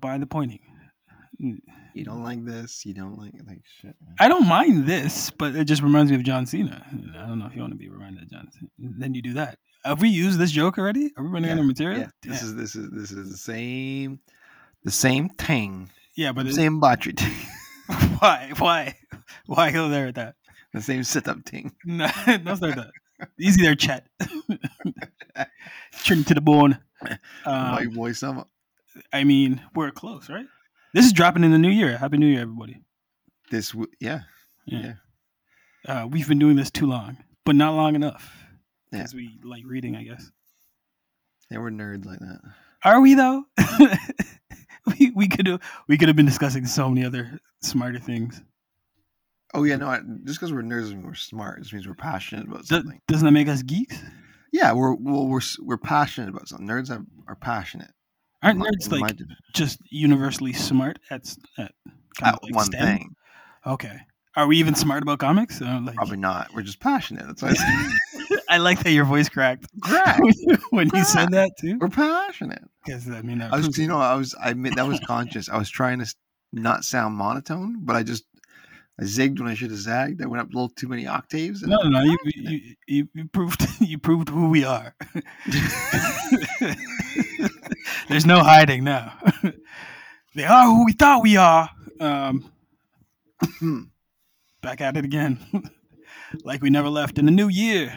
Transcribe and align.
By 0.00 0.18
the 0.18 0.26
pointing. 0.26 0.60
You 1.38 2.04
don't 2.04 2.22
like 2.22 2.44
this. 2.44 2.84
You 2.86 2.94
don't 2.94 3.18
like 3.18 3.34
like 3.46 3.60
shit. 3.80 3.94
man. 4.00 4.16
I 4.18 4.28
don't 4.28 4.46
mind 4.48 4.86
this, 4.86 5.30
but 5.30 5.54
it 5.54 5.64
just 5.64 5.82
reminds 5.82 6.10
me 6.10 6.16
of 6.16 6.22
John 6.22 6.46
Cena. 6.46 6.84
I 7.16 7.26
don't 7.26 7.38
know 7.38 7.46
if 7.46 7.54
you 7.54 7.60
want 7.60 7.72
to 7.72 7.78
be 7.78 7.88
reminded 7.88 8.22
of 8.22 8.30
John 8.30 8.48
Cena. 8.50 8.70
Then 8.78 9.14
you 9.14 9.22
do 9.22 9.34
that. 9.34 9.58
Have 9.84 10.00
we 10.00 10.08
used 10.08 10.38
this 10.38 10.50
joke 10.50 10.78
already? 10.78 11.12
Are 11.16 11.22
we 11.24 11.30
running 11.30 11.50
out 11.50 11.58
of 11.58 11.64
material? 11.66 12.00
Yeah, 12.00 12.08
this 12.22 12.42
is 12.42 12.54
this 12.54 12.74
is 12.74 12.90
this 12.90 13.10
is 13.12 13.30
the 13.30 13.36
same, 13.36 14.20
the 14.84 14.90
same 14.90 15.28
thing, 15.28 15.90
yeah, 16.16 16.32
but 16.32 16.44
the 16.44 16.50
it, 16.50 16.54
same 16.54 16.80
battery 16.80 17.12
thing, 17.12 17.32
why? 18.18 18.52
Why? 18.58 18.96
Why 19.46 19.70
go 19.72 19.88
there 19.88 20.06
with 20.06 20.16
that? 20.16 20.34
the 20.72 20.80
same 20.80 21.02
setup 21.04 21.44
thing. 21.44 21.72
No, 21.84 22.08
no 22.44 22.54
start 22.54 22.76
that. 22.76 22.90
Easy 23.38 23.62
there, 23.62 23.74
chat. 23.74 24.06
Turn 26.04 26.24
to 26.24 26.34
the 26.34 26.40
bone. 26.40 26.78
Um, 27.44 27.72
My 27.72 27.86
boy, 27.86 28.12
some 28.12 28.44
I 29.12 29.24
mean, 29.24 29.60
we're 29.74 29.90
close, 29.90 30.28
right? 30.30 30.46
This 30.94 31.06
is 31.06 31.12
dropping 31.12 31.44
in 31.44 31.50
the 31.52 31.58
new 31.58 31.70
year. 31.70 31.96
Happy 31.96 32.16
New 32.18 32.26
Year, 32.26 32.42
everybody. 32.42 32.80
this, 33.50 33.70
w- 33.70 33.90
yeah, 34.00 34.22
Yeah. 34.66 34.94
Uh, 35.86 36.06
we've 36.10 36.28
been 36.28 36.38
doing 36.38 36.56
this 36.56 36.70
too 36.70 36.86
long, 36.86 37.16
but 37.44 37.54
not 37.56 37.74
long 37.74 37.94
enough. 37.94 38.36
Yeah. 38.92 38.98
Because 38.98 39.14
we 39.14 39.38
like 39.44 39.62
reading, 39.66 39.96
I 39.96 40.02
guess. 40.04 40.30
they 41.50 41.58
were 41.58 41.70
nerds 41.70 42.04
like 42.04 42.18
that. 42.20 42.40
Are 42.84 43.00
we 43.00 43.14
though? 43.14 43.44
we 44.98 45.10
we 45.10 45.28
could 45.28 45.46
have 45.46 45.60
we 45.88 45.96
could 45.98 46.08
have 46.08 46.16
been 46.16 46.26
discussing 46.26 46.66
so 46.66 46.88
many 46.88 47.04
other 47.04 47.38
smarter 47.62 47.98
things. 47.98 48.42
Oh 49.52 49.64
yeah, 49.64 49.76
no, 49.76 49.88
I, 49.88 50.00
just 50.24 50.38
because 50.38 50.52
we're 50.52 50.62
nerds 50.62 50.92
and 50.92 51.04
we're 51.04 51.14
smart, 51.14 51.58
just 51.60 51.72
means 51.72 51.86
we're 51.86 51.94
passionate 51.94 52.46
about 52.46 52.66
something. 52.66 53.00
doesn't 53.08 53.24
that 53.26 53.32
make 53.32 53.48
us 53.48 53.62
geeks? 53.62 53.98
Yeah, 54.52 54.72
we're 54.72 54.94
well, 54.94 55.26
we're 55.26 55.40
we're 55.60 55.76
passionate 55.78 56.28
about 56.28 56.48
something. 56.48 56.66
Nerds 56.66 56.88
have, 56.88 57.04
are 57.26 57.36
passionate. 57.36 57.90
Aren't 58.42 58.58
My- 58.58 58.66
nerds 58.66 59.00
like 59.00 59.18
just 59.54 59.78
universally 59.90 60.52
smart 60.52 60.98
at, 61.10 61.34
at 61.58 61.72
at 62.22 62.42
like 62.42 62.54
one 62.54 62.64
STEM? 62.66 62.86
thing? 62.86 63.16
Okay. 63.66 63.98
Are 64.36 64.46
we 64.46 64.58
even 64.58 64.76
smart 64.76 65.02
about 65.02 65.18
comics? 65.18 65.60
Uh, 65.60 65.80
like, 65.84 65.96
Probably 65.96 66.16
not. 66.16 66.54
We're 66.54 66.62
just 66.62 66.78
passionate. 66.80 67.26
That's 67.26 67.42
why 67.42 67.54
I 68.50 68.58
like 68.58 68.82
that 68.82 68.90
your 68.90 69.04
voice 69.04 69.28
cracked 69.28 69.66
Crack. 69.80 70.20
when 70.70 70.90
you 70.92 71.04
said 71.04 71.30
that 71.30 71.52
too. 71.60 71.78
we're 71.78 71.88
passionate. 71.88 72.64
Because 72.84 73.08
I 73.08 73.22
mean, 73.22 73.40
I 73.40 73.56
was, 73.56 73.78
you 73.78 73.86
know, 73.86 73.98
I 73.98 74.16
was, 74.16 74.34
I 74.34 74.50
admit 74.50 74.74
that 74.74 74.88
was 74.88 74.98
conscious. 75.06 75.48
I 75.48 75.56
was 75.56 75.70
trying 75.70 76.00
to 76.00 76.14
not 76.52 76.84
sound 76.84 77.14
monotone, 77.14 77.76
but 77.84 77.94
I 77.94 78.02
just, 78.02 78.24
I 78.98 79.04
zigged 79.04 79.38
when 79.38 79.48
I 79.48 79.54
should 79.54 79.70
have 79.70 79.78
zagged. 79.78 80.20
I 80.20 80.26
went 80.26 80.42
up 80.42 80.48
a 80.48 80.52
little 80.52 80.68
too 80.68 80.88
many 80.88 81.06
octaves. 81.06 81.62
no, 81.62 81.76
no, 81.84 81.88
no. 81.88 82.02
You, 82.02 82.18
you, 82.24 82.60
you, 82.88 83.08
you 83.14 83.28
proved 83.28 83.66
you 83.80 83.98
proved 83.98 84.28
who 84.28 84.48
we 84.50 84.64
are. 84.64 84.96
There's 88.08 88.26
no 88.26 88.40
hiding 88.40 88.82
now. 88.82 89.16
they 90.34 90.44
are 90.44 90.64
who 90.66 90.84
we 90.86 90.92
thought 90.92 91.22
we 91.22 91.36
are. 91.36 91.70
Um, 92.00 92.50
back 94.60 94.80
at 94.80 94.96
it 94.96 95.04
again, 95.04 95.38
like 96.44 96.62
we 96.62 96.70
never 96.70 96.88
left 96.88 97.18
in 97.18 97.26
the 97.26 97.30
new 97.30 97.48
year, 97.48 97.92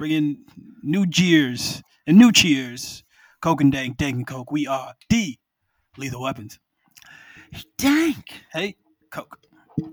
bringing 0.00 0.38
new 0.82 1.04
jeers 1.06 1.82
and 2.06 2.16
new 2.16 2.32
cheers. 2.32 3.04
Coke 3.42 3.60
and 3.60 3.70
dank, 3.70 3.98
dank 3.98 4.16
and 4.16 4.26
coke. 4.26 4.50
We 4.50 4.66
are 4.66 4.94
the 5.10 5.36
lethal 5.98 6.22
weapons. 6.22 6.58
Dank. 7.76 8.44
Hey, 8.50 8.76
Coke. 9.10 9.38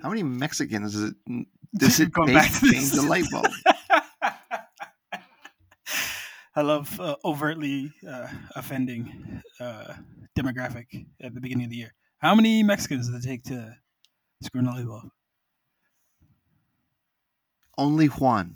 How 0.02 0.08
many 0.09 0.23
Mexicans 0.23 0.94
does 0.94 1.03
it 1.03 1.16
does 1.78 2.00
it 2.00 2.13
Going 2.13 2.28
take 2.30 2.38
back 2.38 2.53
to 2.53 2.59
to 2.59 2.72
change 2.72 2.91
the 2.91 3.02
light 3.02 3.25
bulb? 3.31 3.47
I 6.56 6.62
love 6.62 7.00
uh, 7.00 7.18
overtly 7.25 7.91
uh, 8.09 8.28
offending 8.56 9.41
uh, 9.59 9.94
demographic 10.38 11.06
at 11.22 11.34
the 11.35 11.41
beginning 11.41 11.66
of 11.66 11.69
the 11.69 11.78
year. 11.78 11.94
How 12.19 12.34
many 12.34 12.63
Mexicans 12.63 13.09
does 13.09 13.25
it 13.25 13.28
take 13.28 13.44
to 13.44 13.75
screw 14.41 14.62
in 14.62 14.68
a 14.68 14.72
light 14.72 14.88
bulb? 14.88 15.09
Only 17.78 18.07
Juan. 18.07 18.56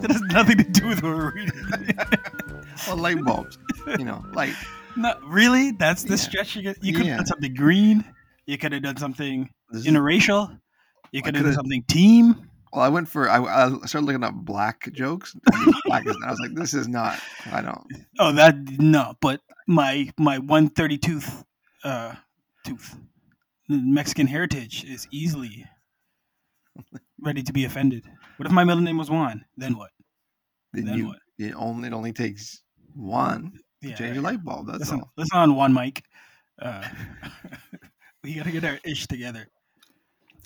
That 0.00 0.10
has 0.12 0.20
nothing 0.22 0.58
to 0.58 0.64
do 0.64 0.86
with 0.88 1.02
what 1.02 1.12
we're 1.16 1.32
reading. 1.32 1.96
Well, 2.86 2.96
light 2.96 3.22
bulbs. 3.22 3.58
You 3.98 4.04
know, 4.06 4.24
light. 4.32 4.54
no, 4.96 5.14
really? 5.26 5.72
That's 5.72 6.02
the 6.04 6.10
Yeah. 6.10 6.16
stretch 6.16 6.56
you 6.56 6.62
get? 6.62 6.82
You 6.82 6.92
could 6.94 7.00
have 7.02 7.06
Yeah. 7.08 7.16
done 7.18 7.26
something 7.26 7.54
green. 7.54 8.04
You 8.46 8.56
could 8.56 8.72
have 8.72 8.82
done 8.82 8.96
something 8.96 9.50
This 9.70 9.86
interracial. 9.86 10.58
You 11.12 11.20
could 11.22 11.34
have 11.34 11.44
done 11.44 11.52
something 11.54 11.82
team. 11.88 12.48
well, 12.72 12.82
I 12.82 12.88
went 12.88 13.06
for. 13.08 13.28
I, 13.28 13.42
I 13.42 13.68
started 13.84 14.06
looking 14.06 14.24
up 14.24 14.34
black 14.34 14.90
jokes. 14.92 15.36
I 15.52 15.72
black 15.84 16.06
is, 16.06 16.16
I 16.24 16.30
was 16.30 16.40
like, 16.40 16.54
this 16.54 16.72
is 16.72 16.88
not. 16.88 17.20
I 17.52 17.60
don't. 17.60 17.84
Oh, 18.18 18.32
that 18.32 18.56
no, 18.78 19.14
but 19.20 19.42
my 19.66 20.10
my 20.18 20.38
one 20.38 20.70
thirty 20.70 20.96
tooth 20.96 21.44
uh 21.84 22.14
tooth 22.64 22.96
Mexican 23.68 24.26
heritage 24.26 24.84
is 24.84 25.06
easily 25.10 25.66
ready 27.20 27.42
to 27.42 27.52
be 27.52 27.64
offended. 27.66 28.04
What 28.40 28.46
if 28.46 28.52
my 28.54 28.64
middle 28.64 28.80
name 28.80 28.96
was 28.96 29.10
Juan? 29.10 29.44
Then 29.58 29.76
what? 29.76 29.90
Then 30.72 30.86
Then 30.86 30.96
you. 30.96 31.06
what? 31.08 31.18
It 31.38 31.52
only 31.54 31.88
it 31.88 31.92
only 31.92 32.10
takes 32.14 32.62
one 32.94 33.52
to 33.82 33.88
Yeah, 33.90 33.96
change 33.96 34.16
a 34.16 34.22
light 34.22 34.42
bulb. 34.42 34.66
That's 34.66 34.78
listen, 34.78 35.00
all. 35.00 35.12
listen 35.18 35.36
on 35.36 35.54
one 35.56 35.74
mic. 35.74 36.02
Uh, 36.58 36.88
we 38.24 38.32
gotta 38.32 38.50
get 38.50 38.64
our 38.64 38.78
ish 38.82 39.06
together. 39.08 39.46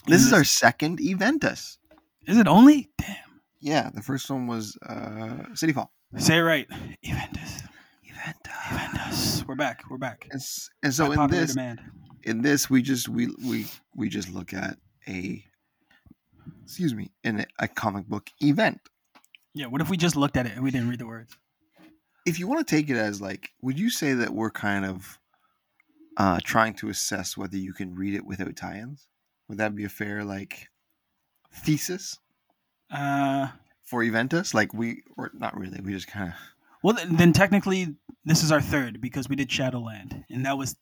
This 0.08 0.26
is 0.26 0.32
our 0.32 0.42
second 0.42 0.98
Eventus. 0.98 1.78
Is 2.26 2.36
it 2.36 2.48
only? 2.48 2.90
Damn. 2.98 3.14
Yeah, 3.60 3.90
the 3.94 4.02
first 4.02 4.28
one 4.28 4.48
was 4.48 4.76
uh, 4.88 5.54
City 5.54 5.72
Fall. 5.72 5.92
Say 6.16 6.38
it 6.38 6.40
right. 6.40 6.66
Eventus. 7.04 7.62
Eventus. 8.04 8.52
Eventus. 8.70 9.46
We're 9.46 9.54
back. 9.54 9.82
We're 9.88 9.98
back. 9.98 10.26
And, 10.32 10.42
and 10.82 10.92
so 10.92 11.12
in 11.12 11.30
this, 11.30 11.52
demand. 11.54 11.80
in 12.24 12.42
this, 12.42 12.68
we 12.68 12.82
just 12.82 13.08
we 13.08 13.28
we 13.44 13.66
we 13.94 14.08
just 14.08 14.30
look 14.30 14.52
at 14.52 14.78
a 15.06 15.44
excuse 16.64 16.94
me 16.94 17.10
in 17.22 17.44
a, 17.58 17.68
comic 17.68 18.06
book 18.06 18.30
event. 18.40 18.80
Yeah. 19.54 19.66
What 19.66 19.80
if 19.80 19.88
we 19.90 19.96
just 19.96 20.16
looked 20.16 20.36
at 20.36 20.46
it 20.46 20.52
and 20.54 20.62
we 20.62 20.70
didn't 20.70 20.88
read 20.88 20.98
the 20.98 21.06
words? 21.06 21.36
If 22.26 22.38
you 22.38 22.46
want 22.48 22.66
to 22.66 22.76
take 22.76 22.88
it 22.90 22.96
as 22.96 23.20
like, 23.20 23.50
would 23.62 23.78
you 23.78 23.90
say 23.90 24.14
that 24.14 24.30
we're 24.30 24.50
kind 24.50 24.84
of 24.84 25.18
uh, 26.16 26.40
trying 26.42 26.74
to 26.74 26.88
assess 26.88 27.36
whether 27.36 27.56
you 27.56 27.72
can 27.72 27.94
read 27.94 28.14
it 28.14 28.24
without 28.24 28.56
tie-ins? 28.56 29.06
Would 29.48 29.58
that 29.58 29.74
be 29.76 29.84
a 29.84 29.88
fair 29.88 30.24
like 30.24 30.68
thesis 31.52 32.18
Uh. 32.90 33.48
for 33.84 34.02
Eventus? 34.02 34.54
Like 34.54 34.72
we 34.72 35.02
or 35.16 35.30
not 35.34 35.56
really? 35.56 35.80
We 35.80 35.92
just 35.92 36.06
kind 36.08 36.28
of 36.30 36.34
Well, 36.82 36.96
then 37.10 37.32
technically, 37.32 37.94
this 38.24 38.42
is 38.42 38.50
our 38.50 38.60
third 38.60 39.00
because 39.00 39.28
we 39.28 39.36
did 39.36 39.50
Shadowland, 39.52 40.24
and 40.30 40.46
that 40.46 40.56
was 40.56 40.76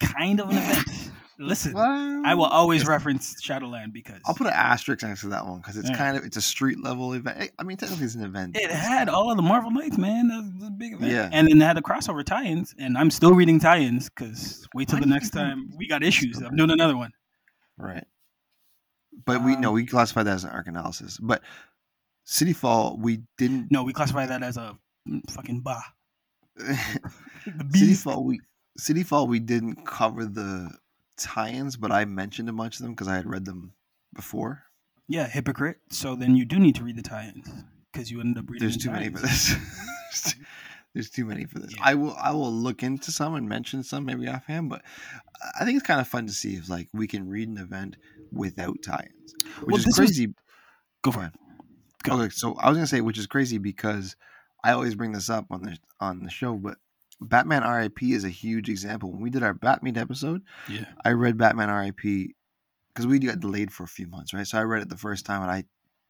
kind 0.00 0.40
of 0.40 0.50
an 0.50 0.56
event. 0.58 1.07
Listen, 1.40 1.76
I 1.76 2.34
will 2.34 2.46
always 2.46 2.84
reference 2.86 3.40
Shadowland 3.40 3.92
because 3.92 4.20
I'll 4.26 4.34
put 4.34 4.48
an 4.48 4.52
asterisk 4.54 5.04
next 5.04 5.20
to 5.20 5.28
that 5.28 5.46
one 5.46 5.58
because 5.58 5.76
it's 5.76 5.88
Yeah. 5.88 5.96
kind 5.96 6.16
of 6.16 6.24
it's 6.24 6.36
a 6.36 6.40
street 6.42 6.82
level 6.82 7.12
event. 7.12 7.52
I 7.58 7.62
mean, 7.62 7.76
technically 7.76 8.06
it's 8.06 8.16
an 8.16 8.24
event. 8.24 8.56
it 8.56 8.64
It's 8.64 8.74
had 8.74 9.08
all 9.08 9.30
of 9.30 9.36
the 9.36 9.42
Marvel 9.42 9.70
Knights, 9.70 9.96
man. 9.98 10.28
That 10.28 10.42
was 10.58 10.66
a 10.68 10.70
big 10.72 10.94
event. 10.94 11.12
Yeah. 11.12 11.28
and 11.32 11.46
then 11.48 11.62
it 11.62 11.64
had 11.64 11.76
the 11.76 11.82
crossover 11.82 12.24
tie-ins, 12.24 12.74
and 12.78 12.98
I'm 12.98 13.10
still 13.10 13.34
reading 13.34 13.60
tie-ins 13.60 14.08
because 14.08 14.66
wait 14.74 14.88
till 14.88 14.96
Why 14.98 15.02
the 15.04 15.06
next 15.10 15.30
time 15.30 15.72
we 15.76 15.86
got 15.86 16.02
issues. 16.02 16.38
I'm 16.38 16.56
doing 16.56 16.70
another 16.70 16.96
one. 16.96 17.12
right. 17.76 18.04
But 19.24 19.44
we 19.44 19.54
no, 19.56 19.68
Um, 19.68 19.74
we 19.74 19.86
classify 19.86 20.22
that 20.24 20.34
as 20.34 20.44
an 20.44 20.50
arc 20.50 20.66
analysis. 20.66 21.18
But 21.20 21.42
City 22.24 22.52
Fall, 22.52 22.96
we 22.96 23.22
didn't. 23.36 23.70
No, 23.70 23.82
we 23.84 23.92
classify 23.92 24.26
that 24.26 24.42
as 24.42 24.56
a 24.56 24.76
fucking 25.30 25.60
bah. 25.60 25.82
City. 27.74 27.94
Fall, 27.94 28.24
we 28.24 28.40
City 28.76 29.02
Fall, 29.02 29.26
we 29.26 29.38
didn't 29.40 29.84
cover 29.86 30.24
the 30.24 30.70
tie-ins, 31.18 31.76
but 31.76 31.92
I 31.92 32.04
mentioned 32.04 32.48
a 32.48 32.52
bunch 32.52 32.76
of 32.76 32.82
them 32.82 32.92
because 32.92 33.08
I 33.08 33.16
had 33.16 33.26
read 33.26 33.44
them 33.44 33.72
before. 34.14 34.64
Yeah, 35.08 35.26
hypocrite. 35.26 35.78
So 35.90 36.14
then 36.14 36.36
you 36.36 36.44
do 36.44 36.58
need 36.58 36.74
to 36.76 36.84
read 36.84 36.96
the 36.96 37.02
tie-ins 37.02 37.48
because 37.92 38.10
you 38.10 38.20
ended 38.20 38.42
up 38.44 38.50
reading. 38.50 38.66
There's 38.66 38.76
the 38.76 38.84
too 38.84 38.90
many 38.90 39.10
for 39.10 39.18
this. 39.20 39.54
There's 40.94 41.10
too 41.10 41.26
many 41.26 41.44
for 41.44 41.58
this. 41.58 41.74
Yeah. 41.74 41.82
I 41.84 41.94
will 41.94 42.14
I 42.20 42.32
will 42.32 42.50
look 42.52 42.82
into 42.82 43.12
some 43.12 43.34
and 43.34 43.48
mention 43.48 43.82
some 43.82 44.04
maybe 44.06 44.26
offhand, 44.26 44.68
but 44.70 44.82
I 45.60 45.64
think 45.64 45.76
it's 45.78 45.86
kind 45.86 46.00
of 46.00 46.08
fun 46.08 46.26
to 46.26 46.32
see 46.32 46.54
if 46.56 46.68
like 46.68 46.88
we 46.92 47.06
can 47.06 47.28
read 47.28 47.48
an 47.48 47.58
event 47.58 47.96
without 48.32 48.76
tie-ins, 48.82 49.34
which 49.60 49.66
Well, 49.66 49.76
is 49.76 49.84
this 49.84 49.98
was- 49.98 50.08
crazy. 50.10 50.34
Go 51.02 51.12
for 51.12 51.24
it. 51.24 51.32
Go. 52.02 52.14
Okay, 52.20 52.30
so 52.30 52.54
I 52.54 52.68
was 52.68 52.76
gonna 52.78 52.86
say 52.86 53.00
which 53.00 53.18
is 53.18 53.26
crazy 53.26 53.58
because 53.58 54.16
I 54.64 54.72
always 54.72 54.94
bring 54.94 55.12
this 55.12 55.30
up 55.30 55.46
on 55.50 55.62
the 55.62 55.76
on 56.00 56.20
the 56.24 56.30
show, 56.30 56.54
but 56.54 56.78
Batman 57.20 57.62
RIP 57.62 58.02
is 58.04 58.24
a 58.24 58.28
huge 58.30 58.68
example. 58.68 59.10
When 59.12 59.20
we 59.22 59.30
did 59.30 59.42
our 59.42 59.54
Batman 59.54 59.96
episode, 59.96 60.42
Yeah. 60.68 60.84
I 61.04 61.10
read 61.10 61.36
Batman 61.38 61.68
RIP 61.70 62.34
because 62.88 63.06
we 63.06 63.18
got 63.18 63.40
delayed 63.40 63.72
for 63.72 63.84
a 63.84 63.88
few 63.88 64.06
months, 64.06 64.32
right? 64.34 64.46
So 64.46 64.58
I 64.58 64.62
read 64.62 64.82
it 64.82 64.88
the 64.88 64.96
first 64.96 65.24
time 65.26 65.42
and 65.42 65.50
I 65.50 65.64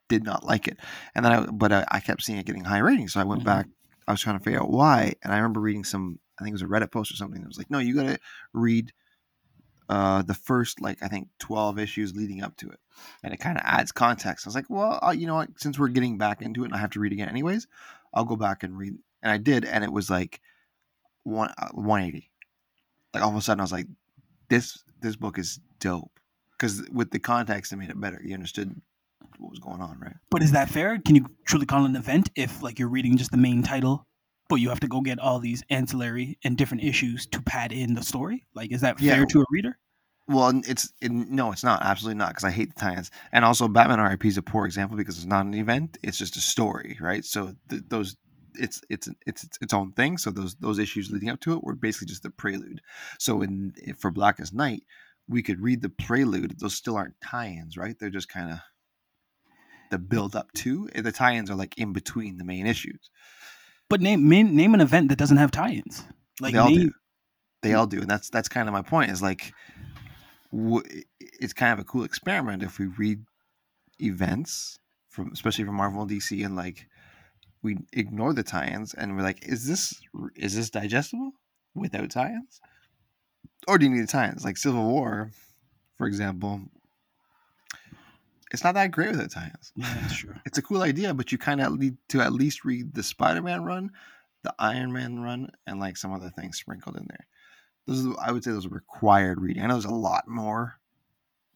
did 0.08 0.24
not 0.24 0.44
like 0.44 0.66
it, 0.68 0.78
and 1.14 1.24
then 1.24 1.32
I 1.32 1.46
but 1.46 1.70
I, 1.72 1.84
I 1.90 2.00
kept 2.00 2.22
seeing 2.22 2.38
it 2.38 2.46
getting 2.46 2.64
high 2.64 2.78
ratings, 2.78 3.12
so 3.12 3.20
I 3.20 3.24
went 3.24 3.42
Mhm. 3.42 3.46
back. 3.46 3.66
I 4.06 4.12
was 4.12 4.20
trying 4.22 4.38
to 4.38 4.44
figure 4.44 4.60
out 4.62 4.70
why, 4.70 5.12
and 5.22 5.32
I 5.32 5.36
remember 5.36 5.60
reading 5.60 5.84
some. 5.84 6.18
I 6.40 6.44
think 6.44 6.52
it 6.52 6.54
was 6.54 6.62
a 6.62 6.66
Reddit 6.66 6.90
post 6.92 7.10
or 7.12 7.16
something 7.16 7.40
that 7.42 7.46
was 7.48 7.58
like, 7.58 7.70
"No, 7.70 7.78
you 7.78 7.94
got 7.94 8.04
to 8.04 8.18
read 8.54 8.92
uh, 9.90 10.22
the 10.22 10.34
first 10.34 10.80
like 10.80 11.02
I 11.02 11.08
think 11.08 11.28
twelve 11.38 11.78
issues 11.78 12.14
leading 12.14 12.42
up 12.42 12.56
to 12.58 12.68
it, 12.70 12.78
and 13.22 13.32
it 13.32 13.38
kind 13.38 13.56
of 13.58 13.64
adds 13.66 13.92
context." 13.92 14.46
I 14.46 14.48
was 14.48 14.54
like, 14.54 14.68
"Well, 14.70 14.98
uh, 15.02 15.10
you 15.10 15.26
know 15.26 15.34
what? 15.34 15.50
Since 15.60 15.78
we're 15.78 15.88
getting 15.88 16.18
back 16.18 16.42
into 16.42 16.62
it, 16.62 16.66
and 16.66 16.74
I 16.74 16.78
have 16.78 16.90
to 16.90 17.00
read 17.00 17.12
again 17.12 17.28
anyways, 17.28 17.66
I'll 18.14 18.24
go 18.24 18.36
back 18.36 18.62
and 18.62 18.76
read." 18.78 18.94
And 19.22 19.32
I 19.32 19.38
did, 19.38 19.64
and 19.64 19.82
it 19.84 19.92
was 19.92 20.08
like 20.10 20.40
one 21.28 21.52
uh, 21.58 21.68
one 21.72 22.02
eighty. 22.02 22.30
Like 23.14 23.22
all 23.22 23.30
of 23.30 23.36
a 23.36 23.40
sudden, 23.42 23.60
I 23.60 23.64
was 23.64 23.72
like, 23.72 23.86
"This 24.48 24.82
this 25.00 25.16
book 25.16 25.38
is 25.38 25.60
dope," 25.80 26.18
because 26.52 26.82
with 26.92 27.10
the 27.10 27.18
context, 27.18 27.72
it 27.72 27.76
made 27.76 27.90
it 27.90 28.00
better. 28.00 28.20
You 28.24 28.34
understood 28.34 28.80
what 29.38 29.50
was 29.50 29.58
going 29.58 29.80
on, 29.80 29.98
right? 30.00 30.16
But 30.30 30.42
is 30.42 30.52
that 30.52 30.68
fair? 30.68 30.98
Can 30.98 31.14
you 31.14 31.26
truly 31.46 31.66
call 31.66 31.84
it 31.84 31.88
an 31.88 31.96
event 31.96 32.30
if 32.34 32.62
like 32.62 32.78
you're 32.78 32.88
reading 32.88 33.16
just 33.16 33.30
the 33.30 33.36
main 33.36 33.62
title, 33.62 34.06
but 34.48 34.56
you 34.56 34.68
have 34.68 34.80
to 34.80 34.88
go 34.88 35.00
get 35.00 35.18
all 35.18 35.38
these 35.38 35.62
ancillary 35.70 36.38
and 36.44 36.56
different 36.56 36.82
issues 36.84 37.26
to 37.26 37.42
pad 37.42 37.72
in 37.72 37.94
the 37.94 38.02
story? 38.02 38.46
Like, 38.54 38.72
is 38.72 38.80
that 38.80 39.00
Yeah. 39.00 39.14
fair 39.16 39.26
to 39.26 39.40
a 39.40 39.44
reader? 39.50 39.78
Well, 40.26 40.60
it's 40.66 40.92
it, 41.00 41.10
no, 41.10 41.52
it's 41.52 41.64
not. 41.64 41.82
Absolutely 41.82 42.18
not, 42.18 42.30
because 42.30 42.44
I 42.44 42.50
hate 42.50 42.74
the 42.74 42.80
tie-ins. 42.80 43.10
And 43.32 43.44
also, 43.46 43.66
Batman 43.66 43.98
RIP 44.00 44.26
is 44.26 44.36
a 44.36 44.42
poor 44.42 44.66
example 44.66 44.96
because 44.96 45.16
it's 45.16 45.24
not 45.26 45.46
an 45.46 45.54
event; 45.54 45.96
it's 46.02 46.18
just 46.18 46.36
a 46.36 46.40
story, 46.40 46.98
right? 47.00 47.24
So 47.24 47.54
th- 47.70 47.82
those, 47.88 48.16
it's 48.58 48.80
it's 48.88 49.08
it's 49.26 49.44
it's 49.44 49.58
its 49.60 49.74
own 49.74 49.92
thing. 49.92 50.18
So 50.18 50.30
those 50.30 50.54
those 50.56 50.78
issues 50.78 51.10
leading 51.10 51.30
up 51.30 51.40
to 51.40 51.54
it 51.54 51.64
were 51.64 51.74
basically 51.74 52.08
just 52.08 52.22
the 52.22 52.30
prelude. 52.30 52.80
So 53.18 53.42
in 53.42 53.72
for 53.98 54.10
Blackest 54.10 54.54
Night, 54.54 54.84
we 55.28 55.42
could 55.42 55.60
read 55.60 55.82
the 55.82 55.88
prelude. 55.88 56.58
Those 56.58 56.74
still 56.74 56.96
aren't 56.96 57.20
tie-ins, 57.20 57.76
right? 57.76 57.96
They're 57.98 58.10
just 58.10 58.28
kind 58.28 58.52
of 58.52 58.58
the 59.90 59.98
build 59.98 60.36
up 60.36 60.52
to. 60.52 60.88
Eh, 60.94 61.02
the 61.02 61.12
tie-ins 61.12 61.50
are 61.50 61.56
like 61.56 61.78
in 61.78 61.92
between 61.92 62.38
the 62.38 62.44
main 62.44 62.66
issues. 62.66 63.10
But 63.88 64.00
name 64.00 64.28
name, 64.28 64.54
name 64.54 64.74
an 64.74 64.80
event 64.80 65.08
that 65.08 65.18
doesn't 65.18 65.36
have 65.36 65.50
tie-ins. 65.50 66.04
Like 66.40 66.52
they 66.52 66.58
all 66.58 66.70
name, 66.70 66.80
do. 66.80 66.92
They 67.62 67.74
all 67.74 67.86
do, 67.86 68.00
and 68.00 68.10
that's 68.10 68.30
that's 68.30 68.48
kind 68.48 68.68
of 68.68 68.72
my 68.72 68.82
point. 68.82 69.10
Is 69.10 69.22
like, 69.22 69.52
w- 70.52 71.02
it's 71.20 71.52
kind 71.52 71.72
of 71.72 71.78
a 71.78 71.84
cool 71.84 72.04
experiment 72.04 72.62
if 72.62 72.78
we 72.78 72.86
read 72.86 73.24
events 74.00 74.78
from, 75.08 75.32
especially 75.32 75.64
from 75.64 75.76
Marvel 75.76 76.02
and 76.02 76.10
DC, 76.10 76.44
and 76.44 76.54
like 76.54 76.86
we 77.68 77.78
ignore 77.92 78.32
the 78.32 78.42
tie-ins, 78.42 78.94
and 78.94 79.14
we're 79.14 79.22
like, 79.22 79.46
is 79.46 79.66
this 79.66 80.00
is 80.36 80.54
this 80.56 80.70
digestible 80.70 81.32
without 81.74 82.10
tie-ins, 82.10 82.60
or 83.66 83.76
do 83.78 83.84
you 83.86 83.92
need 83.92 84.02
the 84.02 84.06
tie-ins? 84.06 84.44
Like 84.44 84.56
Civil 84.56 84.84
War, 84.88 85.30
for 85.98 86.06
example, 86.06 86.62
it's 88.50 88.64
not 88.64 88.74
that 88.74 88.90
great 88.90 89.10
without 89.10 89.30
tie-ins 89.30 89.72
Yeah, 89.76 89.94
that's 90.00 90.16
true. 90.16 90.34
it's 90.46 90.56
a 90.58 90.62
cool 90.62 90.82
idea, 90.82 91.12
but 91.12 91.30
you 91.30 91.36
kind 91.36 91.60
of 91.60 91.78
need 91.78 91.96
to 92.08 92.22
at 92.22 92.32
least 92.32 92.64
read 92.64 92.94
the 92.94 93.02
Spider-Man 93.02 93.62
run, 93.64 93.90
the 94.42 94.54
Iron 94.58 94.92
Man 94.92 95.20
run, 95.20 95.50
and 95.66 95.78
like 95.78 95.96
some 95.98 96.12
other 96.14 96.30
things 96.30 96.56
sprinkled 96.56 96.96
in 96.96 97.06
there. 97.08 97.26
Those 97.86 98.06
are, 98.06 98.14
I 98.18 98.32
would 98.32 98.44
say 98.44 98.50
those 98.52 98.66
are 98.66 98.70
required 98.70 99.40
reading. 99.40 99.62
I 99.62 99.66
know 99.66 99.74
there's 99.74 99.84
a 99.84 99.90
lot 99.90 100.26
more 100.26 100.78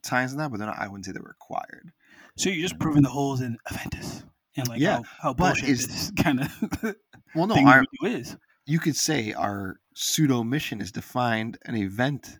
times 0.02 0.32
than 0.32 0.38
that, 0.40 0.50
but 0.50 0.58
they're 0.58 0.66
not, 0.66 0.78
I 0.78 0.88
wouldn't 0.88 1.06
say 1.06 1.12
they're 1.12 1.22
required. 1.22 1.92
So 2.36 2.50
you're 2.50 2.62
just 2.68 2.78
proving 2.78 3.02
the 3.02 3.08
holes 3.08 3.40
in 3.40 3.56
Aventus 3.70 4.24
and 4.56 4.68
like 4.68 4.80
Yeah, 4.80 4.96
how, 4.96 5.02
how 5.20 5.32
bullshit 5.34 5.68
is- 5.68 5.86
this 5.86 6.10
kind 6.22 6.40
of 6.40 6.96
Well, 7.34 7.46
no, 7.46 7.56
our, 7.66 7.84
we 8.02 8.14
is. 8.14 8.36
you 8.66 8.78
could 8.78 8.96
say 8.96 9.32
our 9.32 9.76
pseudo 9.94 10.42
mission 10.44 10.80
is 10.80 10.92
to 10.92 11.02
find 11.02 11.58
an 11.64 11.74
event 11.76 12.38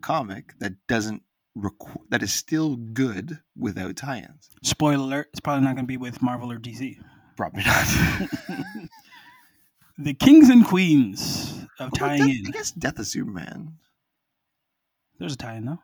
comic 0.00 0.54
that 0.58 0.72
doesn't 0.88 1.22
requ- 1.56 2.02
that 2.08 2.22
is 2.22 2.32
still 2.32 2.76
good 2.76 3.38
without 3.56 3.96
tie-ins. 3.96 4.48
Spoiler 4.62 5.02
alert: 5.04 5.28
It's 5.32 5.40
probably 5.40 5.64
not 5.64 5.74
going 5.76 5.84
to 5.84 5.88
be 5.88 5.96
with 5.98 6.22
Marvel 6.22 6.50
or 6.50 6.58
DC. 6.58 6.96
Probably 7.36 7.62
not. 7.64 7.86
the 9.98 10.14
kings 10.14 10.48
and 10.48 10.66
queens 10.66 11.66
of 11.78 11.92
tying 11.94 12.22
in. 12.28 12.42
I 12.46 12.50
guess 12.50 12.70
Death 12.72 12.98
of 12.98 13.06
Superman. 13.06 13.74
There's 15.18 15.34
a 15.34 15.36
tie-in 15.36 15.64
though. 15.66 15.78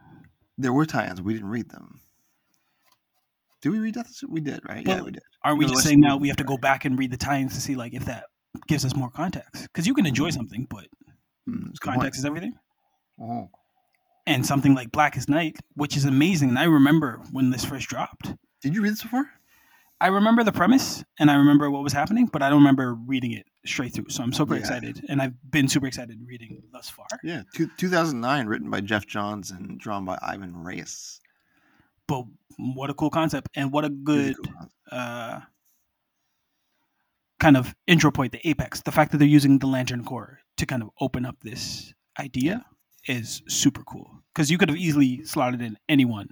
There 0.56 0.72
were 0.72 0.86
tie-ins. 0.86 1.20
We 1.22 1.34
didn't 1.34 1.50
read 1.50 1.70
them. 1.70 2.00
Did 3.60 3.70
we 3.70 3.78
read 3.78 3.94
Death 3.94 4.08
Superman? 4.14 4.34
We 4.34 4.40
did, 4.50 4.60
right? 4.69 4.87
yeah, 4.87 5.02
we 5.02 5.10
did. 5.10 5.22
Aren't 5.44 5.58
we 5.58 5.64
No, 5.66 5.72
just 5.72 5.84
saying 5.84 6.00
now 6.00 6.16
we 6.16 6.28
have 6.28 6.37
to 6.38 6.44
go 6.44 6.56
back 6.56 6.84
and 6.84 6.99
read 6.99 7.10
the 7.10 7.16
tie-ins 7.16 7.55
to 7.55 7.60
see 7.60 7.75
like 7.75 7.93
if 7.94 8.05
that 8.05 8.25
gives 8.66 8.84
us 8.84 8.94
more 8.94 9.10
context? 9.10 9.62
Because 9.64 9.87
you 9.87 9.94
can 9.94 10.06
enjoy 10.06 10.31
something, 10.31 10.66
but 10.70 10.87
Mm, 11.49 11.70
it's 11.70 11.78
a 11.82 11.87
point. 11.87 11.96
context 12.00 12.19
is 12.19 12.25
everything. 12.26 12.52
Oh. 13.20 13.50
And 14.26 14.44
something 14.44 14.75
like 14.75 14.93
Blackest 14.93 15.28
Night, 15.31 15.56
which 15.75 15.96
is 15.96 16.05
amazing, 16.05 16.50
and 16.50 16.58
I 16.58 16.64
remember 16.64 17.22
when 17.32 17.49
this 17.50 17.64
first 17.64 17.88
dropped. 17.88 18.34
Did 18.62 18.75
you 18.75 18.82
read 18.82 18.93
this 18.93 19.02
before? 19.02 19.31
I 20.00 20.08
remember 20.08 20.44
the 20.44 20.52
premise 20.52 21.02
and 21.19 21.28
I 21.31 21.34
remember 21.34 21.70
what 21.70 21.82
was 21.82 21.93
happening, 21.93 22.26
but 22.26 22.43
I 22.43 22.50
don't 22.50 22.58
remember 22.58 22.94
reading 22.94 23.32
it 23.32 23.46
straight 23.66 23.94
through. 23.94 24.11
So 24.11 24.22
I'm 24.22 24.32
super 24.32 24.54
Yeah. 24.54 24.61
excited, 24.61 25.04
and 25.08 25.20
I've 25.22 25.34
been 25.50 25.66
super 25.69 25.87
excited 25.87 26.19
reading 26.25 26.62
thus 26.70 26.88
far. 26.90 27.06
Yeah, 27.25 27.43
two, 27.54 27.69
2009, 27.78 28.46
written 28.46 28.70
by 28.70 28.81
Geoff 28.82 29.06
Johns 29.06 29.50
and 29.50 29.81
drawn 29.81 30.04
by 30.04 30.19
Ivan 30.22 30.54
Reis. 30.56 31.20
But 32.08 32.25
what 32.56 32.90
a 32.90 32.94
cool 32.94 33.10
concept, 33.10 33.49
and 33.55 33.70
what 33.70 33.84
a 33.84 33.88
It 33.88 33.93
was 33.93 34.00
a 34.00 34.05
good 34.05 34.37
uh, 34.90 35.40
kind 37.38 37.56
of 37.56 37.75
intro 37.87 38.10
point, 38.10 38.32
the 38.32 38.49
apex. 38.49 38.82
The 38.82 38.93
fact 38.93 39.12
that 39.12 39.19
they're 39.19 39.28
using 39.28 39.58
the 39.58 39.66
Lantern 39.66 40.05
Corps 40.05 40.40
to 40.56 40.66
kind 40.66 40.82
of 40.82 40.90
open 41.00 41.25
up 41.25 41.37
this 41.43 41.94
idea 42.19 42.64
is 43.06 43.43
super 43.46 43.84
cool 43.84 44.10
because 44.34 44.50
you 44.50 44.58
could 44.58 44.69
have 44.69 44.78
easily 44.78 45.25
slotted 45.25 45.62
in 45.62 45.78
anyone 45.88 46.28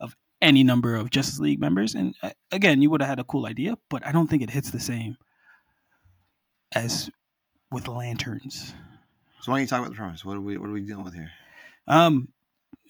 of 0.00 0.14
any 0.42 0.62
number 0.62 0.96
of 0.96 1.10
Justice 1.10 1.40
League 1.40 1.60
members, 1.60 1.94
and 1.94 2.14
uh, 2.22 2.30
again, 2.52 2.82
you 2.82 2.90
would 2.90 3.00
have 3.00 3.08
had 3.08 3.18
a 3.20 3.24
cool 3.24 3.46
idea. 3.46 3.78
But 3.88 4.06
I 4.06 4.12
don't 4.12 4.28
think 4.28 4.42
it 4.42 4.50
hits 4.50 4.70
the 4.70 4.80
same 4.80 5.16
as 6.72 7.08
with 7.70 7.88
lanterns. 7.88 8.74
So 9.40 9.52
why 9.52 9.58
don't 9.58 9.62
you 9.62 9.68
talk 9.68 9.80
about 9.80 9.90
the 9.90 9.96
premise? 9.96 10.24
What 10.24 10.36
are 10.36 10.40
we 10.40 10.58
What 10.58 10.68
are 10.68 10.72
we 10.72 10.82
dealing 10.82 11.04
with 11.04 11.14
here? 11.14 11.30
Um, 11.86 12.28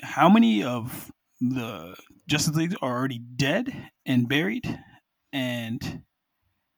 how 0.00 0.28
many 0.28 0.64
of 0.64 1.12
the 1.40 1.94
Justice 2.26 2.54
League 2.54 2.76
are 2.80 2.96
already 2.96 3.18
dead 3.18 3.90
and 4.06 4.28
buried, 4.28 4.78
and 5.32 6.02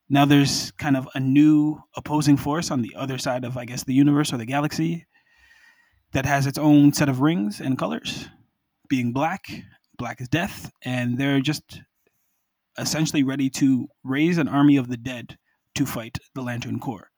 now 0.09 0.25
there's 0.25 0.71
kind 0.73 0.97
of 0.97 1.09
a 1.15 1.21
new 1.21 1.81
opposing 1.97 2.37
force 2.37 2.71
on 2.71 2.83
the 2.83 2.95
other 2.97 3.19
side 3.19 3.45
of, 3.45 3.57
I 3.57 3.65
guess, 3.65 3.85
the 3.85 3.95
universe 3.95 4.33
or 4.33 4.37
the 4.37 4.47
galaxy 4.47 5.07
that 6.13 6.27
has 6.27 6.47
its 6.47 6.59
own 6.59 6.93
set 6.93 7.09
of 7.09 7.21
rings 7.21 7.61
and 7.61 7.79
colors, 7.79 8.29
being 8.89 9.13
black. 9.13 9.47
Black 9.99 10.21
is 10.21 10.29
death, 10.29 10.71
and 10.83 11.19
they're 11.19 11.41
just 11.41 11.81
essentially 12.79 13.23
ready 13.23 13.49
to 13.49 13.89
raise 14.05 14.39
an 14.39 14.49
army 14.49 14.77
of 14.77 14.89
the 14.89 14.97
dead 14.97 15.39
to 15.75 15.87
fight 15.87 16.19
the 16.35 16.43
Lantern 16.43 16.79
Corps. 16.79 17.11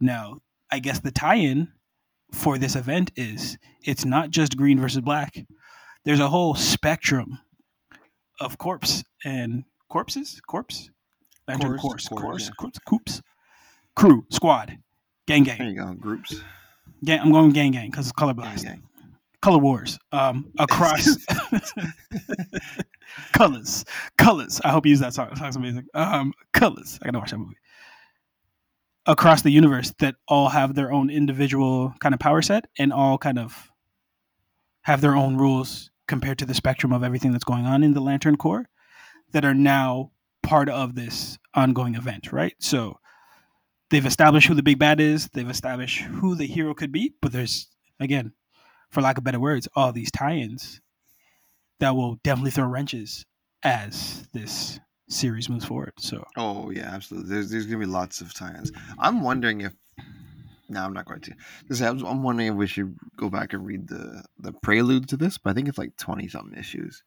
Now, 0.00 0.40
I 0.70 0.78
guess 0.78 1.00
the 1.00 1.10
tie-in 1.10 1.68
for 2.32 2.58
this 2.58 2.76
event 2.76 3.12
is 3.16 3.58
it's 3.82 4.04
not 4.04 4.30
just 4.30 4.56
green 4.56 4.78
versus 4.80 5.00
black. 5.00 5.36
There's 6.04 6.20
a 6.20 6.28
whole 6.28 6.54
spectrum 6.54 7.38
of 8.40 8.58
corpse 8.58 9.04
and 9.24 9.64
corpses, 9.88 10.40
corpse, 10.46 10.90
lantern 11.46 11.70
Corps, 11.72 11.78
course, 11.78 12.08
corps, 12.08 12.20
course, 12.20 12.44
yeah. 12.46 12.50
course, 12.58 12.78
coops, 12.86 13.22
crew, 13.94 14.24
squad, 14.30 14.78
gang, 15.26 15.44
There 15.44 15.56
gang, 15.56 15.68
you 15.68 15.74
go. 15.76 15.92
Groups. 15.94 16.40
gang. 17.04 17.20
I'm 17.20 17.30
going 17.32 17.50
gang, 17.50 17.72
gang 17.72 17.90
because 17.90 18.06
it's 18.06 18.12
color 18.12 18.34
Gang, 18.34 18.56
gang. 18.56 18.82
color 19.42 19.58
wars. 19.58 19.98
Um, 20.10 20.50
across 20.58 21.16
colors, 23.32 23.84
colors. 24.18 24.60
I 24.64 24.70
hope 24.70 24.86
you 24.86 24.90
use 24.90 25.00
that 25.00 25.14
song. 25.14 25.28
That 25.28 25.38
song's 25.38 25.56
amazing. 25.56 25.86
Um, 25.94 26.32
colors. 26.52 26.98
I 27.02 27.06
gotta 27.06 27.18
watch 27.18 27.30
that 27.30 27.38
movie. 27.38 27.56
Across 29.06 29.42
the 29.42 29.50
universe, 29.50 29.92
that 29.98 30.14
all 30.28 30.48
have 30.48 30.74
their 30.74 30.92
own 30.92 31.10
individual 31.10 31.92
kind 32.00 32.14
of 32.14 32.20
power 32.20 32.40
set 32.42 32.66
and 32.78 32.92
all 32.92 33.18
kind 33.18 33.38
of 33.38 33.70
have 34.82 35.00
their 35.00 35.16
own 35.16 35.36
rules 35.36 35.90
compared 36.12 36.38
to 36.38 36.44
the 36.44 36.52
spectrum 36.52 36.92
of 36.92 37.02
everything 37.02 37.32
that's 37.32 37.42
going 37.42 37.64
on 37.64 37.82
in 37.82 37.94
the 37.94 38.00
Lantern 38.00 38.36
Corps 38.36 38.68
that 39.32 39.46
are 39.46 39.54
now 39.54 40.10
part 40.42 40.68
of 40.68 40.94
this 40.94 41.38
ongoing 41.54 41.94
event, 41.94 42.30
right? 42.34 42.54
So 42.58 42.98
they've 43.88 44.04
established 44.04 44.46
who 44.46 44.52
the 44.52 44.62
big 44.62 44.78
bad 44.78 45.00
is, 45.00 45.30
they've 45.32 45.48
established 45.48 46.02
who 46.02 46.34
the 46.34 46.44
hero 46.44 46.74
could 46.74 46.92
be, 46.92 47.14
but 47.22 47.32
there's 47.32 47.66
again, 47.98 48.34
for 48.90 49.00
lack 49.00 49.16
of 49.16 49.24
better 49.24 49.40
words, 49.40 49.66
all 49.74 49.90
these 49.90 50.10
tie-ins 50.10 50.82
that 51.80 51.96
will 51.96 52.16
definitely 52.16 52.50
throw 52.50 52.66
wrenches 52.66 53.24
as 53.62 54.28
this 54.34 54.80
series 55.08 55.48
moves 55.48 55.64
forward. 55.64 55.94
So 55.98 56.22
Oh 56.36 56.68
yeah, 56.68 56.90
absolutely. 56.92 57.30
There's 57.30 57.50
there's 57.50 57.64
gonna 57.64 57.78
be 57.78 57.86
lots 57.86 58.20
of 58.20 58.34
tie-ins. 58.34 58.70
I'm 58.98 59.22
wondering 59.22 59.62
if 59.62 59.72
No, 60.72 60.84
I'm 60.84 60.92
not 60.92 61.06
going 61.06 61.20
to. 61.20 61.34
Because 61.60 61.82
I 61.82 61.90
was, 61.90 62.02
I'm 62.02 62.22
wondering 62.22 62.48
if 62.48 62.54
we 62.54 62.66
should 62.66 62.96
go 63.16 63.28
back 63.28 63.52
and 63.52 63.64
read 63.66 63.88
the 63.88 64.24
the 64.38 64.52
prelude 64.52 65.08
to 65.10 65.16
this, 65.16 65.38
but 65.38 65.50
I 65.50 65.54
think 65.54 65.68
it's 65.68 65.78
like 65.78 65.96
twenty 65.96 66.28
something 66.28 66.58
issues. 66.58 67.02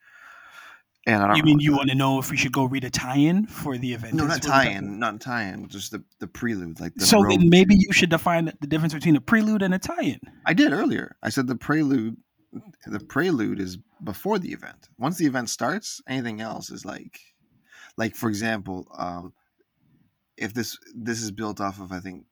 And 1.08 1.22
I 1.22 1.28
don't 1.28 1.38
You 1.38 1.44
mean 1.44 1.60
you 1.60 1.74
want 1.74 1.90
to 1.90 1.96
know 1.96 2.18
if 2.20 2.32
we 2.32 2.38
should 2.38 2.52
go 2.52 2.66
read 2.66 2.84
a 2.84 2.90
tie-in 2.90 3.46
for 3.46 3.78
the 3.78 3.94
event? 3.94 4.16
no, 4.16 4.24
not 4.24 4.30
what 4.30 4.44
we're 4.44 4.50
talking 4.50 4.72
tie-in, 4.72 5.00
not 5.00 5.22
tie-in, 5.22 5.68
just 5.68 5.92
the 5.92 6.04
the 6.20 6.28
prelude, 6.28 6.80
like 6.80 6.96
the 6.96 7.06
So 7.06 7.22
road 7.22 7.32
then 7.32 7.50
maybe 7.50 7.76
you 7.76 7.92
should 7.94 8.10
define 8.10 8.46
the 8.60 8.68
difference 8.68 8.94
between 8.94 9.16
a 9.16 9.22
prelude 9.22 9.62
and 9.62 9.74
a 9.74 9.80
tie-in. 9.80 10.20
I 10.46 10.54
did 10.54 10.74
earlier. 10.74 11.16
I 11.22 11.30
said 11.30 11.48
the 11.48 11.56
prelude. 11.56 12.18
The 12.86 13.00
prelude 13.00 13.60
is 13.60 13.78
before 14.04 14.40
the 14.40 14.54
event. 14.54 14.88
Once 14.98 15.18
the 15.18 15.26
event 15.26 15.50
starts, 15.50 16.02
anything 16.08 16.40
else 16.40 16.70
is 16.70 16.86
like, 16.86 17.20
like 17.98 18.16
for 18.16 18.30
example, 18.30 18.88
um, 18.98 19.34
if 20.38 20.54
this 20.54 20.78
this 20.96 21.22
is 21.22 21.32
built 21.32 21.62
off 21.62 21.80
of 21.80 21.92
I 21.92 22.00
think 22.00 22.26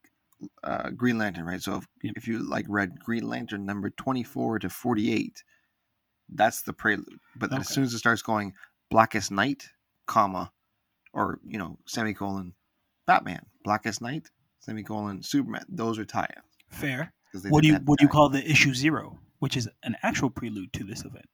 uh, 0.63 0.89
Green 0.91 1.17
Lantern, 1.17 1.45
right? 1.45 1.61
So 1.61 1.75
if, 1.77 1.87
Yep. 2.03 2.13
if 2.17 2.27
you 2.27 2.39
like 2.47 2.65
read 2.69 2.99
Green 2.99 3.27
Lantern 3.27 3.65
number 3.65 3.89
twenty 3.89 4.23
four 4.23 4.59
to 4.59 4.69
forty 4.69 5.11
eight, 5.13 5.43
that's 6.29 6.61
the 6.63 6.73
prelude. 6.73 7.19
But 7.35 7.49
then 7.49 7.59
as 7.61 7.69
soon 7.69 7.83
as 7.83 7.93
it 7.93 7.99
starts 7.99 8.21
going 8.21 8.53
Blackest 8.89 9.31
Night, 9.31 9.69
comma, 10.07 10.51
or 11.13 11.39
you 11.45 11.57
know 11.57 11.77
semicolon, 11.87 12.53
Batman, 13.07 13.45
Blackest 13.63 14.01
Night, 14.01 14.29
semicolon, 14.59 15.21
Superman. 15.23 15.65
Those 15.69 15.99
are 15.99 16.05
tie-ins. 16.05 16.45
Fair. 16.69 17.13
'cause 17.31 17.43
they 17.43 17.49
What 17.49 17.61
do 17.63 17.69
you 17.69 17.75
what 17.85 17.99
do 17.99 18.05
you 18.05 18.09
call 18.09 18.29
the 18.29 18.43
issue 18.49 18.73
zero, 18.73 19.19
which 19.39 19.57
is 19.57 19.67
an 19.83 19.95
actual 20.03 20.29
prelude 20.29 20.71
to 20.73 20.83
this 20.83 21.03
event? 21.03 21.25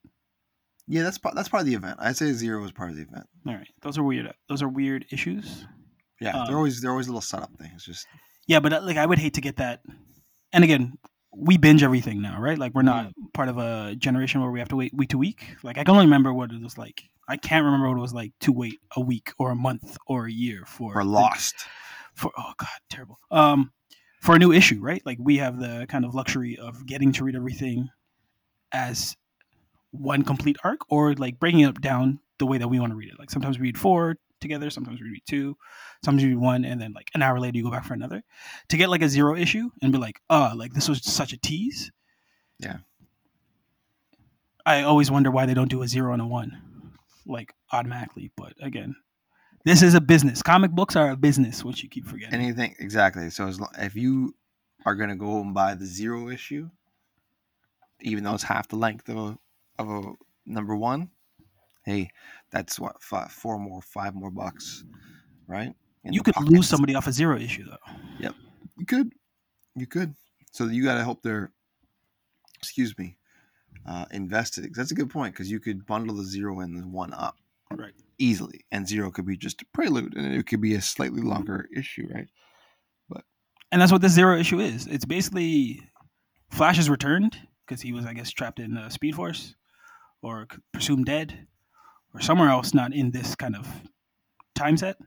Yeah, 0.88 1.04
that's 1.04 1.18
part. 1.20 1.36
That's 1.36 1.50
part 1.50 1.62
of 1.62 1.68
the 1.68 1.76
event. 1.76 1.98
I'd 2.00 2.18
say 2.18 2.32
zero 2.34 2.64
is 2.66 2.72
part 2.72 2.90
of 2.90 2.96
the 2.96 3.04
event. 3.04 3.28
All 3.46 3.54
right, 3.54 3.68
those 3.82 3.98
are 3.98 4.04
weird. 4.04 4.34
Those 4.48 4.62
are 4.64 4.68
weird 4.70 5.06
issues. 5.12 5.66
Yeah, 6.20 6.32
Um, 6.38 6.48
they're 6.48 6.58
always 6.58 6.82
they're 6.82 6.92
always 6.92 7.08
little 7.08 7.22
setup 7.22 7.54
things. 7.58 7.84
Just 7.86 8.08
Yeah, 8.50 8.60
but 8.60 8.74
uh, 8.74 8.82
like 8.82 8.98
I 8.98 9.06
would 9.06 9.20
hate 9.20 9.36
to 9.36 9.42
get 9.42 9.58
that. 9.58 9.82
And 10.52 10.64
again, 10.64 10.98
we 11.38 11.58
binge 11.58 11.84
everything 11.84 12.20
now, 12.20 12.42
right? 12.42 12.58
Like 12.58 12.74
we're 12.74 12.82
not 12.82 13.14
part 13.32 13.48
of 13.48 13.60
a 13.60 13.96
generation 13.96 14.42
where 14.42 14.50
we 14.50 14.58
have 14.58 14.70
to 14.70 14.76
wait 14.76 14.92
week 14.92 15.10
to 15.10 15.20
week. 15.20 15.56
Like 15.62 15.78
I 15.78 15.84
can 15.84 15.94
only 15.94 16.08
remember 16.08 16.34
what 16.34 16.52
it 16.52 16.60
was 16.60 16.76
like. 16.76 17.04
I 17.28 17.38
can't 17.38 17.64
remember 17.64 17.88
what 17.88 17.98
it 18.00 18.02
was 18.02 18.14
like 18.14 18.34
to 18.42 18.52
wait 18.52 18.80
a 18.96 19.02
week 19.02 19.34
or 19.38 19.52
a 19.52 19.56
month 19.56 19.98
or 20.08 20.26
a 20.26 20.32
year 20.32 20.64
for 20.66 20.96
we're 20.96 21.04
lost. 21.04 21.54
for 22.16 22.32
oh 22.40 22.54
god 22.58 22.68
terrible 22.90 23.20
um 23.30 23.72
for 24.20 24.34
a 24.34 24.40
new 24.40 24.52
issue 24.52 24.80
right 24.82 25.04
like 25.06 25.20
we 25.22 25.38
have 25.38 25.60
the 25.60 25.86
kind 25.88 26.04
of 26.06 26.16
luxury 26.16 26.58
of 26.58 26.88
getting 26.88 27.12
to 27.12 27.24
read 27.24 27.36
everything 27.36 27.88
as 28.72 29.16
one 29.92 30.24
complete 30.24 30.58
arc 30.64 30.80
or 30.90 31.14
like 31.14 31.40
breaking 31.40 31.60
it 31.60 31.80
down 31.82 32.20
the 32.40 32.48
way 32.48 32.58
that 32.58 32.68
we 32.68 32.80
want 32.80 32.92
to 32.92 32.96
read 32.96 33.10
it 33.10 33.20
like 33.20 33.30
sometimes 33.30 33.60
we 33.60 33.68
read 33.68 33.78
four 33.78 34.16
together. 34.40 34.70
Sometimes 34.70 35.02
we 35.02 35.10
read 35.10 35.24
two 35.28 35.58
sometimes 36.04 36.24
we 36.24 36.30
read 36.30 36.38
one 36.38 36.66
and 36.66 36.80
then 36.80 36.94
like 36.94 37.10
an 37.14 37.22
hour 37.22 37.40
later 37.40 37.58
you 37.58 37.64
go 37.64 37.72
back 37.72 37.86
for 37.86 37.94
another. 37.94 38.24
To 38.70 38.78
get 38.78 38.90
like 38.90 39.02
a 39.02 39.10
zero 39.10 39.36
issue 39.36 39.70
and 39.82 39.92
be 39.92 39.98
like 39.98 40.20
oh 40.30 40.52
like 40.56 40.74
this 40.74 40.90
was 40.90 41.04
such 41.04 41.34
a 41.34 41.38
tease. 41.38 41.92
Yeah. 42.60 42.78
i 44.66 44.84
always 44.84 45.10
wonder 45.10 45.32
why 45.32 45.46
they 45.46 45.54
don't 45.54 45.70
do 45.70 45.82
a 45.82 45.88
zero 45.88 46.12
and 46.12 46.22
a 46.22 46.28
one 46.28 46.62
like 47.26 47.54
automatically 47.72 48.32
but 48.36 48.52
again 48.62 48.96
this 49.66 49.82
is 49.82 49.94
a 49.94 50.02
business. 50.02 50.42
Comic 50.42 50.72
books 50.72 50.96
are 50.96 51.12
a 51.12 51.18
business 51.18 51.66
which 51.66 51.84
you 51.84 51.90
keep 51.90 52.06
forgetting. 52.06 52.34
Anything 52.34 52.76
exactly. 52.80 53.30
So 53.30 53.48
as 53.48 53.60
lo- 53.60 53.68
if 53.78 53.96
you 53.96 54.34
are 54.86 54.96
gonna 54.96 55.18
go 55.18 55.42
and 55.42 55.54
buy 55.54 55.76
the 55.76 55.86
zero 55.86 56.30
issue, 56.30 56.70
even 58.02 58.24
though 58.24 58.34
it's 58.34 58.44
half 58.44 58.70
the 58.70 58.78
length 58.78 59.10
of 59.10 59.18
a 59.18 59.38
of 59.78 59.90
a 59.90 60.14
number 60.46 60.76
one, 60.76 61.12
hey, 61.84 62.10
that's 62.52 62.80
what 62.80 63.02
five, 63.02 63.32
four 63.32 63.60
more, 63.60 63.82
five 63.82 64.16
more 64.16 64.32
bucks, 64.32 64.84
right? 65.48 65.74
In 66.04 66.14
you 66.14 66.22
could 66.22 66.40
lose 66.42 66.68
somebody 66.68 66.96
off 66.96 67.08
a 67.08 67.12
zero 67.12 67.38
issue 67.38 67.66
though. 67.66 67.94
Yep, 68.20 68.36
you 68.78 68.86
could, 68.86 69.14
you 69.76 69.88
could. 69.88 70.16
So 70.52 70.66
you 70.66 70.84
gotta 70.84 71.04
hope 71.04 71.22
they're, 71.22 71.52
excuse 72.58 72.98
me, 72.98 73.18
uh, 73.86 74.06
invested. 74.12 74.74
That's 74.74 74.92
a 74.92 74.96
good 74.96 75.10
point 75.10 75.34
because 75.34 75.52
you 75.52 75.60
could 75.60 75.86
bundle 75.86 76.16
the 76.16 76.24
zero 76.24 76.60
and 76.62 76.76
the 76.76 76.88
one 76.88 77.14
up. 77.14 77.38
Right. 77.72 77.94
Easily, 78.18 78.66
and 78.72 78.88
zero 78.88 79.12
could 79.12 79.26
be 79.26 79.38
just 79.38 79.62
a 79.62 79.66
prelude, 79.74 80.16
and 80.18 80.34
it 80.34 80.48
could 80.48 80.62
be 80.62 80.76
a 80.76 80.82
slightly 80.82 81.22
longer 81.22 81.70
issue, 81.76 82.08
right? 82.14 82.28
But 83.08 83.24
and 83.72 83.82
that's 83.82 83.92
what 83.92 84.02
this 84.02 84.14
zero 84.14 84.38
issue 84.38 84.60
is. 84.60 84.88
It's 84.88 85.06
basically 85.06 85.82
Flash 86.50 86.78
has 86.78 86.90
returned 86.90 87.38
because 87.66 87.82
he 87.82 87.94
was, 87.94 88.06
I 88.06 88.14
guess, 88.14 88.32
trapped 88.32 88.60
in 88.60 88.76
uh, 88.78 88.90
Speed 88.90 89.16
Force 89.16 89.56
or 90.22 90.48
presumed 90.74 91.06
dead 91.06 91.48
or 92.14 92.22
somewhere 92.22 92.50
else, 92.50 92.74
not 92.74 92.94
in 92.94 93.12
this 93.12 93.36
kind 93.36 93.56
of 93.56 93.68
time 94.56 94.78
set. 94.78 94.98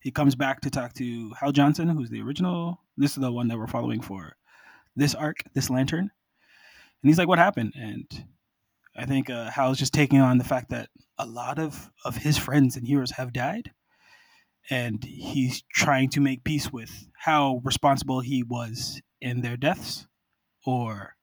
He 0.00 0.10
comes 0.10 0.34
back 0.34 0.60
to 0.62 0.70
talk 0.70 0.92
to 0.94 1.32
Hal 1.38 1.52
Johnson, 1.52 1.88
who's 1.88 2.10
the 2.10 2.20
original. 2.22 2.80
This 2.96 3.12
is 3.12 3.18
the 3.18 3.32
one 3.32 3.48
that 3.48 3.58
we're 3.58 3.66
following 3.66 4.00
for 4.00 4.36
this 4.96 5.14
arc, 5.14 5.42
this 5.54 5.70
lantern. 5.70 6.10
And 7.02 7.08
he's 7.08 7.18
like, 7.18 7.28
"What 7.28 7.38
happened?" 7.38 7.72
And 7.76 8.26
I 8.96 9.06
think 9.06 9.30
uh, 9.30 9.50
Hal's 9.50 9.78
just 9.78 9.94
taking 9.94 10.20
on 10.20 10.38
the 10.38 10.44
fact 10.44 10.70
that 10.70 10.90
a 11.18 11.26
lot 11.26 11.58
of 11.58 11.90
of 12.04 12.16
his 12.16 12.36
friends 12.36 12.76
and 12.76 12.86
heroes 12.86 13.12
have 13.12 13.32
died, 13.32 13.70
and 14.70 15.02
he's 15.02 15.62
trying 15.72 16.10
to 16.10 16.20
make 16.20 16.44
peace 16.44 16.72
with 16.72 17.08
how 17.14 17.60
responsible 17.64 18.20
he 18.20 18.42
was 18.42 19.00
in 19.20 19.40
their 19.40 19.56
deaths, 19.56 20.06
or 20.66 21.16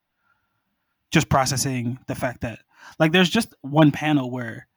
just 1.11 1.29
processing 1.29 1.99
the 2.07 2.15
fact 2.15 2.41
that, 2.41 2.59
like, 2.97 3.11
there's 3.11 3.29
just 3.29 3.53
one 3.61 3.91
panel 3.91 4.31
where. 4.31 4.67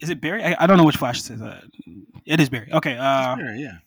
Is 0.00 0.10
it 0.10 0.20
Barry? 0.20 0.42
I, 0.44 0.56
I 0.64 0.66
don't 0.66 0.76
know 0.76 0.84
which 0.84 0.96
Flash 0.96 1.22
says 1.22 1.40
that. 1.40 1.64
It 2.26 2.40
is 2.40 2.48
Barry. 2.48 2.68
Okay. 2.72 2.96
Uh, 2.96 3.36
Sure, 3.36 3.54
yeah. 3.54 3.78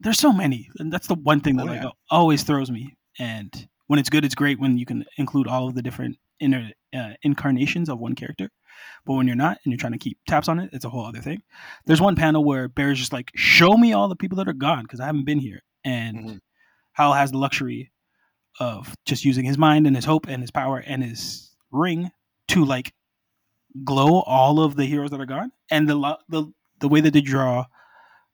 there's 0.00 0.18
so 0.18 0.32
many 0.32 0.68
and 0.78 0.92
that's 0.92 1.06
the 1.08 1.14
one 1.14 1.40
thing 1.40 1.56
that 1.56 1.64
Oh, 1.64 1.70
like 1.70 1.82
yeah. 1.82 1.88
always 2.10 2.42
throws 2.44 2.70
me 2.70 2.96
and 3.18 3.68
when 3.88 3.98
it's 3.98 4.08
good 4.10 4.24
it's 4.24 4.34
great 4.34 4.60
when 4.60 4.78
you 4.78 4.86
can 4.86 5.04
include 5.16 5.46
all 5.48 5.68
of 5.68 5.74
the 5.74 5.82
different 5.82 6.16
inner 6.40 6.70
uh, 6.94 7.14
incarnations 7.22 7.88
of 7.88 7.98
one 7.98 8.14
character 8.14 8.48
but 9.04 9.14
when 9.14 9.26
you're 9.26 9.34
not 9.36 9.58
and 9.64 9.72
you're 9.72 9.78
trying 9.78 9.92
to 9.92 9.98
keep 9.98 10.18
tabs 10.28 10.48
on 10.48 10.60
it 10.60 10.70
it's 10.72 10.84
a 10.84 10.88
whole 10.88 11.04
other 11.04 11.18
thing 11.20 11.42
there's 11.86 12.00
one 12.00 12.14
panel 12.14 12.44
where 12.44 12.68
Barry's 12.68 12.98
just 12.98 13.12
like 13.12 13.30
show 13.34 13.76
me 13.76 13.92
all 13.92 14.08
the 14.08 14.14
people 14.16 14.36
that 14.36 14.46
are 14.48 14.52
gone 14.52 14.82
because 14.84 15.00
i 15.00 15.06
haven't 15.06 15.24
been 15.24 15.40
here 15.40 15.60
and 15.84 16.16
Mhm. 16.18 16.40
hal 16.92 17.12
has 17.14 17.32
the 17.32 17.38
luxury 17.38 17.90
of 18.60 18.94
just 19.04 19.24
using 19.24 19.44
his 19.44 19.58
mind 19.58 19.86
and 19.88 19.96
his 19.96 20.04
hope 20.04 20.26
and 20.28 20.42
his 20.42 20.50
power 20.52 20.78
and 20.78 21.02
his 21.02 21.50
ring 21.72 22.10
to 22.48 22.64
like 22.64 22.92
glow 23.84 24.20
all 24.20 24.60
of 24.60 24.76
the 24.76 24.84
heroes 24.84 25.10
that 25.10 25.20
are 25.20 25.26
gone 25.26 25.52
and 25.70 25.88
the 25.88 26.18
the 26.28 26.46
the 26.80 26.88
way 26.88 27.00
that 27.00 27.12
they 27.12 27.20
draw 27.20 27.64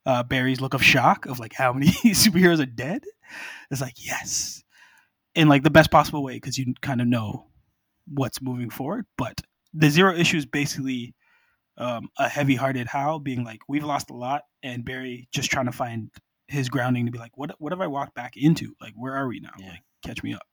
uh, 0.06 0.22
Barry's 0.22 0.60
look 0.60 0.74
of 0.74 0.82
shock 0.82 1.26
of 1.26 1.38
like 1.38 1.54
how 1.54 1.72
many 1.72 1.86
superheroes 2.04 2.60
are 2.60 2.66
dead. 2.66 3.04
It's 3.70 3.80
like 3.80 3.94
yes, 3.96 4.62
in 5.34 5.48
like 5.48 5.62
the 5.62 5.70
best 5.70 5.90
possible 5.90 6.22
way 6.22 6.34
because 6.34 6.58
you 6.58 6.74
kind 6.82 7.00
of 7.00 7.06
know 7.06 7.46
what's 8.12 8.42
moving 8.42 8.68
forward. 8.68 9.06
But 9.16 9.40
the 9.72 9.88
zero 9.88 10.14
issue 10.14 10.36
is 10.36 10.44
basically 10.46 11.14
um, 11.78 12.10
a 12.18 12.28
heavy-hearted 12.28 12.86
Hal 12.86 13.18
being 13.18 13.44
like, 13.44 13.60
we've 13.66 13.82
lost 13.82 14.10
a 14.10 14.14
lot, 14.14 14.42
and 14.62 14.84
Barry 14.84 15.26
just 15.32 15.50
trying 15.50 15.66
to 15.66 15.72
find 15.72 16.10
his 16.48 16.68
grounding 16.68 17.06
to 17.06 17.10
be 17.12 17.18
like, 17.18 17.36
what 17.36 17.54
what 17.58 17.72
have 17.72 17.80
I 17.80 17.86
walked 17.86 18.14
back 18.14 18.36
into? 18.36 18.74
Like, 18.82 18.92
where 18.94 19.14
are 19.14 19.26
we 19.26 19.40
now? 19.40 19.52
Yeah. 19.58 19.70
Like, 19.70 19.82
catch 20.04 20.22
me 20.22 20.34
up. 20.34 20.46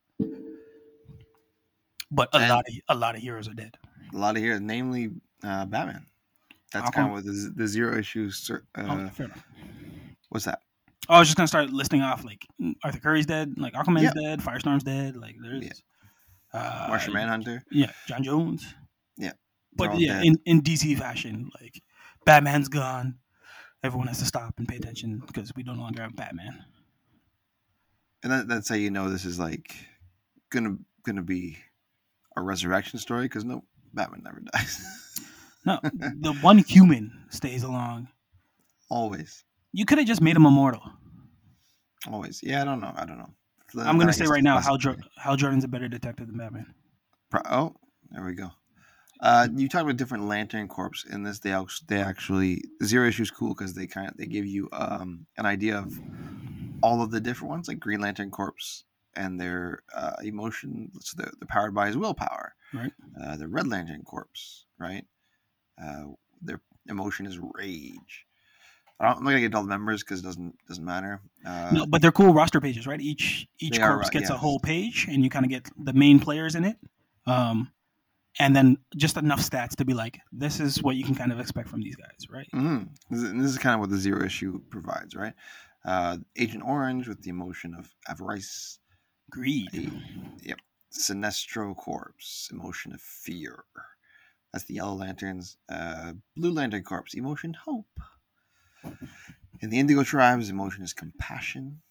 But 2.09 2.29
a 2.33 2.37
And- 2.37 2.49
lot 2.49 2.65
of 2.67 2.73
a 2.87 2.95
lot 2.95 3.15
of 3.15 3.21
heroes 3.21 3.47
are 3.49 3.53
dead. 3.53 3.75
A 4.13 4.17
lot 4.17 4.35
of 4.35 4.41
here, 4.41 4.59
namely 4.59 5.11
uh, 5.43 5.65
Batman. 5.65 6.05
That's 6.71 6.89
Aquaman. 6.89 6.93
kind 6.93 7.07
of 7.07 7.13
what 7.13 7.25
the, 7.25 7.53
the 7.55 7.67
zero 7.67 7.97
issues. 7.97 8.37
cer- 8.37 8.65
Uh, 8.75 8.85
oh, 9.07 9.09
fair 9.09 9.25
enough. 9.27 9.43
what's 10.29 10.45
that? 10.45 10.59
I 11.09 11.19
was 11.19 11.27
just 11.27 11.35
gonna 11.37 11.47
start 11.47 11.71
listing 11.71 12.01
off 12.01 12.23
like 12.23 12.45
mm, 12.61 12.73
Arthur 12.83 12.99
Curry's 12.99 13.25
dead, 13.25 13.55
like 13.57 13.73
Aquaman's 13.73 14.03
Yeah. 14.15 14.21
dead, 14.21 14.39
Firestorm's 14.39 14.83
dead, 14.83 15.15
like 15.17 15.35
there's 15.41 15.81
uh, 16.53 16.85
Martian 16.89 17.13
Manhunter. 17.13 17.63
Yeah, 17.71 17.91
John 18.07 18.23
Jones. 18.23 18.65
Yeah, 19.17 19.33
but 19.75 19.99
yeah, 19.99 20.13
dead. 20.15 20.25
in, 20.25 20.39
in 20.45 20.61
DC 20.61 20.97
fashion, 20.97 21.49
like 21.59 21.81
Batman's 22.25 22.69
gone. 22.69 23.15
Everyone 23.83 24.07
has 24.07 24.19
to 24.19 24.25
stop 24.25 24.53
and 24.57 24.67
pay 24.67 24.75
attention 24.75 25.21
because 25.25 25.51
we 25.55 25.63
don't 25.63 25.77
no 25.77 25.83
longer 25.83 26.03
have 26.03 26.15
Batman. 26.15 26.63
And 28.23 28.31
that, 28.31 28.47
that's 28.47 28.69
how 28.69 28.75
you 28.75 28.91
know 28.91 29.09
this 29.09 29.25
is 29.25 29.39
like 29.39 29.75
gonna 30.51 30.77
gonna 31.03 31.23
be 31.23 31.57
a 32.37 32.41
resurrection 32.41 32.99
story 32.99 33.25
because 33.25 33.43
no, 33.43 33.63
Batman 33.93 34.21
never 34.23 34.41
dies. 34.53 35.07
No, 35.63 35.79
the 35.83 36.35
one 36.41 36.57
human 36.57 37.11
stays 37.29 37.61
along. 37.61 38.07
always, 38.89 39.43
You 39.73 39.85
could 39.85 39.99
have 39.99 40.07
just 40.07 40.19
made 40.19 40.35
him 40.35 40.47
immortal. 40.47 40.81
always. 42.11 42.39
Yeah, 42.41 42.63
I 42.63 42.65
don't 42.65 42.79
know. 42.81 42.91
I 42.95 43.05
don't 43.05 43.19
know. 43.19 43.29
I'm 43.77 43.99
gonna 43.99 44.11
say 44.11 44.25
right 44.25 44.41
now. 44.43 44.59
Hal, 44.59 44.77
jo- 44.77 44.95
Hal 45.17 45.35
Jordan's 45.35 45.63
a 45.63 45.67
better 45.67 45.87
detective 45.87 46.25
than 46.27 46.37
Batman. 46.37 46.65
Pro- 47.29 47.41
oh, 47.45 47.75
there 48.09 48.25
we 48.25 48.33
go. 48.33 48.49
Uh, 49.19 49.47
you 49.55 49.69
talk 49.69 49.83
about 49.83 49.97
different 49.97 50.25
Lantern 50.25 50.67
Corps 50.67 51.05
in 51.11 51.21
this. 51.21 51.37
They 51.37 51.51
actually, 51.53 51.85
they 51.89 52.01
actually 52.01 52.63
zero 52.83 53.07
issue 53.07 53.21
is 53.21 53.29
cool 53.29 53.49
because 53.53 53.75
they 53.75 53.85
kind 53.85 54.09
of 54.09 54.17
they 54.17 54.25
give 54.25 54.47
you 54.47 54.67
um, 54.73 55.27
an 55.37 55.45
idea 55.45 55.77
of 55.77 55.93
all 56.81 57.03
of 57.03 57.11
the 57.11 57.21
different 57.21 57.51
ones, 57.51 57.67
like 57.67 57.79
Green 57.79 58.01
Lantern 58.01 58.31
Corps 58.31 58.83
and 59.15 59.39
their 59.39 59.83
uh, 59.95 60.13
emotion. 60.23 60.91
So 61.01 61.15
they're, 61.17 61.31
they're 61.39 61.47
powered 61.47 61.73
by 61.75 61.87
his 61.87 61.97
willpower. 61.97 62.53
Right. 62.73 62.93
Uh, 63.21 63.35
the 63.37 63.47
Red 63.47 63.67
Lantern 63.67 64.03
Corps, 64.03 64.27
right? 64.79 65.05
Uh, 65.81 66.03
their 66.41 66.61
emotion 66.87 67.25
is 67.25 67.39
rage. 67.39 68.25
I 68.99 69.05
don't- 69.07 69.17
I'm 69.17 69.23
not 69.23 69.29
gonna 69.31 69.41
get 69.41 69.55
all 69.55 69.63
the 69.63 69.67
members 69.69 70.03
because 70.03 70.19
it 70.19 70.23
doesn't 70.23 70.55
doesn't 70.67 70.85
matter. 70.85 71.21
Uh, 71.45 71.71
No, 71.73 71.85
but 71.87 72.01
they're 72.01 72.11
cool 72.11 72.33
roster 72.33 72.61
pages, 72.61 72.85
right? 72.87 73.01
Each 73.01 73.47
each 73.59 73.71
They 73.77 73.81
are, 73.81 73.89
corpse 73.95 74.05
right, 74.07 74.13
gets 74.13 74.29
a 74.29 74.37
whole 74.37 74.59
page, 74.59 75.07
and 75.09 75.23
you 75.23 75.29
kind 75.29 75.43
of 75.45 75.49
get 75.49 75.69
the 75.83 75.93
main 75.93 76.19
players 76.19 76.53
in 76.55 76.63
it, 76.65 76.77
um, 77.25 77.71
and 78.39 78.55
then 78.55 78.77
just 78.95 79.17
enough 79.17 79.41
stats 79.41 79.75
to 79.77 79.85
be 79.85 79.93
like, 79.95 80.19
this 80.31 80.59
is 80.59 80.81
what 80.83 80.95
you 80.95 81.03
can 81.03 81.15
kind 81.15 81.31
of 81.31 81.39
expect 81.39 81.67
from 81.67 81.81
these 81.81 81.95
guys, 81.95 82.29
right? 82.29 82.47
mhm. 82.53 82.89
This, 83.09 83.23
is, 83.23 83.33
this 83.33 83.51
is 83.51 83.57
kind 83.57 83.73
of 83.73 83.79
what 83.81 83.89
the 83.89 83.97
zero 83.97 84.23
issue 84.23 84.61
provides, 84.69 85.15
right? 85.15 85.33
Uh, 85.83 86.17
Agent 86.37 86.63
Orange 86.63 87.07
with 87.07 87.21
the 87.23 87.31
emotion 87.31 87.73
of 87.73 87.91
avarice, 88.07 88.77
Greed. 89.31 89.91
Yep. 90.43 90.59
Sinestro 90.93 91.75
Corpse, 91.75 92.49
emotion 92.51 92.93
of 92.93 93.01
fear. 93.01 93.63
That's 94.51 94.65
the 94.65 94.75
Yellow 94.75 94.95
Lanterns. 94.95 95.57
Uh, 95.69 96.13
Blue 96.35 96.51
Lantern 96.51 96.83
Corps, 96.83 97.05
emotion 97.13 97.53
hope. 97.53 97.87
And 98.83 99.71
the 99.71 99.79
Indigo 99.79 100.03
Tribes, 100.03 100.49
emotion 100.49 100.83
is 100.83 100.93
compassion. 100.93 101.81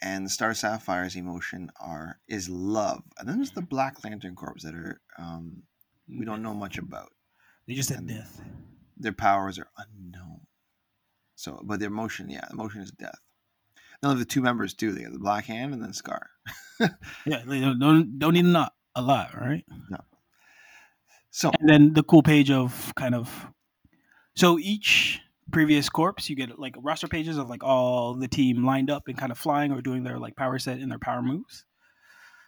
And 0.00 0.26
the 0.26 0.30
Star 0.30 0.54
Sapphire's 0.54 1.16
emotion 1.16 1.70
are 1.80 2.20
is 2.28 2.48
love. 2.48 3.02
And 3.18 3.28
then 3.28 3.36
there's 3.36 3.50
the 3.52 3.62
Black 3.62 4.04
Lantern 4.04 4.34
Corps 4.34 4.62
that 4.62 4.74
are 4.74 5.00
um, 5.18 5.62
we 6.08 6.24
don't 6.24 6.42
know 6.42 6.54
much 6.54 6.78
about. 6.78 7.10
They 7.66 7.74
just 7.74 7.88
said 7.88 7.98
and- 7.98 8.08
death. 8.08 8.40
Their 8.96 9.12
powers 9.12 9.58
are 9.58 9.70
unknown. 9.76 10.42
So, 11.34 11.60
but 11.64 11.80
their 11.80 11.88
emotion, 11.88 12.30
yeah, 12.30 12.46
emotion 12.52 12.80
is 12.82 12.92
death. 12.92 13.18
Have 14.10 14.18
the 14.18 14.24
two 14.24 14.42
members 14.42 14.74
too. 14.74 14.92
They 14.92 15.02
have 15.02 15.12
the 15.12 15.18
Black 15.18 15.46
Hand 15.46 15.72
and 15.74 15.82
then 15.82 15.92
Scar. 15.92 16.30
Yeah, 17.26 17.42
they 17.46 17.60
don't 17.60 17.78
don't, 17.78 18.18
don't 18.18 18.34
need 18.34 18.44
a 18.46 18.48
lot, 18.48 18.72
a 18.96 19.02
lot, 19.02 19.34
right? 19.40 19.64
So 21.30 21.50
And 21.60 21.68
then 21.68 21.92
the 21.94 22.02
cool 22.02 22.22
page 22.22 22.50
of 22.50 22.92
kind 22.96 23.14
of 23.14 23.46
so 24.36 24.58
each 24.58 25.20
previous 25.50 25.88
corpse 25.88 26.28
you 26.30 26.36
get 26.36 26.58
like 26.58 26.74
roster 26.78 27.06
pages 27.08 27.38
of 27.38 27.48
like 27.48 27.62
all 27.64 28.14
the 28.14 28.28
team 28.28 28.64
lined 28.64 28.90
up 28.90 29.08
and 29.08 29.16
kind 29.16 29.30
of 29.32 29.38
flying 29.38 29.72
or 29.72 29.80
doing 29.80 30.02
their 30.04 30.18
like 30.18 30.36
power 30.36 30.58
set 30.58 30.78
and 30.78 30.90
their 30.90 30.98
power 30.98 31.22
moves. 31.22 31.64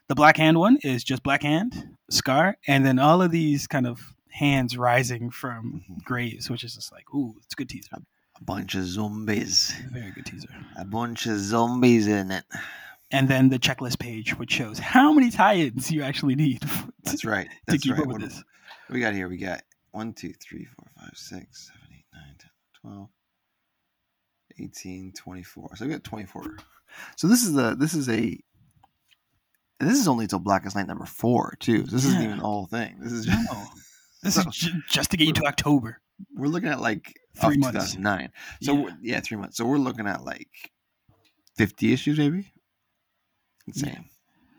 The 0.09 0.15
black 0.15 0.37
hand 0.37 0.59
one 0.59 0.79
is 0.83 1.03
just 1.03 1.23
black 1.25 1.43
hand, 1.43 1.97
scar, 2.11 2.57
and 2.69 2.87
then 2.87 2.99
all 3.01 3.23
of 3.23 3.33
these 3.33 3.67
kind 3.67 3.87
of 3.87 4.01
hands 4.31 4.77
rising 4.77 5.31
from 5.31 5.83
Mhm. 5.91 6.05
graves, 6.05 6.49
which 6.49 6.63
is 6.63 6.75
just 6.77 6.93
like, 6.93 7.13
ooh, 7.15 7.35
it's 7.43 7.55
a 7.55 7.57
good 7.57 7.69
teaser. 7.69 7.97
A 8.41 8.45
bunch 8.45 8.75
of 8.75 8.85
zombies. 8.85 9.75
Very 9.93 10.11
good 10.11 10.27
teaser. 10.27 10.49
A 10.77 10.85
bunch 10.85 11.27
of 11.27 11.39
zombies 11.39 12.07
in 12.07 12.31
it. 12.31 12.45
And 13.11 13.29
then 13.29 13.49
the 13.49 13.59
checklist 13.59 13.99
page, 13.99 14.37
which 14.39 14.53
shows 14.53 14.79
how 14.79 15.13
many 15.13 15.31
tie-ins 15.31 15.91
you 15.91 16.03
actually 16.03 16.35
need 16.35 16.63
That's 17.05 17.25
right. 17.25 17.47
to 17.47 17.57
That's 17.67 17.83
keep 17.85 17.93
right. 17.93 18.01
up 18.01 18.07
with 18.07 18.15
What 18.15 18.21
do 18.23 18.27
this. 18.29 18.43
we 18.91 19.01
got 19.01 19.15
here? 19.15 19.29
We 19.29 19.37
got 19.37 19.63
1, 19.93 20.13
2, 20.13 20.33
3, 20.33 20.65
4, 20.65 20.87
5, 21.03 21.11
6, 21.15 21.67
7, 21.67 21.81
8, 21.93 22.05
9, 22.15 22.23
10, 22.39 22.51
12, 22.83 23.09
18, 24.59 25.13
24. 25.13 25.77
So 25.77 25.85
we 25.87 25.93
got 25.93 26.05
24. 26.05 26.57
So 27.17 27.29
this 27.29 27.43
is 27.45 27.53
the 27.53 27.75
this 27.77 27.93
is 27.95 28.09
a 28.09 28.39
this 29.81 29.99
is 30.01 30.09
only 30.09 30.27
till 30.27 30.39
Blackest 30.39 30.75
Night 30.75 30.87
number 30.87 31.05
four 31.05 31.55
too. 31.61 31.83
This 31.83 32.05
isn't 32.07 32.23
even 32.23 32.39
the 32.39 32.45
whole 32.45 32.65
thing. 32.67 32.97
This 33.01 33.13
is 33.13 33.27
just, 33.27 33.53
No. 33.53 33.65
This 34.23 34.37
is 34.39 34.45
So- 34.45 34.51
ju- 34.51 34.81
just 34.89 35.11
to 35.11 35.17
get 35.19 35.27
you 35.27 35.35
to 35.35 35.45
October. 35.45 36.01
We're 36.35 36.49
looking 36.49 36.69
at 36.69 36.81
like 36.81 37.13
Three 37.41 37.59
months. 37.59 37.93
2009. 37.95 38.31
So 38.63 38.75
Yeah. 38.89 38.95
yeah, 39.03 39.21
three 39.21 39.37
months. 39.37 39.57
So 39.59 39.67
we're 39.67 39.77
looking 39.79 40.07
at 40.07 40.25
like 40.25 40.49
50 41.57 41.93
issues 41.93 42.19
maybe. 42.19 42.51
Insane. 43.67 44.05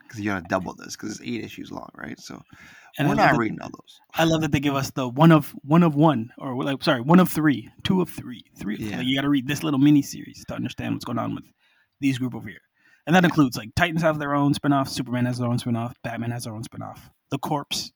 Because 0.04 0.20
you 0.20 0.26
gotta 0.32 0.46
double 0.48 0.74
this 0.74 0.96
because 0.96 1.12
it's 1.12 1.22
eight 1.22 1.44
issues 1.44 1.72
long, 1.72 1.90
right? 1.96 2.20
So 2.20 2.42
And 2.98 3.10
we're 3.10 3.16
not 3.16 3.32
that- 3.34 3.38
reading 3.40 3.60
all 3.62 3.70
those. 3.70 4.00
I 4.14 4.24
love 4.24 4.42
that 4.42 4.52
they 4.52 4.60
give 4.60 4.76
us 4.76 4.92
the 4.92 5.08
one 5.10 5.32
of 5.32 5.52
one 5.64 5.84
of 5.84 5.96
one, 5.96 6.32
or 6.38 6.64
like 6.64 6.82
sorry, 6.84 7.02
one 7.02 7.20
of 7.20 7.30
three, 7.30 7.70
two 7.84 8.02
of 8.02 8.10
three, 8.10 8.44
three. 8.58 8.78
Yeah. 8.78 8.98
Like 8.98 9.08
you 9.08 9.16
got 9.16 9.24
to 9.24 9.30
read 9.30 9.48
this 9.48 9.64
little 9.64 9.80
mini 9.80 10.02
series 10.02 10.44
to 10.48 10.56
understand 10.56 10.94
what's 10.96 11.06
going 11.06 11.20
on 11.20 11.36
with 11.36 11.44
these 12.00 12.18
group 12.20 12.36
over 12.36 12.48
here, 12.48 12.62
and 13.06 13.16
that 13.16 13.26
includes 13.26 13.58
like 13.58 13.70
Titans 13.76 14.02
have 14.02 14.18
their 14.20 14.34
own 14.34 14.54
spinoff, 14.54 14.88
Superman 14.88 15.26
has 15.26 15.40
their 15.40 15.48
own 15.50 15.58
spinoff, 15.58 15.94
Batman 16.04 16.32
has 16.32 16.46
their 16.46 16.54
own 16.54 16.64
spinoff, 16.64 17.00
the 17.32 17.38
Corpse, 17.40 17.92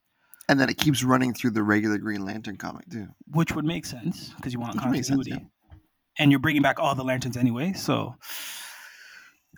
And 0.52 0.60
then 0.60 0.70
it 0.70 0.78
keeps 0.78 1.02
running 1.02 1.34
through 1.34 1.52
the 1.52 1.64
regular 1.64 1.98
Green 1.98 2.26
Lantern 2.26 2.58
comic 2.58 2.90
too. 2.90 3.08
which 3.32 3.56
would 3.56 3.64
make 3.64 3.86
sense 3.86 4.34
because 4.36 4.52
you 4.52 4.60
want 4.60 4.76
Which 4.76 4.84
makes 4.86 5.08
sense, 5.08 5.26
continuity, 5.26 5.48
and 6.20 6.30
you're 6.30 6.42
bringing 6.42 6.62
back 6.62 6.78
all 6.78 6.94
the 6.94 7.06
lanterns 7.06 7.38
anyway. 7.38 7.72
So 7.72 8.16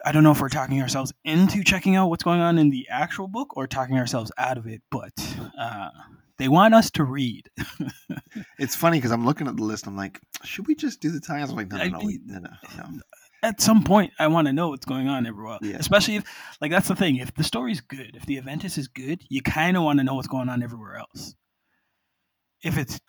I 0.06 0.12
don't 0.12 0.22
know 0.24 0.30
if 0.30 0.40
we're 0.40 0.50
talking 0.50 0.80
ourselves 0.84 1.12
into 1.24 1.64
checking 1.64 1.96
out 1.96 2.10
what's 2.10 2.24
going 2.24 2.42
on 2.42 2.60
in 2.60 2.70
the 2.70 2.88
actual 2.92 3.28
book 3.28 3.58
or 3.58 3.66
talking 3.66 3.98
ourselves 3.98 4.32
out 4.38 4.60
of 4.60 4.68
it, 4.68 4.84
but 4.92 5.14
uh, 5.60 5.90
they 6.38 6.48
want 6.48 6.76
us 6.76 6.92
to 6.92 7.04
read. 7.04 7.50
It's 8.58 8.76
funny 8.76 8.98
because 8.98 9.12
I'm 9.12 9.26
looking 9.26 9.48
at 9.48 9.56
the 9.58 9.64
list. 9.64 9.86
I'm 9.86 9.96
like, 9.96 10.20
should 10.44 10.68
we 10.68 10.74
just 10.74 11.02
do 11.02 11.12
the 11.12 11.20
ties? 11.20 11.50
I'm 11.50 11.56
like, 11.56 11.70
no, 11.70 11.78
no, 11.78 11.84
I 11.84 11.88
no, 11.90 12.00
we, 12.04 12.20
no, 12.26 12.40
no, 12.40 12.50
no. 12.78 13.00
At 13.44 13.62
some 13.62 13.84
point 13.84 14.12
I 14.18 14.28
want 14.28 14.48
to 14.48 14.54
know 14.54 14.70
what's 14.70 14.86
going 14.86 15.08
on 15.08 15.28
every 15.28 15.44
while. 15.44 15.60
Yeah. 15.62 15.76
Especially 15.78 16.16
if 16.16 16.24
like 16.62 16.72
that's 16.72 16.88
the 16.88 16.96
thing. 16.96 17.18
If 17.18 17.34
the 17.36 17.44
story's 17.44 17.82
good, 17.82 18.16
if 18.16 18.26
the 18.26 18.42
Aventus 18.42 18.78
is 18.80 18.88
good, 18.88 19.22
you 19.30 19.42
kind 19.44 19.78
of 19.78 19.84
want 19.84 20.00
to 20.00 20.04
know 20.04 20.16
what's 20.16 20.28
going 20.28 20.50
on 20.50 20.64
everywhere 20.64 20.96
else. 20.96 21.36
If 22.64 22.78
it's 22.78 23.00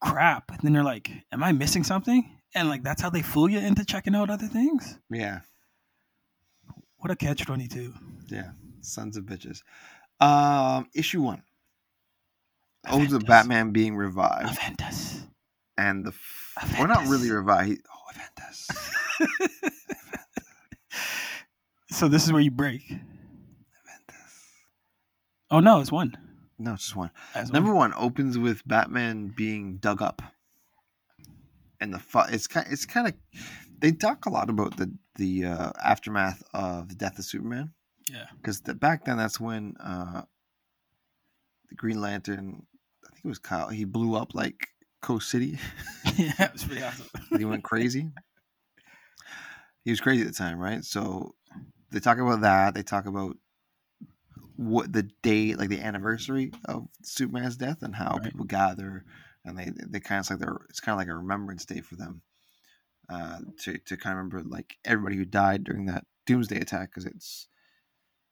crap, 0.00 0.62
then 0.62 0.72
you're 0.74 0.84
like, 0.84 1.10
am 1.32 1.42
I 1.42 1.52
missing 1.52 1.84
something? 1.84 2.38
And 2.54 2.68
like 2.68 2.82
that's 2.82 3.02
how 3.02 3.10
they 3.10 3.22
fool 3.22 3.48
you 3.50 3.58
into 3.58 3.84
checking 3.84 4.14
out 4.14 4.30
other 4.30 4.46
things. 4.46 4.98
Yeah, 5.10 5.40
What 6.98 7.10
a 7.10 7.16
catch 7.16 7.44
twenty 7.44 7.66
two. 7.66 7.92
yeah, 8.28 8.50
sons 8.80 9.16
of 9.16 9.24
bitches. 9.24 9.62
Um, 10.20 10.88
issue 10.94 11.22
one. 11.22 11.42
Of 12.84 13.00
Aventus. 13.00 13.26
Batman 13.26 13.70
being 13.72 13.96
revived, 13.96 14.58
Aventus. 14.58 15.20
and 15.78 16.04
the 16.04 16.10
f- 16.10 16.76
we're 16.78 16.86
not 16.88 17.06
really 17.06 17.30
revived. 17.30 17.68
He, 17.70 17.76
oh, 17.88 18.12
Aventus. 18.12 18.70
So 21.90 22.08
this 22.08 22.24
is 22.24 22.32
where 22.32 22.40
you 22.40 22.50
break. 22.50 22.90
Oh 25.50 25.60
no, 25.60 25.80
it's 25.80 25.92
one. 25.92 26.16
No, 26.58 26.72
it's 26.72 26.84
just 26.84 26.96
one. 26.96 27.10
As 27.34 27.48
one. 27.48 27.52
Number 27.52 27.74
one 27.74 27.92
opens 27.96 28.38
with 28.38 28.66
Batman 28.66 29.28
being 29.36 29.76
dug 29.76 30.00
up, 30.00 30.22
and 31.80 31.92
the 31.92 31.98
fu- 31.98 32.20
it's 32.30 32.46
kind 32.46 32.66
it's 32.70 32.86
kind 32.86 33.08
of 33.08 33.14
they 33.78 33.92
talk 33.92 34.24
a 34.24 34.30
lot 34.30 34.48
about 34.48 34.76
the 34.78 34.90
the 35.16 35.44
uh, 35.44 35.72
aftermath 35.84 36.42
of 36.54 36.88
the 36.88 36.94
death 36.94 37.18
of 37.18 37.26
Superman 37.26 37.74
Yeah. 38.10 38.24
because 38.38 38.62
the, 38.62 38.72
back 38.74 39.04
then 39.04 39.18
that's 39.18 39.38
when 39.38 39.74
uh, 39.78 40.22
the 41.68 41.74
Green 41.74 42.00
Lantern 42.00 42.62
I 43.04 43.10
think 43.10 43.26
it 43.26 43.28
was 43.28 43.38
Kyle 43.38 43.68
he 43.68 43.84
blew 43.84 44.14
up 44.16 44.34
like 44.34 44.68
Coast 45.02 45.28
City 45.28 45.58
yeah, 46.16 46.32
it 46.44 46.52
was 46.54 46.64
pretty 46.64 46.82
awesome. 46.82 47.06
he 47.38 47.44
went 47.44 47.62
crazy 47.64 48.08
he 49.84 49.90
was 49.90 50.00
crazy 50.00 50.22
at 50.22 50.28
the 50.28 50.32
time 50.32 50.58
right 50.58 50.84
so 50.84 51.34
they 51.90 52.00
talk 52.00 52.18
about 52.18 52.40
that 52.42 52.74
they 52.74 52.82
talk 52.82 53.06
about 53.06 53.36
what 54.56 54.92
the 54.92 55.02
date 55.22 55.58
like 55.58 55.68
the 55.68 55.80
anniversary 55.80 56.52
of 56.66 56.86
Superman's 57.02 57.56
death 57.56 57.82
and 57.82 57.94
how 57.94 58.18
Right. 58.18 58.22
people 58.22 58.44
gather 58.44 59.04
and 59.44 59.58
they 59.58 59.70
they 59.88 60.00
kind 60.00 60.18
of 60.18 60.22
it's 60.22 60.30
like 60.30 60.38
they're 60.38 60.60
it's 60.68 60.80
kind 60.80 60.94
of 60.94 60.98
like 60.98 61.08
a 61.08 61.16
remembrance 61.16 61.64
day 61.64 61.80
for 61.80 61.96
them 61.96 62.22
uh 63.08 63.40
to 63.58 63.78
to 63.78 63.96
kind 63.96 64.12
of 64.12 64.18
remember 64.24 64.42
like 64.42 64.76
everybody 64.84 65.16
who 65.16 65.24
died 65.24 65.64
during 65.64 65.86
that 65.86 66.04
doomsday 66.26 66.60
attack 66.60 66.90
because 66.90 67.06
it's 67.06 67.48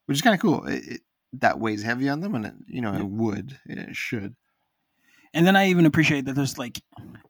which 0.07 0.19
is 0.19 0.23
kind 0.23 0.35
of 0.35 0.41
cool 0.41 0.67
it, 0.67 0.87
it 0.87 1.01
that 1.33 1.59
weighs 1.61 1.83
heavy 1.83 2.09
on 2.09 2.21
them 2.21 2.35
and 2.35 2.47
it, 2.47 2.55
you 2.67 2.81
know 2.81 2.95
Yeah. 2.95 3.01
it 3.01 3.07
would 3.07 3.59
it 3.67 3.97
should 3.97 4.37
And 5.33 5.47
then 5.47 5.57
I 5.57 5.69
even 5.69 5.87
appreciate 5.87 6.25
that 6.27 6.35
there's 6.35 6.59
like 6.59 6.83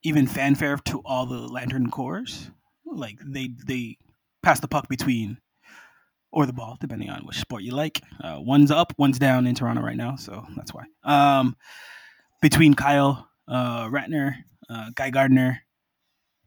even 0.03 0.27
fanfare 0.27 0.77
to 0.87 1.01
all 1.05 1.27
the 1.27 1.39
Lantern 1.39 1.91
cores. 1.91 2.51
Like 2.87 3.19
they 3.25 3.51
they 3.67 3.99
pass 4.43 4.61
the 4.61 4.69
puck 4.69 4.89
between 4.89 5.39
or 6.33 6.47
the 6.47 6.53
ball, 6.53 6.77
depending 6.81 7.11
on 7.11 7.23
which 7.23 7.39
sport 7.41 7.63
you 7.63 7.73
like. 7.75 8.01
Uh, 8.23 8.39
one's 8.41 8.71
up, 8.71 8.93
one's 8.99 9.19
down 9.19 9.47
in 9.47 9.55
Toronto 9.55 9.83
right 9.83 9.97
now, 9.97 10.15
so 10.17 10.47
that's 10.57 10.73
why. 10.73 10.85
Um, 11.03 11.57
between 12.41 12.75
Kyle 12.75 13.29
uh, 13.49 13.89
Rayner, 13.91 14.37
uh, 14.69 14.91
Guy 14.95 15.11
Gardner, 15.11 15.63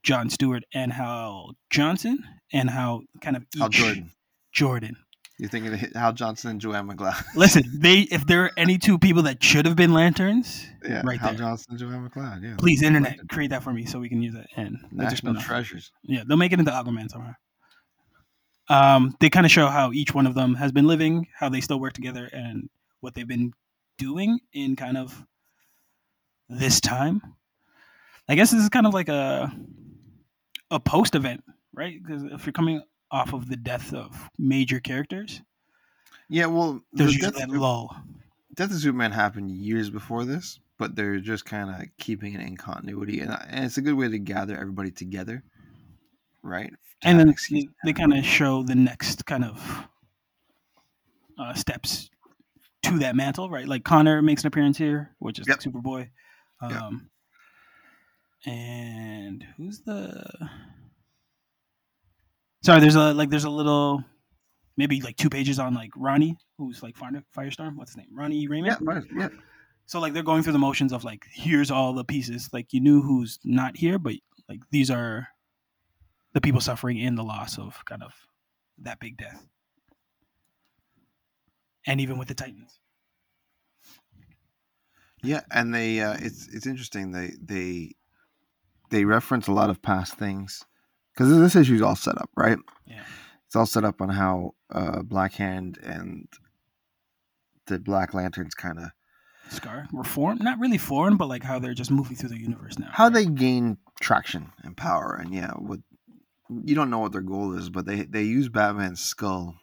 John 0.01 0.29
Stewart, 0.29 0.63
and 0.73 0.91
Hal 0.93 1.55
Johnson, 1.69 2.23
and 2.53 2.69
how 2.69 3.01
kind 3.21 3.35
of 3.35 3.43
each 3.53 3.59
Hal 3.59 3.69
Jordan 3.69 4.11
Jordan. 4.53 4.95
you're 5.37 5.49
thinking 5.49 5.73
of 5.73 5.79
Hal 5.95 6.13
Johnson 6.13 6.51
and 6.51 6.61
Joanne 6.61 6.87
McLeod 6.87 7.21
Listen, 7.35 7.63
they 7.75 7.99
if 8.01 8.25
there 8.25 8.43
are 8.45 8.51
any 8.57 8.77
two 8.77 8.97
people 8.97 9.23
that 9.23 9.43
should 9.43 9.65
have 9.65 9.75
been 9.75 9.93
lanterns, 9.93 10.65
yeah 10.87 11.01
Right 11.03 11.19
Hal 11.19 11.31
there. 11.31 11.39
Johnson 11.39 11.71
and 11.71 11.79
Joanne 11.79 12.09
McLeod 12.09 12.43
yeah 12.43 12.55
please 12.57 12.81
internet 12.83 13.17
create 13.29 13.49
that 13.49 13.63
for 13.63 13.73
me 13.73 13.85
so 13.85 13.99
we 13.99 14.07
can 14.09 14.21
use 14.21 14.35
it 14.35 14.47
and 14.55 14.77
national 14.91 15.35
treasures 15.41 15.91
Yeah, 16.03 16.23
they'll 16.27 16.37
make 16.37 16.51
it 16.53 16.59
into 16.59 16.71
Aquaman 16.71 17.09
somehow. 17.09 17.33
Um, 18.69 19.15
they 19.19 19.29
kind 19.29 19.45
of 19.45 19.51
show 19.51 19.67
how 19.67 19.91
each 19.91 20.13
one 20.13 20.25
of 20.25 20.35
them 20.35 20.55
has 20.55 20.71
been 20.71 20.87
living, 20.87 21.27
how 21.37 21.49
they 21.49 21.61
still 21.61 21.79
work 21.79 21.93
together, 21.93 22.29
and 22.31 22.69
what 23.01 23.13
they've 23.13 23.27
been 23.27 23.53
doing 23.97 24.39
in 24.53 24.75
kind 24.75 24.97
of 24.97 25.23
this 26.49 26.79
time. 26.79 27.21
I 28.29 28.35
guess 28.35 28.51
this 28.51 28.61
is 28.61 28.69
kind 28.69 28.87
of 28.87 28.93
like 28.93 29.09
a 29.09 29.53
a 30.71 30.79
post 30.79 31.15
event, 31.15 31.43
right? 31.73 32.01
Because 32.01 32.23
if 32.23 32.45
you're 32.45 32.53
coming 32.53 32.81
off 33.11 33.33
of 33.33 33.49
the 33.49 33.57
death 33.57 33.93
of 33.93 34.29
major 34.39 34.79
characters, 34.79 35.41
yeah 36.29 36.45
well 36.45 36.81
there's 36.93 37.13
the 37.13 37.19
death, 37.19 37.35
that 37.35 37.49
lull. 37.49 37.95
death 38.55 38.71
of 38.71 38.77
Superman 38.77 39.11
happened 39.11 39.51
years 39.51 39.89
before 39.89 40.25
this 40.25 40.59
but 40.77 40.95
they're 40.95 41.19
just 41.19 41.45
kind 41.45 41.69
of 41.69 41.87
keeping 41.97 42.33
it 42.33 42.41
in 42.41 42.57
continuity, 42.57 43.21
and, 43.21 43.37
and 43.49 43.65
it's 43.65 43.77
a 43.77 43.81
good 43.81 43.93
way 43.93 44.09
to 44.09 44.19
gather 44.19 44.57
everybody 44.57 44.91
together, 44.91 45.43
right? 46.43 46.71
And 47.03 47.19
then 47.19 47.33
they, 47.51 47.67
they 47.85 47.93
kind 47.93 48.13
of 48.13 48.23
show 48.25 48.63
the 48.63 48.75
next 48.75 49.25
kind 49.25 49.43
of 49.43 49.87
uh, 51.37 51.53
steps 51.53 52.09
to 52.83 52.99
that 52.99 53.15
mantle, 53.15 53.49
right? 53.49 53.67
Like 53.67 53.83
Connor 53.83 54.21
makes 54.21 54.43
an 54.43 54.47
appearance 54.47 54.77
here, 54.77 55.15
which 55.19 55.39
is 55.39 55.47
Yep. 55.47 55.59
Superboy. 55.59 56.09
Yep. 56.61 56.71
Um, 56.71 57.09
And 58.45 59.45
who's 59.57 59.79
the? 59.81 60.23
Sorry, 62.63 62.79
there's 62.79 62.95
a 62.95 63.13
like 63.13 63.29
there's 63.29 63.43
a 63.43 63.49
little, 63.49 64.03
maybe 64.77 65.01
like 65.01 65.17
two 65.17 65.29
pages 65.29 65.59
on 65.59 65.73
like 65.73 65.91
Ronnie, 65.95 66.37
who's 66.57 66.81
like 66.81 66.95
Fire, 66.95 67.21
Firestorm. 67.35 67.75
What's 67.75 67.91
his 67.91 67.97
name? 67.97 68.07
Ronnie 68.13 68.47
Raymond. 68.47 68.77
Yeah, 68.81 68.93
right, 68.93 69.03
yeah. 69.15 69.29
So 69.85 69.99
like 69.99 70.13
they're 70.13 70.23
going 70.23 70.43
through 70.43 70.53
the 70.53 70.59
motions 70.59 70.93
of 70.93 71.03
like 71.03 71.25
here's 71.31 71.71
all 71.71 71.93
the 71.93 72.05
pieces. 72.05 72.49
Like 72.53 72.71
you 72.71 72.79
knew 72.79 73.01
who's 73.01 73.39
not 73.43 73.75
here, 73.75 73.99
but 73.99 74.13
like 74.47 74.61
these 74.71 74.89
are 74.89 75.27
the 76.33 76.41
people 76.41 76.61
suffering 76.61 76.97
in 76.97 77.15
the 77.15 77.23
loss 77.23 77.57
of 77.57 77.83
kind 77.85 78.03
of 78.03 78.13
that 78.79 78.99
big 78.99 79.17
death. 79.17 79.45
And 81.85 81.99
even 82.01 82.17
with 82.17 82.27
the 82.27 82.33
Titans. 82.33 82.79
Yeah, 85.21 85.41
and 85.51 85.73
they 85.73 86.01
uh, 86.01 86.17
it's 86.19 86.47
it's 86.49 86.67
interesting 86.67 87.11
they 87.11 87.31
they 87.41 87.95
they 88.89 89.05
reference 89.05 89.47
a 89.47 89.53
lot 89.53 89.69
of 89.69 89.81
past 89.81 90.15
things 90.15 90.65
because 91.13 91.29
this 91.29 91.55
issue's 91.55 91.81
all 91.81 91.95
set 91.95 92.17
up, 92.17 92.29
right? 92.35 92.57
Yeah. 92.85 93.03
It's 93.45 93.55
all 93.55 93.65
set 93.65 93.85
up 93.85 94.01
on 94.01 94.09
how 94.09 94.55
uh, 94.69 95.01
Black 95.01 95.33
Hand 95.33 95.77
and 95.81 96.27
the 97.67 97.79
Black 97.79 98.13
Lanterns 98.13 98.53
kind 98.53 98.79
of 98.79 98.89
Scar 99.49 99.87
reform, 99.93 100.39
not 100.41 100.59
really 100.59 100.77
formed, 100.77 101.17
but 101.17 101.27
like 101.27 101.43
how 101.43 101.59
they're 101.59 101.73
just 101.73 101.91
moving 101.91 102.15
through 102.15 102.29
the 102.29 102.39
universe 102.39 102.79
now. 102.79 102.89
how 102.91 103.05
right? 103.05 103.13
they 103.13 103.25
gain 103.25 103.77
traction 104.01 104.51
and 104.63 104.75
power, 104.75 105.17
and 105.21 105.33
yeah, 105.33 105.51
what 105.51 105.79
you 106.49 106.75
don't 106.75 106.89
know 106.89 106.99
what 106.99 107.11
their 107.11 107.21
goal 107.21 107.57
is, 107.57 107.69
but 107.69 107.85
they 107.85 108.03
they 108.03 108.23
use 108.23 108.49
Batman's 108.49 109.01
skull 109.01 109.55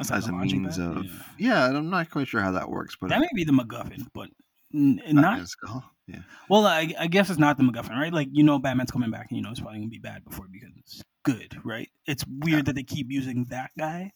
as 0.00 0.28
a 0.28 0.32
means 0.32 0.76
pad? 0.76 0.96
of 0.96 1.04
Yeah. 1.04 1.10
yeah. 1.38 1.66
I'm 1.76 1.90
not 1.90 2.10
quite 2.10 2.28
sure 2.28 2.40
how 2.40 2.52
that 2.52 2.70
works, 2.70 2.96
but 3.00 3.10
that 3.10 3.20
may 3.20 3.28
be 3.34 3.44
the 3.44 3.52
MacGuffin, 3.52 4.06
but 4.14 4.28
n- 4.74 5.02
not 5.08 5.46
skull, 5.48 5.84
yeah. 6.06 6.20
Well, 6.48 6.66
I, 6.66 6.94
I 6.98 7.06
guess 7.06 7.30
it's 7.30 7.38
not 7.38 7.58
the 7.58 7.64
MacGuffin, 7.64 7.90
right? 7.90 8.12
Like 8.12 8.28
you 8.32 8.44
know, 8.44 8.58
Batman's 8.58 8.90
coming 8.90 9.10
back, 9.10 9.26
and 9.30 9.36
you 9.36 9.42
know 9.42 9.50
it's 9.50 9.60
probably 9.60 9.78
gonna 9.78 9.90
be 9.90 9.98
bad 9.98 10.24
before 10.24 10.46
it 10.46 10.52
becomes 10.52 11.02
good, 11.24 11.58
right? 11.64 11.88
It's 12.06 12.24
weird 12.26 12.66
that 12.66 12.74
they 12.74 12.84
keep 12.84 13.10
using 13.10 13.46
that 13.50 13.70
guy. 13.78 14.12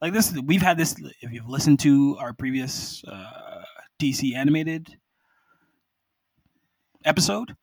Like 0.00 0.12
this, 0.12 0.32
we've 0.44 0.62
had 0.62 0.78
this. 0.78 0.94
If 1.20 1.32
you've 1.32 1.48
listened 1.48 1.80
to 1.80 2.16
our 2.20 2.32
previous 2.32 3.02
uh, 3.04 3.62
DC 4.00 4.34
animated 4.34 4.96
episode, 7.04 7.56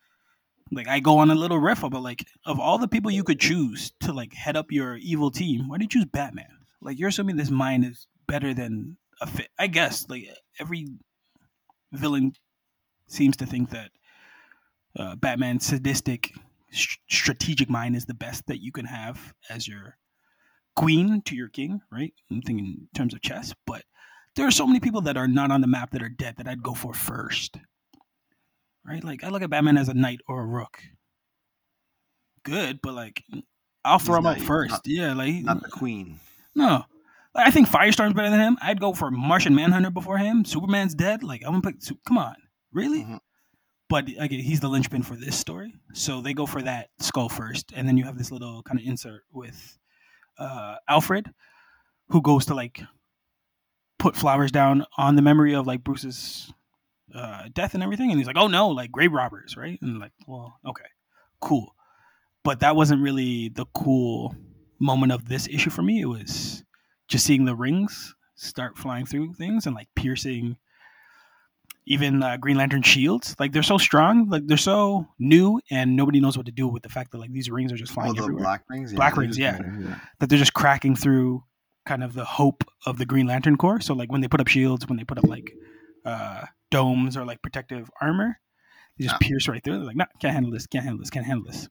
like 0.72 0.88
I 0.88 1.00
go 1.00 1.20
on 1.20 1.32
a 1.32 1.36
little 1.36 1.60
riff 1.60 1.84
about 1.84 2.04
like 2.04 2.26
of 2.46 2.60
all 2.60 2.78
the 2.78 2.88
people 2.88 3.12
you 3.12 3.24
could 3.24 3.40
choose 3.40 3.92
to 4.02 4.14
like 4.14 4.34
head 4.34 4.58
up 4.58 4.72
your 4.72 4.98
evil 4.98 5.32
team, 5.32 5.68
why 5.70 5.78
do 5.78 5.84
you 5.84 5.90
choose 5.90 6.06
Batman? 6.06 6.48
Like 6.82 7.00
you're 7.00 7.10
assuming 7.10 7.36
this 7.36 7.52
mind 7.52 7.86
is 7.86 8.08
better 8.28 8.54
than 8.54 8.98
a 9.22 9.28
fit. 9.28 9.50
I 9.58 9.68
guess 9.68 10.10
like 10.10 10.28
every 10.60 10.88
villain 11.92 12.34
seems 13.08 13.38
to 13.38 13.46
think 13.46 13.70
that 13.70 13.92
uh, 14.98 15.16
Batman's 15.16 15.66
sadistic, 15.66 16.32
st- 16.72 17.00
strategic 17.10 17.70
mind 17.70 17.96
is 17.96 18.06
the 18.06 18.14
best 18.14 18.48
that 18.48 18.62
you 18.62 18.72
can 18.72 18.86
have 18.86 19.34
as 19.50 19.68
your 19.68 19.98
queen 20.76 21.22
to 21.24 21.36
your 21.36 21.50
king, 21.50 21.82
right? 21.92 22.14
I'm 22.32 22.42
thinking 22.42 22.66
in 22.66 22.88
terms 22.94 23.14
of 23.14 23.22
chess, 23.22 23.54
but 23.66 23.84
there 24.36 24.48
are 24.48 24.52
so 24.52 24.68
many 24.68 24.80
people 24.80 25.02
that 25.02 25.18
are 25.18 25.28
not 25.28 25.52
on 25.52 25.62
the 25.62 25.68
map 25.68 25.92
that 25.92 26.04
are 26.04 26.10
dead 26.10 26.36
that 26.38 26.48
I'd 26.48 26.64
go 26.64 26.74
for 26.74 26.94
first, 26.94 27.58
right? 28.86 29.04
Like 29.04 29.24
I 29.24 29.30
look 29.30 29.42
at 29.42 29.50
Batman 29.50 29.78
as 29.78 29.90
a 29.90 29.94
knight 29.94 30.20
or 30.28 30.42
a 30.42 30.46
rook. 30.46 30.80
Good, 32.44 32.80
but 32.82 32.94
like 32.94 33.24
I'll 33.84 34.00
throw 34.00 34.16
He's 34.18 34.26
him 34.26 34.28
out 34.28 34.40
first. 34.42 34.72
not- 34.72 34.82
yeah, 34.86 35.14
like 35.14 35.36
Not 35.44 35.64
the 35.64 35.70
Queen. 35.70 36.20
no. 36.56 36.86
Like, 37.34 37.48
I 37.48 37.52
think 37.52 37.68
Firestorm's 37.68 38.14
better 38.14 38.30
than 38.30 38.40
him. 38.40 38.58
I'd 38.62 38.80
go 38.80 38.94
for 38.94 39.12
Martian 39.12 39.54
Manhunter 39.56 39.90
before 39.92 40.18
him. 40.18 40.46
Superman's 40.46 40.96
dead. 40.96 41.22
Like 41.24 41.42
I'm 41.46 41.60
gonna 41.60 41.62
pick. 41.62 41.76
Come 42.08 42.18
on, 42.18 42.36
really? 42.72 43.04
Mhm. 43.04 43.20
But 43.90 44.08
again, 44.18 44.40
he's 44.40 44.62
the 44.62 44.70
linchpin 44.70 45.04
for 45.04 45.16
this 45.16 45.38
story, 45.38 45.76
so 45.94 46.22
they 46.22 46.34
go 46.34 46.46
for 46.46 46.62
that 46.62 46.90
skull 47.00 47.30
first, 47.30 47.72
and 47.76 47.88
then 47.88 47.98
you 47.98 48.06
have 48.06 48.18
this 48.18 48.32
little 48.32 48.64
kind 48.64 48.80
of 48.80 48.86
insert 48.86 49.24
with 49.32 49.78
uh, 50.40 50.76
Alfred, 50.90 51.32
who 52.10 52.22
goes 52.22 52.46
to 52.46 52.56
like 52.56 52.82
put 54.00 54.16
flowers 54.16 54.52
down 54.52 54.86
on 54.98 55.16
the 55.16 55.22
memory 55.22 55.54
of 55.54 55.68
like 55.68 55.84
Bruce's 55.84 56.52
uh, 57.14 57.44
death 57.54 57.74
and 57.74 57.84
everything, 57.84 58.10
and 58.12 58.20
he's 58.20 58.28
like, 58.28 58.38
"Oh 58.38 58.48
no, 58.48 58.70
like 58.70 58.92
grave 58.92 59.12
robbers, 59.14 59.56
right?" 59.58 59.78
And 59.82 60.00
like, 60.00 60.12
well, 60.28 60.60
okay, 60.66 60.86
cool, 61.42 61.76
but 62.44 62.60
that 62.62 62.76
wasn't 62.76 63.02
really 63.02 63.50
the 63.50 63.66
cool 63.74 64.36
moment 64.80 65.12
of 65.12 65.28
this 65.30 65.48
issue 65.48 65.70
for 65.70 65.82
me. 65.82 66.02
It 66.02 66.06
was 66.06 66.64
just 67.08 67.26
seeing 67.26 67.46
the 67.46 67.56
rings 67.56 68.16
start 68.36 68.78
flying 68.78 69.06
through 69.06 69.34
things 69.36 69.66
and 69.66 69.76
like 69.76 69.88
piercing 69.96 70.58
even 71.88 72.24
uh, 72.24 72.36
Green 72.38 72.58
Lantern 72.58 72.82
shields. 72.82 73.36
Like 73.40 73.52
they're 73.52 73.62
so 73.64 73.78
strong, 73.78 74.28
like 74.30 74.48
they're 74.48 74.58
so 74.58 75.08
new, 75.20 75.62
and 75.70 75.96
nobody 75.96 76.20
knows 76.20 76.36
what 76.36 76.48
to 76.48 76.52
do 76.52 76.68
with 76.68 76.84
the 76.84 76.90
fact 76.90 77.12
that 77.12 77.20
like 77.20 77.32
these 77.32 77.50
rings 77.50 77.72
are 77.72 77.78
just 77.78 77.92
Oh, 77.92 77.96
flying 77.96 78.16
the 78.16 78.24
everywhere. 78.24 78.44
black 78.44 78.64
rings. 78.70 78.94
Black 78.94 79.14
they're 79.14 79.22
rings, 79.22 79.38
yeah. 79.38 79.58
kinda- 79.58 80.02
That 80.20 80.30
they're 80.30 80.40
just 80.40 80.54
cracking 80.54 80.96
through 80.96 81.44
kind 81.86 82.04
of 82.04 82.14
the 82.14 82.26
hope 82.26 82.64
of 82.88 82.98
the 82.98 83.06
Green 83.06 83.28
Lantern 83.28 83.56
Corps. 83.58 83.80
So 83.82 83.94
like 83.94 84.12
when 84.12 84.22
they 84.22 84.28
put 84.28 84.42
up 84.42 84.48
shields, 84.48 84.88
when 84.88 84.98
they 84.98 85.04
put 85.04 85.20
up 85.20 85.26
like 85.26 85.54
uh, 86.04 86.46
domes 86.72 87.16
or 87.18 87.26
like 87.26 87.42
protective 87.42 87.90
armor, 88.02 88.40
they 88.98 89.06
just 89.06 89.16
Yeah. 89.22 89.28
pierce 89.28 89.48
right 89.48 89.64
through. 89.64 89.78
They're 89.78 89.86
like, 89.88 89.96
no, 89.96 90.04
nah, 90.06 90.20
can't 90.20 90.34
handle 90.34 90.52
this, 90.52 90.68
can't 90.68 90.84
handle 90.84 91.00
this, 91.00 91.10
can't 91.10 91.26
handle 91.26 91.46
this. 91.46 91.68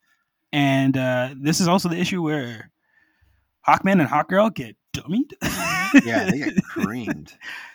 And 0.52 0.96
uh, 0.96 1.34
this 1.40 1.60
is 1.60 1.68
also 1.68 1.88
the 1.88 1.98
issue 1.98 2.22
where 2.22 2.70
Hawkman 3.66 4.00
and 4.00 4.08
Hawkgirl 4.08 4.54
get 4.54 4.76
dummied. 4.96 5.32
Yeah, 6.04 6.30
they 6.30 6.38
get 6.38 6.62
creamed. 6.70 7.32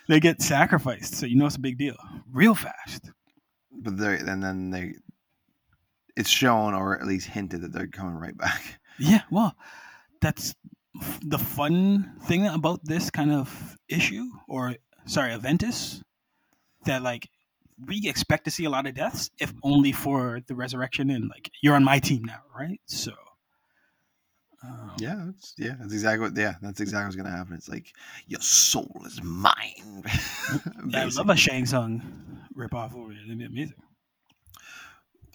they 0.07 0.19
get 0.19 0.41
sacrificed. 0.41 1.15
So 1.15 1.25
you 1.25 1.35
know 1.35 1.45
it's 1.45 1.55
a 1.55 1.59
big 1.59 1.77
deal, 1.77 1.95
real 2.31 2.55
fast. 2.55 3.11
but 3.71 3.97
they 3.97 4.17
and 4.17 4.41
then 4.43 4.69
they 4.71 4.93
it's 6.17 6.29
shown 6.29 6.73
or 6.73 6.99
at 6.99 7.07
least 7.07 7.27
hinted 7.27 7.61
that 7.61 7.71
they're 7.71 7.87
coming 7.87 8.15
right 8.15 8.37
back 8.37 8.79
Yeah, 8.97 9.21
well, 9.31 9.55
that's 10.21 10.53
the 11.21 11.37
fun 11.37 12.13
thing 12.23 12.45
about 12.47 12.81
this 12.83 13.09
kind 13.09 13.31
of 13.31 13.77
issue, 13.87 14.25
or 14.49 14.75
sorry, 15.05 15.31
Aventus, 15.31 16.01
that 16.85 17.03
like 17.03 17.29
we 17.87 18.07
expect 18.07 18.45
to 18.45 18.51
see 18.51 18.65
a 18.65 18.69
lot 18.69 18.87
of 18.87 18.95
deaths, 18.95 19.29
if 19.39 19.53
only 19.63 19.91
for 19.91 20.41
the 20.47 20.55
resurrection 20.55 21.09
and 21.09 21.29
like 21.29 21.49
you're 21.61 21.75
on 21.75 21.83
my 21.83 21.99
team 21.99 22.23
now, 22.25 22.41
right? 22.57 22.79
So, 22.85 23.13
um, 24.63 24.91
yeah 24.97 25.21
that's 25.25 25.53
yeah 25.57 25.75
that's 25.79 25.93
exactly 25.93 26.27
what 26.27 26.37
yeah 26.37 26.55
that's 26.61 26.81
exactly 26.81 27.05
what's 27.05 27.15
gonna 27.15 27.29
happen 27.35 27.53
it's 27.55 27.69
like 27.69 27.93
your 28.27 28.41
soul 28.41 28.91
is 29.05 29.21
mine 29.23 30.03
yeah, 30.89 31.03
I 31.03 31.05
love 31.05 31.29
a 31.29 31.35
Shang 31.37 31.65
Tsung 31.65 32.01
rip 32.53 32.73
off 32.73 32.93
over 32.93 33.13
it. 33.13 33.19
It'd 33.25 33.37
be 33.39 33.45
amazing. 33.45 33.75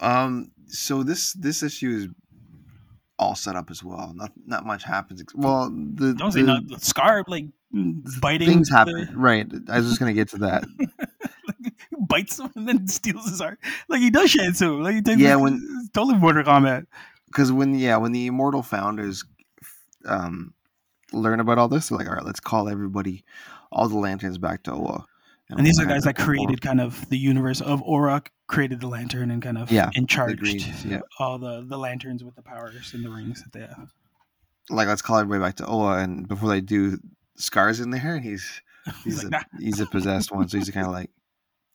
um 0.00 0.50
so 0.66 1.02
this 1.02 1.32
this 1.32 1.62
issue 1.62 1.90
is 1.90 2.08
all 3.18 3.34
set 3.34 3.56
up 3.56 3.70
as 3.70 3.82
well 3.82 4.12
not 4.14 4.30
not 4.44 4.66
much 4.66 4.84
happens 4.84 5.22
well 5.34 5.70
the, 5.70 6.12
Don't 6.12 6.32
say 6.32 6.42
the 6.42 6.46
no. 6.46 6.60
The 6.60 6.80
scar 6.84 7.24
like 7.26 7.46
biting 8.20 8.46
things 8.48 8.68
the- 8.68 8.76
happen 8.76 9.08
right 9.14 9.46
i 9.70 9.78
was 9.78 9.86
just 9.88 9.98
gonna 10.00 10.12
get 10.12 10.28
to 10.30 10.38
that 10.38 10.64
bites 12.04 12.38
him 12.38 12.50
and 12.54 12.68
then 12.68 12.86
steals 12.86 13.28
his 13.28 13.40
heart. 13.40 13.58
Like 13.88 14.00
he 14.00 14.10
does 14.10 14.30
Shang 14.30 14.52
Tsung. 14.54 14.82
Like 14.82 14.94
he 14.96 15.02
takes 15.02 15.20
Yeah, 15.20 15.34
his- 15.34 15.40
when- 15.42 15.68
it's 15.80 15.90
totally 15.90 16.18
Mortal 16.18 16.42
Kombat. 16.44 16.86
because 17.26 17.50
when 17.52 17.74
yeah 17.74 17.96
when 17.96 18.12
the 18.12 18.26
immortal 18.26 18.62
founders 18.62 19.24
um 20.06 20.54
learn 21.12 21.40
about 21.40 21.58
all 21.58 21.68
this 21.68 21.88
they're 21.88 21.98
like 21.98 22.08
all 22.08 22.14
right 22.14 22.24
let's 22.24 22.40
call 22.40 22.68
everybody 22.68 23.24
all 23.70 23.88
the 23.88 23.96
lanterns 23.96 24.38
back 24.38 24.62
to 24.64 24.72
oa 24.72 25.04
And 25.50 25.64
these 25.66 25.78
are 25.80 25.86
guys 25.86 26.02
that 26.04 26.16
created 26.16 26.60
kind 26.60 26.80
of 26.80 27.08
the 27.10 27.18
universe 27.18 27.60
of 27.60 27.82
Aura, 27.82 28.22
created 28.46 28.80
the 28.80 28.88
lantern, 28.88 29.30
and 29.30 29.42
kind 29.42 29.58
of 29.58 29.70
Yeah, 29.70 29.90
the 29.94 30.06
charged 30.06 30.40
greens, 30.40 30.84
yeah 30.84 31.00
all 31.18 31.38
the 31.38 31.64
the 31.66 31.76
lanterns 31.78 32.22
with 32.24 32.34
the 32.34 32.42
powers 32.42 32.92
and 32.94 33.04
the 33.04 33.10
rings 33.10 33.42
that 33.42 33.52
they 33.52 33.60
have. 33.66 33.90
like 34.70 34.88
let's 34.88 35.02
call 35.02 35.18
everybody 35.18 35.46
back 35.48 35.56
to 35.56 35.66
oa 35.66 35.98
and 35.98 36.26
before 36.28 36.48
they 36.48 36.60
do 36.60 36.98
scars 37.36 37.80
in 37.80 37.90
there 37.90 38.14
and 38.16 38.24
he's 38.24 38.60
He's 39.02 39.04
he's 39.04 39.16
like, 39.24 39.26
a, 39.26 39.30
nah. 39.30 39.42
he's 39.60 39.80
a 39.80 39.86
possessed 39.86 40.30
one 40.32 40.46
so 40.48 40.58
he's 40.58 40.70
kind 40.70 40.86
of 40.86 40.92
like 40.92 41.10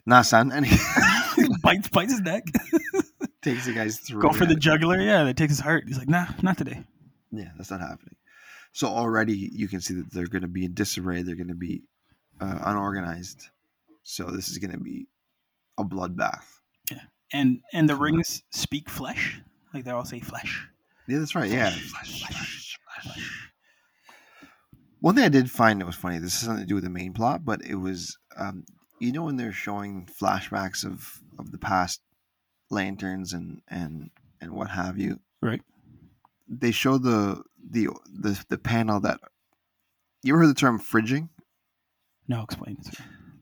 nah 0.09 0.21
son 0.23 0.51
and 0.51 0.65
he 1.35 1.47
bites 1.63 1.87
bites 1.89 2.11
his 2.11 2.21
neck. 2.21 2.43
takes 3.41 3.65
the 3.65 3.73
guy's 3.73 3.97
throat 3.99 4.21
Go 4.21 4.31
for 4.33 4.45
the 4.45 4.53
out. 4.55 4.59
jugular. 4.59 4.99
Yeah, 4.99 5.23
that 5.23 5.37
takes 5.37 5.51
his 5.53 5.59
heart. 5.61 5.85
He's 5.87 5.97
like, 5.97 6.09
nah, 6.09 6.25
not 6.41 6.57
today. 6.57 6.83
yeah 7.31 7.51
that's 7.57 7.71
not 7.71 7.79
happening 7.81 8.15
so 8.73 8.87
already 8.87 9.49
you 9.53 9.67
can 9.67 9.81
see 9.81 9.93
that 9.95 10.11
they're 10.11 10.27
going 10.27 10.41
to 10.43 10.47
be 10.47 10.65
in 10.65 10.73
disarray 10.73 11.21
they're 11.23 11.35
going 11.35 11.47
to 11.47 11.55
be 11.55 11.83
uh, 12.41 12.59
unorganized 12.65 13.47
so 14.03 14.25
this 14.25 14.47
is 14.49 14.57
going 14.59 14.71
to 14.71 14.79
be 14.79 15.07
a 15.77 15.83
bloodbath 15.83 16.45
Yeah, 16.91 16.97
And 17.33 17.59
and 17.73 17.87
the 17.89 17.95
rings 17.95 18.43
speak 18.51 18.89
flesh. 18.89 19.41
Like 19.73 19.85
they 19.85 19.91
all 19.91 20.05
say 20.05 20.19
flesh. 20.19 20.67
yeah 21.07 21.19
that's 21.19 21.35
right 21.35 21.49
yeah 21.49 21.69
Flesh, 21.69 22.21
flesh, 22.25 22.77
flesh. 23.03 23.49
One 25.01 25.15
thing 25.15 25.23
I 25.23 25.29
did 25.29 25.49
find 25.49 25.79
that 25.79 25.85
was 25.85 25.95
funny. 25.95 26.17
This 26.19 26.39
has 26.41 26.49
nothing 26.49 26.63
to 26.63 26.67
do 26.67 26.75
with 26.75 26.83
the 26.83 26.89
main 26.89 27.13
plot, 27.13 27.45
but 27.45 27.63
it 27.65 27.75
was 27.75 28.17
um, 28.37 28.65
you 28.99 29.11
know 29.11 29.23
when 29.23 29.37
they're 29.37 29.51
showing 29.51 30.07
flashbacks 30.19 30.83
of 30.85 31.19
of 31.37 31.51
the 31.51 31.57
past 31.57 32.01
lanterns 32.69 33.33
and 33.33 33.61
and 33.67 34.09
and 34.41 34.51
what 34.51 34.69
have 34.69 34.97
you 34.97 35.19
Right. 35.41 35.61
they 36.47 36.71
show 36.71 36.97
the 36.97 37.41
the 37.71 37.87
the, 38.11 38.43
the 38.49 38.57
panel 38.57 38.99
that 39.01 39.19
you 40.23 40.33
ever 40.33 40.41
heard 40.43 40.49
the 40.49 40.53
term 40.59 40.79
fridging 40.79 41.29
No, 42.27 42.43
explain 42.43 42.77
it. 42.85 42.95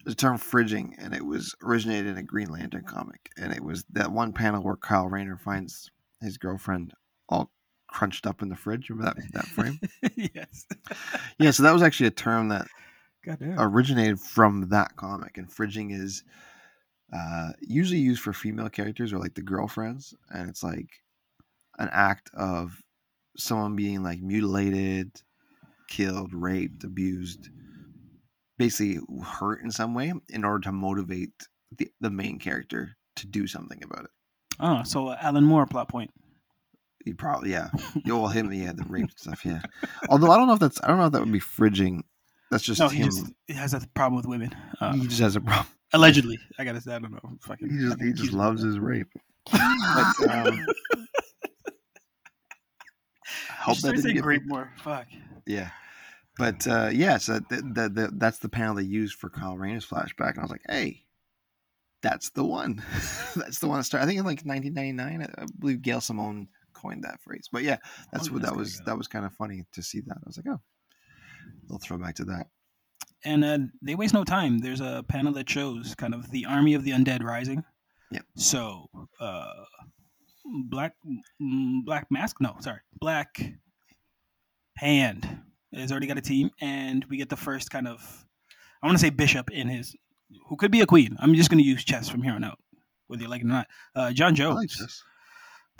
the 0.05 0.15
term 0.15 0.37
fridging 0.37 0.93
and 0.97 1.13
it 1.13 1.25
was 1.25 1.55
originated 1.63 2.07
in 2.07 2.17
a 2.17 2.23
green 2.23 2.49
lantern 2.49 2.83
comic 2.83 3.29
and 3.37 3.51
it 3.51 3.63
was 3.63 3.83
that 3.91 4.11
one 4.11 4.31
panel 4.33 4.61
where 4.63 4.75
kyle 4.75 5.07
rayner 5.07 5.37
finds 5.37 5.89
his 6.21 6.37
girlfriend 6.37 6.93
all 7.29 7.51
crunched 7.89 8.27
up 8.27 8.41
in 8.41 8.49
the 8.49 8.55
fridge 8.55 8.89
remember 8.89 9.19
that 9.21 9.33
that 9.33 9.45
frame 9.47 9.79
yes. 10.15 10.65
yeah 11.39 11.51
so 11.51 11.63
that 11.63 11.73
was 11.73 11.81
actually 11.81 12.07
a 12.07 12.11
term 12.11 12.49
that. 12.49 12.67
Originated 13.57 14.19
from 14.19 14.69
that 14.69 14.95
comic 14.95 15.37
and 15.37 15.49
fridging 15.49 15.93
is 15.93 16.23
uh, 17.13 17.49
usually 17.61 17.99
used 17.99 18.21
for 18.21 18.33
female 18.33 18.69
characters 18.69 19.13
or 19.13 19.19
like 19.19 19.35
the 19.35 19.41
girlfriends 19.41 20.13
and 20.29 20.49
it's 20.49 20.63
like 20.63 20.89
an 21.79 21.89
act 21.91 22.29
of 22.33 22.81
someone 23.37 23.75
being 23.75 24.03
like 24.03 24.21
mutilated 24.21 25.11
killed 25.87 26.33
raped 26.33 26.83
abused 26.83 27.49
basically 28.57 28.99
hurt 29.23 29.61
in 29.61 29.71
some 29.71 29.93
way 29.93 30.11
in 30.29 30.43
order 30.43 30.59
to 30.59 30.71
motivate 30.71 31.31
the, 31.77 31.89
the 32.01 32.09
main 32.09 32.39
character 32.39 32.97
to 33.15 33.27
do 33.27 33.47
something 33.47 33.81
about 33.83 34.05
it. 34.05 34.09
Oh, 34.59 34.83
so 34.83 35.09
uh, 35.09 35.17
Alan 35.21 35.43
Moore 35.43 35.65
plot 35.65 35.89
point. 35.89 36.11
You 37.05 37.15
probably 37.15 37.51
yeah. 37.51 37.69
You 38.05 38.17
all 38.17 38.27
him 38.27 38.51
yeah 38.51 38.73
the 38.73 38.83
rape 38.83 39.11
stuff 39.15 39.45
yeah. 39.45 39.61
Although 40.09 40.31
i 40.31 40.37
don't 40.37 40.47
know 40.47 40.53
if 40.53 40.59
that's 40.59 40.81
i 40.83 40.87
don't 40.87 40.97
know 40.97 41.05
if 41.05 41.11
that 41.13 41.21
would 41.21 41.31
be 41.31 41.39
fridging 41.39 42.01
that's 42.51 42.63
just 42.63 42.79
No, 42.79 42.87
he 42.89 43.03
just 43.03 43.25
he 43.47 43.53
has 43.53 43.73
a 43.73 43.81
problem 43.93 44.17
with 44.17 44.25
women. 44.25 44.55
Uh, 44.79 44.93
he 44.93 45.07
just 45.07 45.21
has 45.21 45.35
a 45.35 45.41
problem 45.41 45.67
allegedly, 45.93 46.37
I 46.59 46.63
gotta 46.65 46.81
say, 46.81 46.95
I 46.95 46.99
don't 46.99 47.11
know. 47.11 47.37
Fucking, 47.41 47.69
he 47.69 47.77
just 47.77 48.01
he 48.01 48.13
just 48.13 48.33
loves 48.33 48.61
his 48.61 48.79
rape 48.79 49.07
But, 49.51 50.29
um, 50.29 50.65
hope 53.59 53.77
that 53.79 53.91
didn't 53.91 54.01
say 54.03 54.13
get 54.13 54.23
grape 54.23 54.45
more. 54.45 54.71
Fuck. 54.77 55.07
Yeah. 55.45 55.69
But 56.37 56.67
uh, 56.67 56.89
yeah, 56.93 57.17
so 57.17 57.39
th- 57.39 57.63
th- 57.73 57.95
th- 57.95 58.09
that's 58.13 58.37
the 58.37 58.49
panel 58.49 58.75
they 58.75 58.83
used 58.83 59.15
for 59.15 59.29
Kyle 59.29 59.57
Rayner's 59.57 59.87
flashback, 59.87 60.31
and 60.31 60.39
I 60.39 60.43
was 60.43 60.51
like, 60.51 60.61
"Hey, 60.69 61.03
that's 62.03 62.29
the 62.29 62.43
one. 62.43 62.83
that's 63.35 63.57
the 63.57 63.67
one 63.67 63.79
that 63.79 63.85
started." 63.85 64.03
I 64.03 64.07
think 64.07 64.19
in 64.19 64.25
like 64.25 64.43
1999, 64.43 65.21
I 65.23 65.41
I 65.41 65.45
believe 65.57 65.81
Gail 65.81 65.99
Simone 65.99 66.47
coined 66.73 67.03
that 67.05 67.19
phrase. 67.21 67.49
But 67.51 67.63
yeah, 67.63 67.77
that's 68.11 68.29
Oh, 68.29 68.33
what 68.33 68.43
that's 68.43 68.51
that 68.53 68.57
was. 68.57 68.81
That 68.85 68.97
was 68.99 69.07
kind 69.07 69.25
of 69.25 69.33
funny 69.33 69.65
to 69.71 69.81
see 69.81 70.01
that. 70.01 70.17
I 70.17 70.27
was 70.27 70.37
like, 70.37 70.45
"Oh, 70.47 70.61
they'll 71.67 71.79
throw 71.79 71.97
back 71.97 72.15
to 72.15 72.25
that." 72.25 72.47
And 73.25 73.43
uh, 73.43 73.57
they 73.81 73.95
waste 73.95 74.13
no 74.13 74.23
time. 74.23 74.59
There's 74.59 74.81
a 74.81 75.03
panel 75.07 75.33
that 75.33 75.49
shows 75.49 75.95
kind 75.95 76.13
of 76.13 76.29
the 76.31 76.45
army 76.45 76.73
of 76.73 76.83
the 76.83 76.91
undead 76.91 77.23
rising. 77.23 77.63
Yep. 78.11 78.23
So, 78.35 78.89
uh, 79.19 79.53
black 80.45 80.93
mm, 81.41 81.83
black 81.83 82.07
mask. 82.09 82.37
No, 82.39 82.55
sorry, 82.59 82.79
black 82.99 83.53
hand 84.77 85.27
has 85.73 85.91
already 85.91 86.07
got 86.07 86.17
a 86.17 86.21
team, 86.21 86.51
and 86.61 87.05
we 87.05 87.17
get 87.17 87.29
the 87.29 87.35
first 87.35 87.69
kind 87.69 87.87
of 87.87 88.25
I 88.81 88.85
want 88.87 88.97
to 88.97 89.01
say 89.01 89.09
bishop 89.09 89.51
in 89.51 89.67
his 89.67 89.95
who 90.47 90.55
could 90.55 90.71
be 90.71 90.81
a 90.81 90.85
queen. 90.85 91.15
I'm 91.19 91.33
just 91.35 91.49
going 91.49 91.61
to 91.61 91.67
use 91.67 91.83
chess 91.83 92.09
from 92.09 92.21
here 92.21 92.33
on 92.33 92.43
out, 92.43 92.59
whether 93.07 93.23
you 93.23 93.29
like 93.29 93.41
it 93.41 93.45
or 93.45 93.47
not. 93.47 93.67
Uh, 93.95 94.11
John 94.11 94.33
I 94.33 94.35
Jones. 94.35 94.55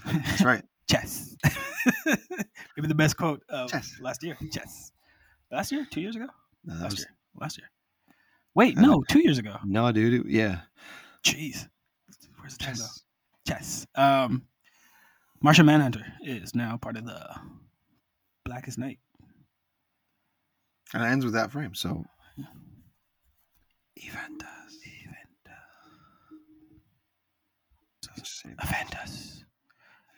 like. 0.05 0.15
That's 0.25 0.41
right. 0.41 0.63
chess. 0.89 1.35
Maybe 2.05 2.87
the 2.87 2.95
best 2.95 3.17
quote 3.17 3.43
of 3.49 3.69
Chess. 3.69 3.97
last 4.01 4.23
year. 4.23 4.37
Chess. 4.51 4.91
Last 5.51 5.71
year? 5.71 5.87
Two 5.89 6.01
years 6.01 6.15
ago? 6.15 6.27
No, 6.65 6.73
last 6.75 6.91
was, 6.91 6.99
year. 6.99 7.07
Last 7.39 7.57
year. 7.57 7.69
Wait, 8.55 8.77
no, 8.77 9.03
two 9.07 9.19
years 9.19 9.37
ago. 9.37 9.57
no, 9.65 9.91
dude. 9.91 10.25
it- 10.25 10.31
yeah. 10.31 10.61
Jeez. 11.23 11.67
Where's 12.39 12.57
the 12.57 12.63
time 12.63 12.75
go? 12.75 12.81
Chess. 12.81 13.03
Chess. 13.47 13.87
Um, 13.95 14.43
Martian 15.41 15.65
Manhunter 15.65 16.05
is 16.23 16.55
now 16.55 16.77
part 16.77 16.97
of 16.97 17.05
the 17.05 17.35
Blackest 18.45 18.77
Night. 18.77 18.99
And 20.93 21.03
it 21.03 21.07
ends 21.07 21.25
with 21.25 21.33
that 21.35 21.51
frame. 21.51 21.75
So, 21.75 22.03
Eventus. 23.97 24.45
Just 28.17 28.39
say 28.41 28.49
Aventus. 28.59 29.43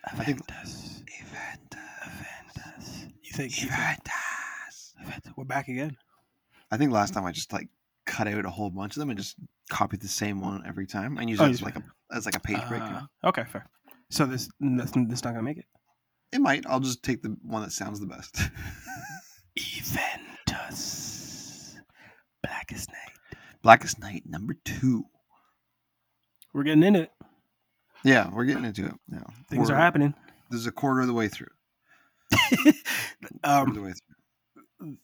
I 0.06 0.24
think- 0.24 0.40
Aventus. 0.48 1.04
Eventus. 1.22 3.08
You 3.24 3.32
think? 3.34 3.62
you 3.62 3.68
think- 3.68 3.72
Eventus. 3.72 4.14
We're 5.36 5.46
back 5.46 5.68
again. 5.68 5.96
I 6.72 6.78
think 6.78 6.92
last 6.92 7.14
time 7.14 7.26
I 7.26 7.32
just 7.32 7.52
like 7.54 7.68
cut 8.06 8.28
out 8.28 8.46
a 8.46 8.50
whole 8.50 8.70
bunch 8.70 8.96
of 8.96 9.00
them 9.00 9.10
and 9.10 9.18
just 9.20 9.36
copied 9.70 10.02
the 10.02 10.08
same 10.08 10.42
one 10.42 10.64
every 10.68 10.88
time 10.88 11.18
and 11.18 11.30
use 11.30 11.40
Oh, 11.40 11.46
it 11.46 11.52
as 11.52 11.62
like 11.62 11.76
a 11.78 11.84
as 12.12 12.26
like 12.26 12.36
a 12.36 12.40
page 12.40 12.62
break. 12.68 12.82
Uh, 12.82 13.02
okay, 13.24 13.44
fair. 13.52 13.70
So 14.10 14.26
this 14.26 14.50
this, 14.60 14.92
this 14.96 15.24
not 15.24 15.32
gonna 15.32 15.44
make 15.44 15.58
it. 15.58 15.66
It 16.32 16.42
might. 16.42 16.66
I'll 16.68 16.80
just 16.80 17.02
take 17.04 17.22
the 17.24 17.36
one 17.44 17.62
that 17.64 17.72
sounds 17.72 18.00
the 18.00 18.06
best. 18.08 18.40
Eventus. 20.50 21.76
Blackest 22.44 22.90
Night. 22.90 23.40
Blackest 23.62 24.00
Night 24.00 24.24
number 24.26 24.56
two. 24.66 25.06
We're 26.54 26.64
getting 26.64 26.84
into 26.84 27.02
it. 27.04 27.12
Yeah, 28.04 28.30
we're 28.32 28.46
getting 28.46 28.66
into 28.66 28.86
it 28.86 28.94
now. 29.08 29.26
Things 29.50 29.68
We're- 29.70 29.78
are 29.78 29.82
happening. 29.82 30.14
This 30.50 30.62
is 30.62 30.68
a 30.68 30.72
quarter 30.72 31.02
of 31.02 31.08
the 31.08 31.14
way 31.14 31.28
through. 31.28 31.48
Quarter 32.50 32.74
of 33.44 33.68
um, 33.68 33.74
the 33.76 33.82
way 33.82 33.90
through. 33.92 34.16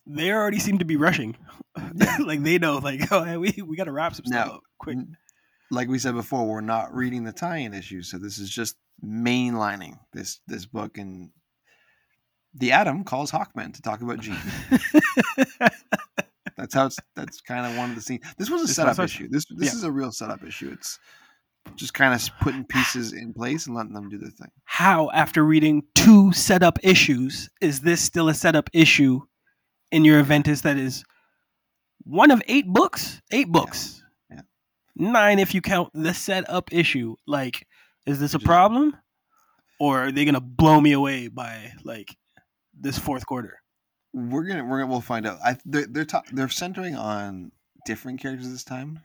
They 0.07 0.31
already 0.31 0.59
seem 0.59 0.77
to 0.79 0.85
be 0.85 0.95
rushing. 0.95 1.35
like 2.19 2.41
they 2.43 2.57
know, 2.57 2.77
like, 2.77 3.01
oh, 3.11 3.23
hey, 3.23 3.37
we 3.37 3.53
we 3.65 3.75
got 3.75 3.85
to 3.85 3.91
wrap 3.91 4.15
some 4.15 4.25
stuff 4.25 4.47
Now, 4.47 4.53
up 4.55 4.61
quick. 4.79 4.97
like 5.71 5.87
we 5.89 5.99
said 5.99 6.13
before, 6.15 6.45
we're 6.47 6.61
not 6.61 6.93
reading 6.93 7.23
the 7.23 7.31
tie-in 7.33 7.73
issues, 7.73 8.09
so 8.09 8.17
this 8.17 8.37
is 8.37 8.49
just 8.49 8.75
mainlining 9.03 9.97
this 10.13 10.39
this 10.47 10.65
book. 10.65 10.97
And 10.97 11.29
the 12.53 12.71
Atom 12.71 13.03
calls 13.03 13.31
Hawkman 13.31 13.73
to 13.73 13.81
talk 13.81 14.01
about 14.01 14.19
Jean. 14.19 14.37
That's 16.57 16.73
how 16.73 16.85
it's. 16.85 16.97
That's 17.15 17.41
kind 17.41 17.65
of 17.65 17.77
one 17.77 17.89
of 17.89 17.95
the 17.95 18.01
scenes. 18.01 18.23
This 18.37 18.49
was 18.49 18.61
a 18.61 18.67
This 18.67 18.75
setup 18.77 18.97
was- 18.97 19.11
issue. 19.11 19.27
This 19.29 19.45
this 19.49 19.67
yeah. 19.73 19.77
is 19.77 19.83
a 19.83 19.91
real 19.91 20.11
setup 20.11 20.43
issue. 20.43 20.71
It's 20.71 20.99
just 21.75 21.93
kind 21.93 22.13
of 22.13 22.21
putting 22.41 22.63
pieces 22.63 23.11
in 23.11 23.33
place 23.33 23.65
and 23.65 23.75
letting 23.75 23.93
them 23.93 24.07
do 24.07 24.17
their 24.19 24.29
thing. 24.29 24.51
How, 24.65 25.09
after 25.11 25.43
reading 25.43 25.83
two 25.95 26.31
setup 26.31 26.77
issues, 26.83 27.49
is 27.59 27.81
this 27.81 28.01
still 28.01 28.29
a 28.29 28.33
setup 28.35 28.69
issue 28.71 29.21
in 29.91 30.05
your 30.05 30.23
Aventus 30.23 30.61
that 30.63 30.77
is 30.77 31.03
one 32.03 32.31
of 32.31 32.41
eight 32.47 32.67
books? 32.67 33.21
Eight 33.31 33.51
books. 33.51 34.03
Yeah. 34.29 34.41
Nine 34.95 35.39
if 35.39 35.53
you 35.53 35.61
count 35.61 35.89
the 35.93 36.13
setup 36.13 36.71
issue. 36.73 37.15
Like, 37.25 37.67
is 38.05 38.19
this 38.19 38.33
a 38.33 38.39
problem? 38.39 38.95
Or 39.79 40.05
are 40.05 40.11
they 40.11 40.25
gonna 40.25 40.41
blow 40.41 40.79
me 40.79 40.93
away 40.93 41.27
by 41.27 41.73
like 41.83 42.15
this 42.79 42.97
fourth 42.97 43.25
quarter? 43.25 43.61
We're 44.13 44.45
gonna 44.45 44.63
we're 44.63 44.79
gonna 44.79 44.91
we'll 44.91 45.01
find 45.01 45.27
out. 45.27 45.39
I 45.43 45.57
they're 45.65 45.87
they're, 45.87 46.05
ta- 46.05 46.23
they're 46.31 46.47
centering 46.49 46.95
on 46.95 47.51
different 47.85 48.21
characters 48.21 48.49
this 48.49 48.63
time. 48.63 49.01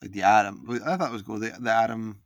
Like 0.00 0.12
the 0.12 0.22
Atom, 0.22 0.66
I 0.84 0.96
thought 0.96 1.10
it 1.10 1.12
was 1.12 1.22
cool. 1.22 1.40
The, 1.40 1.56
the 1.58 1.72
Atom 1.72 2.20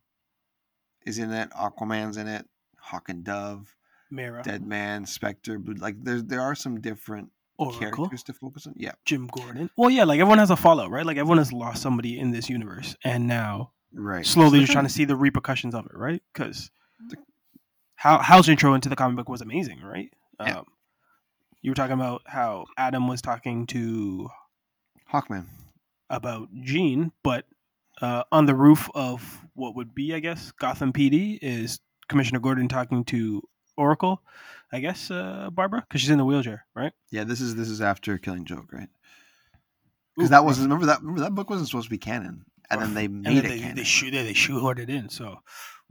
is 1.06 1.18
in 1.18 1.32
it. 1.32 1.48
Aquaman's 1.50 2.16
in 2.16 2.28
it. 2.28 2.44
Hawk 2.78 3.08
and 3.08 3.24
Dove, 3.24 3.74
Mara, 4.10 4.42
Dead 4.42 4.66
Man, 4.66 5.06
Spectre. 5.06 5.58
But 5.58 5.78
like 5.78 6.02
there 6.02 6.22
there 6.22 6.40
are 6.40 6.54
some 6.54 6.80
different 6.80 7.30
Oracle, 7.58 7.80
characters 7.80 8.22
to 8.24 8.32
focus 8.32 8.66
on. 8.66 8.74
Yeah, 8.76 8.92
Jim 9.04 9.26
Gordon. 9.26 9.70
Well, 9.76 9.90
yeah, 9.90 10.04
like 10.04 10.20
everyone 10.20 10.38
has 10.38 10.50
a 10.50 10.56
fallout, 10.56 10.90
right? 10.90 11.04
Like 11.04 11.16
everyone 11.16 11.38
has 11.38 11.52
lost 11.52 11.82
somebody 11.82 12.18
in 12.18 12.30
this 12.30 12.48
universe, 12.48 12.96
and 13.04 13.26
now 13.26 13.72
right. 13.92 14.24
slowly 14.24 14.58
So 14.58 14.60
just 14.60 14.72
trying 14.74 14.86
to 14.86 14.92
see 14.92 15.04
the 15.04 15.16
repercussions 15.16 15.74
of 15.74 15.86
it, 15.86 15.94
right? 15.94 16.22
Because 16.32 16.70
how 17.96 18.18
Hal's 18.18 18.48
intro 18.48 18.74
into 18.74 18.88
the 18.88 18.96
comic 18.96 19.16
book 19.16 19.28
was 19.28 19.40
amazing, 19.40 19.80
right? 19.82 20.10
Yeah. 20.40 20.58
Um, 20.58 20.66
you 21.62 21.72
were 21.72 21.74
talking 21.74 21.94
about 21.94 22.22
how 22.26 22.66
Atom 22.76 23.08
was 23.08 23.20
talking 23.20 23.66
to 23.68 24.28
Hawkman. 25.12 25.46
about 26.08 26.48
Jean, 26.62 27.10
but 27.24 27.44
uh, 28.00 28.22
on 28.30 28.46
the 28.46 28.54
roof 28.54 28.88
of 28.94 29.44
what 29.54 29.74
would 29.74 29.94
be, 29.94 30.14
I 30.14 30.20
guess, 30.20 30.52
Gotham 30.52 30.92
PD 30.92 31.38
is 31.42 31.80
Commissioner 32.08 32.38
Gordon 32.38 32.68
talking 32.68 33.04
to 33.06 33.42
Oracle, 33.78 34.22
I 34.72 34.80
guess, 34.80 35.10
uh, 35.10 35.48
Barbara, 35.52 35.80
because 35.88 36.00
she's 36.02 36.10
in 36.10 36.18
the 36.18 36.24
wheelchair, 36.24 36.66
right? 36.74 36.92
Yeah, 37.10 37.24
this 37.24 37.40
is 37.40 37.54
this 37.54 37.68
is 37.70 37.80
after 37.80 38.18
Killing 38.18 38.44
Joke, 38.44 38.72
right? 38.72 38.88
Because 40.16 40.30
that 40.30 40.44
wasn't 40.44 40.66
remember 40.66 40.86
that 40.86 41.00
remember 41.00 41.20
that 41.22 41.34
book 41.34 41.48
wasn't 41.48 41.68
supposed 41.68 41.86
to 41.86 41.90
be 41.90 41.98
canon, 41.98 42.44
and 42.70 42.80
then 42.82 42.94
they 42.94 43.04
and 43.06 43.22
made 43.22 43.36
then 43.36 43.44
it 43.44 43.48
they, 43.48 43.58
canon. 43.60 43.76
they 43.76 43.84
shoot 43.84 44.10
they, 44.10 44.22
they 44.24 44.34
shoehorned 44.34 44.80
it 44.80 44.90
in. 44.90 45.08
So, 45.08 45.38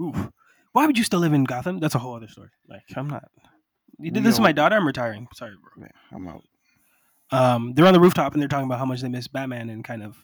ooh, 0.02 0.32
why 0.73 0.86
would 0.86 0.97
you 0.97 1.04
still 1.04 1.19
live 1.21 1.34
in 1.34 1.45
Gotham? 1.45 1.80
That's 1.80 1.95
a 1.95 2.00
whole 2.00 2.15
other 2.15 2.28
story. 2.28 2.50
Like, 2.67 2.84
I'm 2.95 3.10
not. 3.10 3.30
You 4.00 4.12
did 4.12 4.23
this 4.23 4.36
to 4.36 4.41
my 4.43 4.52
daughter. 4.52 4.76
I'm 4.76 4.86
retiring. 4.86 5.28
Sorry, 5.34 5.54
bro. 5.60 5.86
Yeah, 5.86 6.15
I'm 6.15 6.28
out. 6.28 6.43
um, 7.32 7.73
they're 7.73 7.88
on 7.88 7.93
the 7.93 8.00
rooftop 8.00 8.34
and 8.34 8.41
they're 8.41 8.47
talking 8.50 8.65
about 8.67 8.78
how 8.80 8.86
much 8.86 9.02
they 9.02 9.10
miss 9.10 9.28
Batman 9.28 9.69
and 9.69 9.84
kind 9.84 10.04
of 10.04 10.15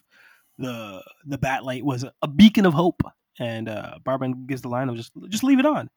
the 0.58 1.02
the 1.24 1.38
bat 1.38 1.64
light 1.64 1.84
was 1.84 2.04
a, 2.04 2.12
a 2.22 2.28
beacon 2.28 2.66
of 2.66 2.74
hope. 2.74 3.02
And 3.40 3.68
uh, 3.68 3.98
Barbara 4.04 4.32
gives 4.46 4.62
the 4.62 4.68
line 4.68 4.88
of 4.88 4.96
just 4.96 5.10
just 5.28 5.42
leave 5.42 5.58
it 5.58 5.66
on. 5.66 5.90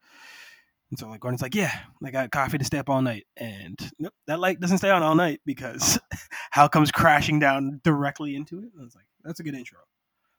And 0.89 0.97
so 0.97 1.09
like 1.09 1.19
Gordon's 1.19 1.41
like, 1.41 1.53
yeah, 1.55 1.71
I 2.05 2.11
got 2.11 2.31
coffee 2.31 2.57
to 2.57 2.63
stay 2.63 2.77
up 2.77 2.89
all 2.89 3.01
night, 3.01 3.25
and 3.35 3.77
nope, 3.99 4.13
that 4.27 4.39
light 4.39 4.59
doesn't 4.61 4.77
stay 4.77 4.89
on 4.89 5.03
all 5.03 5.15
night 5.15 5.41
because 5.45 5.99
Hal 6.51 6.69
comes 6.69 6.91
crashing 6.91 7.39
down 7.39 7.81
directly 7.83 8.35
into 8.35 8.59
it. 8.59 8.69
And 8.77 8.85
it's 8.85 8.95
like, 8.95 9.05
That's 9.23 9.39
a 9.41 9.43
good 9.43 9.55
intro. 9.55 9.79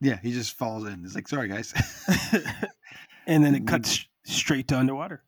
Yeah, 0.00 0.18
he 0.22 0.32
just 0.32 0.56
falls 0.56 0.86
in. 0.86 1.02
He's 1.02 1.14
like, 1.16 1.26
"Sorry, 1.28 1.48
guys." 1.48 1.74
and 3.26 3.44
then 3.44 3.54
it 3.54 3.66
cuts 3.66 4.06
straight 4.24 4.68
to 4.68 4.78
underwater. 4.78 5.22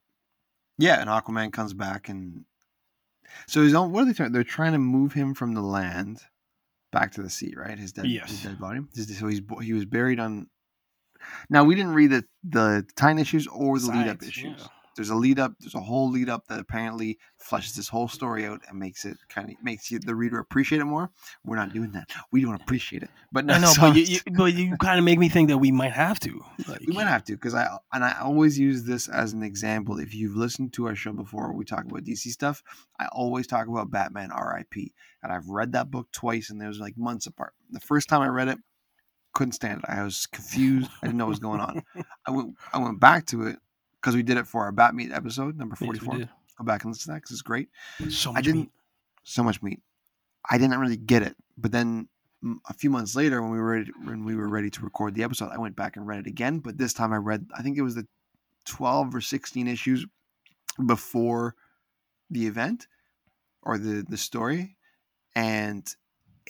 yeah, 0.79 1.01
and 1.01 1.11
Aquaman 1.11 1.53
comes 1.53 1.75
back, 1.75 2.09
and 2.09 2.45
so 3.47 3.63
he's 3.63 3.75
on. 3.75 3.93
What 3.93 4.03
are 4.03 4.07
they 4.07 4.13
trying? 4.13 4.33
They're 4.33 4.45
trying 4.45 4.73
to 4.73 4.79
move 4.79 5.13
him 5.13 5.35
from 5.35 5.55
the 5.55 5.61
land 5.61 6.21
back 6.93 7.13
to 7.13 7.23
the 7.23 7.31
sea, 7.31 7.53
right? 7.57 7.79
His 7.79 7.93
dead, 7.93 8.07
Yes. 8.07 8.31
his 8.31 8.43
dead 8.45 8.59
body. 8.61 8.81
So 8.95 9.27
he's 9.29 9.43
he 9.63 9.73
was 9.73 9.85
buried 9.87 10.21
on. 10.21 10.47
Now 11.51 11.65
we 11.65 11.75
didn't 11.75 11.95
read 11.95 12.11
the 12.13 12.25
the 12.49 12.87
time 12.97 13.19
issues 13.19 13.47
or 13.49 13.79
the 13.79 13.89
lead 13.89 14.09
up 14.09 14.23
issues. 14.23 14.55
yeah. 14.61 14.67
There's 15.01 15.09
a 15.09 15.15
lead 15.15 15.39
up. 15.39 15.55
There's 15.59 15.75
a 15.75 15.81
whole 15.81 16.11
lead 16.11 16.29
up 16.29 16.47
that 16.49 16.61
apparently 16.61 17.19
fleshes 17.43 17.75
this 17.75 17.89
whole 17.89 18.07
story 18.07 18.45
out 18.45 18.61
and 18.69 18.79
makes 18.79 19.07
it 19.07 19.17
kind 19.31 19.49
of 19.49 19.57
makes 19.63 19.91
you 19.91 19.99
the 19.99 20.15
reader 20.15 20.39
appreciate 20.39 20.83
it 20.83 20.85
more. 20.85 21.11
We're 21.43 21.57
not 21.57 21.73
doing 21.73 21.93
that. 21.93 22.11
We 22.31 22.43
don't 22.43 22.61
appreciate 22.61 23.03
it. 23.03 23.09
But 23.33 23.47
no, 23.47 23.55
I 23.55 23.59
know, 23.61 23.73
so 23.73 23.81
but 23.81 23.97
you, 23.97 24.03
you, 24.03 24.21
but 24.37 24.53
you 24.53 24.77
kind 24.77 24.99
of 24.99 25.07
make 25.07 25.19
me 25.19 25.31
think 25.31 25.49
that 25.49 25.57
we 25.57 25.73
might 25.73 25.93
have 25.93 26.21
to. 26.21 26.45
Like, 26.69 26.81
we 26.81 26.93
might 26.93 27.07
have 27.07 27.25
to 27.25 27.33
because 27.33 27.55
I 27.55 27.79
and 27.95 28.05
I 28.05 28.19
always 28.21 28.59
use 28.59 28.85
this 28.85 29.09
as 29.09 29.33
an 29.33 29.43
example. 29.43 29.99
If 29.99 30.15
you've 30.15 30.37
listened 30.37 30.75
to 30.75 30.87
our 30.89 30.95
show 30.95 31.15
before, 31.15 31.51
we 31.55 31.65
talk 31.65 31.87
about 31.87 32.05
DC 32.05 32.29
stuff. 32.29 32.63
I 32.99 33.07
always 33.11 33.47
talk 33.47 33.69
about 33.69 33.91
Batman 33.91 34.31
R.I.P. 34.31 34.93
and 35.23 35.33
I've 35.33 35.49
read 35.49 35.73
that 35.73 35.91
book 35.91 36.09
twice, 36.13 36.51
and 36.51 36.61
there 36.61 36.69
was 36.69 36.79
like 36.79 36.99
months 36.99 37.25
apart. 37.25 37.55
The 37.71 37.81
first 37.81 38.11
time 38.11 38.21
I 38.21 38.29
read 38.29 38.49
it, 38.49 38.59
couldn't 39.33 39.53
stand 39.53 39.79
it. 39.79 39.89
I 39.89 40.03
was 40.03 40.27
confused. 40.27 40.91
I 41.03 41.07
didn't 41.07 41.17
know 41.17 41.25
what 41.25 41.31
was 41.31 41.39
going 41.39 41.61
on. 41.61 41.85
I 42.27 42.33
went 42.33 42.55
I 42.71 42.77
went 42.77 43.01
back 43.01 43.25
to 43.29 43.47
it 43.47 43.57
because 44.01 44.15
we 44.17 44.23
did 44.23 44.37
it 44.37 44.47
for 44.47 44.65
our 44.65 44.73
Bat 44.73 44.95
Meet 44.95 45.13
episode 45.13 45.57
number 45.57 45.77
forty 45.77 45.99
four. 45.99 46.17
did. 46.17 46.29
Go 46.59 46.65
back 46.65 46.85
and 46.85 46.93
listen 46.93 47.05
to 47.05 47.15
that 47.15 47.23
because 47.23 47.33
it's 47.33 47.43
great. 47.43 47.69
So 48.11 48.31
I 48.31 48.35
much 48.35 48.45
didn't 48.45 48.61
meat. 48.61 48.71
so 49.25 49.43
much 49.43 49.63
meat. 49.63 49.81
I 50.49 50.59
didn't 50.59 50.79
really 50.79 50.97
get 50.97 51.23
it, 51.23 51.37
but 51.57 51.73
then 51.73 52.09
a 52.69 52.73
few 52.75 52.91
months 52.91 53.15
later, 53.15 53.43
when 53.43 53.51
we 53.51 53.59
were 53.59 53.71
ready, 53.71 53.91
when 54.05 54.25
we 54.25 54.35
were 54.35 54.49
ready 54.49 54.71
to 54.71 54.83
record 54.83 55.15
the 55.15 55.23
episode, 55.23 55.51
I 55.53 55.59
went 55.59 55.77
back 55.77 55.97
and 55.97 56.07
read 56.07 56.21
it 56.21 56.27
again. 56.27 56.59
But 56.59 56.79
this 56.79 56.93
time, 56.93 57.13
I 57.13 57.17
read 57.17 57.47
I 57.57 57.63
think 57.63 57.77
it 57.77 57.83
was 57.83 57.95
the 57.95 58.07
twelve 58.65 59.15
or 59.15 59.21
sixteen 59.21 59.69
issues 59.69 60.07
before 60.85 61.55
the 62.31 62.47
event 62.47 62.87
or 63.63 63.77
the 63.79 64.05
the 64.09 64.17
story, 64.17 64.77
and 65.35 65.87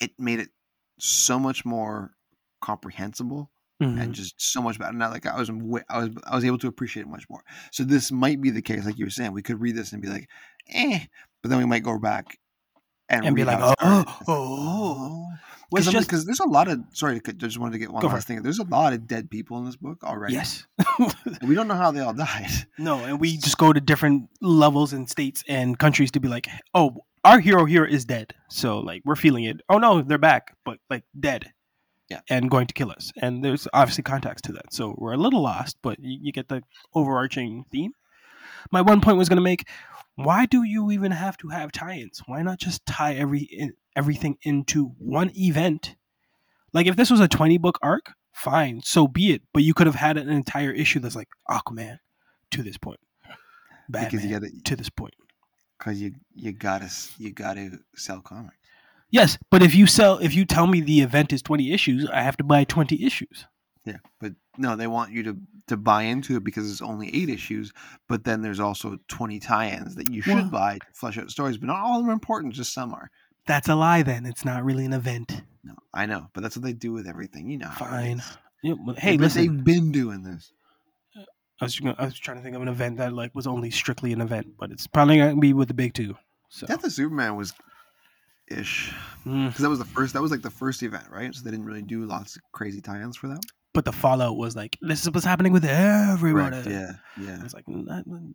it 0.00 0.12
made 0.18 0.38
it 0.38 0.50
so 0.98 1.38
much 1.38 1.64
more 1.64 2.12
comprehensible 2.60 3.50
Mhm. 3.80 4.00
and 4.00 4.14
just 4.14 4.34
so 4.40 4.60
much 4.60 4.78
better. 4.78 4.92
Now, 4.92 5.10
like 5.10 5.26
I 5.26 5.38
was, 5.38 5.48
I 5.88 5.98
was, 5.98 6.10
I 6.26 6.34
was 6.34 6.44
able 6.44 6.58
to 6.58 6.68
appreciate 6.68 7.02
it 7.04 7.08
much 7.08 7.24
more. 7.30 7.42
So 7.72 7.82
this 7.84 8.12
might 8.12 8.40
be 8.40 8.50
the 8.50 8.62
case, 8.62 8.84
like 8.84 8.98
you 8.98 9.06
were 9.06 9.10
saying. 9.10 9.32
We 9.32 9.42
could 9.42 9.60
read 9.60 9.76
this 9.76 9.92
and 9.92 10.02
be 10.02 10.08
like, 10.08 10.28
eh, 10.68 11.00
but 11.42 11.48
then 11.48 11.58
we 11.58 11.64
might 11.64 11.82
go 11.82 11.98
back 11.98 12.38
and, 13.08 13.24
And 13.24 13.34
be 13.34 13.44
like, 13.44 13.58
oh, 13.80 14.04
oh, 14.28 15.26
Because 15.70 15.90
just 15.92 16.26
there's 16.26 16.40
a 16.40 16.46
lot 16.48 16.68
of 16.68 16.80
sorry, 16.92 17.20
I 17.26 17.32
just 17.32 17.58
wanted 17.58 17.72
to 17.72 17.78
get 17.78 17.90
one 17.90 18.02
Go 18.02 18.08
last 18.08 18.26
thing. 18.26 18.42
There's 18.42 18.58
a 18.58 18.64
lot 18.64 18.92
of 18.92 19.06
dead 19.06 19.30
people 19.30 19.58
in 19.58 19.64
this 19.64 19.76
book 19.76 20.04
already. 20.04 20.34
yes. 20.34 20.66
we 21.42 21.54
don't 21.54 21.66
know 21.68 21.74
how 21.74 21.90
they 21.90 22.00
all 22.00 22.12
died. 22.14 22.50
no, 22.78 22.98
and 23.04 23.18
we 23.18 23.36
just 23.46 23.58
go 23.58 23.72
to 23.72 23.80
different 23.80 24.28
levels 24.40 24.92
and 24.92 25.08
states 25.08 25.42
and 25.48 25.78
countries 25.78 26.10
to 26.12 26.20
be 26.20 26.28
like, 26.28 26.46
oh, 26.74 26.98
our 27.24 27.40
hero 27.40 27.64
here 27.64 27.84
is 27.84 28.04
dead. 28.04 28.34
So 28.48 28.78
like 28.78 29.02
we're 29.04 29.16
feeling 29.16 29.44
it. 29.44 29.60
Oh 29.68 29.78
no, 29.78 30.02
they're 30.02 30.18
back, 30.18 30.54
but 30.64 30.78
like 30.88 31.04
dead. 31.18 31.52
Yeah. 32.10 32.20
And 32.28 32.50
going 32.50 32.66
to 32.66 32.74
kill 32.74 32.90
us. 32.90 33.12
And 33.22 33.44
there's 33.44 33.68
obviously 33.72 34.02
context 34.02 34.44
to 34.46 34.52
that. 34.52 34.72
So 34.72 34.94
we're 34.98 35.12
a 35.12 35.16
little 35.16 35.42
lost, 35.42 35.76
but 35.80 35.98
you, 36.00 36.18
you 36.22 36.32
get 36.32 36.48
the 36.48 36.62
overarching 36.92 37.64
theme. 37.70 37.92
My 38.70 38.80
one 38.80 39.00
point 39.00 39.16
was 39.16 39.28
going 39.28 39.36
to 39.36 39.42
make 39.42 39.68
why 40.16 40.44
do 40.44 40.62
you 40.64 40.90
even 40.90 41.12
have 41.12 41.36
to 41.38 41.48
have 41.48 41.72
tie-ins? 41.72 42.22
Why 42.26 42.42
not 42.42 42.58
just 42.58 42.84
tie 42.84 43.14
every 43.14 43.40
in, 43.40 43.74
everything 43.96 44.36
into 44.42 44.86
one 44.98 45.30
event? 45.36 45.96
Like 46.72 46.86
if 46.86 46.96
this 46.96 47.10
was 47.10 47.20
a 47.20 47.28
20 47.28 47.58
book 47.58 47.78
arc, 47.80 48.12
fine, 48.32 48.82
so 48.82 49.06
be 49.08 49.32
it. 49.32 49.42
But 49.54 49.62
you 49.62 49.72
could 49.72 49.86
have 49.86 49.96
had 49.96 50.18
an 50.18 50.28
entire 50.28 50.72
issue 50.72 50.98
that's 51.00 51.16
like 51.16 51.28
Aquaman 51.48 51.98
to 52.50 52.62
this 52.62 52.76
point. 52.76 53.00
Batman 53.88 54.10
Because 54.10 54.24
you 54.24 54.30
gotta 54.32 54.50
to 54.64 54.76
this 54.76 54.90
point. 54.90 55.14
because 55.78 56.00
you 56.00 56.12
you 56.34 56.52
gotta 56.52 56.90
you 57.18 57.32
gotta 57.32 57.78
sell 57.96 58.20
comics. 58.20 58.56
Yes, 59.10 59.38
but 59.50 59.62
if 59.62 59.74
you 59.74 59.86
sell 59.86 60.18
if 60.18 60.34
you 60.34 60.44
tell 60.44 60.66
me 60.66 60.80
the 60.80 61.00
event 61.00 61.32
is 61.32 61.42
20 61.42 61.72
issues, 61.72 62.08
I 62.08 62.22
have 62.22 62.36
to 62.38 62.44
buy 62.44 62.64
20 62.64 63.04
issues. 63.04 63.46
Yeah, 63.84 63.96
but 64.20 64.32
no, 64.58 64.76
they 64.76 64.86
want 64.86 65.10
you 65.12 65.22
to 65.24 65.36
to 65.68 65.76
buy 65.76 66.02
into 66.02 66.36
it 66.36 66.44
because 66.44 66.70
it's 66.70 66.82
only 66.82 67.14
eight 67.14 67.28
issues. 67.30 67.72
But 68.08 68.24
then 68.24 68.42
there's 68.42 68.60
also 68.60 68.98
twenty 69.08 69.40
tie-ins 69.40 69.94
that 69.94 70.10
you 70.10 70.20
should 70.20 70.34
Well- 70.34 70.50
buy 70.50 70.78
to 70.78 70.86
flesh 70.92 71.16
out 71.16 71.30
stories. 71.30 71.56
But 71.56 71.66
not 71.68 71.78
all 71.80 71.96
of 71.98 72.02
them 72.02 72.10
are 72.10 72.12
important; 72.12 72.52
just 72.54 72.72
some 72.74 72.92
are. 72.92 73.10
That's 73.46 73.68
a 73.68 73.74
lie 73.74 74.02
then. 74.02 74.26
It's 74.26 74.44
not 74.44 74.64
really 74.64 74.84
an 74.84 74.92
event. 74.92 75.42
No, 75.64 75.74
I 75.94 76.04
know, 76.06 76.28
but 76.34 76.42
that's 76.42 76.56
what 76.56 76.62
they 76.64 76.74
do 76.74 76.92
with 76.92 77.06
everything. 77.06 77.48
You 77.48 77.58
know. 77.58 77.70
Fine. 77.70 78.22
Yeah, 78.62 78.74
well, 78.84 78.96
hey, 78.96 79.16
But 79.16 79.22
listen. 79.24 79.40
they've 79.56 79.64
been 79.64 79.92
doing 79.92 80.22
this. 80.24 80.52
I 81.16 81.64
was 81.64 81.80
gonna- 81.80 81.96
I 81.98 82.04
was 82.04 82.18
trying 82.18 82.36
to 82.36 82.42
think 82.42 82.54
of 82.56 82.62
an 82.62 82.68
event 82.68 82.98
that 82.98 83.14
like 83.14 83.34
was 83.34 83.46
only 83.46 83.70
strictly 83.70 84.12
an 84.12 84.20
event, 84.20 84.56
but 84.58 84.70
it's 84.70 84.86
probably 84.86 85.16
gonna 85.16 85.36
be 85.36 85.54
with 85.54 85.68
the 85.68 85.74
big 85.74 85.94
two. 85.94 86.16
So 86.50 86.66
Death 86.66 86.84
of 86.84 86.92
Superman 86.92 87.36
was 87.36 87.54
ish 88.50 88.92
Mm. 89.26 89.48
because 89.48 89.60
that 89.62 89.68
was 89.68 89.78
the 89.78 89.84
first. 89.84 90.14
That 90.14 90.22
was 90.22 90.30
like 90.30 90.40
the 90.42 90.50
first 90.50 90.82
event, 90.82 91.04
right? 91.10 91.34
So 91.34 91.42
they 91.44 91.50
didn't 91.50 91.66
really 91.66 91.82
do 91.82 92.04
lots 92.06 92.36
of 92.36 92.42
crazy 92.52 92.80
tie-ins 92.80 93.16
for 93.18 93.28
that. 93.28 93.40
but 93.74 93.84
the 93.84 93.92
fallout 93.92 94.36
was 94.38 94.56
like 94.56 94.76
this 94.80 95.02
is 95.02 95.10
what's 95.10 95.26
happening 95.26 95.52
with 95.52 95.64
everybody. 95.64 96.62
Correct, 96.62 96.66
Yeah, 96.68 96.92
yeah. 97.22 97.44
It's 97.44 97.52
like 97.54 97.64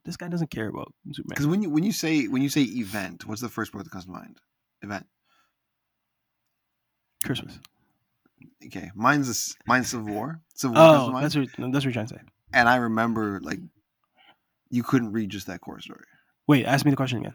this 0.06 0.16
guy 0.16 0.28
doesn't 0.28 0.52
care 0.52 0.68
about 0.70 0.94
Superman. 1.12 1.30
Because 1.30 1.48
when 1.48 1.62
you 1.64 1.70
when 1.72 1.84
you 1.84 1.92
say 1.92 2.28
when 2.28 2.42
you 2.44 2.50
say 2.50 2.62
event, 2.62 3.26
what's 3.26 3.42
the 3.42 3.50
first 3.50 3.74
word 3.74 3.86
that 3.86 3.90
comes 3.92 4.06
to 4.06 4.12
mind? 4.12 4.40
Event. 4.84 5.08
Christmas. 7.24 7.58
Okay, 8.66 8.92
mine's 8.96 9.28
this, 9.28 9.56
mine's 9.68 9.90
Civil 9.90 10.14
War. 10.14 10.40
Civil 10.54 10.76
War 10.76 10.86
comes 10.86 11.00
to 11.04 11.10
Oh, 11.10 11.12
mind. 11.12 11.26
that's 11.26 11.36
what 11.36 11.48
that's 11.58 11.74
what 11.74 11.84
you're 11.84 11.94
trying 11.94 12.08
to 12.08 12.14
say. 12.16 12.22
and 12.54 12.70
I 12.70 12.76
remember 12.78 13.40
like 13.44 13.60
you 14.70 14.84
couldn't 14.84 15.12
read 15.12 15.30
just 15.30 15.48
that 15.48 15.62
core 15.62 15.80
story. 15.80 16.04
Wait, 16.48 16.66
ask 16.66 16.86
me 16.86 16.92
the 16.92 16.98
question 16.98 17.20
again. 17.20 17.34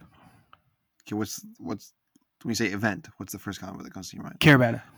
Okay, 1.06 1.16
what's 1.16 1.44
what's 1.58 1.92
when 2.42 2.50
you 2.50 2.54
say 2.54 2.66
event? 2.66 3.08
What's 3.18 3.32
the 3.32 3.38
first 3.38 3.60
comment 3.60 3.84
that 3.84 3.92
comes 3.94 4.10
to 4.10 4.16
your 4.16 4.24
mind? 4.24 4.40
Caravana. 4.40 4.82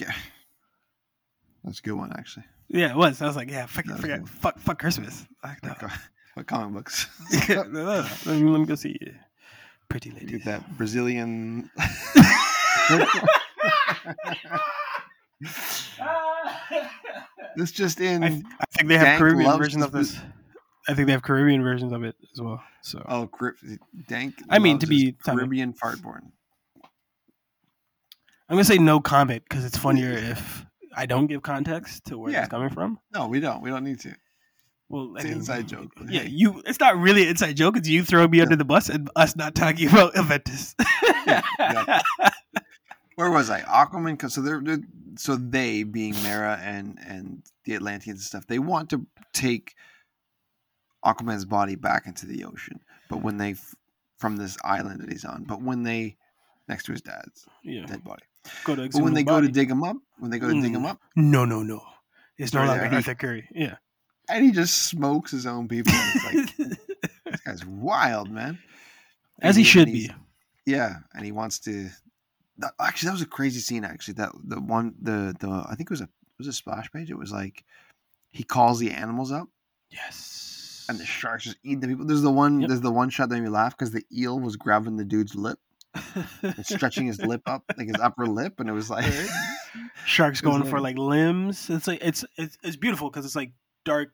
Okay, 0.00 0.12
that's 1.64 1.80
a 1.80 1.82
good 1.82 1.92
one 1.94 2.12
actually. 2.16 2.44
Yeah, 2.68 2.90
it 2.92 2.96
was. 2.96 3.20
I 3.20 3.26
was 3.26 3.34
like, 3.36 3.50
yeah, 3.50 3.66
fuck, 3.66 3.84
That 3.86 3.98
forget, 3.98 4.20
good. 4.20 4.28
fuck, 4.30 4.58
fuck 4.60 4.78
Christmas. 4.78 5.26
No. 5.62 5.74
What 6.34 6.46
comic 6.46 6.72
books? 6.72 7.08
No, 7.48 7.64
no, 7.64 7.84
no. 7.84 8.06
Let, 8.24 8.26
me, 8.40 8.48
let 8.48 8.60
me 8.60 8.66
go 8.66 8.76
see 8.76 8.96
you. 9.00 9.12
Pretty 9.88 10.12
lady. 10.12 10.26
Get 10.26 10.44
that 10.44 10.78
Brazilian. 10.78 11.68
this 17.56 17.72
just 17.72 18.00
in. 18.00 18.22
I, 18.22 18.28
th- 18.28 18.42
I 18.60 18.64
think 18.76 18.88
they 18.88 18.96
have 18.96 19.06
Dank 19.06 19.18
Caribbean 19.18 19.58
versions 19.58 19.84
of 19.84 19.92
this-. 19.92 20.18
I 20.88 20.94
think 20.94 21.06
they 21.06 21.12
have 21.12 21.22
Caribbean 21.22 21.62
versions 21.62 21.92
of 21.92 22.04
it 22.04 22.16
as 22.32 22.40
well. 22.40 22.62
So 22.82 23.04
oh, 23.08 23.28
Dank. 24.08 24.34
I 24.48 24.58
mean, 24.58 24.78
to 24.78 24.86
be- 24.86 25.12
Caribbean 25.12 25.72
fartborn. 25.74 26.30
I'm 28.50 28.56
gonna 28.56 28.64
say 28.64 28.78
no 28.78 29.00
comment 29.00 29.44
because 29.48 29.64
it's 29.64 29.76
funnier 29.78 30.10
if 30.10 30.66
I 30.96 31.06
don't 31.06 31.28
give 31.28 31.40
context 31.42 32.04
to 32.06 32.18
where 32.18 32.32
Yeah. 32.32 32.40
it's 32.40 32.48
coming 32.48 32.68
from. 32.70 32.98
No, 33.14 33.28
we 33.28 33.38
don't. 33.40 33.62
We 33.62 33.70
don't 33.70 33.84
need 33.84 34.00
to. 34.00 34.14
Well, 34.88 35.14
It's 35.16 35.24
an 35.24 35.30
inside 35.34 35.68
joke, 35.68 35.92
Yeah, 36.08 36.22
hey. 36.22 36.30
you. 36.30 36.60
It's 36.66 36.80
not 36.80 36.96
really 36.98 37.22
an 37.22 37.28
inside 37.28 37.56
joke. 37.56 37.76
It's 37.76 37.88
you 37.88 38.02
throwing 38.02 38.30
me 38.32 38.40
under 38.40 38.56
the 38.56 38.64
bus 38.64 38.88
and 38.88 39.08
us 39.14 39.36
not 39.36 39.54
talking 39.54 39.88
about 39.88 40.14
Aventus. 40.14 40.74
exactly. 40.80 41.94
Where 43.14 43.30
was 43.30 43.50
I? 43.50 43.60
Aquaman. 43.60 44.18
'cause- 44.18 44.34
So 44.34 44.40
they're, 44.42 44.60
they're 44.60 44.80
so 45.16 45.36
they 45.36 45.84
being 45.84 46.14
Mara 46.24 46.58
and 46.62 46.98
and 47.06 47.42
the 47.64 47.74
Atlanteans 47.74 48.18
and 48.18 48.24
stuff. 48.24 48.46
They 48.48 48.58
want 48.58 48.90
to 48.90 49.06
take 49.32 49.74
Aquaman's 51.04 51.44
body 51.44 51.76
back 51.76 52.06
into 52.06 52.26
the 52.26 52.44
ocean, 52.44 52.80
but 53.08 53.22
when 53.22 53.36
they 53.36 53.54
from 54.18 54.36
this 54.36 54.56
island 54.64 55.00
that 55.02 55.10
he's 55.10 55.24
on, 55.24 55.44
but 55.44 55.62
when 55.62 55.82
they 55.84 56.16
next 56.68 56.84
to 56.86 56.92
his 56.92 57.00
dad's 57.02 57.46
yeah. 57.62 57.86
dead 57.86 58.02
body. 58.04 58.22
Go 58.64 58.74
to 58.76 58.88
But 58.88 58.94
when 59.02 59.12
the 59.12 59.20
they 59.20 59.24
go 59.24 59.40
to 59.40 59.48
dig 59.48 59.70
him 59.70 59.82
up, 59.84 59.96
when 60.18 60.30
they 60.30 60.38
go 60.38 60.48
to 60.48 60.60
dig 60.60 60.72
him 60.74 60.82
Mm. 60.82 60.90
up, 60.90 61.00
no, 61.16 61.44
no, 61.44 61.62
no. 61.62 61.82
It's 62.38 62.52
no 62.54 62.64
Sorry, 62.66 62.78
longer 62.80 62.96
Arthur 62.96 63.14
Curry. 63.14 63.48
Yeah. 63.54 63.76
and 64.30 64.44
he 64.44 64.50
just 64.50 64.84
smokes 64.88 65.30
his 65.30 65.46
own 65.46 65.68
people. 65.68 65.92
It's 65.94 66.56
like 66.58 66.78
this 67.26 67.40
guy's 67.44 67.66
wild, 67.66 68.30
man. 68.30 68.58
As 69.42 69.56
And 69.56 69.64
he 69.64 69.70
should 69.70 69.86
be. 69.86 70.10
Yeah, 70.66 70.96
and 71.14 71.24
he 71.24 71.32
wants 71.32 71.58
to. 71.60 71.90
That, 72.58 72.72
actually, 72.80 73.08
that 73.08 73.12
was 73.14 73.22
a 73.22 73.26
crazy 73.26 73.60
scene. 73.60 73.84
Actually, 73.84 74.14
that 74.14 74.30
the 74.44 74.60
one 74.60 74.94
the 75.00 75.34
the 75.40 75.48
I 75.68 75.74
think 75.74 75.90
it 75.90 75.90
was 75.90 76.00
a 76.02 76.04
it 76.04 76.38
was 76.38 76.46
a 76.46 76.52
splash 76.52 76.90
page. 76.92 77.10
It 77.10 77.18
was 77.18 77.32
like 77.32 77.64
he 78.30 78.42
calls 78.44 78.78
the 78.78 78.90
animals 78.90 79.32
up, 79.32 79.48
Yes. 79.90 80.86
and 80.88 80.98
the 80.98 81.04
sharks 81.06 81.44
just 81.44 81.56
eat 81.64 81.80
the 81.80 81.88
people. 81.88 82.06
There's 82.06 82.22
the 82.22 82.30
one. 82.30 82.60
Yep. 82.60 82.68
There's 82.68 82.80
the 82.82 82.92
one 82.92 83.10
shot 83.10 83.28
that 83.30 83.34
made 83.36 83.42
me 83.42 83.48
laugh 83.48 83.76
because 83.76 83.90
the 83.92 84.04
eel 84.16 84.38
was 84.38 84.56
grabbing 84.56 84.96
the 84.96 85.04
dude's 85.04 85.34
lip 85.34 85.58
and 86.42 86.64
stretching 86.66 87.06
his 87.06 87.20
lip 87.20 87.42
up, 87.46 87.64
like 87.76 87.88
his 87.88 88.00
upper 88.00 88.26
lip, 88.26 88.60
and 88.60 88.68
it 88.68 88.72
was 88.72 88.90
like, 88.90 89.12
Sharks 90.06 90.40
going 90.40 90.64
for 90.64 90.80
like- 90.80 90.96
limbs. 90.98 91.68
It's 91.70 91.86
like 91.86 91.98
it's 92.02 92.24
it's, 92.36 92.56
it's 92.62 92.76
beautiful 92.76 93.10
because 93.10 93.24
it's 93.24 93.36
like 93.36 93.52
dark 93.84 94.10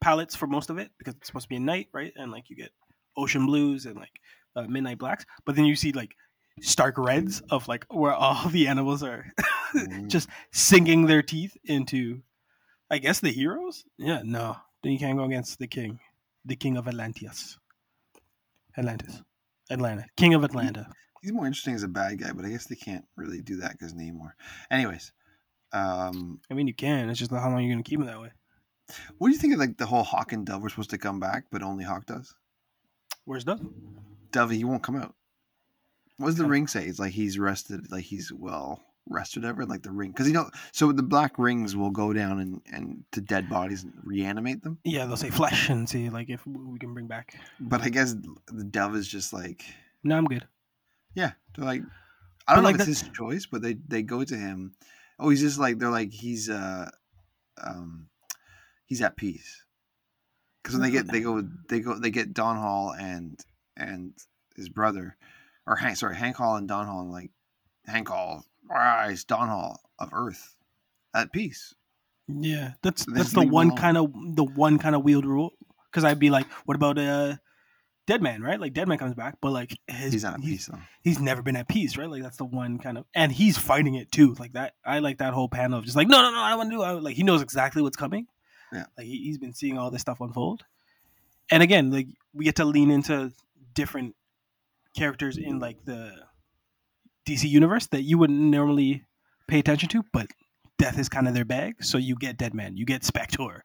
palettes 0.00 0.34
for 0.36 0.46
most 0.46 0.70
of 0.70 0.78
it 0.78 0.90
because 0.98 1.14
it's 1.14 1.26
supposed 1.26 1.44
to 1.44 1.48
be 1.48 1.56
a 1.56 1.60
night, 1.60 1.88
right? 1.92 2.12
And 2.16 2.30
like 2.32 2.50
you 2.50 2.56
get 2.56 2.70
ocean 3.16 3.46
blues 3.46 3.86
and 3.86 3.96
like 3.96 4.12
uh, 4.56 4.62
midnight 4.62 4.98
blacks, 4.98 5.24
but 5.44 5.56
then 5.56 5.64
you 5.64 5.76
see 5.76 5.92
like 5.92 6.14
stark 6.60 6.96
reds 6.98 7.40
of 7.50 7.66
like 7.68 7.84
where 7.90 8.12
all 8.14 8.48
the 8.48 8.66
animals 8.68 9.02
are 9.02 9.26
Mm. 9.74 10.06
just 10.06 10.28
sinking 10.52 11.06
their 11.06 11.20
teeth 11.20 11.56
into, 11.64 12.22
I 12.88 12.98
guess, 12.98 13.18
the 13.18 13.32
heroes. 13.32 13.84
Yeah, 13.98 14.20
no, 14.24 14.56
then 14.84 14.92
you 14.92 15.00
can't 15.00 15.18
go 15.18 15.24
against 15.24 15.58
the 15.58 15.66
king, 15.66 15.98
the 16.44 16.54
king 16.54 16.76
of 16.76 16.86
Atlantis, 16.86 17.58
Atlantis, 18.78 19.20
Atlanta, 19.70 20.06
king 20.16 20.34
of 20.34 20.44
Atlanta. 20.44 20.88
He's 21.22 21.32
more 21.32 21.46
interesting 21.46 21.74
as 21.74 21.82
a 21.82 21.88
bad 21.88 22.18
guy, 22.18 22.32
but 22.32 22.44
I 22.44 22.50
guess 22.50 22.66
they 22.66 22.74
can't 22.74 23.04
really 23.16 23.40
do 23.40 23.56
that 23.56 23.72
because 23.72 23.94
Namor. 23.94 24.32
Anyways, 24.70 25.12
um, 25.72 26.40
I 26.50 26.54
mean, 26.54 26.66
you 26.66 26.74
can. 26.74 27.08
It's 27.08 27.18
just 27.18 27.30
how 27.30 27.48
long 27.50 27.62
you're 27.62 27.72
gonna 27.72 27.82
keep 27.82 27.98
him 28.00 28.06
that 28.06 28.20
way. 28.20 28.30
what 29.18 29.28
do 29.28 29.32
you 29.32 29.38
think 29.38 29.54
of 29.54 29.58
like 29.58 29.78
the 29.78 29.86
whole 29.86 30.02
Hawk 30.04 30.32
and 30.32 30.44
Dove 30.44 30.62
were 30.62 30.68
supposed 30.68 30.90
to 30.90 30.98
come 30.98 31.18
back, 31.20 31.46
but 31.50 31.62
only 31.62 31.84
Hawk 31.84 32.06
does? 32.06 32.34
Where's 33.24 33.44
Dove? 33.44 33.62
Dove, 34.32 34.50
he 34.50 34.64
won't 34.64 34.82
come 34.82 34.96
out. 34.96 35.14
What 36.18 36.26
does 36.26 36.36
the 36.36 36.44
Okay. 36.44 36.50
ring 36.50 36.66
say? 36.66 36.86
It's 36.86 36.98
like 36.98 37.12
he's 37.12 37.38
rested, 37.38 37.90
like 37.90 38.04
he's 38.04 38.30
well 38.32 38.82
rested 39.08 39.44
ever, 39.44 39.64
like 39.66 39.82
the 39.82 39.90
ring, 39.90 40.10
because 40.10 40.26
you 40.26 40.32
know. 40.34 40.50
So 40.72 40.92
the 40.92 41.02
black 41.02 41.38
rings 41.38 41.76
will 41.76 41.90
go 41.90 42.12
down 42.12 42.40
and 42.40 42.60
and 42.72 43.04
to 43.12 43.20
dead 43.20 43.48
bodies 43.48 43.84
and 43.84 43.92
reanimate 44.02 44.62
them. 44.62 44.78
Yeah, 44.84 45.06
they'll 45.06 45.16
say 45.16 45.30
flesh 45.30 45.68
and 45.68 45.88
see 45.88 46.10
like 46.10 46.30
if 46.30 46.46
we 46.46 46.78
can 46.78 46.94
bring 46.94 47.06
back. 47.06 47.38
But 47.60 47.82
I 47.82 47.88
guess 47.88 48.14
the 48.48 48.64
Dove 48.64 48.94
is 48.96 49.08
just 49.08 49.32
like, 49.32 49.64
No, 50.02 50.16
I'm 50.16 50.24
good. 50.26 50.46
yeah, 51.14 51.32
they're 51.56 51.64
like, 51.64 51.82
I 52.46 52.54
don't 52.54 52.62
But, 52.64 52.70
know 52.70 52.72
like, 52.72 52.80
if 52.82 52.88
it's 52.88 53.00
his 53.00 53.10
choice, 53.10 53.46
but 53.46 53.62
they 53.62 53.74
they 53.88 54.02
go 54.02 54.24
to 54.24 54.34
him. 54.36 54.74
Oh, 55.18 55.28
he's 55.28 55.40
just 55.40 55.58
like 55.58 55.78
they're 55.78 55.90
like 55.90 56.12
he's 56.12 56.50
uh 56.50 56.90
um 57.62 58.08
he's 58.86 59.00
at 59.02 59.16
peace 59.16 59.64
because 60.62 60.74
when 60.78 60.82
they 60.82 60.90
get 60.90 61.06
they 61.10 61.20
go 61.20 61.42
they 61.68 61.80
go 61.80 61.98
they 61.98 62.10
get 62.10 62.34
Don 62.34 62.56
Hall 62.56 62.92
and 62.98 63.38
and 63.76 64.12
his 64.56 64.68
brother 64.68 65.16
or 65.66 65.76
Hank 65.76 65.96
sorry 65.96 66.16
Hank 66.16 66.36
Hall 66.36 66.56
and 66.56 66.66
Don 66.66 66.86
Hall 66.86 67.00
and 67.02 67.12
like 67.12 67.30
Hank 67.86 68.08
Hall 68.08 68.44
rise 68.68 69.24
Don 69.24 69.48
Hall 69.48 69.80
of 69.98 70.10
Earth 70.12 70.56
at 71.14 71.32
peace. 71.32 71.74
Yeah, 72.28 72.72
that's 72.82 73.04
that's 73.04 73.32
the 73.32 73.46
one 73.46 73.76
kind 73.76 73.96
of 73.96 74.12
the 74.34 74.44
one 74.44 74.78
kind 74.78 74.94
of 74.94 75.02
wheeled 75.02 75.26
rule. 75.26 75.52
Because 75.90 76.04
I'd 76.04 76.18
be 76.18 76.30
like, 76.30 76.46
what 76.64 76.74
about 76.74 76.98
uh, 76.98 77.36
Deadman, 78.06 78.42
right? 78.42 78.60
Like 78.60 78.72
Deadman 78.72 78.98
comes 78.98 79.14
back, 79.14 79.36
but 79.40 79.52
like 79.52 79.78
his, 79.86 80.12
He's 80.12 80.24
not 80.24 80.34
at 80.34 80.40
he's, 80.40 80.50
peace 80.50 80.66
though. 80.66 80.78
he's 81.02 81.20
never 81.20 81.42
been 81.42 81.56
at 81.56 81.68
peace, 81.68 81.96
right? 81.96 82.08
Like 82.08 82.22
that's 82.22 82.36
the 82.36 82.44
one 82.44 82.78
kind 82.78 82.98
of, 82.98 83.04
and 83.14 83.30
he's 83.30 83.56
fighting 83.56 83.94
it 83.94 84.10
too. 84.10 84.34
Like 84.38 84.54
that, 84.54 84.74
I 84.84 84.98
like 84.98 85.18
that 85.18 85.32
whole 85.34 85.48
panel 85.48 85.78
of 85.78 85.84
just 85.84 85.96
like, 85.96 86.08
no, 86.08 86.20
no, 86.20 86.30
no, 86.30 86.38
I 86.38 86.50
don't 86.50 86.58
want 86.58 86.70
to 86.70 86.76
do. 86.76 86.82
It. 86.82 87.02
Like 87.02 87.16
he 87.16 87.22
knows 87.22 87.42
exactly 87.42 87.80
what's 87.82 87.96
coming. 87.96 88.26
Yeah. 88.72 88.86
like 88.98 89.06
he, 89.06 89.18
he's 89.24 89.38
been 89.38 89.54
seeing 89.54 89.78
all 89.78 89.90
this 89.90 90.00
stuff 90.00 90.20
unfold, 90.20 90.64
and 91.50 91.62
again, 91.62 91.90
like 91.90 92.08
we 92.32 92.44
get 92.44 92.56
to 92.56 92.64
lean 92.64 92.90
into 92.90 93.32
different 93.74 94.16
characters 94.96 95.38
in 95.38 95.58
like 95.58 95.84
the 95.84 96.12
DC 97.26 97.48
universe 97.48 97.86
that 97.88 98.02
you 98.02 98.18
wouldn't 98.18 98.38
normally 98.38 99.04
pay 99.48 99.58
attention 99.58 99.88
to, 99.90 100.04
but 100.12 100.26
death 100.78 100.98
is 100.98 101.08
kind 101.08 101.28
of 101.28 101.34
their 101.34 101.44
bag. 101.44 101.82
So 101.84 101.98
you 101.98 102.16
get 102.16 102.36
Deadman, 102.36 102.76
you 102.76 102.84
get 102.84 103.04
Spectre, 103.04 103.64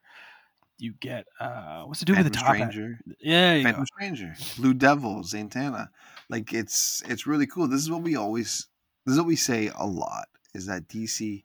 you 0.77 0.93
get 0.99 1.25
uh, 1.39 1.83
what's 1.83 1.99
to 1.99 2.05
do 2.05 2.13
with 2.13 2.31
the 2.31 2.37
Phantom 2.37 2.47
top 2.47 2.55
hat? 2.55 2.71
Stranger, 2.71 2.99
Yeah, 3.19 3.55
you 3.55 3.63
Phantom 3.63 3.81
go. 3.81 3.85
Stranger, 3.85 4.35
Blue 4.57 4.73
Devil, 4.73 5.23
Zatanna. 5.23 5.89
Like 6.29 6.53
it's 6.53 7.03
it's 7.07 7.27
really 7.27 7.47
cool. 7.47 7.67
This 7.67 7.81
is 7.81 7.91
what 7.91 8.01
we 8.01 8.15
always 8.15 8.67
this 9.05 9.13
is 9.13 9.17
what 9.17 9.27
we 9.27 9.35
say 9.35 9.71
a 9.77 9.85
lot 9.85 10.27
is 10.53 10.65
that 10.67 10.87
DC 10.87 11.43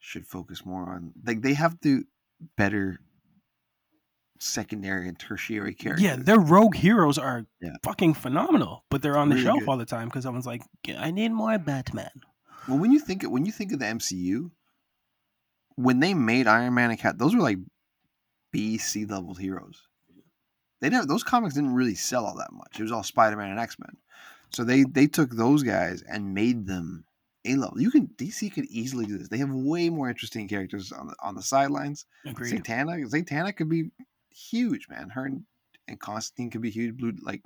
should 0.00 0.26
focus 0.26 0.66
more 0.66 0.88
on 0.90 1.12
like 1.24 1.42
they 1.42 1.54
have 1.54 1.78
to 1.80 2.04
better 2.56 2.98
secondary 4.42 5.08
and 5.08 5.18
tertiary 5.18 5.74
characters. 5.74 6.02
Yeah, 6.04 6.16
their 6.16 6.40
rogue 6.40 6.74
heroes 6.74 7.16
are 7.18 7.46
Yeah. 7.60 7.76
fucking 7.82 8.14
phenomenal, 8.14 8.84
but 8.90 9.00
they're 9.02 9.16
on 9.16 9.28
the 9.28 9.36
Really 9.36 9.44
shelf 9.44 9.60
good. 9.60 9.68
all 9.68 9.76
the 9.76 9.86
time 9.86 10.08
because 10.08 10.24
someone's 10.24 10.46
like, 10.46 10.62
"I 10.96 11.10
need 11.10 11.30
more 11.32 11.56
Batman." 11.58 12.10
Well, 12.68 12.78
when 12.78 12.92
you 12.92 12.98
think 13.00 13.22
when 13.24 13.44
you 13.46 13.52
think 13.52 13.72
of 13.72 13.78
the 13.78 13.86
MCU, 13.86 14.50
when 15.76 16.00
they 16.00 16.14
made 16.14 16.46
Iron 16.46 16.74
Man 16.74 16.90
and 16.90 16.98
Cat, 16.98 17.18
those 17.18 17.34
were 17.34 17.40
like 17.42 17.58
B 18.50 18.78
C 18.78 19.04
level 19.06 19.34
heroes. 19.34 19.86
They 20.80 20.90
didn't; 20.90 21.08
those 21.08 21.22
comics 21.22 21.54
didn't 21.54 21.74
really 21.74 21.94
sell 21.94 22.26
all 22.26 22.36
that 22.36 22.52
much. 22.52 22.78
It 22.78 22.82
was 22.82 22.92
all 22.92 23.02
Spider 23.04 23.36
Man 23.36 23.50
and 23.50 23.60
X 23.60 23.78
Men. 23.78 23.96
So 24.50 24.64
they 24.64 24.84
they 24.84 25.06
took 25.06 25.30
those 25.30 25.62
guys 25.62 26.02
and 26.02 26.34
made 26.34 26.66
them 26.66 27.04
A 27.44 27.54
level. 27.56 27.80
You 27.80 27.90
can 27.90 28.08
DC 28.16 28.50
could 28.52 28.66
easily 28.66 29.06
do 29.06 29.18
this. 29.18 29.28
They 29.28 29.38
have 29.38 29.50
way 29.50 29.88
more 29.88 30.08
interesting 30.08 30.46
characters 30.48 30.92
on 30.92 31.06
the 31.08 31.14
on 31.20 31.34
the 31.34 31.42
sidelines. 31.42 32.04
Agreed. 32.26 32.52
Zatanna, 32.62 33.08
Zatanna 33.10 33.56
could 33.56 33.68
be 33.68 33.90
huge, 34.34 34.88
man. 34.88 35.10
Her 35.10 35.26
and, 35.26 35.42
and 35.88 36.00
Constantine 36.00 36.50
could 36.50 36.62
be 36.62 36.70
huge. 36.70 36.96
Blue 36.96 37.12
like 37.22 37.42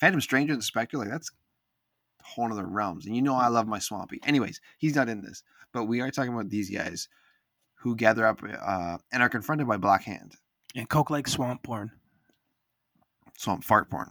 Phantom 0.00 0.20
Stranger 0.20 0.52
and 0.52 0.64
Spectre, 0.64 0.98
like 0.98 1.10
that's 1.10 1.30
whole 2.22 2.52
other 2.52 2.66
realms. 2.66 3.06
And 3.06 3.14
you 3.14 3.22
know 3.22 3.34
I 3.34 3.48
love 3.48 3.66
my 3.68 3.78
Swampy. 3.78 4.20
Anyways, 4.26 4.60
he's 4.78 4.96
not 4.96 5.08
in 5.08 5.22
this, 5.22 5.42
but 5.72 5.84
we 5.84 6.00
are 6.00 6.10
talking 6.10 6.32
about 6.32 6.48
these 6.48 6.70
guys 6.70 7.08
who 7.76 7.94
gather 7.94 8.26
up 8.26 8.40
uh, 8.42 8.98
and 9.12 9.22
are 9.22 9.28
confronted 9.28 9.68
by 9.68 9.76
Black 9.76 10.02
Hand, 10.02 10.34
And 10.74 10.88
Coke 10.88 11.10
like 11.10 11.28
swamp 11.28 11.62
porn. 11.62 11.92
Swamp 13.38 13.64
Fart 13.64 13.90
Porn. 13.90 14.10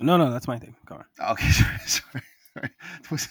No, 0.00 0.16
no, 0.16 0.30
that's 0.30 0.48
my 0.48 0.58
thing. 0.58 0.74
Go 0.84 0.96
on. 0.96 1.30
Okay, 1.32 1.48
sorry, 1.50 1.78
sorry. 1.86 2.22
Was- 3.10 3.28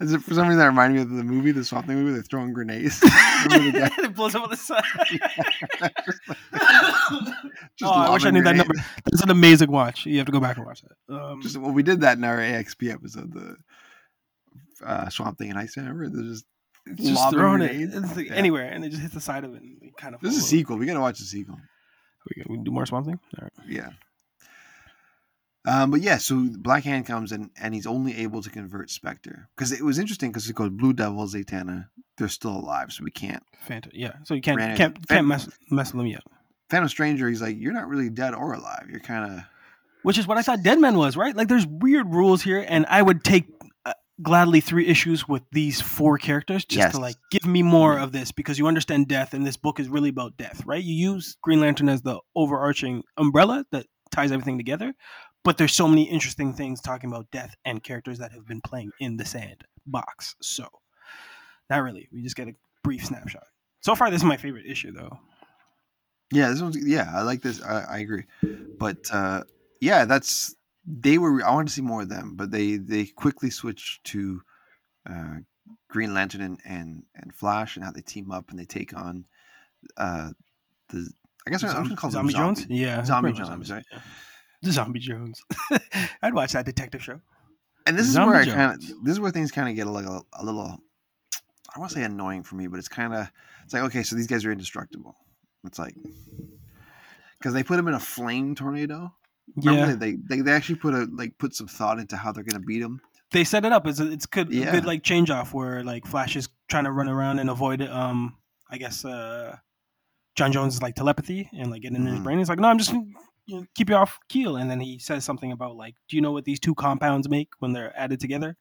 it- 0.00 0.20
for 0.22 0.34
some 0.34 0.46
reason 0.48 0.58
that 0.58 0.66
reminded 0.66 0.96
me 0.96 1.02
of 1.02 1.10
the 1.10 1.24
movie, 1.24 1.52
the 1.52 1.64
Swamp 1.64 1.86
Thing 1.86 1.96
movie. 1.96 2.12
They're 2.12 2.22
throwing 2.22 2.52
grenades. 2.52 3.02
Remember 3.44 3.70
the 3.70 3.78
guy 3.88 3.90
it 4.04 4.14
blows 4.14 4.34
up 4.34 4.44
on 4.44 4.50
the 4.50 4.56
side. 4.56 4.82
just 7.76 7.82
oh, 7.84 7.90
I 7.92 8.10
wish 8.12 8.24
I 8.24 8.30
knew 8.30 8.42
that 8.42 8.56
number. 8.56 8.74
That's 9.04 9.22
an 9.22 9.30
amazing 9.30 9.70
watch. 9.70 10.06
You 10.06 10.18
have 10.18 10.26
to 10.26 10.32
go 10.32 10.40
back 10.40 10.56
and 10.56 10.66
watch 10.66 10.82
that. 10.82 11.14
Um, 11.14 11.42
Just 11.42 11.56
well, 11.56 11.72
we 11.72 11.82
did 11.82 12.00
that 12.00 12.18
in 12.18 12.24
our 12.24 12.38
AXP 12.38 12.92
episode, 12.92 13.32
the 13.32 13.56
uh, 14.84 15.08
Swamp 15.08 15.38
Thing 15.38 15.50
and 15.50 15.58
Ice. 15.58 15.76
Remember? 15.76 16.08
They're 16.08 16.22
just 16.22 16.44
just 16.94 17.30
throwing 17.30 17.62
it 17.62 17.68
grenades. 17.68 17.96
it's 17.96 18.16
like 18.16 18.26
Yeah. 18.28 18.34
anywhere, 18.34 18.66
and 18.70 18.84
it 18.84 18.90
just 18.90 19.02
hits 19.02 19.14
the 19.14 19.20
side 19.20 19.44
of 19.44 19.54
it. 19.54 19.62
And 19.62 19.82
it 19.82 19.96
kind 19.96 20.14
of. 20.14 20.20
This 20.20 20.36
is 20.36 20.44
a 20.44 20.46
sequel. 20.46 20.76
We 20.78 20.86
gotta 20.86 21.00
watch 21.00 21.18
the 21.18 21.24
sequel. 21.24 21.56
We 22.28 22.42
can, 22.42 22.52
we 22.58 22.62
do 22.64 22.70
more 22.70 22.86
swamp 22.86 23.06
thing. 23.06 23.18
Right. 23.40 23.52
Yeah. 23.68 23.90
Um, 25.66 25.90
but 25.90 26.00
yeah, 26.00 26.18
so 26.18 26.46
Black 26.58 26.84
Hand 26.84 27.06
comes 27.06 27.32
in 27.32 27.50
and 27.60 27.74
he's 27.74 27.86
only 27.86 28.16
able 28.18 28.40
to 28.42 28.50
convert 28.50 28.90
Spectre 28.90 29.48
because 29.56 29.72
it 29.72 29.82
was 29.82 29.98
interesting 29.98 30.30
because 30.30 30.48
it 30.48 30.54
goes 30.54 30.70
Blue 30.70 30.92
Devil, 30.92 31.26
Zatanna, 31.26 31.88
they're 32.18 32.28
still 32.28 32.56
alive, 32.56 32.92
so 32.92 33.02
we 33.04 33.10
can't. 33.10 33.42
Phantom. 33.66 33.90
Yeah. 33.94 34.12
So 34.24 34.34
you 34.34 34.40
can't 34.40 34.58
can't 34.76 35.08
can't 35.08 35.26
mess 35.26 35.48
mess 35.70 35.92
with 35.92 35.98
them 35.98 36.06
yet. 36.06 36.22
Phantom 36.70 36.88
Stranger, 36.88 37.28
he's 37.28 37.42
like, 37.42 37.56
you're 37.58 37.72
not 37.72 37.88
really 37.88 38.10
dead 38.10 38.34
or 38.34 38.52
alive. 38.54 38.86
You're 38.90 39.00
kind 39.00 39.32
of 39.32 39.40
Which 40.02 40.18
is 40.18 40.26
what 40.26 40.38
I 40.38 40.42
thought 40.42 40.62
Deadman 40.62 40.96
was, 40.96 41.16
right? 41.16 41.34
Like 41.34 41.48
there's 41.48 41.66
weird 41.66 42.12
rules 42.12 42.42
here, 42.42 42.64
and 42.66 42.86
I 42.88 43.02
would 43.02 43.24
take 43.24 43.46
uh, 43.84 43.92
gladly 44.22 44.60
three 44.60 44.86
issues 44.86 45.28
with 45.28 45.42
these 45.50 45.80
four 45.80 46.16
characters 46.18 46.64
just 46.64 46.78
Yes. 46.78 46.92
to 46.92 47.00
like 47.00 47.16
give 47.32 47.44
me 47.44 47.62
more 47.64 47.98
of 47.98 48.12
this 48.12 48.30
because 48.32 48.56
you 48.58 48.68
understand 48.68 49.08
death, 49.08 49.34
and 49.34 49.44
this 49.46 49.56
book 49.56 49.80
is 49.80 49.88
really 49.88 50.10
about 50.10 50.36
death, 50.36 50.62
right? 50.64 50.82
You 50.82 50.94
use 50.94 51.36
Green 51.42 51.60
Lantern 51.60 51.88
as 51.88 52.02
the 52.02 52.20
overarching 52.36 53.02
umbrella 53.16 53.64
that 53.72 53.86
ties 54.12 54.30
everything 54.32 54.56
together, 54.56 54.94
but 55.46 55.58
there's 55.58 55.72
so 55.74 55.86
many 55.86 56.02
interesting 56.02 56.52
things 56.52 56.80
talking 56.80 57.08
about 57.08 57.30
death 57.30 57.54
and 57.64 57.80
characters 57.80 58.18
that 58.18 58.32
have 58.32 58.48
been 58.48 58.60
playing 58.60 58.90
in 58.98 59.16
the 59.16 59.24
sand 59.24 59.62
box. 59.86 60.34
So, 60.42 60.66
not 61.70 61.84
really. 61.84 62.08
We 62.12 62.20
just 62.20 62.34
get 62.34 62.48
a 62.48 62.54
brief 62.82 63.06
snapshot. 63.06 63.46
So 63.80 63.94
far, 63.94 64.10
this 64.10 64.22
is 64.22 64.24
my 64.24 64.36
favorite 64.36 64.66
issue, 64.66 64.90
though. 64.90 65.20
yeah. 66.32 66.50
This 66.50 66.60
one's 66.60 66.76
yeah. 66.84 67.12
I 67.14 67.22
like 67.22 67.42
this. 67.42 67.62
I, 67.62 67.82
I 67.88 67.98
agree, 67.98 68.24
but 68.76 68.96
uh, 69.12 69.44
yeah, 69.80 70.04
that's 70.04 70.56
they 70.84 71.16
were. 71.16 71.44
I 71.44 71.52
wanted 71.52 71.68
to 71.68 71.74
see 71.74 71.80
more 71.80 72.02
of 72.02 72.08
them, 72.08 72.34
but 72.34 72.50
they 72.50 72.76
they 72.78 73.06
quickly 73.06 73.50
switched 73.50 74.02
to 74.06 74.42
uh, 75.08 75.36
Green 75.88 76.12
Lantern 76.12 76.40
and, 76.40 76.60
and 76.64 77.02
and 77.14 77.32
Flash 77.32 77.76
and 77.76 77.84
how 77.84 77.92
they 77.92 78.00
team 78.00 78.32
up 78.32 78.50
and 78.50 78.58
they 78.58 78.64
take 78.64 78.96
on 78.96 79.24
uh, 79.96 80.30
the. 80.88 81.08
I 81.46 81.50
guess 81.52 81.62
I'm 81.62 81.70
Zombie, 81.70 81.88
gonna 81.90 82.00
call 82.00 82.10
them 82.10 82.28
Zombie 82.28 82.32
zombie. 82.32 82.60
Jones? 82.62 82.66
Yeah. 82.68 83.04
Zombie 83.04 83.28
pretty 83.30 83.42
much 83.42 83.48
Jones, 83.48 83.70
right? 83.70 83.84
yeah. 83.92 84.00
Zombie 84.72 85.00
Jones. 85.00 85.42
I'd 86.22 86.34
watch 86.34 86.52
that 86.52 86.64
detective 86.66 87.02
show. 87.02 87.20
And 87.86 87.96
this 87.96 88.06
is 88.06 88.12
Zombie 88.12 88.32
where 88.32 88.40
I 88.42 88.46
kind 88.46 88.72
of 88.72 88.80
this 89.04 89.12
is 89.12 89.20
where 89.20 89.30
things 89.30 89.52
kind 89.52 89.68
of 89.68 89.74
get 89.76 89.86
a 89.86 89.90
little 89.90 90.26
a 90.32 90.44
little 90.44 90.78
I 91.74 91.78
want 91.78 91.90
to 91.92 91.98
say 91.98 92.04
annoying 92.04 92.42
for 92.42 92.56
me, 92.56 92.66
but 92.66 92.78
it's 92.78 92.88
kind 92.88 93.14
of 93.14 93.28
it's 93.64 93.72
like 93.74 93.82
okay, 93.84 94.02
so 94.02 94.16
these 94.16 94.26
guys 94.26 94.44
are 94.44 94.52
indestructible. 94.52 95.16
It's 95.64 95.78
like 95.78 95.94
because 97.38 97.52
they 97.54 97.62
put 97.62 97.76
them 97.76 97.88
in 97.88 97.94
a 97.94 98.00
flame 98.00 98.54
tornado. 98.54 99.12
Remember 99.56 99.90
Yeah. 99.92 99.96
they, 99.96 100.16
they 100.28 100.40
they 100.42 100.52
actually 100.52 100.76
put 100.76 100.94
a 100.94 101.08
like 101.12 101.38
put 101.38 101.54
some 101.54 101.68
thought 101.68 101.98
into 101.98 102.16
how 102.16 102.32
they're 102.32 102.44
gonna 102.44 102.64
beat 102.64 102.80
them. 102.80 103.00
They 103.32 103.44
set 103.44 103.64
it 103.64 103.72
up 103.72 103.86
as 103.86 104.00
a, 104.00 104.10
it's 104.10 104.26
good, 104.26 104.52
Yeah. 104.52 104.70
good 104.72 104.84
like 104.84 105.02
change 105.02 105.30
off 105.30 105.52
where 105.54 105.82
like 105.84 106.06
Flash 106.06 106.36
is 106.36 106.48
trying 106.68 106.84
to 106.84 106.92
run 106.92 107.08
around 107.08 107.38
and 107.38 107.50
avoid 107.50 107.82
um 107.82 108.36
I 108.70 108.78
guess 108.78 109.04
uh 109.04 109.56
John 110.34 110.52
Jones 110.52 110.74
is 110.74 110.82
like 110.82 110.94
telepathy 110.96 111.48
and 111.56 111.70
like 111.70 111.82
getting 111.82 111.96
in 111.98 112.06
his 112.06 112.18
Mhm. 112.20 112.24
brain. 112.24 112.38
He's 112.38 112.48
like, 112.48 112.58
no, 112.58 112.68
I'm 112.68 112.78
just 112.78 112.92
you 113.46 113.56
know, 113.60 113.66
keep 113.74 113.88
you 113.88 113.96
off 113.96 114.18
keel. 114.28 114.56
And 114.56 114.70
then 114.70 114.80
he 114.80 114.98
says 114.98 115.24
something 115.24 115.52
about 115.52 115.76
like, 115.76 115.94
do 116.08 116.16
you 116.16 116.22
know 116.22 116.32
what 116.32 116.44
these 116.44 116.60
two 116.60 116.74
compounds 116.74 117.28
make 117.28 117.48
when 117.60 117.72
they're 117.72 117.96
added 117.98 118.20
together? 118.20 118.56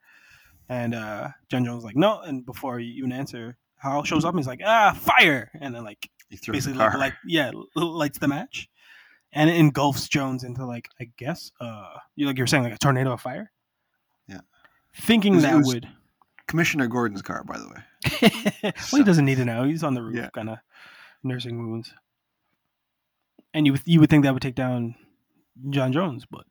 And 0.69 0.95
uh 0.95 1.29
John 1.49 1.65
Jones 1.65 1.79
is 1.79 1.85
like, 1.85 1.95
no. 1.95 2.21
And 2.21 2.45
before 2.45 2.79
you 2.79 2.93
even 2.95 3.11
answer, 3.11 3.57
Hal 3.77 4.03
shows 4.03 4.25
up 4.25 4.31
and 4.33 4.39
he's 4.39 4.47
like, 4.47 4.61
ah, 4.65 4.93
fire. 4.99 5.51
And 5.59 5.75
then 5.75 5.83
like 5.83 6.09
basically 6.51 6.73
like, 6.77 6.93
like 6.95 7.13
yeah 7.25 7.51
lights 7.75 8.17
the 8.17 8.27
match 8.27 8.67
and 9.31 9.47
it 9.49 9.55
engulfs 9.57 10.07
jones 10.09 10.43
into 10.43 10.65
like 10.65 10.89
i 10.99 11.07
guess 11.17 11.51
uh 11.61 11.93
you 12.15 12.25
like 12.25 12.35
you 12.35 12.41
were 12.43 12.47
saying 12.47 12.63
like 12.63 12.73
a 12.73 12.77
tornado 12.79 13.13
of 13.13 13.21
fire 13.21 13.51
Yeah. 14.27 14.39
thinking 14.95 15.39
that 15.41 15.61
would 15.63 15.87
Commissioner 16.47 16.87
Gordon's 16.87 17.21
car, 17.21 17.43
by 17.43 17.57
the 17.57 17.67
way. 17.67 18.31
well, 18.91 18.99
he 18.99 19.03
doesn't 19.03 19.25
need 19.25 19.37
to 19.37 19.45
know. 19.45 19.63
He's 19.63 19.83
on 19.83 19.93
the 19.93 20.01
roof, 20.03 20.15
Yeah. 20.15 20.29
kind 20.33 20.49
of 20.49 20.57
nursing 21.23 21.57
wounds. 21.57 21.93
And 23.55 23.65
you 23.65 23.71
would, 23.71 23.81
you 23.85 23.99
would 24.01 24.09
think 24.11 24.23
that 24.25 24.33
would 24.33 24.41
take 24.43 24.53
down 24.55 24.93
John 25.71 25.91
Jones, 25.93 26.25
but 26.29 26.45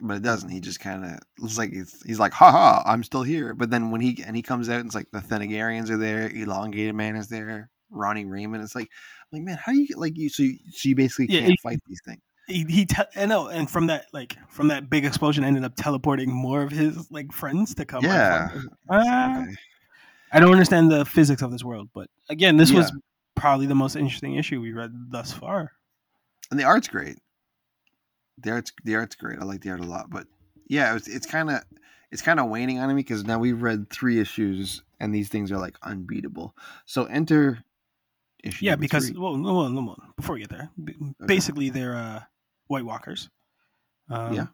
but 0.00 0.16
it 0.16 0.22
doesn't. 0.22 0.48
He 0.50 0.58
just 0.60 0.80
kind 0.80 1.04
of 1.04 1.18
looks 1.38 1.56
like 1.56 1.70
he's, 1.70 2.02
he's 2.04 2.18
like, 2.18 2.32
ha 2.32 2.50
ha, 2.50 2.82
I'm 2.84 3.02
still 3.04 3.22
here. 3.22 3.54
But 3.54 3.70
then 3.70 3.90
when 3.92 4.00
he 4.00 4.22
and 4.26 4.34
he 4.34 4.42
comes 4.42 4.68
out, 4.68 4.80
and 4.80 4.86
it's 4.86 4.94
like 4.94 5.06
the 5.12 5.20
Thanagarians 5.20 5.90
are 5.90 5.96
there, 5.96 6.28
Elongated 6.34 6.94
Man 6.96 7.14
is 7.16 7.28
there, 7.28 7.70
Ronnie 7.90 8.24
Raymond. 8.24 8.64
It's 8.64 8.74
like, 8.74 8.88
like 9.32 9.42
man, 9.42 9.58
how 9.62 9.72
do 9.72 9.78
you 9.78 9.86
get 9.86 9.98
like 9.98 10.16
you? 10.16 10.28
So 10.28 10.42
you, 10.42 10.56
so 10.72 10.88
you 10.88 10.96
basically 10.96 11.26
Yeah, 11.28 11.40
can't 11.40 11.50
he- 11.52 11.58
fight 11.62 11.78
these 11.86 12.00
things. 12.04 12.20
he, 12.48 12.64
he 12.68 12.86
te- 12.86 13.02
I 13.16 13.26
know, 13.26 13.48
and 13.48 13.70
from 13.70 13.86
that 13.88 14.06
like 14.12 14.36
from 14.48 14.68
that 14.68 14.88
big 14.90 15.04
explosion, 15.04 15.44
ended 15.44 15.64
up 15.64 15.74
teleporting 15.76 16.30
more 16.32 16.62
of 16.62 16.70
his 16.72 17.10
like 17.10 17.32
friends 17.32 17.74
to 17.76 17.84
come. 17.84 18.02
Yeah. 18.04 18.50
Ah, 18.90 19.42
Okay. 19.42 19.54
I 20.32 20.40
don't 20.40 20.50
understand 20.50 20.90
the 20.90 21.04
physics 21.04 21.42
of 21.42 21.52
this 21.52 21.62
world, 21.62 21.90
but 21.94 22.08
again, 22.28 22.56
this 22.56 22.72
was 22.72 22.90
probably 23.36 23.66
the 23.66 23.74
most 23.76 23.94
interesting 23.94 24.34
issue 24.34 24.60
we 24.60 24.72
read 24.72 24.90
thus 25.10 25.30
far. 25.32 25.70
And 26.50 26.58
the 26.60 26.64
art's 26.64 26.88
great. 26.88 27.18
The 28.38 28.50
art's 28.52 28.72
the 28.84 28.94
art's 28.96 29.14
great. 29.16 29.38
I 29.38 29.44
like 29.44 29.60
the 29.60 29.70
art 29.70 29.80
a 29.80 29.84
lot, 29.84 30.10
but 30.10 30.26
yeah, 30.68 30.90
it 30.90 30.94
was, 30.94 31.08
it's 31.08 31.26
kind 31.26 31.50
of 31.50 31.62
it's 32.10 32.22
kind 32.22 32.40
of 32.40 32.48
waning 32.48 32.78
on 32.78 32.88
me 32.88 32.94
because 32.94 33.24
now 33.24 33.38
we've 33.38 33.60
read 33.62 33.90
three 33.90 34.20
issues 34.20 34.82
and 35.00 35.14
these 35.14 35.28
things 35.28 35.50
are 35.52 35.58
like 35.58 35.76
unbeatable. 35.82 36.54
So 36.86 37.04
enter 37.04 37.58
issue. 38.42 38.64
Yeah, 38.66 38.76
because 38.76 39.08
three. 39.10 39.18
well, 39.18 39.36
no, 39.36 39.68
no, 39.68 39.82
well, 39.82 39.96
before 40.16 40.34
we 40.34 40.40
get 40.40 40.50
there, 40.50 40.70
basically 41.26 41.70
they're 41.70 41.94
uh, 41.96 42.20
White 42.66 42.84
Walkers. 42.84 43.28
Um, 44.10 44.32
Yeah. 44.34 44.46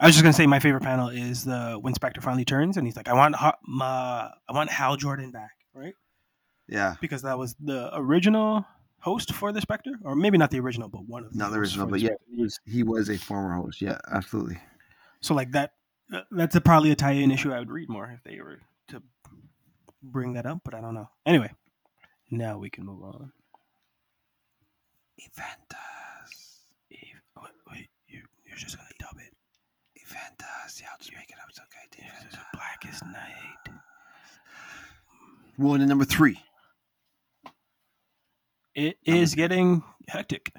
I 0.00 0.06
was 0.06 0.16
just 0.16 0.24
gonna 0.24 0.32
say 0.32 0.48
my 0.48 0.58
favorite 0.58 0.82
panel 0.82 1.10
is 1.10 1.44
the 1.44 1.78
when 1.80 1.94
Spectre 1.94 2.20
finally 2.20 2.44
turns 2.44 2.76
and 2.76 2.84
he's 2.86 2.96
like, 2.96 3.08
"I 3.08 3.14
want, 3.14 3.36
Ha- 3.36 3.56
my, 3.62 3.86
I 4.48 4.52
want 4.52 4.68
Hal 4.68 4.96
Jordan 4.96 5.30
back," 5.30 5.52
right? 5.74 5.94
yeah, 6.68 6.96
Because 7.00 7.22
that 7.22 7.38
was 7.38 7.54
the 7.60 7.88
original 7.96 8.66
host 9.02 9.34
for 9.34 9.52
the 9.52 9.60
Spectre, 9.60 9.92
or 10.04 10.14
maybe 10.14 10.38
not 10.38 10.50
the 10.50 10.60
original, 10.60 10.88
but 10.88 11.04
one 11.06 11.24
of 11.24 11.32
the 11.32 11.38
not 11.38 11.50
the 11.50 11.58
original, 11.58 11.86
but 11.86 12.00
the 12.00 12.06
yeah, 12.06 12.14
he 12.30 12.40
was 12.42 12.60
he 12.64 12.82
was 12.82 13.10
a 13.10 13.18
former 13.18 13.54
host. 13.54 13.82
Yeah, 13.82 13.98
absolutely. 14.10 14.58
So 15.20 15.34
like 15.34 15.50
that, 15.52 15.72
that's 16.30 16.56
a, 16.56 16.60
probably 16.60 16.90
a 16.92 16.96
tie-in 16.96 17.30
issue 17.30 17.52
I 17.52 17.58
would 17.58 17.70
read 17.70 17.88
more 17.88 18.10
if 18.14 18.22
they 18.24 18.40
were 18.40 18.60
to 18.88 19.02
bring 20.02 20.32
that 20.34 20.46
up, 20.46 20.60
but 20.64 20.74
I 20.74 20.80
don't 20.80 20.94
know. 20.94 21.08
Anyway, 21.26 21.50
now 22.30 22.58
we 22.58 22.70
can 22.70 22.86
move 22.86 23.02
on. 23.02 23.32
Eventus, 25.20 26.64
Eve, 26.90 27.20
wait, 27.36 27.52
wait, 27.70 27.88
you, 28.08 28.22
you're 28.46 28.56
just 28.56 28.76
gonna 28.76 28.88
dub 28.98 29.18
it. 29.18 29.34
Eventus. 30.00 30.80
Yeah, 30.80 30.88
I'll 30.92 30.98
just 30.98 31.12
make 31.12 31.28
it 31.30 31.36
up. 31.42 31.48
It's 31.48 31.58
okay. 31.58 32.08
The 32.30 32.38
blackest 32.54 33.04
night. 33.04 33.74
Well, 35.58 35.74
and 35.74 35.88
number 35.88 36.04
three. 36.04 36.38
It 38.74 38.98
is 39.04 39.32
three. 39.32 39.42
getting 39.42 39.82
hectic. 40.08 40.52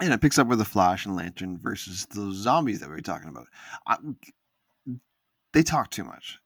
And 0.00 0.12
it 0.12 0.20
picks 0.20 0.38
up 0.38 0.48
with 0.48 0.58
the 0.58 0.64
Flash 0.64 1.06
and 1.06 1.14
Lantern 1.14 1.58
versus 1.62 2.06
those 2.14 2.34
zombies 2.36 2.80
that 2.80 2.88
we 2.88 2.96
were 2.96 3.00
talking 3.02 3.28
about. 3.28 3.46
I, 3.86 3.98
they 5.52 5.62
talk 5.62 5.90
too 5.90 6.04
much. 6.04 6.38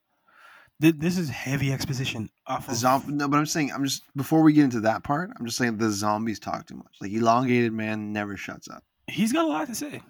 Th- 0.83 0.95
This 0.99 1.17
is 1.17 1.31
heavy 1.31 1.73
exposition 1.73 2.29
off 2.47 2.69
of 2.69 2.75
zombie. 2.75 3.13
No, 3.15 3.29
but 3.29 3.39
I'm 3.39 3.47
saying 3.47 3.73
I'm 3.73 3.85
just 3.85 4.03
before 4.15 4.43
we 4.43 4.53
get 4.53 4.65
into 4.65 4.81
that 4.81 5.05
part. 5.05 5.31
I'm 5.39 5.47
just 5.47 5.57
saying 5.57 5.79
the 5.79 5.91
zombies 5.91 6.39
talk 6.39 6.67
too 6.67 6.75
much. 6.77 6.97
Like 7.01 7.13
elongated 7.13 7.73
man 7.73 8.13
never 8.13 8.37
shuts 8.37 8.69
up. 8.69 8.83
He's 9.07 9.33
got 9.33 9.45
a 9.45 9.49
lot 9.49 9.69
to 9.69 9.75
say. 9.75 10.03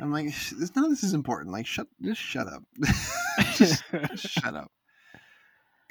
I'm 0.00 0.12
like, 0.12 0.26
this, 0.26 0.74
none 0.74 0.86
of 0.86 0.90
this 0.90 1.02
is 1.04 1.12
important. 1.14 1.52
Like, 1.52 1.66
shut, 1.66 1.86
just 2.02 2.20
shut 2.20 2.48
up. 2.48 2.62
just, 3.54 3.82
just 3.92 4.28
shut 4.28 4.54
up. 4.56 4.70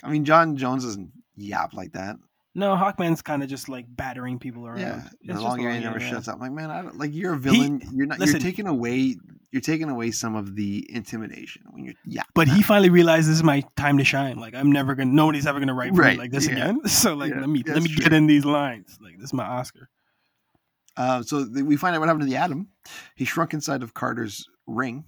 I 0.04 0.10
mean, 0.10 0.26
John 0.26 0.58
Jones 0.58 0.84
doesn't 0.84 1.12
yap 1.36 1.74
like 1.74 1.94
that. 1.94 2.18
No, 2.56 2.76
Hawkman's 2.76 3.22
kind 3.22 3.44
of 3.44 3.50
just 3.50 3.70
like 3.70 3.86
battering 3.90 4.40
people 4.40 4.66
around. 4.68 4.80
Yeah, 4.80 5.02
It's 5.06 5.16
the 5.22 5.34
just 5.34 5.44
long 5.44 5.66
a 5.66 5.74
he 5.74 5.80
never 5.80 6.00
yeah. 6.00 6.10
shuts 6.10 6.28
up. 6.28 6.36
I'm 6.36 6.42
like, 6.42 6.52
man, 6.52 6.72
I 6.72 6.82
don't 6.82 6.98
like 6.98 7.14
you're 7.14 7.34
a 7.34 7.38
villain. 7.38 7.82
you're 7.94 8.08
not. 8.08 8.20
listen. 8.20 8.36
you're 8.36 8.42
taking 8.52 8.68
away. 8.68 9.16
You're 9.52 9.62
taking 9.62 9.90
away 9.90 10.12
some 10.12 10.36
of 10.36 10.56
the 10.56 10.86
intimidation 10.94 11.64
when 11.72 11.84
you're. 11.84 11.96
Yeah, 12.06 12.22
But 12.36 12.48
he 12.48 12.62
finally 12.62 12.90
realized 12.92 13.28
this 13.28 13.36
is 13.38 13.44
my 13.44 13.64
time 13.76 13.98
to 13.98 14.04
shine. 14.04 14.38
Like 14.38 14.54
I'm 14.54 14.72
never 14.72 14.94
gonna, 14.94 15.12
nobody's 15.12 15.48
ever 15.48 15.60
gonna 15.60 15.74
write 15.74 15.96
for 15.96 16.02
Right, 16.02 16.14
me 16.18 16.20
like 16.20 16.32
this 16.32 16.46
yeah. 16.48 16.54
again. 16.54 16.82
So 16.88 17.16
like, 17.16 17.32
Yeah, 17.32 17.40
let 17.40 17.50
me 17.50 17.64
let 17.66 17.82
me 17.82 17.90
get 17.96 18.14
in 18.14 18.28
these 18.28 18.46
lines. 18.46 18.98
Like 19.02 19.16
this 19.18 19.30
is 19.30 19.34
my 19.34 19.46
Oscar. 19.46 19.90
Uh, 20.98 21.24
so 21.24 21.46
th- 21.46 21.64
we 21.66 21.78
find 21.78 21.96
out 21.96 22.00
what 22.00 22.10
happened 22.10 22.24
to 22.24 22.30
the 22.30 22.36
Atom. 22.36 22.68
He 23.16 23.26
shrunk 23.26 23.54
inside 23.54 23.82
of 23.84 23.94
Carter's 23.94 24.46
ring. 24.68 25.06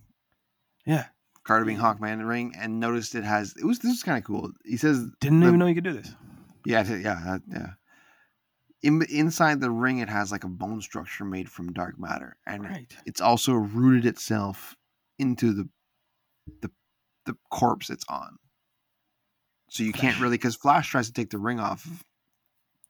Yeah, 0.86 1.06
Carter 1.44 1.66
being 1.66 1.78
Hawkman 1.78 2.14
in 2.14 2.20
the 2.20 2.26
ring, 2.26 2.54
and 2.58 2.80
noticed 2.80 3.14
it 3.14 3.24
has. 3.24 3.54
It 3.62 3.66
was 3.66 3.80
this 3.80 3.94
is 3.94 4.02
kind 4.04 4.18
of 4.18 4.24
cool. 4.24 4.52
He 4.66 4.78
says, 4.78 5.06
didn't 5.20 5.42
The- 5.42 5.48
even 5.48 5.60
know 5.60 5.68
you 5.68 5.76
could 5.76 5.84
do 5.84 5.94
this. 5.94 6.16
"Yeah, 6.66 6.84
yeah, 6.96 7.24
uh, 7.28 7.40
yeah." 7.50 7.74
In, 8.84 9.04
inside 9.10 9.62
the 9.62 9.70
ring, 9.70 10.00
it 10.00 10.10
has 10.10 10.32
like 10.32 10.44
a 10.44 10.48
bone 10.50 10.82
structure 10.82 11.24
made 11.24 11.50
from 11.50 11.72
dark 11.74 12.00
matter, 12.00 12.36
and 12.48 12.64
Right. 12.64 12.98
it's 13.06 13.22
also 13.22 13.54
rooted 13.54 14.06
itself 14.06 14.76
into 15.20 15.54
the 15.54 15.70
the 16.62 16.72
the 17.26 17.38
corpse 17.52 17.90
it's 17.90 18.06
on. 18.10 18.38
So 19.70 19.84
you 19.84 19.94
can't 19.94 20.20
really 20.20 20.38
because 20.38 20.56
Flash 20.56 20.90
tries 20.90 21.08
to 21.08 21.14
take 21.14 21.30
the 21.30 21.38
ring 21.38 21.60
off 21.60 21.86
of, 21.86 22.04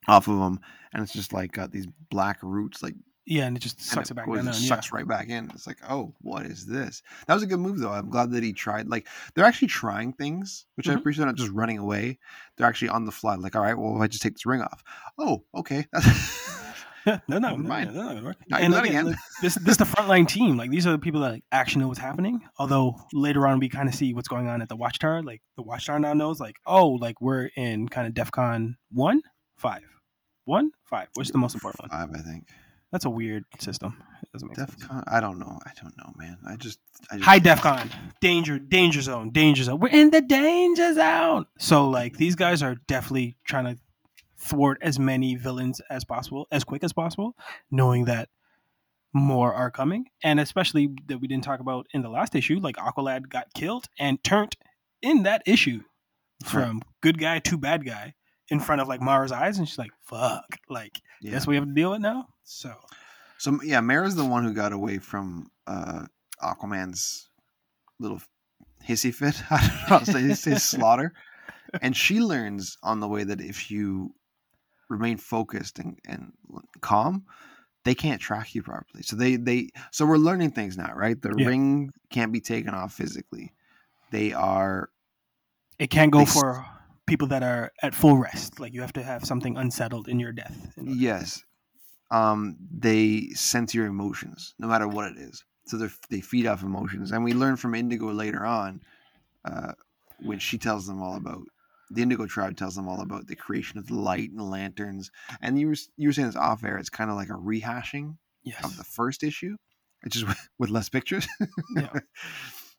off 0.07 0.27
of 0.27 0.39
him, 0.39 0.59
and 0.93 1.03
it's 1.03 1.13
just 1.13 1.33
like 1.33 1.51
got 1.51 1.71
these 1.71 1.87
black 2.09 2.39
roots, 2.41 2.81
like 2.81 2.95
Yeah, 3.27 3.45
and 3.45 3.55
it 3.55 3.59
just 3.59 3.79
sucks 3.79 4.09
it 4.09 4.15
back 4.15 4.25
goes- 4.25 4.37
down. 4.43 4.47
it 4.47 4.59
yeah. 4.61 4.79
right 4.91 5.07
back 5.07 5.29
in. 5.29 5.49
It's 5.53 5.67
like, 5.67 5.77
oh, 5.87 6.13
what 6.21 6.45
is 6.45 6.65
this? 6.65 7.03
That 7.27 7.35
was 7.35 7.43
a 7.43 7.47
good 7.47 7.59
move 7.59 7.79
though. 7.79 7.91
I'm 7.91 8.09
glad 8.09 8.31
that 8.31 8.43
he 8.43 8.51
tried. 8.51 8.87
Like 8.87 9.07
they're 9.35 9.45
actually 9.45 9.67
trying 9.69 10.13
things, 10.13 10.65
which 10.75 10.89
I 10.89 10.93
Mhm. 10.93 10.97
appreciate. 10.97 11.25
Not 11.25 11.35
just 11.35 11.51
running 11.51 11.77
away. 11.77 12.17
They're 12.57 12.67
actually 12.67 12.89
on 12.89 13.05
the 13.05 13.11
fly. 13.11 13.35
Like, 13.35 13.55
all 13.55 13.61
right, 13.61 13.77
well, 13.77 13.95
if 13.95 14.01
I 14.01 14.07
just 14.07 14.23
take 14.23 14.33
this 14.33 14.45
ring 14.45 14.61
off, 14.61 14.83
oh, 15.19 15.43
okay. 15.55 15.85
no, 17.05 17.19
no, 17.27 17.27
no, 17.27 17.39
Never 17.39 17.57
no, 17.63 17.69
mind. 17.69 17.95
no, 17.95 18.13
no, 18.13 18.19
no. 18.21 18.33
Not 18.49 18.61
And 18.61 18.73
again, 18.73 18.85
again. 18.85 19.05
look, 19.07 19.15
this 19.41 19.55
this 19.55 19.71
is 19.73 19.77
the 19.77 19.85
frontline 19.85 20.27
team. 20.27 20.57
Like 20.57 20.71
these 20.71 20.85
are 20.87 20.91
the 20.91 20.99
people 20.99 21.21
that 21.21 21.31
like, 21.33 21.43
actually 21.51 21.81
know 21.81 21.87
what's 21.89 21.99
happening. 21.99 22.41
Although 22.57 22.99
later 23.13 23.47
on 23.47 23.59
we 23.59 23.69
kind 23.69 23.87
of 23.87 23.95
see 23.95 24.13
what's 24.13 24.27
going 24.27 24.47
on 24.47 24.61
at 24.61 24.69
the 24.69 24.75
Watchtower. 24.75 25.21
Like 25.23 25.41
the 25.57 25.63
Watchtower 25.63 25.99
now 25.99 26.13
knows, 26.13 26.39
like, 26.39 26.55
oh, 26.65 26.89
like 26.89 27.21
we're 27.21 27.49
in 27.55 27.87
kind 27.87 28.07
of 28.07 28.13
DefCon 28.13 28.75
one, 28.91 29.21
five, 29.57 29.83
one, 30.45 30.71
five. 30.85 31.07
Which 31.15 31.27
is 31.27 31.31
the 31.31 31.37
most 31.37 31.53
important 31.55 31.81
one? 31.81 31.89
Five, 31.89 32.09
I 32.19 32.23
think. 32.23 32.47
That's 32.91 33.05
a 33.05 33.09
weird 33.09 33.45
system. 33.59 34.03
It 34.21 34.31
doesn't 34.33 34.47
make 34.47 34.57
sense. 34.57 34.75
DefCon. 34.75 35.03
I 35.07 35.21
don't 35.21 35.39
know. 35.39 35.59
I 35.65 35.71
don't 35.81 35.97
know, 35.97 36.11
man. 36.17 36.37
I 36.47 36.55
just. 36.57 36.79
I 37.09 37.15
just 37.15 37.25
High 37.25 37.39
DefCon, 37.39 37.89
danger, 38.19 38.59
danger 38.59 39.01
zone, 39.01 39.31
danger 39.31 39.63
zone. 39.63 39.79
We're 39.79 39.89
in 39.89 40.09
the 40.09 40.21
danger 40.21 40.93
zone. 40.93 41.45
So 41.57 41.89
like 41.89 42.17
these 42.17 42.35
guys 42.35 42.61
are 42.61 42.75
definitely 42.87 43.37
trying 43.45 43.65
to 43.65 43.81
thwart 44.37 44.79
as 44.81 44.99
many 44.99 45.35
villains 45.35 45.81
as 45.89 46.03
possible, 46.03 46.47
as 46.51 46.63
quick 46.63 46.83
as 46.83 46.93
possible, 46.93 47.35
knowing 47.69 48.05
that 48.05 48.29
more 49.13 49.53
are 49.53 49.71
coming, 49.71 50.05
and 50.23 50.39
especially 50.39 50.89
that 51.07 51.19
we 51.19 51.27
didn't 51.27 51.43
talk 51.43 51.59
about 51.59 51.87
in 51.93 52.01
the 52.01 52.09
last 52.09 52.35
issue. 52.35 52.59
Like 52.59 52.75
Aqualad 52.75 53.29
got 53.29 53.53
killed 53.53 53.87
and 53.99 54.23
turned 54.23 54.55
in 55.01 55.23
that 55.23 55.43
issue 55.45 55.81
from 56.45 56.81
good 57.01 57.19
guy 57.19 57.39
to 57.39 57.57
bad 57.57 57.85
guy 57.85 58.13
in 58.51 58.59
front 58.59 58.81
of 58.81 58.87
like 58.87 59.01
Mara's 59.01 59.31
eyes, 59.31 59.57
and 59.57 59.67
she's 59.67 59.77
like, 59.79 59.91
"Fuck!" 60.03 60.45
Like 60.69 61.01
Yeah. 61.21 61.31
that's 61.31 61.47
what 61.47 61.51
we 61.51 61.55
have 61.55 61.65
to 61.65 61.73
deal 61.73 61.91
with 61.91 62.01
now. 62.01 62.27
So 62.43 62.73
So 63.37 63.59
yeah, 63.63 63.79
Mara's 63.81 64.15
the 64.15 64.25
one 64.25 64.43
who 64.43 64.53
got 64.53 64.73
away 64.73 64.99
from 64.99 65.47
uh, 65.65 66.05
Aquaman's 66.43 67.29
little 67.99 68.21
hissy 68.87 69.13
fit. 69.13 69.41
I 69.51 69.57
don't 69.57 69.67
know, 69.67 69.85
how 69.87 69.99
to 69.99 70.05
say 70.05 70.21
his, 70.21 70.43
his 70.43 70.63
slaughter, 70.63 71.13
and 71.81 71.95
she 71.95 72.19
learns 72.19 72.77
on 72.83 72.99
the 72.99 73.07
way 73.07 73.23
that 73.23 73.41
if 73.41 73.71
you 73.71 74.13
remain 74.89 75.17
focused 75.17 75.79
and, 75.79 75.97
and 76.05 76.33
calm, 76.81 77.23
they 77.85 77.95
can't 77.95 78.19
track 78.21 78.53
you 78.53 78.61
properly. 78.61 79.03
So 79.03 79.15
they 79.15 79.37
they 79.37 79.69
so 79.91 80.05
we're 80.05 80.17
learning 80.17 80.51
things 80.51 80.77
now, 80.77 80.93
right? 80.95 81.19
The 81.19 81.33
Yeah. 81.33 81.45
ring 81.47 81.91
can't 82.09 82.33
be 82.33 82.41
taken 82.41 82.73
off 82.73 82.93
physically. 82.93 83.53
They 84.11 84.33
are 84.33 84.89
it 85.79 85.89
can't 85.89 86.11
go 86.11 86.19
They 86.19 86.25
for 86.25 86.65
people 87.07 87.27
that 87.29 87.43
are 87.43 87.71
at 87.81 87.93
full 87.95 88.17
rest. 88.17 88.59
Like 88.59 88.73
you 88.73 88.81
have 88.81 88.93
to 88.93 89.03
have 89.03 89.25
something 89.25 89.57
unsettled 89.57 90.07
in 90.07 90.19
your 90.19 90.31
death. 90.31 90.73
in 90.77 90.87
Yes. 90.99 91.43
Um, 92.09 92.57
they 92.71 93.29
sense 93.35 93.73
your 93.73 93.85
emotions, 93.85 94.53
no 94.59 94.67
matter 94.67 94.87
what 94.87 95.11
it 95.11 95.17
is. 95.17 95.43
So 95.65 95.77
they 95.77 95.87
they 96.09 96.21
feed 96.21 96.45
off 96.47 96.63
emotions, 96.63 97.11
and 97.11 97.23
we 97.23 97.33
learn 97.33 97.55
from 97.55 97.75
Indigo 97.75 98.11
later 98.11 98.45
on, 98.45 98.81
uh, 99.45 99.73
when 100.19 100.39
she 100.39 100.57
tells 100.57 100.87
them 100.87 101.01
all 101.01 101.15
about 101.15 101.43
the 101.89 102.01
Indigo 102.01 102.25
tribe 102.25 102.55
tells 102.57 102.75
them 102.75 102.87
all 102.87 103.01
about 103.01 103.27
the 103.27 103.35
creation 103.35 103.77
of 103.77 103.87
the 103.87 103.95
light 103.95 104.31
and 104.31 104.49
lanterns. 104.49 105.11
And 105.41 105.59
you 105.59 105.67
were 105.67 105.75
you 105.97 106.09
were 106.09 106.13
saying 106.13 106.27
this 106.29 106.35
off 106.35 106.63
air. 106.63 106.77
It's 106.77 106.89
kind 106.89 107.09
of 107.09 107.15
like 107.15 107.29
a 107.29 107.33
rehashing 107.33 108.17
Yes. 108.43 108.63
of 108.65 108.75
the 108.75 108.83
first 108.83 109.23
issue, 109.23 109.55
which 110.03 110.15
is 110.15 110.25
with, 110.25 110.49
with 110.57 110.69
less 110.69 110.89
pictures. 110.89 111.27
Yeah. 111.75 111.91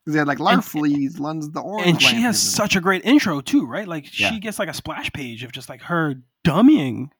they 0.07 0.18
had 0.18 0.26
like 0.26 0.38
Larfleeze, 0.38 1.18
Lun's 1.20 1.50
the 1.50 1.61
orange, 1.61 1.86
and 1.88 2.03
she 2.03 2.16
has 2.22 2.40
such 2.40 2.74
a 2.76 2.80
great 2.80 3.05
intro 3.05 3.40
too, 3.40 3.66
right? 3.66 3.86
Like 3.86 4.18
Yeah. 4.18 4.30
she 4.30 4.40
gets 4.40 4.59
like 4.59 4.68
a 4.68 4.74
splash 4.74 5.12
page 5.12 5.44
of 5.44 5.53
just 5.53 5.68
like 5.68 5.82
her 5.82 6.14
dummying 6.44 7.11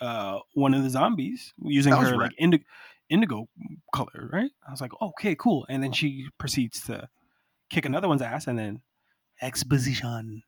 uh 0.00 0.38
one 0.54 0.74
of 0.74 0.84
the 0.84 0.90
zombies 0.90 1.52
using 1.60 1.92
her 1.92 2.12
right. 2.12 2.16
like 2.18 2.32
indigo 2.38 2.64
indigo 3.10 3.48
color, 3.94 4.28
right? 4.32 4.50
I 4.66 4.70
was 4.70 4.80
like, 4.80 4.92
okay, 5.00 5.34
cool. 5.34 5.66
And 5.68 5.82
then 5.82 5.92
she 5.92 6.28
proceeds 6.38 6.82
to 6.84 7.08
kick 7.70 7.84
another 7.86 8.06
one's 8.06 8.22
ass 8.22 8.46
and 8.46 8.58
then 8.58 8.80
exposition. 9.42 10.42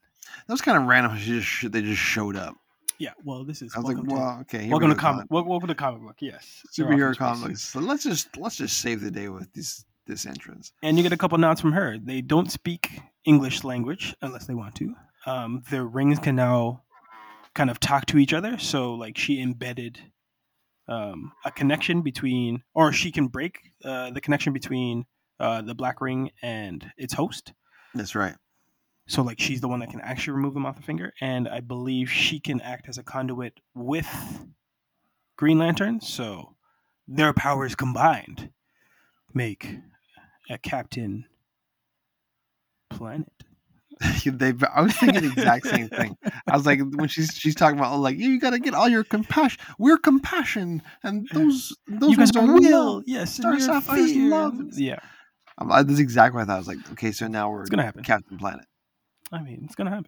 that 0.46 0.52
was 0.52 0.60
kind 0.60 0.78
of 0.78 0.84
random. 0.84 1.16
She 1.18 1.40
just 1.40 1.72
they 1.72 1.82
just 1.82 2.00
showed 2.00 2.36
up. 2.36 2.54
Yeah. 2.98 3.12
Well, 3.24 3.44
this 3.44 3.62
is 3.62 3.74
I 3.74 3.78
was 3.78 3.88
like, 3.88 3.96
to- 3.96 4.14
well, 4.14 4.38
okay. 4.42 4.68
welcome 4.68 4.90
we 4.90 4.94
to 4.94 5.00
comic. 5.00 5.26
Welcome 5.30 5.68
to 5.68 5.74
comic 5.74 6.02
book. 6.02 6.16
Yes. 6.20 6.62
they're 6.76 6.86
off 6.86 6.92
in 6.92 6.98
superhero 6.98 7.14
space. 7.14 7.18
comics. 7.18 7.62
So 7.62 7.80
let's 7.80 8.04
just 8.04 8.36
let's 8.36 8.56
just 8.56 8.78
save 8.80 9.00
the 9.00 9.10
day 9.10 9.28
with 9.28 9.52
this 9.54 9.84
this 10.10 10.26
entrance. 10.26 10.72
And 10.82 10.96
you 10.96 11.02
get 11.02 11.12
a 11.12 11.16
couple 11.16 11.38
nods 11.38 11.60
from 11.60 11.72
her. 11.72 11.96
They 11.98 12.20
don't 12.20 12.50
speak 12.50 13.00
English 13.24 13.64
language 13.64 14.14
unless 14.20 14.46
they 14.46 14.54
want 14.54 14.74
to. 14.76 14.94
Um, 15.26 15.62
their 15.70 15.84
rings 15.84 16.18
can 16.18 16.36
now 16.36 16.82
kind 17.54 17.70
of 17.70 17.80
talk 17.80 18.06
to 18.06 18.18
each 18.18 18.32
other. 18.32 18.58
So 18.58 18.94
like 18.94 19.16
she 19.16 19.40
embedded 19.40 19.98
um, 20.88 21.32
a 21.44 21.50
connection 21.50 22.02
between, 22.02 22.62
or 22.74 22.92
she 22.92 23.12
can 23.12 23.28
break 23.28 23.60
uh, 23.84 24.10
the 24.10 24.20
connection 24.20 24.52
between 24.52 25.06
uh, 25.38 25.62
the 25.62 25.74
black 25.74 26.00
ring 26.00 26.30
and 26.42 26.84
its 26.96 27.14
host. 27.14 27.52
That's 27.94 28.14
right. 28.14 28.34
So 29.08 29.22
like 29.22 29.40
she's 29.40 29.60
the 29.60 29.68
one 29.68 29.80
that 29.80 29.90
can 29.90 30.00
actually 30.00 30.34
remove 30.34 30.54
them 30.54 30.66
off 30.66 30.76
the 30.76 30.82
finger, 30.82 31.12
and 31.20 31.48
I 31.48 31.60
believe 31.60 32.10
she 32.10 32.38
can 32.38 32.60
act 32.60 32.88
as 32.88 32.98
a 32.98 33.02
conduit 33.02 33.58
with 33.74 34.06
Green 35.36 35.58
Lantern. 35.58 36.00
So 36.00 36.54
their 37.08 37.32
powers 37.32 37.74
combined 37.74 38.50
make 39.34 39.78
a 40.50 40.58
Captain 40.58 41.24
Planet. 42.90 43.28
they, 44.24 44.54
I 44.74 44.80
was 44.80 44.94
thinking 44.96 45.20
the 45.22 45.28
exact 45.32 45.66
same 45.66 45.88
thing. 45.90 46.16
I 46.48 46.56
was 46.56 46.64
like, 46.64 46.80
when 46.94 47.08
she's 47.08 47.34
she's 47.36 47.54
talking 47.54 47.78
about, 47.78 47.98
like, 47.98 48.16
you 48.16 48.40
got 48.40 48.50
to 48.50 48.58
get 48.58 48.72
all 48.74 48.88
your 48.88 49.04
compassion. 49.04 49.60
We're 49.78 49.98
compassion, 49.98 50.82
and 51.02 51.28
those 51.32 51.76
those 51.86 52.12
you 52.12 52.16
ones 52.18 52.34
are 52.36 52.46
real, 52.58 53.02
yes. 53.06 53.34
Star 53.34 53.60
Sapphire's 53.60 54.14
love. 54.16 54.58
Yeah, 54.72 55.00
Um, 55.58 55.70
I- 55.70 55.82
that's 55.82 55.98
exactly 56.00 56.36
what 56.38 56.44
I 56.44 56.46
thought. 56.46 56.54
I 56.54 56.58
was 56.58 56.68
like, 56.68 56.92
okay, 56.92 57.12
so 57.12 57.28
now 57.28 57.50
we're 57.50 57.60
It's 57.60 57.70
gonna 57.70 57.82
happen. 57.84 58.02
Captain 58.02 58.38
Planet. 58.38 58.64
I 59.32 59.42
mean 59.42 59.60
it's 59.64 59.74
gonna 59.74 59.90
happen. 59.90 60.06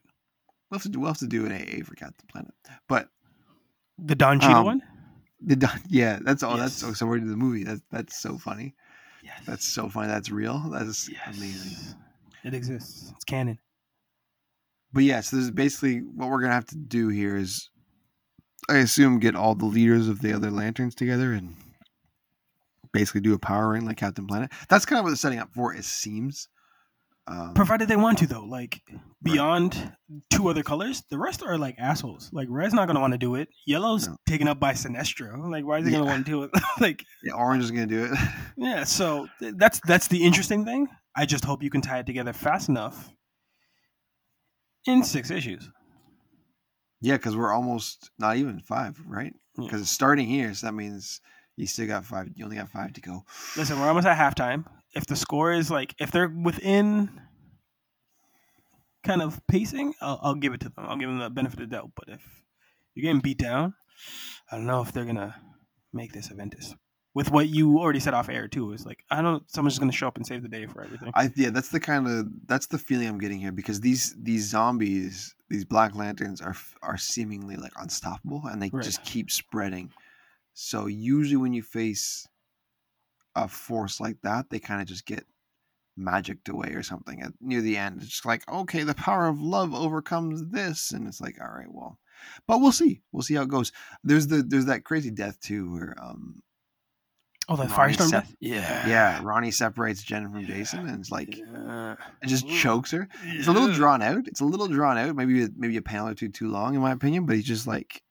We'll 0.71 0.79
have 0.79 0.83
to 0.85 0.89
do, 0.89 0.99
we'll 1.01 1.09
have 1.11 1.19
to 1.19 1.27
do 1.27 1.45
an 1.45 1.53
AA 1.53 1.85
for 1.85 1.95
Captain 1.95 2.27
Planet. 2.29 2.53
But 2.89 3.09
The 3.99 4.15
Don 4.15 4.41
Cheadle 4.41 4.57
Um, 4.61 4.65
one. 4.65 4.83
the 5.43 5.57
Don- 5.57 5.81
yeah, 5.89 6.19
that's 6.23 6.43
all. 6.43 6.57
That's 6.57 6.81
Yes. 6.83 6.89
so. 6.89 6.95
So 6.95 7.07
we're 7.07 7.19
in 7.19 7.29
the 7.31 7.37
movie. 7.37 7.65
That's 7.65 7.83
that's 7.91 8.21
so 8.21 8.39
funny. 8.39 8.75
Yes, 9.23 9.41
That's 9.47 9.65
so 9.65 9.89
funny. 9.89 10.09
That's 10.09 10.31
real. 10.31 10.59
That 10.71 10.83
is 10.83 11.09
yes. 11.11 11.37
amazing. 11.37 11.97
It 12.45 12.55
exists. 12.55 13.13
It's 13.15 13.25
canon. 13.25 13.59
But 14.93 15.05
yeah, 15.05 15.21
so 15.21 15.37
this 15.37 15.45
is 15.47 15.51
basically 15.51 15.99
what 15.99 16.29
we're 16.29 16.41
gonna 16.41 16.53
have 16.53 16.67
to 16.67 16.77
do 16.77 17.09
here 17.09 17.37
is, 17.37 17.71
I 18.69 18.79
assume, 18.79 19.21
get 19.21 19.37
all 19.37 19.55
the 19.55 19.65
leaders 19.65 20.09
of 20.09 20.21
the 20.21 20.35
other 20.35 20.51
lanterns 20.51 20.95
together 20.95 21.33
and 21.33 21.57
basically 22.93 23.23
do 23.23 23.33
a 23.33 23.39
power 23.39 23.71
ring 23.71 23.87
like 23.87 23.97
Captain 23.97 24.27
Planet. 24.27 24.53
That's 24.69 24.85
kind 24.85 24.99
of 24.99 25.05
what 25.05 25.11
they're 25.11 25.17
setting 25.17 25.39
up 25.39 25.53
for. 25.55 25.75
It 25.75 25.85
seems. 25.85 26.49
Um, 27.29 27.55
Provided 27.55 27.87
they 27.89 27.97
want 27.97 28.19
to, 28.19 28.27
though. 28.27 28.45
Like 28.45 28.81
beyond 29.23 29.93
two 30.31 30.49
other 30.49 30.63
colors, 30.65 31.03
the 31.09 31.19
rest 31.19 31.43
are 31.43 31.57
like 31.57 31.77
assholes. 31.79 32.29
Like 32.33 32.49
red's 32.51 32.75
not 32.75 32.89
gonna 32.89 33.01
want 33.01 33.13
to 33.13 33.19
do 33.19 33.37
it. 33.37 33.49
Yellow's 33.67 34.09
No. 34.09 34.17
taken 34.27 34.49
up 34.49 34.59
by 34.59 34.73
Sinestro. 34.73 35.49
Like 35.51 35.65
why 35.65 35.79
is 35.79 35.87
he 35.87 35.93
gonna 35.93 36.05
want 36.05 36.27
to 36.27 36.31
do 36.33 36.43
it? 36.43 36.51
like 36.81 37.05
yeah, 37.23 37.35
Orange 37.35 37.63
is 37.63 37.71
gonna 37.71 37.87
do 37.87 38.05
it. 38.05 38.19
yeah. 38.57 38.83
So 38.85 39.29
th- 39.39 39.55
that's 39.57 39.81
that's 39.87 40.09
the 40.09 40.25
interesting 40.25 40.65
thing. 40.65 40.89
I 41.17 41.25
just 41.27 41.45
hope 41.45 41.63
you 41.63 41.71
can 41.71 41.81
tie 41.81 42.01
it 42.01 42.07
together 42.07 42.33
fast 42.33 42.69
enough 42.69 43.11
in 44.87 45.05
six 45.05 45.31
issues. 45.31 45.69
yeah, 47.01 47.17
because 47.17 47.37
we're 47.37 47.53
almost 47.53 48.11
not 48.19 48.37
even 48.37 48.59
five, 48.61 48.99
right? 49.07 49.33
Yeah. 49.59 49.65
Because 49.67 49.81
it's 49.83 49.91
starting 49.91 50.27
here, 50.27 50.53
so 50.55 50.67
that 50.67 50.73
means 50.73 51.21
you 51.57 51.67
still 51.69 51.87
got 51.87 52.05
five. 52.05 52.29
You 52.35 52.45
only 52.45 52.57
got 52.57 52.71
five 52.71 52.93
to 52.95 53.01
go. 53.01 53.25
Listen, 53.57 53.79
we're 53.79 53.87
almost 53.89 54.07
at 54.07 54.17
halftime. 54.17 54.65
If 54.95 55.07
the 55.07 55.17
score 55.17 55.53
is 55.53 55.71
like 55.71 55.95
if 55.99 56.11
they're 56.11 56.29
within 56.29 57.21
kind 59.05 59.23
of 59.23 59.41
pacing, 59.47 59.95
I'll, 60.01 60.19
I'll 60.23 60.35
give 60.35 60.53
it 60.55 60.61
to 60.61 60.69
them. 60.69 60.85
I'll 60.87 60.97
give 60.97 61.09
them 61.09 61.19
the 61.19 61.31
benefit 61.31 61.61
of 61.61 61.71
the 61.71 61.77
doubt. 61.77 61.91
But 61.97 62.09
if 62.09 62.21
you're 62.95 63.03
getting 63.03 63.21
beat 63.21 63.39
down, 63.39 63.75
I 64.51 64.57
don't 64.57 64.67
know 64.67 64.83
if 64.83 64.93
they're 64.93 65.05
gonna 65.05 65.35
make 65.93 66.13
this 66.13 66.29
Aventus. 66.29 66.75
With 67.15 67.31
what 67.31 67.49
you 67.51 67.79
already 67.79 68.01
said 68.01 68.15
off 68.15 68.31
air 68.31 68.49
too, 68.49 68.73
is 68.73 68.87
like 68.87 69.05
I 69.11 69.17
don't. 69.17 69.25
know, 69.35 69.41
Someone's 69.47 69.75
just 69.75 69.81
gonna 69.81 69.93
show 69.93 70.09
up 70.09 70.17
and 70.17 70.27
save 70.27 70.43
the 70.43 70.49
day 70.49 70.67
for 70.67 70.83
everything. 70.83 71.11
I 71.15 71.31
yeah, 71.37 71.51
that's 71.51 71.69
the 71.69 71.81
kind 71.81 72.07
of 72.09 72.27
that's 72.47 72.67
the 72.69 72.79
feeling 72.79 73.09
I'm 73.09 73.19
getting 73.19 73.39
here 73.39 73.53
because 73.53 73.81
these 73.81 74.15
these 74.23 74.45
zombies, 74.49 75.35
these 75.51 75.65
Black 75.65 75.95
Lanterns 75.95 76.41
are 76.41 76.55
are 76.83 76.97
seemingly 76.97 77.57
like 77.57 77.73
unstoppable 77.77 78.43
and 78.47 78.63
they 78.63 78.71
Right. 78.73 78.83
just 78.83 79.03
keep 79.05 79.31
spreading. 79.31 79.91
So 80.55 80.87
usually 80.87 81.37
when 81.37 81.53
you 81.55 81.63
face 81.63 82.27
a 83.35 83.49
force 83.49 84.01
like 84.01 84.21
that, 84.23 84.51
they 84.51 84.59
kind 84.59 84.81
of 84.81 84.87
just 84.87 85.07
get 85.07 85.25
magicked 85.97 86.49
away 86.49 86.71
or 86.71 86.83
something 86.83 87.21
at 87.23 87.33
near 87.41 87.61
the 87.61 87.77
end. 87.77 87.99
It's 88.01 88.11
just 88.11 88.27
like 88.27 88.49
okay, 88.51 88.83
the 88.83 88.95
power 88.95 89.27
of 89.27 89.41
love 89.41 89.75
overcomes 89.75 90.47
this, 90.51 90.93
and 90.93 91.07
it's 91.07 91.21
like 91.21 91.39
all 91.41 91.49
right, 91.55 91.71
well, 91.71 91.99
but 92.47 92.61
we'll 92.61 92.73
see, 92.73 93.03
we'll 93.13 93.23
see 93.23 93.35
how 93.35 93.43
it 93.43 93.49
goes. 93.49 93.73
There's 94.05 94.27
the 94.27 94.43
there's 94.43 94.67
that 94.67 94.85
crazy 94.85 95.11
death 95.11 95.41
too 95.41 95.71
where 95.73 95.95
um 96.01 96.43
oh, 97.49 97.57
that 97.57 97.71
Ronnie 97.77 97.95
firestorm 97.95 98.11
Sep-. 98.11 98.27
Yeah. 98.41 98.87
yeah 98.89 99.21
Ronnie 99.23 99.51
separates 99.51 100.03
Jen 100.03 100.31
from 100.31 100.47
Jason 100.47 100.89
and 100.89 101.01
it's 101.01 101.11
like 101.11 101.37
Yeah. 101.37 101.97
and 102.21 102.31
just 102.31 102.49
chokes 102.49 102.91
her. 102.93 103.09
It's 103.25 103.49
a 103.49 103.53
little 103.53 103.73
drawn 103.73 104.03
out. 104.03 104.27
It's 104.29 104.41
a 104.41 104.45
little 104.47 104.69
drawn 104.69 104.97
out. 104.99 105.15
Maybe 105.17 105.47
maybe 105.57 105.77
a 105.77 105.83
panel 105.83 106.09
or 106.09 106.15
two 106.15 106.29
too 106.29 106.49
long, 106.49 106.75
in 106.75 106.81
my 106.81 106.93
opinion. 106.93 107.27
But 107.27 107.37
he's 107.37 107.45
just 107.45 107.67
like 107.67 108.03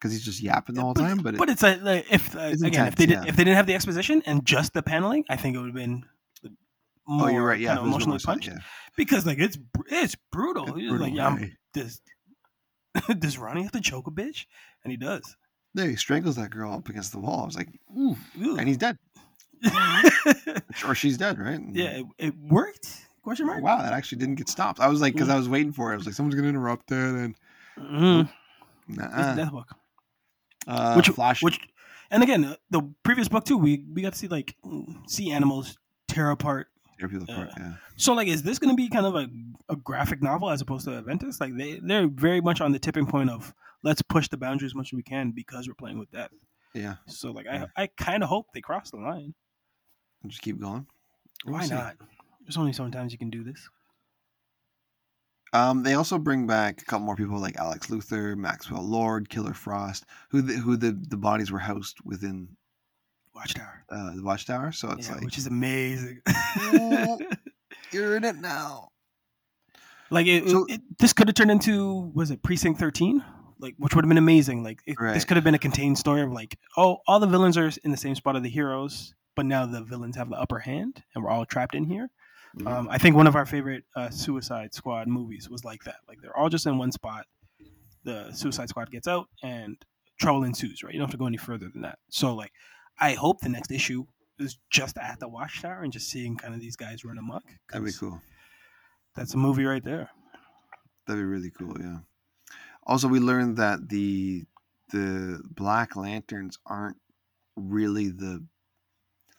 because 0.00 0.12
he's 0.12 0.24
just 0.24 0.40
yapping 0.40 0.74
the 0.74 0.80
whole 0.80 0.94
time. 0.94 1.18
But, 1.18 1.36
but 1.36 1.50
it's 1.50 1.62
a, 1.62 1.76
like, 1.76 2.06
if 2.10 2.34
uh, 2.34 2.40
It's 2.52 2.62
again 2.62 2.86
if 2.88 2.96
they 2.96 3.06
did 3.06 3.22
yeah. 3.22 3.28
if 3.28 3.36
they 3.36 3.44
didn't 3.44 3.56
have 3.56 3.66
the 3.66 3.74
exposition 3.74 4.22
and 4.24 4.44
just 4.46 4.72
the 4.72 4.82
paneling, 4.82 5.24
I 5.28 5.36
think 5.36 5.54
it 5.54 5.58
would 5.58 5.66
have 5.68 5.74
been 5.74 6.04
oh, 7.08 7.28
you're 7.28 7.44
right. 7.44 7.60
Yeah, 7.60 7.68
kind 7.76 7.80
of 7.80 7.84
it 7.84 7.88
emotionally 7.88 8.18
punched 8.18 8.48
yeah. 8.48 8.58
because 8.96 9.26
like 9.26 9.38
it's 9.38 9.58
it's 9.88 10.16
brutal. 10.32 10.64
It's 10.64 10.72
brutal, 10.72 10.98
like, 10.98 11.14
yeah, 11.14 11.38
does 11.74 12.00
does 13.18 13.38
Ronnie 13.38 13.62
have 13.62 13.72
to 13.72 13.80
choke 13.80 14.06
a 14.06 14.10
bitch? 14.10 14.46
And 14.84 14.90
he 14.90 14.96
does. 14.96 15.36
Yeah, 15.74 15.86
he 15.86 15.96
strangles 15.96 16.36
that 16.36 16.50
girl 16.50 16.72
up 16.72 16.88
against 16.88 17.12
the 17.12 17.18
wall. 17.18 17.42
I 17.42 17.46
was 17.46 17.56
like, 17.56 17.68
ooh, 17.96 18.16
Ooh. 18.42 18.56
and 18.56 18.66
he's 18.66 18.78
dead, 18.78 18.98
or 20.86 20.94
she's 20.96 21.16
dead, 21.16 21.38
right? 21.38 21.60
yeah, 21.70 21.90
it, 22.00 22.06
it 22.18 22.34
worked. 22.38 23.06
Question 23.22 23.44
Oh, 23.44 23.52
mark. 23.52 23.62
wow, 23.62 23.82
that 23.82 23.92
actually 23.92 24.18
didn't 24.18 24.36
get 24.36 24.48
stopped. 24.48 24.80
I 24.80 24.88
was 24.88 25.00
like, 25.00 25.12
because 25.12 25.28
I 25.28 25.36
was 25.36 25.48
waiting 25.48 25.72
for 25.72 25.90
it. 25.90 25.94
I 25.94 25.96
was 25.98 26.06
like, 26.06 26.14
someone's 26.14 26.34
gonna 26.34 26.48
interrupt 26.48 26.90
it, 26.90 26.96
and 26.96 27.36
Mhm. 27.78 28.28
It's 28.88 28.98
a 28.98 29.36
death 29.36 29.52
book. 29.52 29.68
Uh, 30.66 30.94
which 30.94 31.08
Flash. 31.08 31.42
which 31.42 31.58
and 32.10 32.22
again 32.22 32.44
uh, 32.44 32.56
the 32.70 32.82
previous 33.02 33.28
book 33.28 33.44
too 33.44 33.56
we 33.56 33.84
we 33.92 34.02
got 34.02 34.12
to 34.12 34.18
see 34.18 34.28
like 34.28 34.56
see 35.06 35.30
animals 35.30 35.78
tear 36.08 36.30
apart 36.30 36.68
tear 36.98 37.08
people 37.08 37.24
apart, 37.24 37.48
uh, 37.48 37.54
yeah. 37.58 37.72
so 37.96 38.12
like 38.12 38.28
is 38.28 38.42
this 38.42 38.58
going 38.58 38.70
to 38.70 38.76
be 38.76 38.88
kind 38.88 39.06
of 39.06 39.14
a, 39.14 39.28
a 39.68 39.76
graphic 39.76 40.22
novel 40.22 40.50
as 40.50 40.60
opposed 40.60 40.84
to 40.84 40.90
Aventus 40.90 41.40
like 41.40 41.56
they 41.56 41.80
they're 41.82 42.08
very 42.08 42.40
much 42.40 42.60
on 42.60 42.72
the 42.72 42.78
tipping 42.78 43.06
point 43.06 43.30
of 43.30 43.54
let's 43.82 44.02
push 44.02 44.28
the 44.28 44.36
boundaries 44.36 44.72
as 44.72 44.74
much 44.74 44.92
as 44.92 44.96
we 44.96 45.02
can 45.02 45.30
because 45.30 45.66
we're 45.66 45.74
playing 45.74 45.98
with 45.98 46.10
death 46.10 46.30
Yeah, 46.74 46.96
so 47.06 47.30
like 47.30 47.46
Yeah. 47.46 47.66
I 47.76 47.84
I 47.84 47.86
kind 47.96 48.22
of 48.22 48.28
hope 48.28 48.48
they 48.52 48.60
cross 48.60 48.90
the 48.90 48.98
line 48.98 49.34
just 50.26 50.42
keep 50.42 50.60
going. 50.60 50.86
We'll 51.46 51.54
why 51.54 51.64
see. 51.64 51.74
not 51.74 51.96
there's 52.42 52.58
only 52.58 52.72
so 52.74 52.82
many 52.82 52.92
times 52.92 53.12
you 53.12 53.18
can 53.18 53.30
do 53.30 53.42
this 53.42 53.68
Um, 55.52 55.82
they 55.82 55.94
also 55.94 56.16
bring 56.18 56.46
back 56.46 56.80
a 56.82 56.84
couple 56.84 57.04
more 57.06 57.16
people 57.16 57.38
like 57.40 57.56
Alex 57.56 57.88
Luthor, 57.88 58.36
Maxwell 58.36 58.82
Lord, 58.82 59.28
Killer 59.28 59.52
Frost, 59.54 60.04
who 60.30 60.42
the, 60.42 60.54
who 60.54 60.76
the, 60.76 60.92
the 61.08 61.16
bodies 61.16 61.50
were 61.50 61.58
housed 61.58 61.98
within 62.04 62.56
Watchtower 63.34 63.84
uh, 63.90 64.14
the 64.14 64.22
Watchtower. 64.22 64.70
So 64.72 64.90
it's 64.92 65.08
yeah, 65.08 65.14
like 65.14 65.24
which 65.24 65.38
is 65.38 65.46
amazing 65.46 66.20
Oh. 66.28 67.18
you're 67.92 68.16
in 68.16 68.24
it 68.24 68.36
now. 68.36 68.88
like 70.10 70.26
it, 70.26 70.48
So- 70.48 70.66
it, 70.68 70.80
this 70.98 71.12
could 71.12 71.28
have 71.28 71.34
turned 71.34 71.50
into 71.50 72.10
was 72.14 72.30
it 72.30 72.42
precinct 72.42 72.78
13 72.80 73.24
like 73.58 73.74
which 73.78 73.94
would 73.94 74.04
have 74.04 74.08
been 74.08 74.18
amazing 74.18 74.62
like 74.62 74.80
it, 74.86 74.96
this 75.00 75.24
could 75.24 75.36
have 75.36 75.44
been 75.44 75.54
a 75.54 75.58
contained 75.58 75.98
story 75.98 76.22
of 76.22 76.32
like 76.32 76.58
oh 76.76 76.98
all 77.06 77.20
the 77.20 77.26
villains 77.26 77.56
are 77.56 77.70
in 77.84 77.90
the 77.90 77.96
same 77.96 78.14
spot 78.14 78.36
of 78.36 78.42
the 78.42 78.48
heroes 78.48 79.14
but 79.36 79.46
now 79.46 79.64
the 79.66 79.82
villains 79.82 80.16
have 80.16 80.28
the 80.30 80.36
upper 80.36 80.58
hand 80.58 81.02
and 81.14 81.22
we're 81.24 81.30
all 81.30 81.44
trapped 81.46 81.74
in 81.74 81.84
here 81.84 82.10
Mhm. 82.58 82.66
um, 82.66 82.88
i 82.90 82.98
think 82.98 83.14
one 83.16 83.26
of 83.26 83.36
our 83.36 83.46
favorite 83.46 83.84
uh, 83.96 84.10
suicide 84.10 84.74
squad 84.74 85.06
movies 85.06 85.48
was 85.48 85.64
like 85.64 85.84
that 85.84 85.96
like 86.08 86.18
they're 86.20 86.36
all 86.36 86.48
just 86.48 86.66
in 86.66 86.78
one 86.78 86.90
spot 86.92 87.24
the 88.04 88.32
suicide 88.32 88.68
squad 88.68 88.90
gets 88.90 89.06
out 89.06 89.28
and 89.42 89.76
trouble 90.18 90.44
ensues 90.44 90.82
right 90.82 90.92
you 90.92 90.98
don't 90.98 91.06
have 91.06 91.12
to 91.12 91.16
go 91.18 91.26
any 91.26 91.36
further 91.36 91.68
than 91.72 91.82
that 91.82 91.98
so 92.10 92.34
like 92.34 92.52
i 92.98 93.12
hope 93.12 93.40
the 93.40 93.48
next 93.48 93.70
issue 93.70 94.04
is 94.38 94.58
just 94.70 94.96
at 94.98 95.18
the 95.20 95.28
watchtower 95.28 95.82
and 95.82 95.92
just 95.92 96.08
seeing 96.08 96.36
kind 96.36 96.54
of 96.54 96.60
these 96.60 96.76
guys 96.76 97.04
run 97.04 97.18
amok 97.18 97.44
That'd 97.70 97.84
be 97.86 97.92
cool. 97.92 98.20
that's 99.14 99.34
a 99.34 99.38
movie 99.38 99.64
right 99.64 99.84
there 99.84 100.10
That'd 101.06 101.22
be 101.22 101.26
really 101.26 101.50
cool. 101.50 101.74
Yeah. 101.80 101.98
Also, 102.86 103.08
we 103.08 103.18
learned 103.18 103.56
that 103.56 103.88
the 103.88 104.44
the 104.90 105.40
Black 105.44 105.96
Lanterns 105.96 106.56
aren't 106.66 106.98
really 107.56 108.10
the 108.10 108.44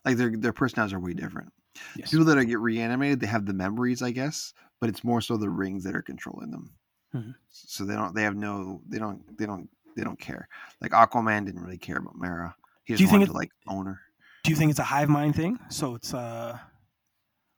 like 0.03 0.17
their 0.17 0.35
their 0.35 0.51
personalities 0.51 0.93
are 0.93 0.99
way 0.99 1.13
different. 1.13 1.53
Yes. 1.95 2.11
People 2.11 2.25
that 2.25 2.37
are 2.37 2.43
get 2.43 2.59
reanimated, 2.59 3.19
they 3.19 3.27
have 3.27 3.45
the 3.45 3.53
memories, 3.53 4.01
I 4.01 4.11
guess, 4.11 4.53
but 4.79 4.89
it's 4.89 5.03
more 5.03 5.21
so 5.21 5.37
the 5.37 5.49
rings 5.49 5.83
that 5.83 5.95
are 5.95 6.01
controlling 6.01 6.51
them. 6.51 6.71
Mhm. 7.13 7.35
So 7.49 7.85
they 7.85 7.95
don't 7.95 8.15
they 8.15 8.23
have 8.23 8.35
no 8.35 8.81
they 8.87 8.97
don't 8.99 9.37
they 9.37 9.45
don't 9.45 9.69
they 9.95 10.03
don't 10.03 10.19
care. 10.19 10.47
Like 10.79 10.91
Aquaman 10.91 11.45
didn't 11.45 11.61
really 11.61 11.77
care 11.77 11.97
about 11.97 12.15
Mara. 12.15 12.55
He 12.85 12.93
Do 12.93 12.97
just 12.97 13.01
you 13.01 13.07
think 13.07 13.19
wanted 13.29 13.31
to 13.31 13.37
like 13.37 13.51
own 13.67 13.85
her. 13.85 13.99
Do 14.43 14.51
you 14.51 14.55
think 14.57 14.71
it's 14.71 14.79
a 14.79 14.83
hive 14.83 15.09
mind 15.09 15.35
thing? 15.35 15.59
So 15.69 15.95
it's 15.95 16.13
uh, 16.13 16.57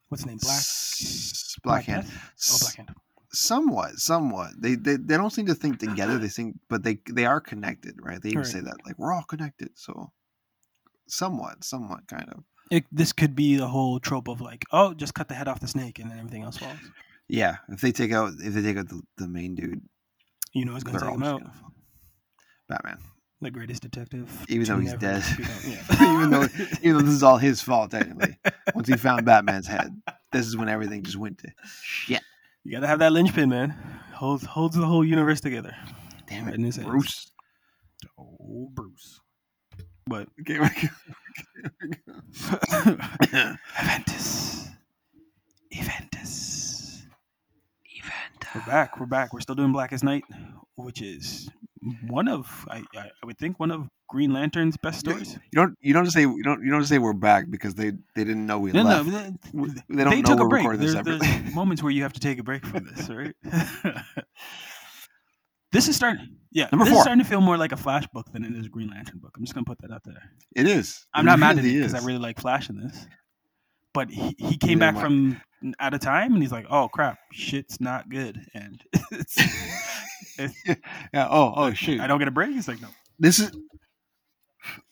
what's 0.10 0.24
the 0.24 0.30
name? 0.30 0.38
Black 0.42 0.58
S- 0.60 1.56
Black 1.64 1.86
Hand. 1.86 2.06
Oh, 2.52 2.58
Black 2.60 2.76
Hand. 2.76 2.90
Somewhat, 3.32 4.00
somewhat. 4.00 4.52
They, 4.60 4.76
they 4.76 4.96
they 4.98 5.18
don't 5.18 5.32
seem 5.32 5.46
to 5.48 5.56
think 5.56 5.80
together. 5.80 6.18
They 6.20 6.28
think, 6.30 6.60
but 6.70 6.84
they 6.84 7.00
they 7.10 7.26
are 7.26 7.40
connected, 7.42 7.96
right? 8.02 8.22
They 8.22 8.30
even 8.30 8.42
Right. 8.44 8.52
say 8.52 8.60
that 8.60 8.86
like 8.86 9.00
we're 9.00 9.14
all 9.14 9.24
connected. 9.24 9.70
So, 9.76 10.12
somewhat, 11.08 11.64
somewhat, 11.64 12.08
kind 12.08 12.30
of. 12.30 12.44
It, 12.72 12.86
this 12.92 13.14
could 13.14 13.36
be 13.36 13.56
the 13.56 13.68
whole 13.68 14.00
trope 14.00 14.28
of 14.28 14.42
like, 14.42 14.66
oh, 14.72 14.94
just 14.94 15.14
cut 15.14 15.28
the 15.28 15.36
head 15.36 15.48
off 15.48 15.60
the 15.60 15.68
snake 15.68 16.00
and 16.00 16.10
then 16.10 16.18
everything 16.20 16.44
else 16.44 16.58
falls. 16.58 16.78
Yeah. 17.28 17.58
If 17.70 17.82
they 17.82 17.92
take 17.92 18.12
out 18.12 18.34
if 18.40 18.54
they 18.54 18.62
take 18.62 18.78
out 18.78 18.90
the, 18.90 19.02
the 19.18 19.28
main 19.28 19.56
dude, 19.56 19.82
You 20.54 20.66
know, 20.66 20.76
it's 20.76 20.84
gonna 20.84 21.00
they're 21.00 21.08
take 21.10 21.16
him 21.18 21.24
out. 21.24 21.42
gonna. 21.42 21.54
Batman. 22.70 22.98
The 23.42 23.52
greatest 23.52 23.82
detective, 23.82 24.46
Even 24.48 24.66
though 24.68 24.80
he's 24.80 24.94
dead. 24.94 25.22
Yeah. 25.68 26.16
even 26.16 26.30
though 26.30 26.48
even 26.82 26.98
though 26.98 27.02
this 27.04 27.14
is 27.16 27.24
all 27.24 27.38
his 27.38 27.62
fault 27.62 27.92
technically. 27.92 28.38
Once 28.76 28.88
he 28.88 28.96
found 28.98 29.26
Batman's 29.26 29.68
head, 29.68 29.92
this 30.32 30.48
is 30.48 30.56
when 30.58 30.70
everything 30.70 31.04
just 31.04 31.18
went 31.18 31.40
to 31.40 31.50
shit. 31.84 32.22
you 32.64 32.72
gotta 32.72 32.88
have 32.88 33.00
that 33.00 33.12
linchpin, 33.12 33.50
man. 33.50 33.72
Holds 34.14 34.46
holds 34.46 34.76
the 34.78 34.86
whole 34.86 35.04
universe 35.04 35.42
together. 35.42 35.76
Damn 36.28 36.46
Right 36.46 36.56
in 36.56 36.64
his 36.64 36.78
it, 36.78 36.82
hands. 36.84 36.92
Bruce. 36.92 37.32
Oh, 38.18 38.70
Bruce. 38.74 39.20
But 40.06 40.28
Okay, 40.42 40.60
okay. 41.66 43.54
Aventus. 43.78 44.68
Eventus. 45.74 47.04
Event. 47.86 48.46
We're 48.56 48.66
back. 48.66 49.00
We're 49.00 49.06
back. 49.06 49.34
We're 49.34 49.40
still 49.42 49.56
doing 49.56 49.72
Blackest 49.72 50.04
Night, 50.04 50.24
which 50.76 51.02
is 51.02 51.50
one 52.08 52.28
of 52.28 52.66
I, 52.70 52.78
I 52.96 53.10
I 53.22 53.26
would 53.26 53.38
think 53.38 53.60
one 53.60 53.72
of 53.72 53.90
Green 54.08 54.32
Lantern's 54.32 54.78
best 54.78 55.00
stories. 55.00 55.34
You 55.52 55.58
don't 55.58 55.76
you 55.82 55.94
don't 55.94 56.10
say 56.12 56.22
you 56.22 56.44
don't 56.44 56.64
you 56.64 56.72
don't 56.72 56.86
say 56.86 56.98
we're 57.00 57.14
back 57.14 57.50
because 57.50 57.76
they 57.76 57.92
they 58.16 58.24
didn't 58.24 58.46
know 58.46 58.60
we 58.60 58.72
No, 58.72 58.84
no, 58.84 59.02
left. 59.02 59.12
they, 59.54 59.96
They 59.96 60.04
don't 60.04 60.22
know 60.22 60.22
took 60.22 60.40
a 60.40 60.44
we're 60.44 60.50
break. 60.50 60.60
recording 60.64 60.82
this 60.82 60.94
There's, 61.04 61.20
there's 61.20 61.54
moments 61.56 61.82
where 61.84 61.92
you 61.92 62.04
have 62.04 62.14
to 62.14 62.20
take 62.20 62.40
a 62.40 62.44
break 62.44 62.66
from 62.66 62.86
this, 62.96 63.10
right? 63.10 63.36
this 65.74 65.88
is 65.90 65.96
starting. 65.98 66.38
Yeah, 66.52 66.70
Number 66.72 66.86
this 66.86 66.92
four. 66.94 67.00
is 67.00 67.04
starting 67.04 67.24
to 67.24 67.30
feel 67.30 67.42
more 67.42 67.58
like 67.58 67.72
a 67.72 67.78
Flash 67.78 68.06
book 68.14 68.32
than 68.32 68.46
it 68.46 68.54
is 68.56 68.68
a 68.68 68.70
Green 68.70 68.90
Lantern 68.90 69.18
book. 69.18 69.32
I'm 69.36 69.44
just 69.44 69.54
gonna 69.56 69.66
put 69.66 69.80
that 69.82 69.92
out 69.92 70.04
there. 70.06 70.22
It 70.56 70.68
is. 70.68 71.06
I'm 71.14 71.26
It 71.28 71.32
not 71.32 71.40
mad 71.40 71.58
at 71.58 71.64
really 71.64 71.78
it 71.78 71.80
because 71.80 71.96
I 71.96 72.06
really 72.06 72.20
like 72.20 72.40
Flash 72.40 72.70
in 72.70 72.78
this. 72.80 73.08
But 73.94 74.10
he, 74.10 74.36
he 74.38 74.58
came 74.58 74.80
back 74.80 74.98
from 74.98 75.42
out 75.80 75.94
of 75.94 76.00
time 76.00 76.34
and 76.34 76.42
he's 76.42 76.52
like, 76.52 76.66
"Oh 76.70 76.88
crap, 76.88 77.18
shit's 77.32 77.82
not 77.82 78.10
good," 78.10 78.40
and 78.54 78.82
it's, 79.12 79.38
yeah. 81.14 81.28
Oh 81.30 81.54
oh 81.56 81.74
shoot. 81.74 82.00
I 82.00 82.08
don't 82.08 82.20
get 82.20 82.28
a 82.28 82.32
break. 82.32 82.52
He's 82.52 82.68
like, 82.68 82.82
"No, 82.82 82.88
This 83.20 83.40
is 83.40 83.52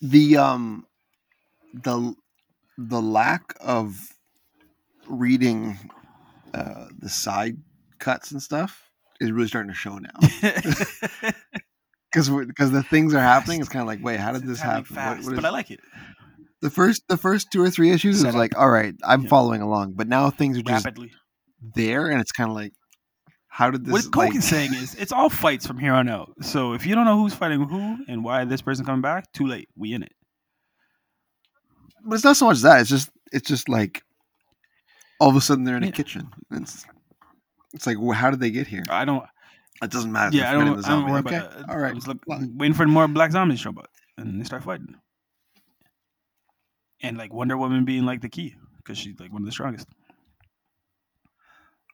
the 0.01 0.37
um 0.37 0.85
the 1.73 2.13
the 2.77 3.01
lack 3.01 3.53
of 3.61 3.99
reading 5.07 5.77
uh 6.53 6.87
the 6.99 7.09
side 7.09 7.57
cuts 7.99 8.31
and 8.31 8.41
stuff 8.41 8.89
is 9.21 9.31
really 9.31 9.47
starting 9.47 9.69
to 9.71 9.75
show 9.75 9.97
now 9.97 10.09
because 12.11 12.29
because 12.29 12.71
the 12.71 12.83
things 12.83 13.13
are 13.13 13.19
happening 13.21 13.59
it's 13.59 13.69
kind 13.69 13.81
of 13.81 13.87
like 13.87 14.03
wait 14.03 14.19
how 14.19 14.31
did 14.33 14.45
this 14.45 14.59
happen 14.59 14.95
What- 14.95 15.07
what 15.07 15.19
is- 15.19 15.29
but 15.29 15.45
I 15.45 15.49
like 15.49 15.71
it. 15.71 15.79
the 16.61 16.69
first 16.69 17.03
the 17.07 17.17
first 17.17 17.51
two 17.51 17.61
or 17.61 17.69
three 17.69 17.91
issues 17.91 18.17
it 18.17 18.19
Set 18.19 18.27
was 18.27 18.35
up. 18.35 18.39
like 18.39 18.57
all 18.57 18.69
right 18.69 18.93
i'm 19.03 19.23
Yeah. 19.23 19.29
following 19.29 19.61
along 19.61 19.93
but 19.93 20.07
now 20.07 20.29
things 20.29 20.57
are 20.57 20.61
just 20.63 20.85
Rapidly. 20.85 21.11
there 21.75 22.07
and 22.09 22.19
it's 22.19 22.31
kind 22.31 22.49
of 22.49 22.55
like 22.55 22.73
how 23.47 23.69
did 23.69 23.85
this 23.85 23.91
what 23.93 24.03
Coke 24.05 24.15
like 24.15 24.35
is 24.35 24.45
saying 24.47 24.73
is 24.73 24.95
it's 24.95 25.11
all 25.11 25.29
fights 25.29 25.67
from 25.67 25.77
here 25.77 25.93
on 25.93 26.07
out. 26.07 26.31
So 26.41 26.71
if 26.71 26.85
you 26.85 26.95
don't 26.95 27.03
know 27.03 27.17
who's 27.17 27.33
fighting 27.33 27.61
who 27.61 27.97
and 28.07 28.23
why 28.23 28.45
this 28.45 28.61
person 28.61 28.85
coming 28.85 29.01
back, 29.01 29.29
too 29.33 29.45
late. 29.45 29.67
We 29.75 29.91
in 29.93 30.03
it. 30.03 30.13
but 32.05 32.15
it's 32.15 32.23
not 32.23 32.37
so 32.37 32.45
much 32.45 32.59
that 32.61 32.79
it's 32.79 32.89
just 32.89 33.09
it's 33.33 33.49
just 33.49 33.67
like 33.67 34.03
all 35.19 35.29
of 35.29 35.35
a 35.35 35.41
sudden 35.41 35.65
they're 35.65 35.75
in 35.75 35.83
Yeah. 35.83 35.89
a 35.89 35.91
kitchen 35.91 36.29
it's 36.51 36.85
it's 37.73 37.87
like 37.87 37.97
well, 37.99 38.11
how 38.17 38.29
did 38.31 38.39
they 38.39 38.51
get 38.51 38.67
here 38.67 38.83
I 38.89 39.05
don't. 39.05 39.23
it 39.83 39.91
doesn't 39.91 40.11
matter 40.11 40.35
Yeah, 40.35 40.49
I 40.51 40.53
don't. 40.53 40.85
I 40.85 40.89
don't 40.89 41.09
worry 41.09 41.19
okay 41.19 41.37
about 41.37 41.51
that. 41.57 41.69
all 41.69 41.75
I 41.75 41.79
right 41.79 41.95
was 41.95 42.07
look, 42.07 42.23
Fine. 42.27 42.57
waiting 42.57 42.73
for 42.75 42.85
more 42.87 43.07
black 43.07 43.31
zombies 43.31 43.59
to 43.59 43.63
show 43.63 43.69
up, 43.79 43.87
and 44.17 44.39
they 44.39 44.45
start 44.45 44.63
fighting. 44.63 44.95
And 47.03 47.17
like 47.17 47.33
Wonder 47.33 47.57
Woman 47.57 47.83
being 47.85 48.05
like 48.05 48.21
the 48.21 48.29
key 48.29 48.55
because 48.77 48.97
she's 48.97 49.19
like 49.19 49.31
one 49.33 49.41
of 49.41 49.45
the 49.45 49.51
strongest. 49.51 49.87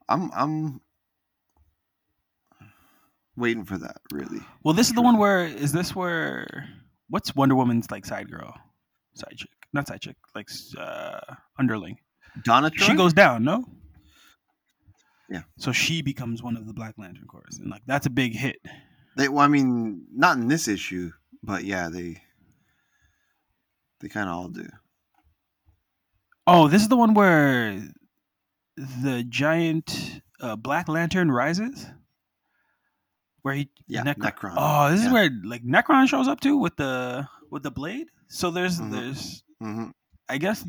i'm 0.09 0.32
i'm 0.36 0.82
waiting 3.36 3.63
for 3.65 3.78
that 3.78 3.97
really 4.11 4.39
Well, 4.63 4.73
this 4.73 4.88
is 4.88 4.93
the 4.93 5.01
one 5.01 5.17
where 5.17 5.45
is 5.45 5.71
this 5.71 5.95
where 5.95 6.67
what's 7.09 7.36
Wonder 7.36 7.55
Woman's 7.55 7.89
like 7.91 8.05
side 8.05 8.30
girl, 8.32 8.53
side 9.13 9.36
chick, 9.38 9.49
not 9.73 9.88
side 9.88 10.01
chick, 10.01 10.15
like 10.36 10.49
uh, 10.78 11.19
underling. 11.59 11.97
donna 12.43 12.71
She 12.75 12.93
goes 12.95 13.13
down, 13.13 13.43
no? 13.43 13.63
Yeah. 15.30 15.43
So 15.57 15.71
she 15.71 16.01
becomes 16.01 16.41
one 16.41 16.55
of 16.57 16.65
the 16.67 16.73
Black 16.73 16.95
Lantern 16.97 17.28
Corps, 17.28 17.43
and 17.59 17.69
like 17.69 17.82
that's 17.86 18.05
a 18.05 18.09
big 18.09 18.34
hit. 18.34 18.57
They, 19.17 19.28
well, 19.30 19.43
I 19.43 19.47
mean, 19.47 20.05
not 20.13 20.38
in 20.38 20.47
this 20.47 20.67
issue, 20.67 21.11
but 21.43 21.63
yeah, 21.63 21.89
they 21.89 22.21
they 23.99 24.07
kind 24.09 24.30
of 24.30 24.36
all 24.36 24.47
do. 24.49 24.67
Oh, 26.45 26.67
this 26.67 26.82
is 26.82 26.88
the 26.88 26.95
one 26.95 27.13
where 27.13 27.82
the 28.78 29.23
giant 29.28 30.21
uh, 30.39 30.55
Black 30.55 30.88
Lantern 30.88 31.30
rises, 31.32 31.88
where 33.41 33.55
he 33.55 33.69
Yeah, 33.88 34.03
Nekron. 34.03 34.32
Nekron. 34.32 34.53
Oh, 34.55 34.91
this 34.91 35.01
Yeah. 35.01 35.07
is 35.07 35.13
where 35.13 35.30
like 35.43 35.63
Nekron 35.63 36.07
shows 36.07 36.28
up 36.28 36.39
too 36.39 36.57
with 36.57 36.78
the 36.78 37.28
with 37.49 37.63
the 37.63 37.71
blade. 37.71 38.07
So 38.30 38.51
there's 38.51 38.80
Mhm. 38.80 38.91
there's 38.91 39.43
hmm 39.59 39.89
I 40.30 40.38
guess 40.38 40.63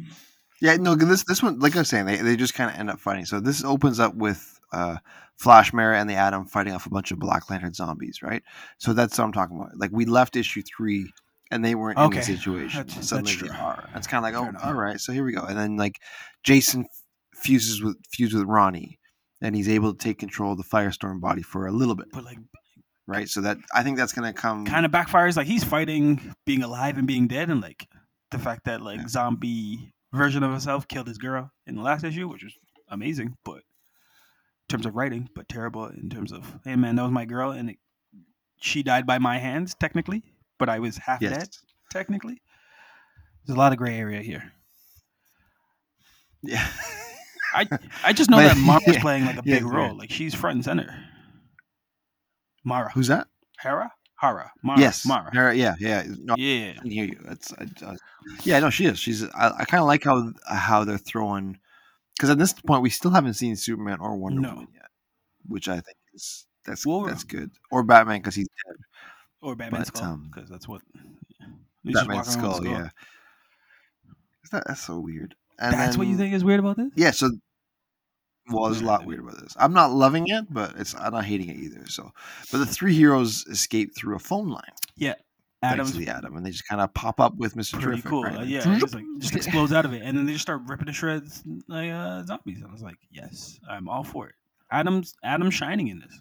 Yeah, 0.61 0.77
no, 0.77 0.95
this 0.95 1.25
this 1.25 1.43
one, 1.43 1.59
like 1.61 1.77
I 1.77 1.81
was 1.81 1.89
saying, 1.89 2.07
they, 2.07 2.17
they 2.17 2.37
just 2.37 2.55
kind 2.55 2.71
of 2.71 2.79
end 2.79 2.91
up 2.91 2.99
fighting. 3.01 3.25
So 3.27 3.41
this 3.41 3.63
opens 3.65 4.01
up 4.01 4.15
with 4.15 4.59
uh, 4.73 4.97
Flash, 5.37 5.73
Mara, 5.73 5.99
and 6.01 6.11
the 6.11 6.15
Atom 6.15 6.47
fighting 6.47 6.73
off 6.75 6.87
a 6.87 6.91
bunch 6.91 7.11
of 7.13 7.19
Black 7.19 7.49
Lantern 7.51 7.73
zombies, 7.75 8.21
right? 8.23 8.43
So 8.79 8.93
that's 8.93 9.17
what 9.19 9.25
I'm 9.25 9.33
talking 9.33 9.57
about. 9.57 9.77
Like 9.77 9.91
we 9.93 10.05
left 10.05 10.35
issue 10.37 10.63
three, 10.63 11.13
and 11.51 11.65
they 11.65 11.75
weren't 11.75 11.99
in 11.99 12.11
the 12.11 12.23
situation. 12.37 12.87
that's- 12.87 13.09
Suddenly 13.09 13.33
that's 13.33 13.43
they 13.43 13.49
true. 13.49 13.57
are. 13.57 13.89
It's 13.95 14.07
kind 14.09 14.19
of 14.19 14.23
like, 14.25 14.35
Fair 14.35 14.45
oh, 14.45 14.49
enough. 14.49 14.65
all 14.67 14.75
right, 14.75 14.99
so 15.01 15.13
here 15.13 15.25
we 15.25 15.33
go. 15.33 15.43
And 15.45 15.57
then 15.57 15.77
like 15.77 16.01
Jason 16.43 16.87
fuses 17.35 17.83
with 17.83 17.97
fuses 18.11 18.35
with 18.41 18.49
Ronnie, 18.49 18.99
and 19.41 19.55
he's 19.55 19.69
able 19.69 19.93
to 19.93 19.99
take 19.99 20.19
control 20.19 20.53
of 20.53 20.59
the 20.59 20.65
Firestorm 20.65 21.21
body 21.21 21.43
for 21.43 21.67
a 21.69 21.73
little 21.73 21.95
bit, 21.95 22.07
but 22.13 22.25
like 22.25 22.39
right? 23.07 23.29
So 23.29 23.41
that 23.43 23.59
I 23.73 23.83
think 23.85 23.97
that's 23.97 24.13
gonna 24.13 24.33
come. 24.33 24.67
kind 24.67 24.85
of 24.85 24.91
backfires. 24.93 25.37
Like 25.37 25.47
he's 25.47 25.63
fighting 25.65 26.35
being 26.45 26.63
alive 26.65 26.99
and 26.99 27.07
being 27.07 27.29
dead, 27.29 27.49
and 27.49 27.61
like 27.61 27.87
the 28.33 28.39
fact 28.41 28.65
that 28.65 28.83
like 28.83 28.99
Yeah. 28.99 29.07
zombie 29.09 29.93
version 30.13 30.43
of 30.43 30.51
himself 30.51 30.89
killed 30.89 31.07
his 31.09 31.19
girl 31.19 31.51
in 31.67 31.77
the 31.77 31.83
last 31.83 32.05
issue, 32.05 32.29
which 32.29 32.43
was 32.45 32.55
amazing, 32.89 33.37
but 33.45 33.57
in 33.57 33.63
terms 34.69 34.87
of 34.87 34.95
writing, 34.97 35.29
but 35.35 35.49
terrible 35.49 35.87
in 35.87 36.09
terms 36.11 36.33
of 36.33 36.59
hey 36.65 36.77
man, 36.77 36.97
that 36.97 37.03
was 37.03 37.13
my 37.13 37.25
girl, 37.25 37.51
and 37.51 37.71
it, 37.71 37.77
she 38.61 38.83
died 38.83 39.07
by 39.07 39.19
my 39.19 39.39
hands 39.39 39.75
technically, 39.79 40.23
but 40.59 40.69
I 40.69 40.79
was 40.79 40.97
half 40.99 41.21
yes. 41.23 41.37
dead 41.37 41.49
technically. 41.91 42.41
There's 43.47 43.57
a 43.57 43.59
lot 43.59 43.73
of 43.73 43.79
gray 43.79 43.99
area 43.99 44.21
here. 44.21 44.53
Yeah. 46.43 46.67
I 47.55 47.67
I 48.05 48.13
just 48.13 48.31
know 48.31 48.37
But- 48.39 48.55
that 48.55 48.57
Mara's 48.59 48.97
playing 48.99 49.25
like 49.27 49.37
a 49.37 49.43
Yeah, 49.45 49.55
big 49.61 49.63
yeah. 49.65 49.75
role. 49.77 49.97
Like 49.97 50.11
she's 50.11 50.35
front 50.35 50.57
and 50.57 50.65
center. 50.65 50.95
Mara, 52.65 52.91
Who's 52.93 53.09
that? 53.09 53.29
Hera, 53.61 53.91
Hara, 54.19 54.51
Mara, 54.65 54.81
yes. 54.81 55.07
Mara. 55.07 55.31
Her- 55.35 55.53
yeah, 55.53 55.75
yeah. 55.79 56.05
No, 56.19 56.35
Yeah, 56.37 56.75
I 56.77 56.81
can 56.83 56.91
hear 56.91 57.05
you. 57.05 57.19
That's 57.25 57.53
I, 57.53 57.67
I, 57.87 57.97
yeah, 58.43 58.59
no, 58.59 58.69
she 58.69 58.87
is. 58.87 58.99
She's. 58.99 59.23
I, 59.23 59.53
I 59.59 59.65
kind 59.65 59.81
of 59.81 59.87
like 59.87 60.03
how 60.05 60.33
how 60.49 60.85
they're 60.85 60.99
throwing 60.99 61.59
because 62.17 62.31
at 62.31 62.39
this 62.39 62.53
point 62.53 62.83
we 62.83 62.91
still 62.91 63.13
haven't 63.13 63.35
seen 63.35 63.55
Superman 63.55 63.99
or 64.01 64.17
Wonder 64.17 64.41
No. 64.41 64.49
Woman 64.55 64.69
yet, 64.75 64.89
which 65.47 65.69
I 65.69 65.75
think 65.75 65.97
is 66.15 66.47
that's 66.67 66.85
Well, 66.85 67.03
that's 67.03 67.25
good. 67.25 67.51
Or 67.71 67.83
Batman 67.85 68.19
because 68.19 68.35
he's 68.35 68.49
dead. 68.67 68.77
or 69.41 69.55
Batman 69.55 69.83
But, 69.83 69.87
Skull, 69.87 70.05
um, 70.05 70.31
because 70.35 70.51
that's 70.51 70.67
what. 70.67 70.83
he's 71.85 71.95
just 71.95 72.09
Batman's 72.09 72.37
walking 72.37 72.43
around 72.45 72.51
with 72.51 72.63
skull, 72.63 72.67
yeah. 72.67 72.89
Is 74.45 74.51
that, 74.51 74.65
that's 74.67 74.81
so 74.81 74.99
weird. 74.99 75.35
And 75.61 75.75
That's 75.75 75.97
what 75.97 76.07
you 76.07 76.17
think 76.17 76.35
is 76.35 76.45
weird 76.45 76.61
about 76.61 76.77
this? 76.77 76.91
Yeah. 76.95 77.11
So, 77.11 77.31
well, 78.51 78.65
there's 78.65 78.81
a 78.81 78.85
lot 78.85 79.05
weird 79.05 79.21
about 79.21 79.41
this. 79.41 79.55
I'm 79.59 79.73
not 79.73 79.93
loving 79.93 80.29
it, 80.29 80.47
but 80.51 80.75
it's 80.77 80.95
I'm 80.95 81.13
not 81.13 81.25
hating 81.25 81.49
it 81.49 81.57
either. 81.57 81.87
So, 81.87 82.13
but 82.51 82.59
the 82.59 82.67
three 82.67 82.95
heroes 82.95 83.47
escape 83.49 83.95
through 83.97 84.17
a 84.17 84.19
phone 84.19 84.49
line. 84.49 84.73
Yeah, 84.97 85.15
Adam's 85.63 85.95
the 85.95 86.09
Atom, 86.09 86.37
and 86.37 86.47
they 86.47 86.51
just 86.51 86.67
kind 86.69 86.81
of 86.81 86.93
pop 86.95 87.21
up 87.21 87.37
with 87.37 87.57
Mister 87.57 87.77
pretty 87.77 88.03
Terrific. 88.03 88.11
cool. 88.11 88.25
right? 88.25 88.39
Uh, 88.39 88.43
yeah, 88.43 88.61
zoop, 88.79 88.95
like 88.95 89.05
just 89.19 89.35
explodes 89.37 89.73
out 89.73 89.85
of 89.85 89.93
it, 89.93 90.03
and 90.03 90.17
then 90.17 90.25
they 90.27 90.33
just 90.33 90.43
start 90.43 90.63
ripping 90.67 90.87
to 90.87 90.93
shreds 90.93 91.43
like 91.67 91.91
uh, 91.91 92.25
zombies. 92.25 92.59
And 92.59 92.67
I 92.67 92.73
was 92.73 92.83
like, 92.83 92.97
yes, 93.11 93.59
I'm 93.69 93.89
all 93.89 94.05
for 94.05 94.29
it. 94.29 94.35
Atom's 94.71 95.15
Atom's 95.25 95.55
shining 95.55 95.89
in 95.89 95.99
this. 96.01 96.21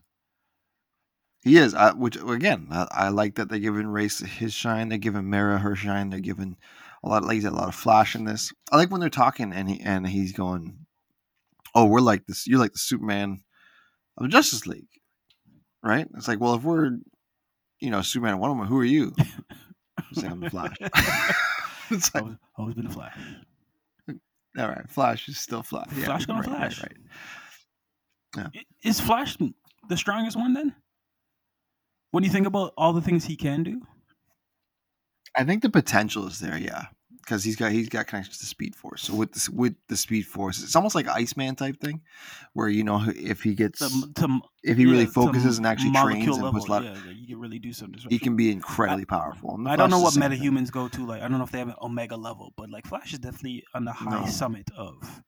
He 1.43 1.57
is, 1.57 1.75
I, 1.75 1.93
which 1.93 2.17
again, 2.17 2.67
I, 2.71 2.87
I 2.91 3.09
like 3.09 3.35
that 3.35 3.47
they're 3.49 3.59
giving 3.59 3.87
Race 3.87 4.19
his 4.19 4.53
shine. 4.53 4.89
They're 4.89 4.97
giving 4.97 5.29
Mara 5.29 5.59
her 5.59 5.75
shine. 5.75 6.09
They're 6.09 6.19
giving 6.19 6.57
a 7.03 7.09
lot, 7.09 7.23
like 7.23 7.35
you 7.35 7.41
said, 7.41 7.53
a 7.53 7.55
lot 7.55 7.67
of 7.67 7.75
flash 7.75 8.15
in 8.15 8.25
this. 8.25 8.51
I 8.71 8.77
like 8.77 8.89
when 8.89 8.99
they're 8.99 9.09
talking 9.09 9.53
and 9.53 9.69
he 9.69 9.79
and 9.81 10.07
he's 10.07 10.33
going, 10.33 10.86
"Oh, 11.75 11.85
we're 11.85 12.01
like 12.01 12.25
this. 12.25 12.47
You're 12.47 12.59
like 12.59 12.73
the 12.73 12.79
Superman 12.79 13.41
of 14.17 14.23
the 14.23 14.29
Justice 14.29 14.65
League, 14.67 14.89
right?" 15.83 16.07
It's 16.15 16.27
like, 16.27 16.39
well, 16.39 16.55
if 16.55 16.63
we're, 16.63 16.97
you 17.79 17.89
know, 17.91 18.01
Superman 18.01 18.33
and 18.33 18.41
Wonder 18.41 18.53
Woman, 18.55 18.67
who 18.67 18.79
are 18.79 18.85
you? 18.85 19.13
Like, 20.15 20.31
I'm 20.31 20.39
the 20.39 20.49
Flash. 20.49 20.75
it's 21.91 22.13
like, 22.13 22.23
always, 22.23 22.37
always 22.57 22.75
been 22.75 22.85
a 22.85 22.89
flash. 22.89 23.17
all 24.57 24.67
right, 24.67 24.89
Flash 24.89 25.27
is 25.27 25.37
still 25.37 25.63
Flash. 25.63 25.89
Flash 25.89 26.25
gonna 26.25 26.39
right, 26.39 26.47
right, 26.47 26.73
Flash. 26.73 26.83
right. 26.83 28.51
Yeah. 28.53 28.61
Is 28.83 28.99
Flash 29.01 29.37
the 29.89 29.97
strongest 29.97 30.37
one 30.37 30.53
then? 30.53 30.75
When 32.11 32.23
you 32.23 32.29
think 32.29 32.47
about 32.47 32.73
all 32.77 32.93
the 32.93 33.01
things 33.01 33.25
he 33.25 33.35
can 33.35 33.63
do, 33.63 33.81
I 35.35 35.43
think 35.43 35.61
the 35.61 35.69
potential 35.69 36.25
is 36.27 36.39
there, 36.39 36.57
yeah, 36.57 36.85
because 37.27 37.43
he's 37.43 37.57
got 37.57 37.71
he's 37.73 37.89
got 37.89 38.07
connections 38.07 38.37
to 38.37 38.45
Speed 38.45 38.73
Force. 38.73 39.03
So 39.03 39.13
with 39.13 39.33
the, 39.33 39.51
with 39.51 39.75
the 39.89 39.97
Speed 39.97 40.25
Force, 40.25 40.63
it's 40.63 40.75
almost 40.77 40.95
like 40.95 41.07
Iceman 41.09 41.55
type 41.55 41.79
thing, 41.81 42.01
where 42.53 42.69
you 42.69 42.85
know 42.85 43.03
if 43.15 43.43
he 43.43 43.53
gets 43.53 43.79
to, 43.79 44.13
to 44.13 44.39
if 44.63 44.77
he 44.77 44.85
really 44.85 44.99
yeah, 44.99 45.05
to 45.05 45.11
focuses 45.11 45.57
and 45.57 45.67
actually 45.67 45.91
trains 45.91 46.25
molecule 46.25 46.45
and 46.45 46.53
puts 46.53 46.67
a 46.67 46.71
lot, 46.71 46.83
yeah, 46.85 46.91
like, 46.91 47.15
you 47.15 47.27
can 47.27 47.39
really 47.39 47.59
do 47.59 47.73
something. 47.73 48.01
he 48.09 48.17
can 48.17 48.37
be 48.37 48.49
incredibly 48.49 49.03
powerful. 49.03 49.55
And 49.55 49.67
I 49.67 49.75
don't 49.75 49.89
know 49.89 49.99
what 49.99 50.13
the 50.13 50.21
thing. 50.21 50.31
metahumans 50.39 50.71
go 50.71 50.87
to. 50.87 51.05
Like, 51.05 51.21
I 51.21 51.27
don't 51.27 51.37
know 51.37 51.43
if 51.43 51.51
they 51.51 51.59
have 51.59 51.67
an 51.67 51.75
omega 51.81 52.15
level, 52.15 52.53
but 52.55 52.69
like 52.69 52.87
Flash 52.87 53.11
is 53.11 53.19
definitely 53.19 53.65
on 53.73 53.83
the 53.83 53.91
high 53.91 54.21
No. 54.21 54.25
summit 54.27 54.69
of 54.77 55.21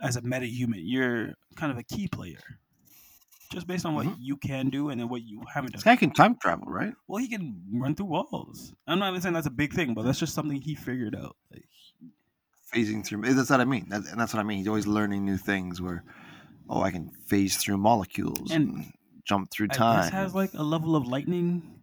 as 0.00 0.16
a 0.16 0.22
metahuman. 0.22 0.80
You're 0.82 1.34
kind 1.56 1.70
of 1.70 1.76
a 1.76 1.82
key 1.82 2.08
player, 2.08 2.40
just 3.52 3.66
based 3.66 3.84
on 3.86 3.94
what 3.94 4.06
Mhm. 4.06 4.16
you 4.18 4.36
can 4.36 4.70
do 4.70 4.88
and 4.90 5.00
then 5.00 5.08
what 5.08 5.22
you 5.22 5.42
haven't 5.52 5.72
This 5.72 5.82
done. 5.82 5.92
guy 5.94 5.96
can 5.98 6.10
time 6.12 6.36
travel, 6.36 6.66
right? 6.66 6.94
Well, 7.08 7.18
he 7.18 7.28
can 7.28 7.62
run 7.72 7.94
through 7.94 8.06
walls. 8.06 8.74
I'm 8.86 8.98
not 8.98 9.08
even 9.10 9.20
saying 9.20 9.34
that's 9.34 9.46
a 9.46 9.50
big 9.50 9.72
thing, 9.72 9.94
but 9.94 10.02
that's 10.04 10.18
just 10.18 10.34
something 10.34 10.60
he 10.60 10.74
figured 10.74 11.14
out. 11.14 11.36
Like, 11.50 11.64
Phasing 12.72 13.04
through. 13.06 13.22
That's 13.22 13.50
what 13.50 13.60
I 13.60 13.64
mean. 13.64 13.86
That's, 13.88 14.10
and 14.10 14.20
that's 14.20 14.34
what 14.34 14.40
I 14.40 14.42
mean. 14.42 14.58
He's 14.58 14.66
always 14.68 14.86
learning 14.86 15.24
new 15.24 15.36
things. 15.36 15.80
Where, 15.80 16.02
oh, 16.68 16.82
I 16.82 16.90
can 16.90 17.10
phase 17.26 17.56
through 17.56 17.76
molecules 17.78 18.50
and, 18.50 18.68
And 18.74 18.92
jump 19.24 19.50
through 19.52 19.68
time. 19.68 20.02
guess 20.02 20.10
has 20.10 20.34
like 20.34 20.54
a 20.54 20.62
level 20.64 20.96
of 20.96 21.06
lightning 21.06 21.82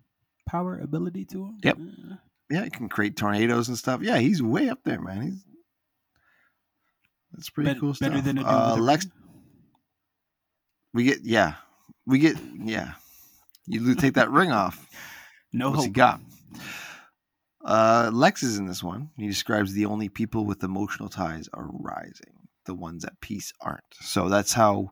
power 0.49 0.78
ability 0.80 1.24
to 1.26 1.45
him. 1.45 1.57
Yep. 1.64 1.78
Yeah, 2.49 2.64
he 2.66 2.70
can 2.72 2.89
create 2.89 3.16
tornadoes 3.16 3.70
and 3.70 3.78
stuff. 3.78 4.01
Yeah, 4.01 4.18
he's 4.18 4.41
way 4.43 4.68
up 4.68 4.80
there, 4.84 4.99
man. 4.99 5.22
He's 5.22 5.45
that's 7.32 7.49
pretty 7.49 7.70
bet- 7.72 7.80
cool 7.80 7.93
stuff. 7.93 8.09
better 8.09 8.22
than 8.22 8.38
a 8.39 8.41
dude 8.41 8.49
uh, 8.49 8.72
with 8.74 8.80
a 8.80 8.84
Lex, 8.84 9.07
we 10.94 11.04
get 11.04 11.20
yeah, 11.24 11.56
we 12.06 12.20
get 12.20 12.38
yeah. 12.64 12.94
You 13.68 13.96
take 13.96 14.16
that 14.16 14.32
ring 14.32 14.52
off. 14.52 14.88
no 15.54 15.70
What's 15.70 15.84
he 15.84 15.88
hope. 15.89 15.94
got? 15.96 16.20
Uh, 17.64 18.10
Lex 18.12 18.42
is 18.44 18.58
in 18.58 18.66
this 18.66 18.84
one. 18.84 19.10
He 19.18 19.28
describes 19.28 19.74
the 19.74 19.86
only 19.86 20.10
people 20.10 20.46
with 20.46 20.64
emotional 20.64 21.10
ties 21.10 21.48
are 21.54 21.70
rising. 21.72 22.34
The 22.66 22.74
ones 22.74 23.06
at 23.06 23.20
peace 23.22 23.54
aren't. 23.62 23.84
So 24.02 24.30
that's 24.30 24.54
how 24.54 24.92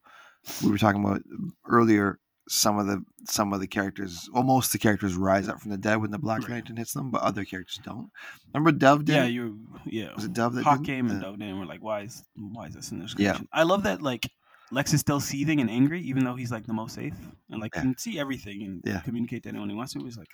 we 0.63 0.69
were 0.71 0.77
talking 0.77 1.03
about 1.03 1.21
earlier. 1.67 2.19
Some 2.47 2.79
of 2.79 2.87
the 2.87 3.03
some 3.25 3.53
of 3.53 3.59
the 3.59 3.67
characters, 3.67 4.27
well, 4.33 4.41
most 4.41 4.67
of 4.67 4.71
the 4.73 4.79
characters 4.79 5.13
rise 5.15 5.47
up 5.47 5.59
from 5.61 5.69
the 5.69 5.77
dead 5.77 5.97
when 6.01 6.09
the 6.09 6.17
Black 6.17 6.41
Right. 6.41 6.51
Lantern 6.51 6.77
hits 6.77 6.93
them, 6.93 7.11
but 7.11 7.21
other 7.21 7.45
characters 7.45 7.79
don't. 7.83 8.09
Remember 8.55 8.71
Dove 8.71 9.05
did? 9.05 9.13
Yeah, 9.15 9.25
you. 9.25 9.59
Yeah. 9.85 10.15
Was 10.15 10.25
it 10.25 10.33
Dove 10.33 10.53
that 10.55 10.63
Hawk 10.63 10.79
did 10.79 10.85
came 10.87 11.09
and 11.11 11.23
Uh, 11.23 11.27
dove 11.27 11.39
and 11.39 11.59
We're 11.59 11.65
like, 11.67 11.83
why 11.83 12.01
is 12.01 12.23
why 12.35 12.65
is 12.67 12.73
this 12.73 12.91
in 12.91 12.99
this 12.99 13.13
Yeah. 13.19 13.39
I 13.53 13.63
love 13.63 13.83
that 13.83 14.01
like 14.01 14.31
Lex 14.71 14.93
is 14.93 15.01
still 15.01 15.19
seething 15.19 15.59
and 15.61 15.69
angry, 15.69 16.01
even 16.01 16.23
though 16.23 16.35
he's 16.35 16.51
like 16.51 16.65
the 16.67 16.73
most 16.73 16.95
safe 16.95 17.13
and 17.49 17.59
like 17.61 17.73
Yeah. 17.75 17.81
can 17.81 17.97
see 17.97 18.19
everything 18.19 18.63
and 18.63 18.81
Yeah. 18.85 18.99
communicate 19.01 19.43
to 19.43 19.49
anyone 19.49 19.69
he 19.69 19.75
wants 19.75 19.93
to. 19.93 19.99
He's 20.03 20.17
like, 20.17 20.27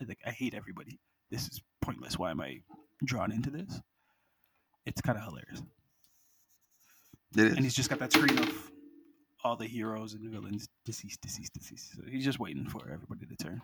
I- 0.00 0.04
like 0.04 0.20
I 0.26 0.30
hate 0.30 0.54
everybody. 0.54 0.98
This 1.30 1.48
is 1.48 1.62
pointless. 1.80 2.18
Why 2.18 2.30
am 2.30 2.40
I 2.40 2.62
drawn 3.04 3.32
into 3.32 3.50
this? 3.50 3.80
It's 4.86 5.00
kind 5.00 5.16
of 5.18 5.24
hilarious, 5.24 5.62
It 7.36 7.44
is. 7.46 7.52
and 7.56 7.64
he's 7.64 7.74
just 7.74 7.88
got 7.90 7.98
that 8.00 8.12
screen 8.12 8.38
of 8.38 8.70
all 9.44 9.56
the 9.56 9.66
heroes 9.66 10.14
and 10.14 10.28
villains 10.30 10.68
deceased, 10.84 11.20
deceased, 11.22 11.52
deceased. 11.54 11.92
So 11.94 12.02
he's 12.06 12.24
just 12.24 12.38
waiting 12.40 12.68
for 12.68 12.90
everybody 12.90 13.26
to 13.26 13.36
turn. 13.36 13.62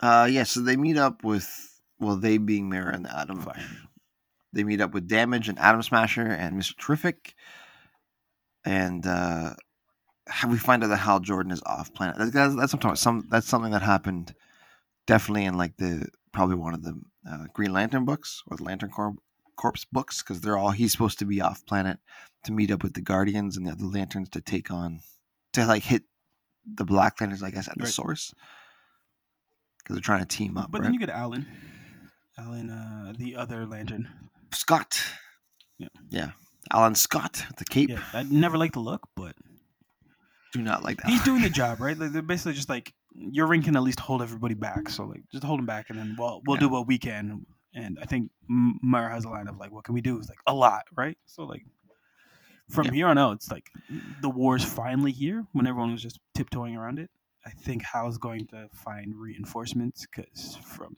Uh, 0.00 0.28
yeah, 0.30 0.44
so 0.44 0.60
they 0.62 0.76
meet 0.76 0.96
up 0.96 1.22
with, 1.24 1.80
well, 1.98 2.16
they 2.16 2.38
being 2.38 2.68
Mara 2.70 2.94
and 2.94 3.06
Atom. 3.06 3.40
Flash. 3.42 3.62
They 4.52 4.64
meet 4.64 4.80
up 4.80 4.92
with 4.94 5.06
Damage 5.06 5.48
and 5.48 5.58
Atom 5.58 5.82
Smasher 5.82 6.26
and 6.26 6.60
Mr. 6.60 6.76
Terrific. 6.78 7.34
And 8.64 9.06
uh, 9.06 9.54
we 10.48 10.58
find 10.58 10.84
out 10.84 10.88
that 10.88 10.96
Hal 10.96 11.20
Jordan 11.20 11.52
is 11.52 11.62
off 11.64 11.92
planet. 11.94 12.16
That's, 12.18 12.30
that's, 12.30 12.54
that's, 12.56 12.72
what 12.72 12.74
I'm 12.74 12.80
talking 12.80 12.88
about. 12.90 12.98
Some, 12.98 13.28
that's 13.30 13.48
something 13.48 13.72
that 13.72 13.82
happened 13.82 14.34
definitely 15.06 15.44
in 15.44 15.56
like 15.56 15.76
the, 15.76 16.08
probably 16.32 16.56
one 16.56 16.74
of 16.74 16.82
the 16.82 17.00
uh, 17.28 17.44
Green 17.52 17.72
Lantern 17.72 18.04
books 18.04 18.42
or 18.46 18.56
the 18.56 18.64
Lantern 18.64 18.90
Corp, 18.90 19.16
Corpse 19.56 19.84
books 19.84 20.22
because 20.22 20.40
they're 20.40 20.56
all, 20.56 20.70
he's 20.70 20.92
supposed 20.92 21.18
to 21.18 21.24
be 21.24 21.40
off 21.40 21.64
planet 21.66 21.98
to 22.44 22.52
meet 22.52 22.70
up 22.70 22.82
with 22.82 22.94
the 22.94 23.00
Guardians 23.00 23.56
and 23.56 23.66
the 23.66 23.72
other 23.72 23.84
Lanterns 23.84 24.28
to 24.30 24.40
take 24.40 24.70
on, 24.70 25.00
to 25.52 25.66
like 25.66 25.82
hit 25.82 26.04
the 26.66 26.84
Black 26.84 27.20
Lanterns, 27.20 27.42
I 27.42 27.50
guess, 27.50 27.68
at 27.68 27.78
the 27.78 27.86
source. 27.86 28.32
Because 29.78 29.96
they're 29.96 30.02
trying 30.02 30.20
to 30.20 30.26
team 30.26 30.56
up, 30.56 30.70
But 30.70 30.80
right? 30.80 30.84
then 30.84 30.94
you 30.94 31.00
get 31.00 31.10
Alan, 31.10 31.46
Alan, 32.38 32.70
uh, 32.70 33.12
the 33.16 33.36
other 33.36 33.66
Lantern. 33.66 34.08
Scott. 34.52 35.02
Yeah. 35.78 35.88
Yeah. 36.10 36.30
Alan 36.72 36.94
Scott 36.94 37.44
the 37.58 37.64
cape. 37.64 37.90
Yeah, 37.90 38.02
I 38.12 38.22
never 38.24 38.56
liked 38.58 38.74
the 38.74 38.80
look, 38.80 39.02
but 39.16 39.34
Do 40.52 40.62
not 40.62 40.82
like 40.82 40.98
that. 40.98 41.06
he's 41.10 41.22
doing 41.24 41.42
the 41.42 41.50
job, 41.60 41.80
right? 41.80 41.98
Like 41.98 42.12
they're 42.12 42.22
basically 42.22 42.54
just 42.54 42.68
like 42.68 42.92
your 43.14 43.46
ring 43.46 43.62
can 43.62 43.76
at 43.76 43.82
least 43.82 44.00
hold 44.00 44.22
everybody 44.22 44.54
back. 44.54 44.88
So 44.88 45.04
like 45.04 45.22
just 45.32 45.44
hold 45.44 45.58
them 45.58 45.66
back, 45.66 45.90
and 45.90 45.98
then 45.98 46.16
we'll 46.18 46.42
we'll 46.46 46.56
do 46.56 46.68
what 46.68 46.86
we 46.86 46.98
can. 46.98 47.44
And 47.74 47.98
I 48.02 48.04
think 48.06 48.30
Mara 48.48 49.10
has 49.12 49.24
a 49.24 49.28
line 49.28 49.46
of 49.48 49.58
like, 49.58 49.70
"What 49.72 49.84
can 49.84 49.94
we 49.94 50.00
do?" 50.00 50.18
It's 50.18 50.28
like 50.28 50.38
a 50.46 50.54
lot, 50.54 50.82
right? 50.96 51.16
So 51.26 51.44
like 51.44 51.64
from 52.68 52.86
Yeah. 52.86 52.92
here 52.92 53.06
on 53.08 53.18
out, 53.18 53.32
it's 53.36 53.50
like 53.50 53.68
the 54.20 54.30
war's 54.30 54.64
finally 54.64 55.12
here. 55.12 55.44
When 55.52 55.66
everyone 55.66 55.92
was 55.92 56.02
just 56.02 56.18
tiptoeing 56.34 56.76
around 56.76 56.98
it, 56.98 57.10
I 57.46 57.50
think 57.50 57.82
Hal's 57.84 58.18
going 58.18 58.46
to 58.48 58.68
find 58.72 59.14
reinforcements 59.16 60.06
because 60.06 60.56
from 60.64 60.94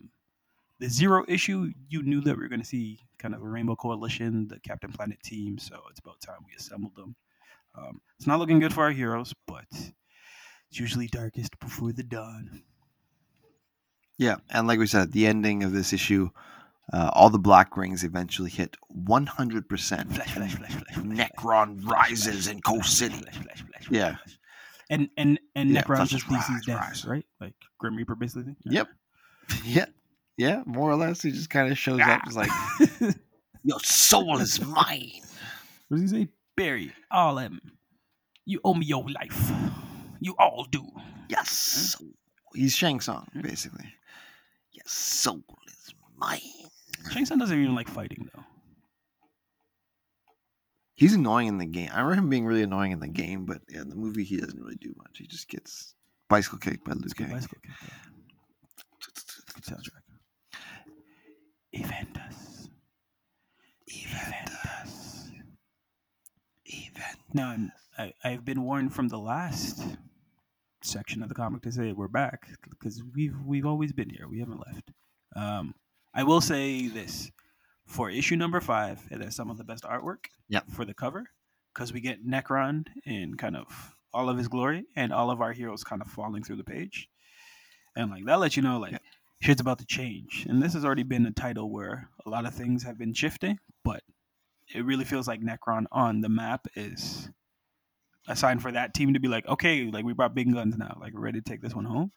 the 0.82 0.88
zero 0.90 1.24
issue, 1.28 1.70
you 1.88 2.02
knew 2.02 2.20
that 2.22 2.36
we 2.36 2.42
were 2.42 2.48
going 2.48 2.60
to 2.60 2.66
see 2.66 2.98
kind 3.18 3.34
of 3.34 3.40
a 3.40 3.46
Rainbow 3.48 3.76
Coalition, 3.76 4.48
the 4.48 4.58
Captain 4.58 4.90
Planet 4.90 5.22
team. 5.22 5.56
So 5.56 5.80
it's 5.88 6.00
about 6.00 6.20
time 6.20 6.38
we 6.44 6.56
assembled 6.58 6.96
them. 6.96 7.14
Um, 7.78 8.00
it's 8.18 8.26
not 8.26 8.40
looking 8.40 8.58
good 8.58 8.74
for 8.74 8.82
our 8.82 8.90
heroes, 8.90 9.32
but 9.46 9.64
it's 9.70 9.92
usually 10.72 11.06
darkest 11.06 11.56
before 11.60 11.92
the 11.92 12.02
dawn. 12.02 12.62
Yeah. 14.18 14.36
And 14.50 14.66
like 14.66 14.80
we 14.80 14.88
said, 14.88 15.02
at 15.02 15.12
the 15.12 15.28
ending 15.28 15.62
of 15.62 15.72
this 15.72 15.92
issue, 15.92 16.30
uh, 16.92 17.10
all 17.12 17.30
the 17.30 17.38
black 17.38 17.76
rings 17.76 18.02
eventually 18.02 18.50
hit 18.50 18.76
100%. 18.92 19.68
Flash, 19.68 20.30
flash, 20.32 20.34
flash, 20.34 20.54
flash, 20.56 20.72
flash, 20.72 20.96
Nekron 20.96 21.86
rises 21.86 22.48
in 22.48 22.60
Coast 22.60 22.98
City. 22.98 23.22
Yeah. 23.88 24.16
And 24.90 25.08
and 25.16 25.38
and 25.54 25.70
Yeah, 25.70 25.82
Nekron 25.84 26.08
just 26.08 26.26
DC's 26.26 26.66
death, 26.66 26.80
rise. 26.80 27.04
right? 27.04 27.24
Like 27.40 27.54
Grim 27.78 27.94
Reaper, 27.96 28.16
basically. 28.16 28.56
Yep. 28.64 28.88
Yeah. 29.64 29.86
Yeah. 30.36 30.62
More 30.66 30.90
or 30.90 30.96
less. 30.96 31.22
He 31.22 31.30
just 31.30 31.50
kind 31.50 31.70
of 31.70 31.78
shows 31.78 32.00
up. 32.00 32.22
He's 32.24 32.36
like, 32.36 32.50
your 33.64 33.80
soul 33.80 34.38
is 34.38 34.60
mine. 34.60 35.10
What 35.88 36.00
does 36.00 36.10
he 36.10 36.24
say? 36.24 36.28
Barry, 36.56 36.92
all 37.10 37.38
of 37.38 37.44
them. 37.44 37.60
You 38.44 38.60
owe 38.64 38.74
me 38.74 38.86
your 38.86 39.04
life. 39.08 39.52
You 40.20 40.34
all 40.38 40.66
do. 40.70 40.84
Yes. 41.28 41.96
He's 42.54 42.74
Shang 42.74 43.00
Tsung, 43.00 43.26
Hmm? 43.32 43.40
basically. 43.42 43.86
Your 44.72 44.84
soul 44.86 45.42
is 45.68 45.94
mine. 46.16 46.40
Shang 47.10 47.24
Tsung 47.26 47.38
doesn't 47.38 47.58
even 47.60 47.74
like 47.74 47.88
fighting 47.88 48.28
though. 48.34 48.42
He's 50.94 51.14
annoying 51.14 51.48
in 51.48 51.58
the 51.58 51.66
game. 51.66 51.90
I 51.92 52.00
remember 52.00 52.14
him 52.22 52.28
being 52.30 52.46
really 52.46 52.62
annoying 52.62 52.92
in 52.92 53.00
the 53.00 53.08
game, 53.08 53.44
but 53.44 53.62
yeah, 53.68 53.80
in 53.80 53.88
the 53.88 53.96
movie 53.96 54.24
he 54.24 54.36
doesn't 54.36 54.60
really 54.60 54.76
do 54.76 54.92
much. 54.96 55.18
He 55.18 55.26
just 55.26 55.48
gets 55.48 55.94
bicycle 56.28 56.58
kicked 56.58 56.84
by 56.84 56.92
Kang. 56.92 57.30
bicycle 57.32 57.58
kick. 57.62 57.72
Good 59.54 59.64
soundtrack. 59.64 60.01
Eventus. 61.74 62.68
Eventus. 63.88 65.30
Even 66.66 67.02
Now 67.32 67.48
I'm, 67.50 67.72
I 67.98 68.12
I've 68.24 68.44
been 68.44 68.62
warned 68.62 68.94
from 68.94 69.08
the 69.08 69.18
last 69.18 69.82
section 70.82 71.22
of 71.22 71.28
the 71.28 71.34
comic 71.34 71.62
to 71.62 71.72
say 71.72 71.92
we're 71.92 72.08
back 72.08 72.48
because 72.68 73.02
we've 73.14 73.36
we've 73.44 73.66
always 73.66 73.92
been 73.92 74.10
here. 74.10 74.28
We 74.28 74.40
haven't 74.40 74.62
left. 74.66 74.90
Um, 75.34 75.74
I 76.14 76.24
will 76.24 76.40
say 76.40 76.88
this 76.88 77.30
for 77.86 78.10
issue 78.10 78.36
number 78.36 78.60
five, 78.60 79.00
it 79.10 79.20
has 79.20 79.34
some 79.34 79.50
of 79.50 79.58
the 79.58 79.64
best 79.64 79.84
artwork. 79.84 80.26
Yep. 80.48 80.70
For 80.70 80.84
the 80.84 80.94
cover, 80.94 81.30
because 81.74 81.92
we 81.92 82.00
get 82.00 82.26
Nekron 82.26 82.86
in 83.06 83.36
kind 83.36 83.56
of 83.56 83.94
all 84.12 84.28
of 84.28 84.36
his 84.36 84.48
glory, 84.48 84.84
and 84.94 85.12
all 85.12 85.30
of 85.30 85.40
our 85.40 85.52
heroes 85.52 85.84
kind 85.84 86.02
of 86.02 86.08
falling 86.08 86.42
through 86.42 86.56
the 86.56 86.64
page, 86.64 87.08
and 87.96 88.10
like 88.10 88.24
that 88.26 88.40
lets 88.40 88.56
you 88.56 88.62
know 88.62 88.78
like 88.78 88.92
Yep. 88.92 89.02
Shit's 89.42 89.60
about 89.60 89.80
to 89.80 89.86
change. 89.86 90.46
And 90.48 90.62
this 90.62 90.72
has 90.74 90.84
already 90.84 91.02
been 91.02 91.26
a 91.26 91.32
title 91.32 91.68
where 91.68 92.08
a 92.24 92.30
lot 92.30 92.46
of 92.46 92.54
things 92.54 92.84
have 92.84 92.96
been 92.96 93.12
shifting, 93.12 93.58
but 93.82 94.04
it 94.72 94.84
really 94.84 95.04
feels 95.04 95.26
like 95.26 95.40
Nekron 95.40 95.86
on 95.90 96.20
the 96.20 96.28
map 96.28 96.68
is 96.76 97.28
a 98.28 98.36
sign 98.36 98.60
for 98.60 98.70
that 98.70 98.94
team 98.94 99.14
to 99.14 99.20
be 99.20 99.26
like, 99.26 99.44
okay, 99.48 99.90
like 99.90 100.04
we 100.04 100.12
brought 100.12 100.36
big 100.36 100.52
guns 100.54 100.76
now, 100.78 100.96
like 101.00 101.12
we're 101.12 101.22
ready 101.22 101.40
to 101.40 101.50
take 101.50 101.60
this 101.60 101.74
one 101.74 101.84
home. 101.84 102.12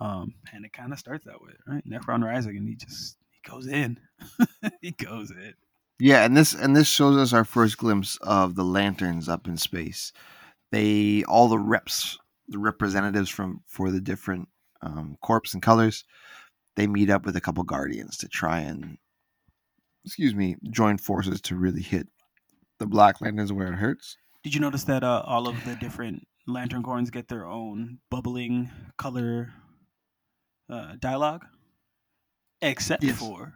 Um, 0.00 0.32
and 0.54 0.64
it 0.64 0.72
kind 0.72 0.94
of 0.94 0.98
starts 0.98 1.26
that 1.26 1.42
way, 1.42 1.52
right? 1.66 1.84
Nekron 1.86 2.24
rising, 2.24 2.56
and 2.56 2.66
he 2.66 2.74
just 2.74 3.18
he 3.28 3.50
goes 3.50 3.66
in, 3.66 4.00
he 4.80 4.92
goes 4.92 5.30
in. 5.30 5.52
Yeah, 5.98 6.24
and 6.24 6.34
this 6.34 6.54
and 6.54 6.74
this 6.74 6.88
shows 6.88 7.18
us 7.18 7.34
our 7.34 7.44
first 7.44 7.76
glimpse 7.76 8.16
of 8.22 8.54
the 8.54 8.64
lanterns 8.64 9.28
up 9.28 9.46
in 9.46 9.58
space. 9.58 10.12
They 10.70 11.22
all 11.24 11.48
the 11.48 11.58
reps, 11.58 12.18
the 12.48 12.58
representatives 12.58 13.28
from 13.28 13.60
for 13.66 13.90
the 13.90 14.00
different 14.00 14.48
um, 14.82 15.16
corps 15.22 15.52
and 15.52 15.62
colors, 15.62 16.04
they 16.76 16.86
meet 16.86 17.10
up 17.10 17.24
with 17.26 17.36
a 17.36 17.40
couple 17.40 17.64
guardians 17.64 18.16
to 18.18 18.28
try 18.28 18.60
and, 18.60 18.96
excuse 20.04 20.34
me, 20.34 20.56
join 20.70 20.98
forces 20.98 21.40
to 21.42 21.56
really 21.56 21.82
hit 21.82 22.06
the 22.78 22.86
Black 22.86 23.20
Lanterns 23.20 23.52
where 23.52 23.72
it 23.72 23.76
hurts. 23.76 24.16
Did 24.44 24.54
you 24.54 24.60
notice 24.60 24.84
that 24.84 25.02
uh, 25.02 25.22
all 25.26 25.48
of 25.48 25.56
the 25.64 25.74
different 25.76 26.26
lantern 26.46 26.82
corps 26.82 27.02
get 27.10 27.28
their 27.28 27.46
own 27.46 27.98
bubbling 28.10 28.70
color 28.96 29.52
uh, 30.70 30.94
dialogue, 31.00 31.44
except 32.62 33.02
Yes. 33.02 33.18
for 33.18 33.54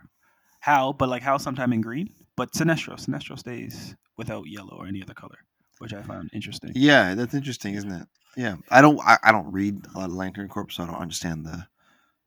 Hal, 0.61 0.93
but 0.93 1.09
like 1.09 1.23
Hal 1.23 1.39
sometime 1.39 1.73
in 1.73 1.81
green, 1.81 2.09
but 2.37 2.53
Sinestro, 2.53 2.95
Sinestro 2.95 3.39
stays 3.39 3.95
without 4.17 4.47
yellow 4.49 4.77
or 4.79 4.87
any 4.87 5.03
other 5.03 5.15
color, 5.15 5.39
which 5.79 5.93
I 5.93 6.03
found 6.03 6.31
interesting. 6.33 6.73
Yeah, 6.75 7.15
that's 7.15 7.35
interesting, 7.35 7.75
isn't 7.75 7.91
it? 7.93 8.07
Yeah, 8.37 8.57
I 8.71 8.81
don't. 8.81 9.01
I, 9.01 9.19
I 9.25 9.33
don't 9.33 9.51
read 9.53 9.85
a 9.95 9.99
lot 9.99 10.09
of 10.11 10.15
Lantern 10.15 10.49
Corps, 10.49 10.71
so 10.71 10.83
I 10.85 10.87
don't 10.87 10.97
understand 10.97 11.45
the. 11.47 11.67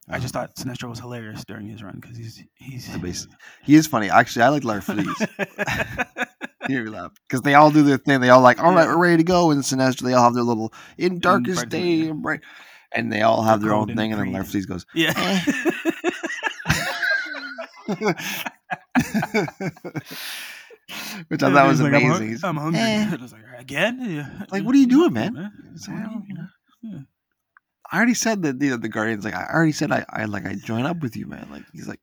I 0.09 0.19
just 0.19 0.35
um, 0.35 0.41
thought 0.47 0.55
Sinestro 0.55 0.89
was 0.89 0.99
hilarious 0.99 1.45
during 1.45 1.67
his 1.67 1.81
run 1.81 1.99
because 2.01 2.17
he's 2.17 2.43
he's 2.55 2.89
he 3.63 3.75
is 3.75 3.87
funny. 3.87 4.09
Actually, 4.09 4.43
I 4.43 4.49
like 4.49 4.63
Larfleeze. 4.63 6.27
He 6.67 6.75
made 6.75 6.85
me 6.85 6.91
laugh 6.91 7.11
because 7.27 7.41
they 7.41 7.55
all 7.55 7.71
do 7.71 7.83
their 7.83 7.97
thing. 7.97 8.21
They 8.21 8.29
all 8.29 8.39
like, 8.39 8.63
all 8.63 8.73
right, 8.73 8.87
we're 8.87 8.97
ready 8.97 9.17
to 9.17 9.23
go. 9.23 9.51
And 9.51 9.61
Sinestro, 9.63 10.03
they 10.03 10.13
all 10.13 10.23
have 10.23 10.33
their 10.33 10.43
little 10.43 10.73
in 10.97 11.19
darkest 11.19 11.67
day, 11.67 12.07
and 12.07 12.21
bright, 12.21 12.39
and 12.93 13.11
they 13.11 13.21
all 13.21 13.41
have 13.41 13.61
Their 13.61 13.73
own 13.73 13.87
thing. 13.87 14.13
And 14.13 14.21
then 14.21 14.31
creed. 14.31 14.45
Larfleeze 14.45 14.65
goes, 14.65 14.85
yeah. 14.93 15.43
which 21.27 21.43
I 21.43 21.51
thought 21.51 21.67
was 21.67 21.79
He's 21.79 21.91
like, 21.91 21.93
I'm 21.93 22.11
amazing. 22.11 22.39
I'm, 22.43 22.57
hungry. 22.57 22.79
Eh. 22.79 23.09
I 23.19 23.21
was 23.21 23.33
like, 23.33 23.41
again? 23.57 23.99
Yeah. 24.01 24.45
Like, 24.51 24.63
what 24.63 24.75
are 24.75 24.77
you 24.77 24.87
doing, 24.87 25.13
man? 25.13 25.35
Huh? 25.35 25.49
It's 25.73 25.87
What 25.87 25.97
like, 25.97 26.05
are 26.07 27.07
I 27.93 27.97
don't- 27.97 27.97
you- 27.97 27.97
yeah. 27.97 27.97
I 27.97 27.97
already 27.97 28.13
said 28.15 28.41
that 28.43 28.61
you 28.61 28.69
know, 28.71 28.77
the 28.77 28.89
Guardians 28.89 29.23
like 29.25 29.35
I 29.35 29.45
already 29.53 29.71
said 29.71 29.91
I, 29.91 30.05
I 30.09 30.25
like 30.25 30.45
I 30.45 30.55
join 30.55 30.85
up 30.85 30.99
with 31.01 31.15
you, 31.15 31.27
man. 31.27 31.47
Like 31.51 31.63
he's 31.73 31.87
like, 31.87 31.99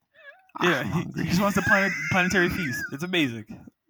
"Ah, 0.60 0.68
Yeah, 0.68 0.82
he, 0.84 1.22
he 1.22 1.28
just 1.28 1.40
wants 1.40 1.56
the 1.56 1.62
planet, 1.62 1.92
planetary 2.10 2.48
feast. 2.48 2.80
It's 2.92 3.02
amazing. 3.04 3.44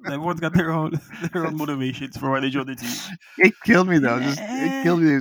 Everyone's 0.06 0.40
got 0.40 0.54
their 0.54 0.70
own 0.72 0.98
their 1.32 1.46
own 1.46 1.56
motivations 1.56 2.16
for 2.16 2.30
why 2.30 2.40
they 2.40 2.48
join 2.50 2.66
the 2.66 2.74
team. 2.74 2.90
it 3.38 3.52
killed 3.64 3.88
me 3.88 3.98
though. 3.98 4.18
Just 4.20 4.38
it 4.40 4.82
killed 4.82 5.00
me. 5.02 5.20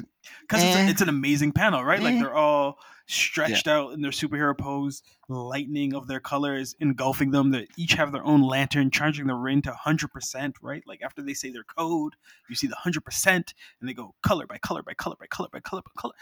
Because 0.50 0.64
it's, 0.64 0.76
Eh. 0.76 0.89
it's 0.89 1.02
an 1.02 1.10
amazing 1.10 1.52
panel, 1.52 1.84
right? 1.84 2.02
Like 2.02 2.16
Eh. 2.16 2.20
they're 2.22 2.34
all 2.34 2.80
stretched 3.06 3.68
out 3.68 3.93
in 3.93 4.02
their 4.02 4.12
superhero 4.12 4.58
pose, 4.58 5.04
lightning 5.28 5.93
of 5.93 6.08
their 6.08 6.20
colors 6.20 6.76
engulfing 6.80 7.30
them. 7.32 7.52
They 7.52 7.68
each 7.78 7.93
have 7.93 8.12
their 8.12 8.24
own 8.24 8.41
lantern, 8.41 8.89
charging 8.91 9.28
the 9.28 9.36
ring 9.36 9.62
to 9.64 9.72
100%, 9.72 10.56
right? 10.62 10.84
Like 10.88 11.02
after 11.04 11.22
they 11.22 11.34
say 11.36 11.52
their 11.52 11.64
code, 11.64 12.16
you 12.50 12.56
see 12.56 12.68
the 12.68 12.76
100%, 12.76 13.54
and 13.80 13.88
they 13.89 13.93
go 13.93 14.16
color 14.24 14.47
by 14.47 14.58
color 14.58 14.82
by 14.84 14.93
color 14.95 15.16
by 15.20 15.28
color 15.28 15.50
by 15.52 15.60
color 15.60 15.82
by 15.84 15.91
color. 16.02 16.14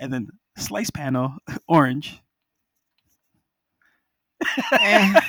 And 0.00 0.12
then 0.12 0.28
slice 0.58 0.90
panel, 0.90 1.36
orange. 1.68 2.20
Eh. 4.72 5.20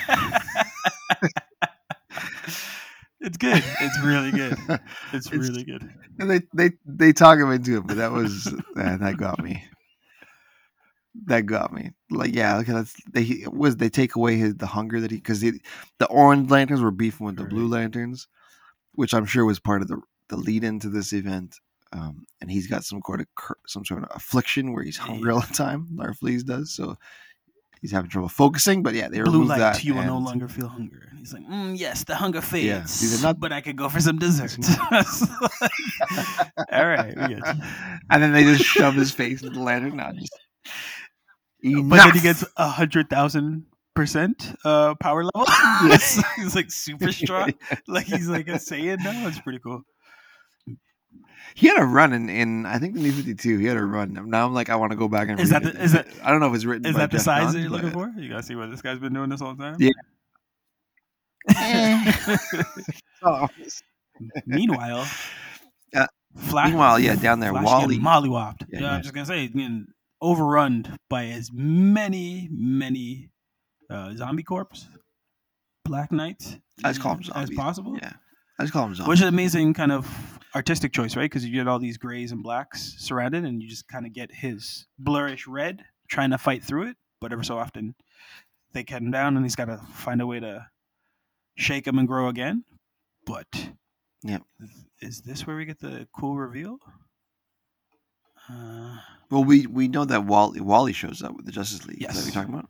it's 3.28 3.38
good. 3.38 3.64
It's 3.82 4.00
really 4.02 4.32
good. 4.32 4.58
It's, 5.14 5.28
It's- 5.28 5.50
really 5.50 5.64
good. 5.64 5.90
And 6.20 6.30
they 6.32 6.42
they 6.56 6.72
they 6.86 7.14
talk 7.14 7.38
him 7.40 7.52
into 7.52 7.78
it, 7.78 7.86
but 7.88 7.98
that 7.98 8.12
was 8.12 8.48
uh, 8.48 8.98
that 8.98 9.18
got 9.18 9.44
me. 9.44 9.64
That 11.26 11.46
got 11.48 11.74
me. 11.74 11.92
Like 12.12 12.34
yeah, 12.34 12.58
okay, 12.60 12.74
that's 12.74 12.94
they 13.12 13.44
was 13.48 13.78
they 13.78 13.90
take 13.90 14.16
away 14.16 14.38
his 14.38 14.56
the 14.56 14.68
hunger 14.68 15.00
that 15.02 15.12
he 15.12 15.18
because 15.18 15.40
the 15.42 15.60
the 16.00 16.08
orange 16.08 16.50
lanterns 16.52 16.82
were 16.82 16.92
beefing 16.92 17.26
with 17.26 17.38
the 17.38 17.44
blue 17.44 17.68
lanterns, 17.68 18.28
which 18.94 19.14
I'm 19.14 19.26
sure 19.26 19.46
was 19.46 19.60
part 19.60 19.82
of 19.82 19.88
the 19.88 20.00
the 20.30 20.38
lead 20.38 20.64
into 20.64 20.90
this 20.90 21.14
event. 21.14 21.56
Um, 21.94 22.26
and 22.42 22.52
he's 22.52 22.68
got 22.68 22.84
some 22.84 23.02
sort 23.06 23.22
of 23.22 23.28
some 23.66 23.86
sort 23.86 24.04
of 24.04 24.10
affliction 24.16 24.74
where 24.74 24.84
he's 24.84 24.98
hungry 24.98 25.32
all 25.32 25.42
the 25.42 25.54
time. 25.54 25.88
Larfleeze 25.96 26.46
does 26.46 26.74
so. 26.76 26.96
He's 27.82 27.92
having 27.92 28.10
trouble 28.10 28.30
focusing, 28.30 28.82
but 28.84 28.94
yeah, 28.96 29.08
they 29.08 29.22
Blue 29.22 29.44
light, 29.44 29.60
that. 29.60 29.84
you 29.84 29.94
will 29.96 30.04
no 30.04 30.18
longer 30.18 30.48
feel 30.48 30.68
hunger. 30.68 31.08
And 31.10 31.20
he's 31.20 31.34
like, 31.34 31.48
mm, 31.48 31.78
yes, 31.78 32.04
the 32.04 32.16
hunger 32.16 32.42
fades, 32.42 32.66
Yeah, 33.04 33.22
not- 33.22 33.40
but 33.40 33.52
I 33.52 33.62
could 33.62 33.76
go 33.76 33.88
for 33.90 34.00
some 34.00 34.18
dessert. 34.18 34.58
All 36.72 36.86
right, 36.88 37.14
and 38.10 38.24
then 38.24 38.32
they 38.34 38.44
just 38.44 38.64
shove 38.64 38.96
his 38.96 39.12
face 39.12 39.42
into 39.44 39.54
the 39.56 39.64
lantern. 39.64 39.96
Not 39.98 40.16
just. 40.16 40.32
But 41.64 41.98
then 41.98 42.14
he 42.14 42.20
gets 42.22 42.44
a 42.56 42.68
hundred 42.70 43.10
thousand 43.10 43.66
percent 43.96 44.54
uh 44.64 44.94
power 44.96 45.24
level. 45.24 45.46
Yes. 45.88 46.22
he's 46.36 46.56
like 46.56 46.72
super 46.72 47.12
strong. 47.12 47.54
Like 47.88 48.06
he's 48.06 48.28
like 48.28 48.48
a 48.48 48.54
Saiyan 48.54 49.00
now. 49.04 49.28
It's 49.28 49.40
pretty 49.40 49.60
cool. 49.60 49.82
He 51.58 51.68
had 51.68 51.80
a 51.80 51.86
run 51.86 52.14
in, 52.14 52.30
in 52.30 52.66
I 52.68 52.78
think 52.78 52.94
the 52.94 53.00
New 53.00 53.12
Fifty 53.12 53.34
Two. 53.34 53.58
He 53.58 53.66
had 53.66 53.78
a 53.78 53.84
run. 53.84 54.14
Now 54.30 54.46
I'm 54.46 54.54
like, 54.54 54.70
I 54.70 54.76
want 54.76 54.92
to 54.92 54.96
go 54.96 55.08
back 55.08 55.28
and. 55.28 55.40
Is 55.40 55.52
read 55.52 55.64
that 55.64 55.70
it. 55.70 55.78
the- 55.78 55.84
is 55.84 55.92
that- 55.94 56.08
I 56.24 56.30
don't 56.30 56.40
know 56.40 56.50
if 56.50 56.54
it's 56.56 56.66
written. 56.66 56.86
Is 56.86 56.96
that 56.98 57.10
the 57.10 57.20
size 57.20 57.42
Johns, 57.46 57.54
that 57.56 57.62
you're 57.62 57.70
looking 57.72 57.90
for? 57.92 58.14
You 58.16 58.30
gotta 58.30 58.44
see 58.44 58.54
what 58.56 58.70
this 58.70 58.84
guy's 58.84 59.00
been 59.00 59.14
doing 59.14 59.30
this 59.30 59.42
whole 59.42 59.56
time. 59.56 59.78
Yeah. 59.80 59.90
Oh. 63.24 63.48
Meanwhile, 64.46 65.08
Uh, 65.96 66.06
Flash. 66.36 66.68
Meanwhile, 66.70 67.00
yeah, 67.00 67.16
down 67.16 67.40
there, 67.40 67.52
Flash 67.52 67.66
Wally. 67.66 67.98
mollywopped. 67.98 68.66
Yeah, 68.70 68.82
Yeah. 68.82 68.92
I'm 68.94 69.02
just 69.02 69.14
gonna 69.16 69.26
say, 69.26 69.48
getting 69.48 69.88
overrun 70.22 70.98
by 71.10 71.26
as 71.28 71.50
many, 71.52 72.48
many 72.52 73.30
uh, 73.90 74.14
zombie 74.16 74.44
corps, 74.44 74.68
Black 75.86 76.12
Knights, 76.12 76.58
just 76.84 77.02
as 77.36 77.50
possible. 77.56 77.98
Yeah, 78.00 78.14
I 78.60 78.64
just 78.64 78.74
call 78.74 78.86
him 78.86 78.96
zombie. 78.96 79.10
Which 79.10 79.20
is 79.20 79.24
an 79.24 79.28
amazing 79.34 79.74
kind 79.74 79.92
of 79.92 80.40
artistic 80.56 80.92
choice, 80.94 81.16
right? 81.16 81.24
Because 81.30 81.46
you 81.46 81.54
get 81.54 81.68
all 81.68 81.80
these 81.80 81.98
grays 81.98 82.32
and 82.32 82.42
blacks 82.42 82.96
surrounded, 82.98 83.46
and 83.46 83.62
you 83.62 83.70
just 83.70 83.88
kind 83.88 84.06
of 84.06 84.14
get 84.14 84.32
his 84.32 84.88
blurrish 85.02 85.44
red 85.48 85.84
trying 86.10 86.32
to 86.32 86.38
fight 86.38 86.64
through 86.64 86.88
it. 86.90 86.98
But 87.22 87.32
ever 87.34 87.44
so 87.44 87.58
often, 87.58 87.96
they 88.74 88.84
cut 88.84 89.02
him 89.02 89.12
down, 89.12 89.36
and 89.36 89.46
he's 89.46 89.56
got 89.56 89.66
to 89.66 89.78
find 89.94 90.22
a 90.22 90.28
way 90.28 90.40
to 90.40 90.68
shake 91.56 91.86
him 91.88 91.98
and 92.00 92.08
grow 92.08 92.28
again. 92.30 92.64
But 93.26 93.70
Yep. 94.24 94.42
is 95.02 95.22
this 95.22 95.46
where 95.46 95.56
we 95.56 95.66
get 95.66 95.80
the 95.80 96.08
cool 96.14 96.36
reveal? 96.38 96.80
Uh, 98.50 98.98
Well, 99.30 99.44
we 99.44 99.68
we 99.68 99.88
know 99.90 100.06
that 100.06 100.26
Wally 100.26 100.62
Wally 100.62 100.94
shows 100.94 101.22
up 101.22 101.36
with 101.36 101.46
the 101.46 101.52
Justice 101.52 101.86
League. 101.86 102.02
Is 102.02 102.08
that 102.08 102.16
what 102.16 102.16
Yes. 102.16 102.26
you're 102.26 102.34
talking 102.44 102.54
about? 102.54 102.70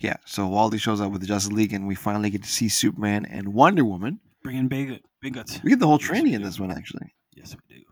Yeah. 0.00 0.16
So 0.26 0.46
Wally 0.46 0.78
shows 0.78 1.00
up 1.00 1.10
with 1.12 1.20
the 1.20 1.26
Justice 1.26 1.52
League, 1.52 1.72
and 1.72 1.86
we 1.86 1.94
finally 1.94 2.30
get 2.30 2.42
to 2.42 2.48
see 2.50 2.68
Superman 2.68 3.24
and 3.26 3.54
Wonder 3.54 3.84
Woman. 3.84 4.20
bring 4.42 4.56
in 4.56 4.68
big, 4.68 5.00
big 5.22 5.34
guts. 5.34 5.60
We 5.62 5.70
get 5.70 5.78
the 5.78 5.86
whole 5.86 5.98
Yes, 6.00 6.06
training 6.08 6.32
in 6.34 6.42
this 6.42 6.58
one 6.60 6.70
actually, 6.70 7.14
Yes, 7.34 7.54
we 7.68 7.76
do. 7.76 7.82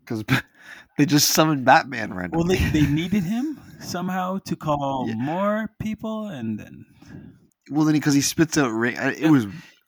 because 0.00 0.24
they 0.98 1.06
just 1.06 1.30
summoned 1.30 1.64
Batman 1.64 2.14
Well, 2.32 2.44
they, 2.44 2.56
they 2.70 2.86
needed 2.86 3.22
him 3.24 3.60
somehow 3.80 4.38
to 4.46 4.56
call 4.56 5.06
Yeah. 5.08 5.14
more 5.14 5.70
people, 5.80 6.26
and 6.28 6.58
then 6.58 6.86
Well, 7.70 7.84
then 7.84 7.94
because 7.94 8.14
he 8.14 8.20
spits 8.20 8.58
out 8.58 8.70
ring, 8.70 8.98
I- 8.98 9.12
it 9.14 9.30
was 9.30 9.46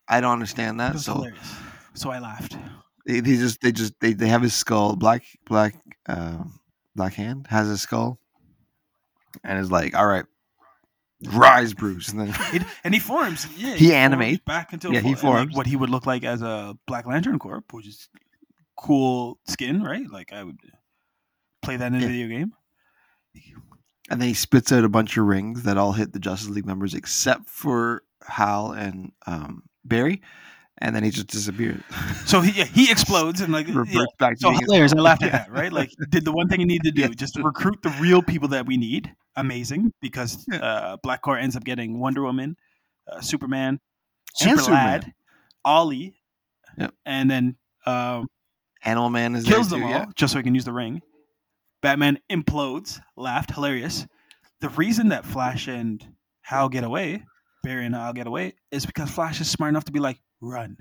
I 0.09 0.21
don't 0.21 0.33
understand 0.33 0.79
that. 0.81 0.99
So 1.01 1.15
hilarious. 1.15 1.55
So 1.95 2.11
I 2.11 2.19
laughed. 2.21 2.57
they, 3.07 3.21
they 3.21 3.37
just 3.37 3.61
they 3.61 3.73
just 3.73 3.95
they, 4.01 4.13
they 4.13 4.29
have 4.29 4.43
his 4.43 4.55
skull. 4.55 4.95
Black 4.97 5.25
Black 5.47 5.75
uh, 6.09 6.45
Black 6.95 7.15
Hand 7.15 7.47
has 7.51 7.67
his 7.69 7.81
skull, 7.83 8.19
and 9.45 9.59
is 9.59 9.71
like, 9.73 9.95
all 9.97 10.07
right, 10.07 10.25
rise, 11.25 11.73
Bruce, 11.75 12.09
and 12.09 12.21
then 12.21 12.29
It, 12.53 12.63
and 12.85 12.93
he 12.95 13.01
forms. 13.01 13.47
Yeah, 13.57 13.75
He 13.75 13.87
forms 13.87 13.93
animates. 13.95 14.45
back 14.45 14.73
until 14.73 14.93
Yeah, 14.93 15.01
he 15.01 15.09
and, 15.09 15.17
like, 15.17 15.21
forms. 15.23 15.57
what 15.57 15.67
he 15.67 15.77
would 15.77 15.91
look 15.91 16.07
like 16.07 16.25
as 16.25 16.43
a 16.43 16.77
Black 16.87 17.07
Lantern 17.07 17.39
Corp, 17.39 17.73
which 17.73 17.87
is 17.87 18.09
cool 18.77 19.39
skin, 19.49 19.83
right? 19.83 20.09
Like 20.11 20.33
I 20.33 20.43
would 20.45 20.59
play 21.63 21.77
that 21.77 21.87
in 21.89 21.95
a 21.95 22.01
Yeah. 22.01 22.07
video 22.09 22.29
game. 22.29 22.53
and 24.11 24.21
then 24.21 24.29
he 24.29 24.35
spits 24.35 24.71
out 24.73 24.85
a 24.85 24.89
bunch 24.89 25.17
of 25.17 25.25
rings 25.27 25.63
that 25.65 25.77
all 25.79 25.93
hit 25.93 26.13
the 26.13 26.19
Justice 26.21 26.49
League 26.51 26.67
members 26.67 26.95
except 26.95 27.49
for 27.49 28.03
Hal 28.27 28.73
and 28.73 29.13
um, 29.27 29.65
Barry, 29.85 30.23
and 30.79 30.95
then 30.95 31.03
he 31.05 31.11
just 31.11 31.29
disappears. 31.29 31.81
So 32.27 32.41
he 32.41 32.51
yeah, 32.59 32.65
he 32.65 32.91
explodes 32.91 33.41
and 33.41 33.53
like 33.53 33.67
Reverts 33.69 33.93
yeah. 33.93 34.05
back 34.19 34.35
to 34.35 34.41
So 34.41 34.51
hilarious. 34.51 34.93
I 34.93 34.97
laughed 35.01 35.23
at 35.23 35.31
that, 35.33 35.51
right? 35.53 35.73
Like 35.73 35.91
did 36.11 36.25
the 36.25 36.33
one 36.33 36.49
thing 36.49 36.59
he 36.61 36.67
needed 36.67 36.85
to 36.85 36.91
do, 36.91 37.03
Yeah. 37.03 37.09
just 37.15 37.37
recruit 37.39 37.81
the 37.83 37.91
real 38.01 38.21
people 38.23 38.49
that 38.49 38.67
we 38.67 38.77
need. 38.77 39.15
Amazing, 39.37 39.93
because 40.01 40.45
Yeah. 40.51 40.59
uh, 40.59 40.97
Black 41.03 41.23
Corps 41.23 41.39
ends 41.39 41.55
up 41.57 41.63
getting 41.65 42.01
Wonder 42.01 42.23
Woman, 42.23 42.57
uh, 43.11 43.21
Superman, 43.21 43.69
And 43.69 43.81
Super 44.35 44.59
Superman. 44.59 44.85
Lad, 44.87 45.13
Ollie, 45.65 46.17
Yep. 46.79 46.95
and 47.05 47.31
then 47.31 47.57
um, 47.87 48.27
Animal 48.85 49.11
Man 49.11 49.37
is 49.37 49.45
kills 49.45 49.71
them 49.71 49.81
too, 49.81 49.85
all 49.87 49.91
yeah. 49.93 50.07
just 50.17 50.33
so 50.33 50.39
he 50.39 50.43
can 50.43 50.55
use 50.55 50.65
the 50.65 50.73
ring. 50.73 51.01
Batman 51.83 52.19
implodes. 52.31 52.99
Laughed. 53.17 53.53
Hilarious. 53.53 54.07
The 54.61 54.71
reason 54.71 55.09
that 55.11 55.25
Flash 55.25 55.69
and 55.69 56.05
Hal 56.43 56.69
get 56.69 56.83
away, 56.83 57.23
Barry 57.63 57.87
and 57.87 57.95
Hal 57.95 58.13
get 58.15 58.27
away, 58.27 58.55
is 58.73 58.85
because 58.87 59.11
Flash 59.11 59.41
is 59.41 59.49
smart 59.51 59.69
enough 59.71 59.85
to 59.85 59.93
be 59.93 60.01
like, 60.01 60.19
run. 60.41 60.79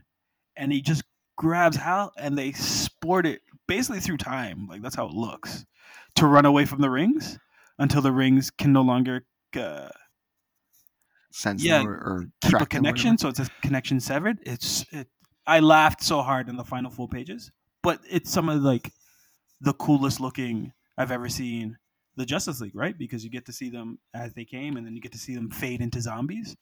And 0.56 0.72
he 0.72 0.82
just 0.82 1.04
grabs 1.38 1.78
Hal 1.78 2.14
and 2.18 2.38
they 2.38 2.52
sport 2.54 3.26
it 3.26 3.42
basically 3.68 4.00
through 4.00 4.18
time. 4.18 4.68
Like, 4.68 4.82
that's 4.82 4.96
how 4.96 5.06
it 5.08 5.14
looks. 5.14 5.66
To 6.16 6.28
run 6.28 6.46
away 6.46 6.66
from 6.66 6.82
the 6.82 6.90
rings 6.90 7.38
until 7.78 8.02
the 8.02 8.12
rings 8.12 8.52
can 8.52 8.72
no 8.72 8.82
longer 8.82 9.26
uh, 9.60 9.90
Sense 11.32 11.62
Yeah, 11.64 11.84
or, 11.84 11.92
or 11.92 12.26
keep 12.42 12.48
a 12.48 12.50
track 12.52 12.70
them 12.70 12.80
or 12.80 12.80
connection. 12.80 13.18
So 13.18 13.28
it's 13.28 13.40
a 13.40 13.48
connection 13.62 14.00
severed. 14.00 14.40
It's 14.44 14.86
it. 14.92 15.10
I 15.46 15.60
laughed 15.60 16.02
so 16.02 16.22
hard 16.22 16.48
in 16.48 16.56
the 16.56 16.64
final 16.64 16.90
full 16.90 17.10
pages, 17.10 17.52
but 17.84 18.00
it's 18.10 18.32
some 18.32 18.48
of 18.48 18.62
like 18.64 18.90
the 19.60 19.74
coolest 19.74 20.22
looking 20.22 20.72
I've 20.98 21.12
ever 21.12 21.28
seen 21.28 21.78
the 22.16 22.26
Justice 22.26 22.62
League, 22.62 22.76
right? 22.76 22.98
Because 22.98 23.26
you 23.26 23.30
get 23.30 23.46
to 23.48 23.52
see 23.52 23.70
them 23.70 24.00
as 24.14 24.34
they 24.34 24.46
came, 24.46 24.78
and 24.78 24.86
then 24.86 24.96
you 24.96 25.02
get 25.02 25.12
to 25.12 25.18
see 25.18 25.36
them 25.36 25.52
fade 25.52 25.82
into 25.82 26.00
zombies. 26.00 26.56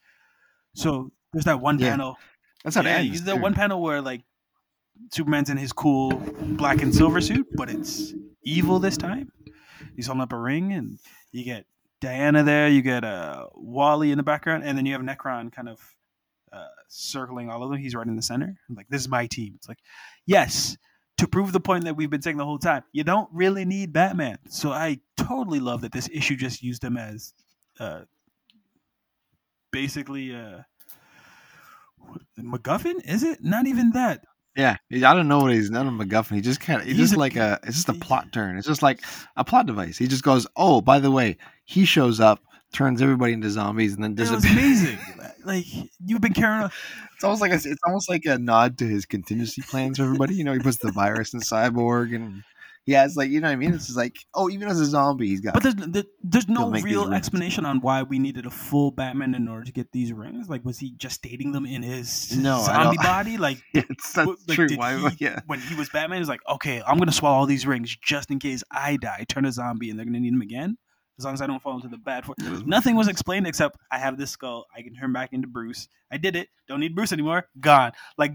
So 0.73 1.11
there's 1.31 1.45
that 1.45 1.61
one 1.61 1.77
Yeah. 1.77 1.91
panel. 1.91 2.17
That's 2.63 2.75
how 2.75 2.81
it 2.81 2.85
yeah, 2.85 2.97
ends. 2.97 3.23
the 3.23 3.35
one 3.35 3.53
panel 3.53 3.81
where 3.81 4.01
like 4.01 4.21
Superman's 5.11 5.49
in 5.49 5.57
his 5.57 5.73
cool 5.73 6.11
black 6.13 6.81
and 6.81 6.93
silver 6.93 7.21
suit, 7.21 7.47
but 7.53 7.69
it's 7.69 8.13
evil 8.43 8.79
this 8.79 8.97
time. 8.97 9.31
He's 9.95 10.07
holding 10.07 10.21
up 10.21 10.33
a 10.33 10.37
ring, 10.37 10.73
and 10.73 10.99
you 11.31 11.43
get 11.43 11.65
Diana 11.99 12.43
there. 12.43 12.67
You 12.67 12.81
get 12.81 13.03
uh, 13.03 13.47
Wally 13.53 14.11
in 14.11 14.17
the 14.17 14.23
background, 14.23 14.63
and 14.63 14.77
then 14.77 14.85
you 14.85 14.93
have 14.93 15.01
Nekron 15.01 15.51
kind 15.51 15.69
of 15.69 15.79
uh, 16.51 16.67
circling 16.87 17.49
all 17.49 17.63
of 17.63 17.69
them. 17.69 17.79
He's 17.79 17.95
right 17.95 18.07
in 18.07 18.15
the 18.15 18.21
center. 18.21 18.57
I'm 18.69 18.75
like, 18.75 18.87
this 18.89 19.01
is 19.01 19.09
my 19.09 19.27
team. 19.27 19.53
It's 19.55 19.67
like, 19.67 19.79
yes, 20.25 20.77
to 21.17 21.27
prove 21.27 21.51
the 21.51 21.59
point 21.59 21.85
that 21.85 21.95
we've 21.95 22.09
been 22.09 22.21
saying 22.21 22.37
the 22.37 22.45
whole 22.45 22.59
time, 22.59 22.83
you 22.91 23.03
don't 23.03 23.29
really 23.31 23.65
need 23.65 23.93
Batman. 23.93 24.37
So 24.49 24.71
I 24.71 24.99
totally 25.17 25.59
love 25.59 25.81
that 25.81 25.91
this 25.91 26.09
issue 26.11 26.35
just 26.35 26.63
used 26.63 26.83
him 26.83 26.97
as 26.97 27.33
uh, 27.79 28.01
basically 29.71 30.35
uh, 30.35 30.59
MacGuffin. 32.39 33.07
Is 33.07 33.23
it 33.23 33.43
not 33.43 33.67
even 33.67 33.91
that? 33.91 34.23
Yeah, 34.55 34.77
I 34.91 34.99
don't 35.15 35.27
know 35.27 35.39
what 35.39 35.51
he's 35.53 35.71
none 35.71 35.87
of 35.87 35.93
MacGuffin. 35.93 36.35
He 36.35 36.41
just 36.41 36.59
kind 36.59 36.79
of, 36.81 36.87
it's 36.87 36.97
He's 36.97 37.07
just 37.09 37.15
a- 37.15 37.19
like 37.19 37.35
a, 37.35 37.59
it's 37.63 37.75
just 37.75 37.89
a 37.89 37.93
plot 37.93 38.31
turn. 38.31 38.57
It's 38.57 38.67
just 38.67 38.83
like 38.83 39.01
a 39.35 39.43
plot 39.43 39.65
device. 39.65 39.97
He 39.97 40.07
just 40.07 40.23
goes, 40.23 40.45
oh, 40.55 40.79
by 40.81 40.99
the 40.99 41.09
way, 41.09 41.37
he 41.65 41.85
shows 41.85 42.19
up, 42.19 42.39
turns 42.71 43.01
everybody 43.01 43.33
into 43.33 43.49
zombies, 43.49 43.95
and 43.95 44.03
then 44.03 44.13
disappears. 44.15 44.51
amazing. 44.51 44.99
like 45.45 45.65
you've 46.05 46.21
been 46.21 46.33
carrying. 46.33 46.69
It's 47.15 47.23
almost 47.23 47.41
like 47.41 47.51
a, 47.51 47.55
it's 47.55 47.81
almost 47.87 48.09
like 48.09 48.25
a 48.25 48.37
nod 48.37 48.77
to 48.79 48.85
his 48.85 49.05
contingency 49.05 49.61
plans 49.61 49.97
for 49.97 50.03
everybody. 50.03 50.35
You 50.35 50.43
know, 50.43 50.51
he 50.51 50.59
puts 50.59 50.75
the 50.77 50.91
virus 50.91 51.33
in 51.33 51.39
Cyborg, 51.39 52.13
and 52.13 52.43
he 52.85 52.91
has 52.93 53.15
like, 53.15 53.29
you 53.29 53.39
know 53.39 53.47
what 53.47 53.53
I 53.53 53.55
mean? 53.55 53.73
It's 53.73 53.85
just 53.87 53.97
like, 53.97 54.15
oh, 54.33 54.49
even 54.49 54.67
as 54.67 54.79
a 54.79 54.85
zombie, 54.85 55.27
he's 55.29 55.39
got. 55.41 55.53
But 55.53 55.63
there's 55.63 55.75
there- 55.75 56.03
there's 56.21 56.47
no 56.47 56.61
He'll 56.61 56.69
make 56.71 56.83
these 56.83 56.93
real 56.93 57.13
explanation 57.13 57.65
on 57.65 57.79
why 57.81 58.03
we 58.03 58.17
needed 58.19 58.45
a 58.45 58.49
full 58.49 58.91
Batman 58.91 59.35
in 59.35 59.47
order 59.47 59.65
to 59.65 59.71
get 59.71 59.91
these 59.91 60.11
rings. 60.13 60.49
Like, 60.49 60.63
was 60.65 60.79
he 60.79 60.91
just 60.97 61.15
stating 61.15 61.51
them 61.51 61.65
in 61.65 61.81
his 61.83 62.35
No, 62.37 62.61
zombie 62.63 62.97
body? 62.97 63.37
Like, 63.37 63.61
it's 63.73 64.13
that's 64.13 64.27
like, 64.47 64.55
true. 64.55 64.67
did 64.67 64.77
Why? 64.79 65.09
he- 65.09 65.25
yeah, 65.25 65.39
when 65.47 65.59
he 65.59 65.75
was 65.75 65.89
Batman, 65.89 66.19
he's 66.19 66.29
like, 66.29 66.41
okay, 66.49 66.81
I'm 66.85 66.97
gonna 66.97 67.11
swallow 67.11 67.37
all 67.37 67.45
these 67.45 67.65
rings 67.67 67.95
just 68.03 68.31
in 68.31 68.39
case 68.39 68.63
I 68.71 68.97
die, 68.97 69.25
turn 69.27 69.45
a 69.45 69.51
zombie, 69.51 69.89
and 69.89 69.97
they're 69.99 70.05
gonna 70.05 70.19
need 70.19 70.33
them 70.33 70.41
again. 70.41 70.77
As 71.19 71.25
long 71.25 71.33
as 71.35 71.41
I 71.41 71.47
don't 71.47 71.61
fall 71.61 71.75
into 71.75 71.87
the 71.89 71.97
bad 71.97 72.25
force. 72.25 72.37
Nothing 72.65 72.95
was 72.95 73.07
explained 73.07 73.45
except 73.45 73.77
I 73.91 73.99
have 73.99 74.17
this 74.17 74.31
skull. 74.31 74.65
I 74.75 74.81
can 74.81 74.95
turn 74.95 75.13
back 75.13 75.31
into 75.31 75.47
Bruce. 75.47 75.87
I 76.11 76.17
did 76.17 76.35
it. 76.35 76.49
Don't 76.67 76.79
need 76.79 76.95
Bruce 76.95 77.13
anymore. 77.13 77.47
Gone. 77.59 77.91
Like 78.17 78.33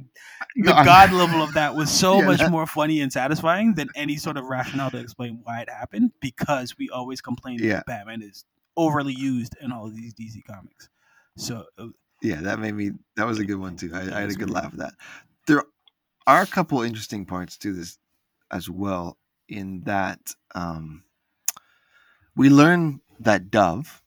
the 0.55 0.63
God. 0.63 0.85
god 0.87 1.13
level 1.13 1.43
of 1.43 1.55
that 1.55 1.75
was 1.75 1.91
so 1.91 2.17
Yeah, 2.21 2.27
much 2.27 2.39
that- 2.39 2.51
more 2.53 2.67
funny 2.67 3.01
and 3.01 3.13
satisfying 3.13 3.75
than 3.75 3.89
any 3.97 4.17
sort 4.17 4.37
of 4.37 4.45
rationale 4.45 4.91
to 4.93 4.99
explain 4.99 5.41
why 5.43 5.61
it 5.61 5.69
happened. 5.69 6.13
Because 6.21 6.79
we 6.79 6.89
always 6.91 7.21
complain 7.21 7.59
Yeah. 7.61 7.75
that 7.79 7.87
Batman 7.87 8.23
is 8.23 8.45
overly 8.77 9.13
used 9.15 9.57
in 9.61 9.73
all 9.73 9.87
of 9.87 9.97
these 9.97 10.15
DC 10.15 10.45
comics. 10.45 10.89
So 11.37 11.65
uh, 11.79 11.87
Yeah, 12.23 12.41
that 12.43 12.61
made 12.61 12.75
me. 12.75 12.93
That 13.17 13.27
was 13.27 13.41
a 13.41 13.45
good 13.45 13.59
one 13.59 13.75
too. 13.77 13.91
I, 13.93 14.03
I 14.03 14.21
had 14.21 14.31
a 14.31 14.35
good 14.35 14.51
laugh 14.51 14.73
at 14.73 14.79
that. 14.79 14.95
There 15.49 15.65
are 16.29 16.43
a 16.43 16.47
couple 16.47 16.81
interesting 16.83 17.27
parts 17.27 17.57
to 17.59 17.73
this 17.73 17.99
as 18.53 18.71
well. 18.71 19.19
In 19.49 19.81
that, 19.87 20.21
um, 20.55 21.03
we 22.39 22.49
learn 22.49 23.01
that 23.19 23.51
Dove, 23.51 24.01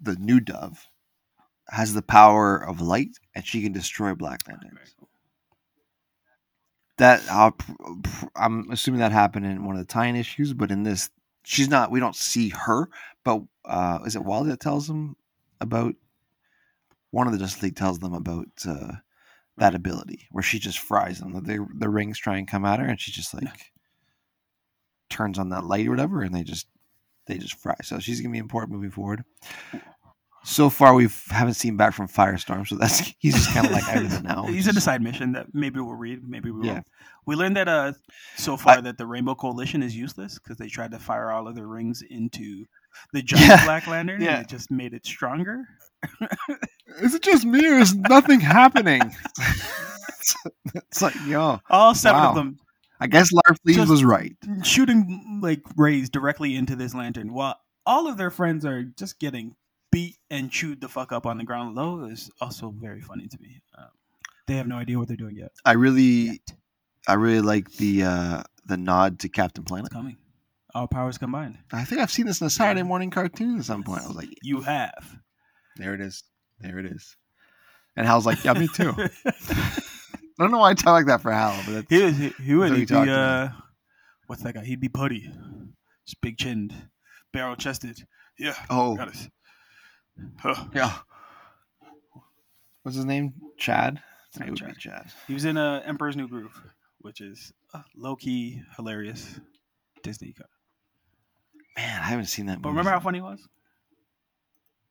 the 0.00 0.14
new 0.14 0.38
Dove, 0.38 0.86
has 1.68 1.92
the 1.92 2.02
power 2.02 2.56
of 2.56 2.80
light, 2.80 3.18
and 3.34 3.44
she 3.44 3.62
can 3.62 3.72
destroy 3.72 4.14
Black 4.14 4.42
Lanterns. 4.48 4.94
That 6.98 7.20
I'll, 7.28 7.56
I'm 8.36 8.70
assuming 8.70 9.00
that 9.00 9.10
happened 9.10 9.44
in 9.44 9.64
one 9.64 9.74
of 9.74 9.80
the 9.80 9.92
tie-in 9.92 10.14
issues, 10.14 10.54
but 10.54 10.70
in 10.70 10.84
this, 10.84 11.10
she's 11.42 11.68
not. 11.68 11.90
We 11.90 11.98
don't 11.98 12.14
see 12.14 12.50
her, 12.50 12.88
but 13.24 13.42
uh, 13.64 13.98
is 14.06 14.14
it 14.14 14.24
Wally 14.24 14.50
that 14.50 14.60
tells 14.60 14.86
them 14.86 15.16
about? 15.60 15.96
One 17.10 17.26
of 17.26 17.32
the 17.32 17.38
Justice 17.40 17.62
League 17.62 17.76
tells 17.76 17.98
them 17.98 18.14
about 18.14 18.46
uh, 18.68 18.92
that 19.56 19.74
ability, 19.74 20.28
where 20.30 20.42
she 20.42 20.60
just 20.60 20.78
fries 20.78 21.18
them. 21.18 21.32
The 21.32 21.66
the 21.76 21.88
rings 21.88 22.18
try 22.18 22.36
and 22.36 22.46
come 22.46 22.64
at 22.64 22.78
her, 22.78 22.86
and 22.86 23.00
she 23.00 23.10
just 23.10 23.34
like 23.34 23.72
turns 25.10 25.40
on 25.40 25.48
that 25.48 25.64
light 25.64 25.88
or 25.88 25.90
whatever, 25.90 26.22
and 26.22 26.32
they 26.32 26.44
just 26.44 26.68
they 27.26 27.38
just 27.38 27.56
fry. 27.58 27.74
So 27.82 27.98
she's 27.98 28.20
gonna 28.20 28.32
be 28.32 28.38
important 28.38 28.72
moving 28.74 28.90
forward. 28.90 29.24
So 30.46 30.68
far, 30.68 30.92
we 30.92 31.08
haven't 31.30 31.54
seen 31.54 31.78
back 31.78 31.94
from 31.94 32.06
Firestorm, 32.06 32.66
so 32.68 32.76
that's 32.76 32.98
he's 33.18 33.34
just 33.34 33.54
kind 33.54 33.64
of 33.66 33.72
like 33.72 33.88
out 33.88 34.04
of 34.04 34.12
it 34.12 34.22
now. 34.22 34.44
He's 34.44 34.68
in 34.68 34.76
a 34.76 34.80
side 34.80 35.00
mission 35.00 35.32
that 35.32 35.46
maybe 35.54 35.80
we'll 35.80 35.94
read, 35.94 36.20
maybe 36.28 36.50
we 36.50 36.66
Yeah. 36.66 36.72
won't. 36.74 36.86
We 37.26 37.34
learned 37.36 37.56
that 37.56 37.68
uh 37.68 37.92
so 38.36 38.56
far 38.58 38.82
that 38.82 38.98
the 38.98 39.06
Rainbow 39.06 39.34
Coalition 39.34 39.82
is 39.82 39.96
useless 39.96 40.38
because 40.38 40.58
they 40.58 40.68
tried 40.68 40.90
to 40.90 40.98
fire 40.98 41.30
all 41.30 41.48
of 41.48 41.54
their 41.54 41.66
rings 41.66 42.02
into 42.02 42.66
the 43.14 43.22
giant 43.30 43.48
Yeah. 43.48 43.64
Black 43.64 43.86
Lantern 43.86 44.20
Yeah. 44.20 44.36
and 44.36 44.44
it 44.44 44.48
just 44.50 44.70
made 44.70 44.92
it 44.92 45.06
stronger. 45.06 45.64
Is 47.00 47.14
it 47.14 47.22
just 47.22 47.46
me 47.46 47.66
or 47.66 47.78
is 47.78 47.94
nothing 48.10 48.40
happening? 48.40 49.00
it's 50.74 51.00
like, 51.02 51.14
yo, 51.26 51.60
All 51.70 51.94
seven 51.94 52.20
Wow. 52.20 52.28
of 52.30 52.34
them 52.34 52.58
I 53.00 53.06
guess 53.06 53.30
Larfleeze 53.32 53.88
was 53.88 54.04
right. 54.04 54.36
shooting 54.62 55.40
like 55.42 55.60
rays 55.76 56.08
directly 56.08 56.54
into 56.54 56.76
this 56.76 56.94
lantern 56.94 57.32
while 57.32 57.56
all 57.86 58.08
of 58.08 58.16
their 58.16 58.30
friends 58.30 58.64
are 58.64 58.82
just 58.82 59.18
getting 59.18 59.56
beat 59.90 60.16
and 60.30 60.50
chewed 60.50 60.80
the 60.80 60.88
fuck 60.88 61.12
up 61.12 61.26
on 61.26 61.38
the 61.38 61.44
ground 61.44 61.74
low 61.74 62.04
is 62.04 62.30
also 62.40 62.74
very 62.78 63.00
funny 63.00 63.28
to 63.28 63.38
me. 63.40 63.60
Um, 63.76 63.88
they 64.46 64.56
have 64.56 64.66
no 64.66 64.76
idea 64.76 64.98
what 64.98 65.08
they're 65.08 65.16
doing 65.16 65.36
yet. 65.36 65.52
I 65.64 65.72
really, 65.72 66.00
Yet. 66.02 66.52
I 67.08 67.14
really 67.14 67.40
like 67.40 67.70
the 67.72 68.04
uh 68.04 68.42
the 68.66 68.76
nod 68.76 69.18
to 69.20 69.28
Captain 69.28 69.64
Planet. 69.64 69.86
It's 69.86 69.94
coming. 69.94 70.16
All 70.74 70.88
powers 70.88 71.18
combined. 71.18 71.58
I 71.72 71.84
think 71.84 72.00
I've 72.00 72.10
seen 72.10 72.26
this 72.26 72.40
in 72.40 72.46
a 72.46 72.50
Saturday 72.50 72.82
morning 72.82 73.10
cartoon 73.10 73.58
at 73.58 73.64
some 73.64 73.84
point. 73.84 74.02
I 74.02 74.06
was 74.08 74.16
like, 74.16 74.30
You 74.42 74.60
have. 74.62 75.16
there 75.76 75.94
it 75.94 76.00
is, 76.00 76.24
there 76.58 76.78
it 76.78 76.86
is. 76.86 77.16
And 77.96 78.06
Hal's 78.06 78.26
like, 78.26 78.42
yeah, 78.44 78.54
me 78.54 78.66
too. 78.66 78.92
I 80.38 80.42
don't 80.42 80.50
know 80.50 80.58
why 80.58 80.70
I 80.70 80.74
talk 80.74 80.86
like 80.92 81.06
that 81.06 81.20
for 81.20 81.30
Hal, 81.32 81.54
but 81.66 81.72
that's, 81.72 81.86
He 81.90 82.02
was 82.02 82.16
he, 82.16 82.28
he 82.42 82.54
would 82.54 82.72
he'd 82.72 82.88
be 82.88 82.94
uh 83.10 83.48
what's 84.26 84.42
that 84.42 84.54
guy? 84.54 84.64
He'd 84.64 84.80
be 84.80 84.88
putty. 84.88 85.30
Just 86.06 86.20
big 86.20 86.36
chinned, 86.38 86.74
barrel 87.32 87.56
chested. 87.56 88.04
Yeah, 88.38 88.54
oh 88.68 88.96
got 88.96 89.08
it. 89.08 89.30
Huh. 90.38 90.64
yeah. 90.74 90.92
What's 92.82 92.96
his 92.96 93.04
name? 93.06 93.34
Chad. 93.56 94.02
It 94.40 94.48
would 94.50 94.56
Chad. 94.58 94.68
be 94.74 94.80
Chad. 94.80 95.06
He 95.26 95.34
was 95.34 95.44
in 95.44 95.56
uh, 95.56 95.82
Emperor's 95.86 96.16
New 96.16 96.28
Groove, 96.28 96.60
which 96.98 97.20
is 97.20 97.52
uh, 97.72 97.82
low 97.96 98.16
key 98.16 98.60
hilarious 98.76 99.40
Disney. 100.02 100.32
co- 100.36 100.44
Man, 101.76 102.00
I 102.00 102.04
haven't 102.04 102.26
seen 102.26 102.46
that. 102.46 102.60
But 102.60 102.68
movie 102.70 102.78
remember 102.78 102.90
how 102.90 103.00
funny 103.00 103.18
he 103.18 103.22
was? 103.22 103.40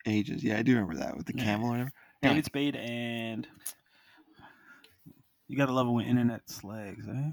ages. 0.06 0.44
Yeah, 0.44 0.58
I 0.58 0.64
do 0.64 0.74
remember 0.74 0.96
that 0.96 1.16
with 1.16 1.26
the 1.28 1.34
Yeah. 1.36 1.44
camel 1.44 1.68
or 1.68 1.72
whatever. 1.72 1.92
Yeah. 2.22 2.30
David 2.30 2.46
Spade 2.46 2.76
and 2.76 3.48
you 5.48 5.58
gotta 5.58 5.72
love 5.74 5.88
it 5.88 5.92
when 5.92 6.06
internet 6.06 6.50
slags, 6.50 7.08
eh? 7.08 7.30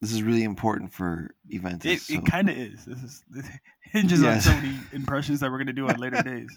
This 0.00 0.12
is 0.12 0.22
really 0.22 0.42
important 0.42 0.92
for 0.92 1.34
events. 1.48 1.86
It, 1.86 2.00
so- 2.00 2.14
it 2.14 2.26
kind 2.26 2.48
of 2.50 2.56
is. 2.56 2.84
This 2.84 3.02
is 3.02 3.24
this 3.30 3.48
hinges 3.82 4.22
on 4.24 4.40
so 4.40 4.50
many 4.54 4.76
impressions 4.92 5.40
that 5.40 5.50
we're 5.50 5.58
gonna 5.58 5.72
do 5.72 5.88
on 5.88 5.96
later 5.96 6.22
days. 6.22 6.48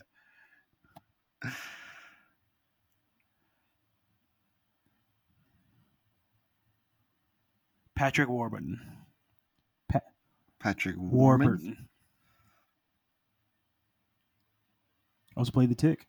Patrick 7.96 8.30
Warburton. 8.30 8.80
Pat 9.90 10.04
Patrick 10.60 10.96
Warburton. 10.98 11.48
Warburton. 11.58 11.88
Also 15.38 15.52
played 15.52 15.70
the 15.70 15.76
Tick. 15.76 16.08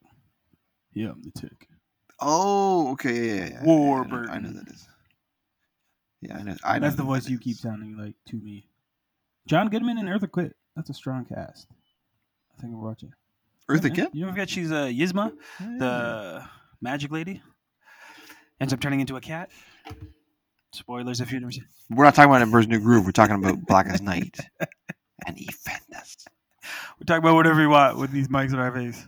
Yeah, 0.92 1.12
the 1.22 1.30
Tick. 1.30 1.68
Oh, 2.20 2.92
okay. 2.92 3.26
Yeah, 3.26 3.34
yeah, 3.34 3.48
yeah. 3.48 3.60
I 3.60 4.06
know- 4.06 4.26
I 4.32 4.38
know 4.38 4.50
that 4.52 4.68
is. 4.68 4.88
Yeah, 6.22 6.38
I 6.38 6.42
know. 6.42 6.56
I 6.64 6.78
know 6.78 6.86
That's 6.86 6.96
the 6.96 7.02
who 7.02 7.08
voice 7.08 7.24
that 7.24 7.30
you 7.30 7.36
is. 7.38 7.42
keep 7.44 7.56
sounding 7.56 7.96
like 7.96 8.14
to 8.28 8.36
me. 8.36 8.68
John 9.46 9.68
Goodman 9.68 9.98
and 9.98 10.08
Eartha 10.08 10.32
Kitt. 10.32 10.56
That's 10.74 10.90
a 10.90 10.94
strong 10.94 11.24
cast. 11.24 11.68
I 12.56 12.60
think 12.60 12.72
we'll 12.72 12.82
watching. 12.82 13.10
it. 13.10 13.72
Eartha 13.72 13.88
Yeah, 13.90 14.04
Kitt. 14.04 14.14
You 14.14 14.24
don't 14.24 14.32
forget 14.32 14.48
she's 14.50 14.72
uh, 14.72 14.86
Yzma, 14.86 15.32
Yeah. 15.60 15.76
the 15.78 16.44
magic 16.80 17.12
lady. 17.12 17.42
Ends 18.60 18.72
up 18.72 18.80
turning 18.80 19.00
into 19.00 19.16
a 19.16 19.20
cat. 19.20 19.50
Spoilers 20.72 21.20
if 21.20 21.30
you've 21.32 21.42
never 21.42 21.52
seen. 21.52 21.66
We're 21.90 22.04
not 22.04 22.14
talking 22.14 22.30
about 22.30 22.42
Emperor's 22.42 22.66
New 22.66 22.80
Groove. 22.80 23.04
We're 23.04 23.12
talking 23.12 23.36
about 23.36 23.64
Black 23.66 23.86
as 23.86 24.00
Night 24.02 24.38
and 25.26 25.36
Defenders. 25.36 26.16
We 26.98 27.04
talk 27.04 27.18
about 27.18 27.34
whatever 27.36 27.60
you 27.60 27.68
want 27.68 27.96
with 27.96 28.10
these 28.10 28.26
mics 28.26 28.52
in 28.52 28.58
our 28.58 28.72
face. 28.72 29.06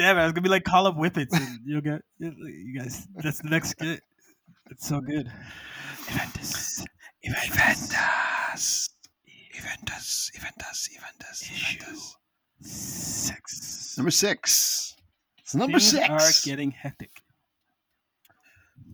Damn 0.00 0.16
it! 0.16 0.22
It's 0.24 0.32
gonna 0.32 0.40
be 0.40 0.48
like 0.48 0.64
Call 0.64 0.86
of 0.86 0.94
Whippets, 0.96 1.34
and 1.34 1.58
you'll 1.62 1.82
get 1.82 2.00
you 2.18 2.78
guys. 2.78 3.06
That's 3.16 3.42
the 3.42 3.50
next 3.50 3.70
skit. 3.72 4.00
It's 4.70 4.88
so 4.88 4.98
good. 5.02 5.30
Eventus. 6.08 6.82
Eventus. 7.22 7.90
Eventus. 9.54 10.30
Eventus. 10.34 10.90
Eventus. 10.96 11.50
Eventus. 11.50 12.16
six. 12.62 13.94
Number 13.98 14.10
six. 14.10 14.96
It's 15.40 15.54
number 15.54 15.78
Things 15.78 15.90
six. 15.90 16.08
are 16.08 16.48
getting 16.48 16.70
hectic. 16.70 17.10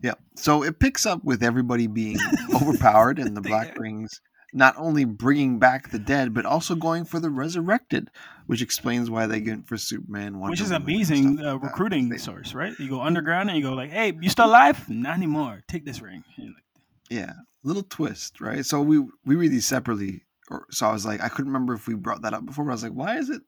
Yeah. 0.02 0.14
So 0.34 0.64
it 0.64 0.80
picks 0.80 1.06
up 1.06 1.22
with 1.22 1.44
everybody 1.44 1.86
being 1.86 2.18
overpowered 2.60 3.20
and 3.20 3.36
the 3.36 3.42
Black. 3.42 3.78
Rings 3.78 4.20
not 4.56 4.74
only 4.78 5.04
bringing 5.04 5.58
back 5.58 5.90
the 5.90 5.98
dead, 5.98 6.32
but 6.32 6.46
also 6.46 6.74
going 6.74 7.04
for 7.04 7.20
the 7.20 7.28
resurrected, 7.28 8.10
which 8.46 8.62
explains 8.62 9.10
why 9.10 9.26
they 9.26 9.38
get 9.40 9.66
for 9.68 9.76
Superman. 9.76 10.38
Wonder 10.38 10.50
which 10.52 10.62
is 10.62 10.70
Woman, 10.70 10.82
amazing 10.82 11.40
uh, 11.44 11.52
like 11.54 11.62
recruiting 11.62 12.08
They- 12.08 12.16
source, 12.16 12.54
right? 12.54 12.72
You 12.78 12.88
go 12.88 13.02
underground 13.02 13.50
and 13.50 13.58
you 13.58 13.62
go 13.62 13.74
like, 13.74 13.90
"Hey, 13.90 14.14
you 14.20 14.30
still 14.30 14.46
alive? 14.46 14.88
Not 14.88 15.16
anymore. 15.16 15.62
Take 15.68 15.84
this 15.84 16.00
ring." 16.00 16.24
Like, 16.38 16.48
Yeah, 17.10 17.34
little 17.62 17.82
twist, 17.82 18.40
right? 18.40 18.64
So 18.64 18.80
we 18.80 19.04
we 19.26 19.36
read 19.36 19.52
these 19.52 19.66
separately, 19.66 20.22
or 20.50 20.66
so 20.70 20.86
I 20.88 20.92
was 20.92 21.04
like, 21.04 21.20
I 21.22 21.28
couldn't 21.28 21.52
remember 21.52 21.74
if 21.74 21.86
we 21.86 21.94
brought 21.94 22.22
that 22.22 22.32
up 22.34 22.46
before. 22.46 22.64
But 22.64 22.70
I 22.70 22.74
was 22.74 22.82
like, 22.82 22.92
why 22.92 23.18
is 23.18 23.28
it? 23.28 23.42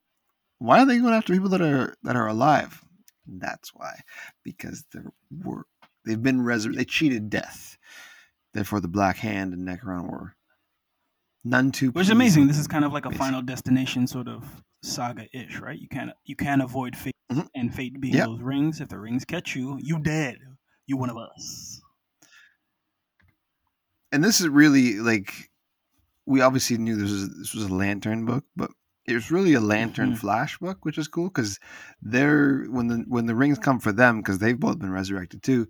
Why 0.59 0.80
are 0.82 0.86
they 0.86 0.98
going 0.98 1.14
after 1.14 1.32
people 1.32 1.48
that 1.51 1.62
are 1.62 1.94
that 2.02 2.16
are 2.16 2.26
alive? 2.28 2.85
That's 3.26 3.74
why, 3.74 4.01
because 4.44 4.85
they 4.93 5.01
were 5.43 5.64
they've 6.05 6.22
been 6.22 6.43
resurrected. 6.43 6.80
They 6.80 6.85
cheated 6.85 7.30
death. 7.30 7.78
Therefore, 8.52 8.80
the 8.80 8.89
Black 8.89 9.16
Hand 9.16 9.52
and 9.55 9.66
Nekron 9.66 10.10
were 10.10 10.35
none 11.49 11.70
too. 11.73 11.91
Which 11.91 12.05
is 12.07 12.11
amazing. 12.11 12.47
This 12.47 12.59
is 12.59 12.66
kind 12.69 12.85
of 12.85 12.93
like 12.93 13.07
a 13.07 13.11
final 13.11 13.43
destination 13.43 14.07
sort 14.07 14.29
of 14.29 14.45
saga 14.83 15.27
ish, 15.33 15.59
right? 15.61 15.79
You 15.79 15.89
can't 15.89 16.11
you 16.25 16.37
can't 16.37 16.62
avoid 16.62 16.97
fate, 16.97 17.15
Mhm. 17.33 17.49
and 17.55 17.75
fate 17.75 18.01
being 18.01 18.15
Yep. 18.15 18.27
those 18.27 18.41
rings. 18.43 18.81
If 18.81 18.89
the 18.89 18.99
rings 18.99 19.25
catch 19.25 19.57
you, 19.57 19.79
you 19.81 19.99
dead. 19.99 20.37
You 20.87 20.97
one 20.97 21.11
of 21.11 21.16
us. 21.16 21.81
and 24.12 24.25
this 24.25 24.41
is 24.41 24.49
really 24.49 24.95
like 25.01 25.51
we 26.27 26.41
obviously 26.41 26.79
knew 26.79 26.97
this 26.97 27.11
was 27.11 27.29
this 27.39 27.55
was 27.55 27.65
a 27.65 27.75
lantern 27.75 28.25
book, 28.25 28.45
but 28.57 28.70
it 29.07 29.15
was 29.15 29.31
really 29.31 29.55
a 29.55 29.61
lantern 29.61 30.12
Mhm. 30.12 30.19
flash 30.19 30.59
book, 30.59 30.85
which 30.85 30.99
is 30.99 31.09
cool 31.09 31.29
because 31.29 31.59
they're 32.03 32.65
when 32.70 32.87
the 32.89 33.05
when 33.09 33.27
the 33.27 33.35
rings 33.35 33.59
come 33.59 33.79
for 33.81 33.93
them 33.93 34.19
because 34.19 34.39
they've 34.39 34.59
both 34.59 34.79
been 34.79 34.91
resurrected 34.91 35.43
too. 35.43 35.69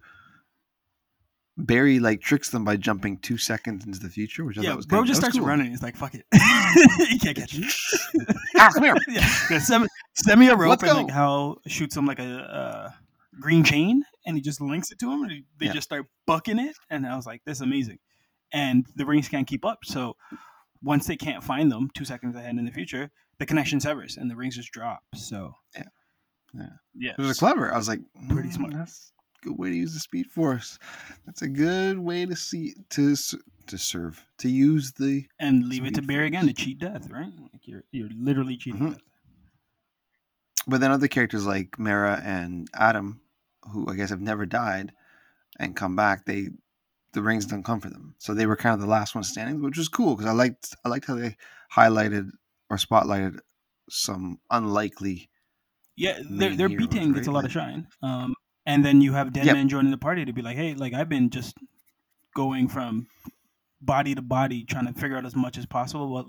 Barry 1.58 1.98
like 1.98 2.20
tricks 2.20 2.50
them 2.50 2.64
by 2.64 2.76
jumping 2.76 3.18
two 3.18 3.36
seconds 3.36 3.84
into 3.84 3.98
the 3.98 4.08
future, 4.08 4.44
which 4.44 4.56
I 4.58 4.62
yeah, 4.62 4.68
thought 4.70 4.76
was 4.76 4.86
bro 4.86 5.00
kinda, 5.00 5.08
just 5.08 5.20
starts 5.20 5.36
cool. 5.36 5.46
running. 5.46 5.70
He's 5.70 5.82
like, 5.82 5.96
"Fuck 5.96 6.14
it, 6.14 6.24
you 7.12 7.18
can't 7.18 7.36
catch 7.36 7.58
me." 7.58 7.68
Ah, 8.56 8.70
come 8.72 8.84
here. 8.84 8.96
yeah, 9.08 9.28
yeah, 9.50 9.58
send, 9.58 9.82
me, 9.82 9.88
send 10.14 10.38
me 10.38 10.48
a 10.48 10.56
rope 10.56 10.70
Let's 10.70 10.82
and 10.84 10.92
like 10.94 11.08
go. 11.08 11.12
Hal 11.12 11.60
shoots 11.66 11.96
him 11.96 12.06
like 12.06 12.20
a 12.20 12.38
uh, 12.38 12.90
green 13.40 13.64
chain, 13.64 14.04
and 14.24 14.36
he 14.36 14.40
just 14.42 14.60
links 14.60 14.92
it 14.92 14.98
to 15.00 15.10
him, 15.12 15.22
and 15.24 15.44
they 15.58 15.66
Yeah. 15.66 15.72
just 15.72 15.88
start 15.88 16.06
bucking 16.26 16.58
it. 16.60 16.76
And 16.90 17.04
I 17.06 17.16
was 17.16 17.26
like, 17.26 17.42
"This 17.44 17.58
is 17.58 17.62
amazing." 17.62 17.98
And 18.52 18.86
the 18.94 19.04
rings 19.04 19.28
can't 19.28 19.46
keep 19.46 19.64
up, 19.64 19.80
so 19.84 20.16
once 20.82 21.06
they 21.06 21.16
can't 21.16 21.42
find 21.42 21.72
them, 21.72 21.90
two 21.92 22.04
seconds 22.04 22.36
ahead 22.36 22.56
in 22.56 22.64
the 22.64 22.70
future, 22.70 23.10
the 23.40 23.46
connection 23.46 23.80
severs 23.80 24.16
and 24.16 24.30
the 24.30 24.36
rings 24.36 24.54
just 24.54 24.70
drop. 24.70 25.00
So 25.16 25.54
Yeah. 25.76 25.82
Yeah. 26.54 26.66
yeah, 26.94 27.12
It 27.18 27.22
was 27.22 27.38
clever. 27.40 27.74
I 27.74 27.76
was 27.76 27.88
like, 27.88 28.00
Pretty 28.28 28.48
"Mm, 28.50 28.54
smart. 28.54 28.72
That's 28.74 29.12
good 29.42 29.58
way 29.58 29.70
to 29.70 29.76
use 29.76 29.94
the 29.94 30.00
speed 30.00 30.26
force. 30.30 30.78
That's 31.26 31.42
a 31.42 31.48
good 31.48 31.98
way 31.98 32.26
to 32.26 32.36
see 32.36 32.74
to 32.90 33.14
to 33.66 33.78
serve 33.78 34.24
to 34.38 34.48
use 34.48 34.92
the 34.92 35.26
and 35.38 35.68
leave 35.68 35.84
it 35.84 35.94
to 35.94 36.02
bear 36.02 36.24
again 36.24 36.46
to 36.46 36.52
cheat 36.52 36.78
death, 36.78 37.10
right? 37.10 37.32
Like 37.52 37.66
you're 37.66 37.84
you're 37.92 38.10
literally 38.10 38.56
cheating 38.56 38.80
Mhm. 38.80 38.92
death. 38.92 39.02
But 40.66 40.80
then 40.80 40.90
other 40.90 41.08
characters 41.08 41.46
like 41.46 41.78
Mera 41.78 42.20
and 42.22 42.68
Atom, 42.74 43.22
who 43.72 43.88
I 43.88 43.94
guess 43.94 44.10
have 44.10 44.20
never 44.20 44.44
died 44.46 44.92
and 45.58 45.76
come 45.76 45.96
back, 45.96 46.24
they 46.24 46.50
the 47.12 47.22
rings 47.22 47.46
don't 47.46 47.64
come 47.64 47.80
for 47.80 47.90
them. 47.90 48.14
So 48.18 48.34
they 48.34 48.46
were 48.46 48.56
kind 48.56 48.74
of 48.74 48.80
the 48.80 48.86
last 48.86 49.14
one 49.14 49.24
standing, 49.24 49.62
which 49.62 49.78
was 49.78 49.88
cool 49.88 50.14
because 50.14 50.30
I 50.30 50.32
liked 50.34 50.74
I 50.84 50.88
liked 50.88 51.06
how 51.06 51.14
they 51.14 51.36
highlighted 51.74 52.30
or 52.70 52.76
spotlighted 52.76 53.40
some 53.90 54.40
unlikely. 54.50 55.30
Yeah, 55.96 56.20
their 56.28 56.54
their 56.54 56.68
beating 56.68 57.12
gets 57.12 57.26
a 57.26 57.32
lot 57.32 57.44
of 57.44 57.52
shine. 57.52 57.88
Um, 58.02 58.34
and 58.68 58.84
then 58.84 59.00
you 59.00 59.14
have 59.14 59.32
Dead 59.32 59.46
Yep. 59.46 59.54
Man 59.54 59.68
joining 59.68 59.90
the 59.90 59.96
party 59.98 60.26
to 60.26 60.32
be 60.32 60.42
like, 60.42 60.56
hey, 60.56 60.74
like 60.74 60.92
I've 60.92 61.08
been 61.08 61.30
just 61.30 61.56
going 62.34 62.68
from 62.68 63.06
body 63.80 64.14
to 64.14 64.20
body 64.20 64.64
trying 64.64 64.86
to 64.86 64.92
figure 64.92 65.16
out 65.16 65.24
as 65.24 65.34
much 65.34 65.56
as 65.56 65.64
possible 65.64 66.08
what 66.10 66.26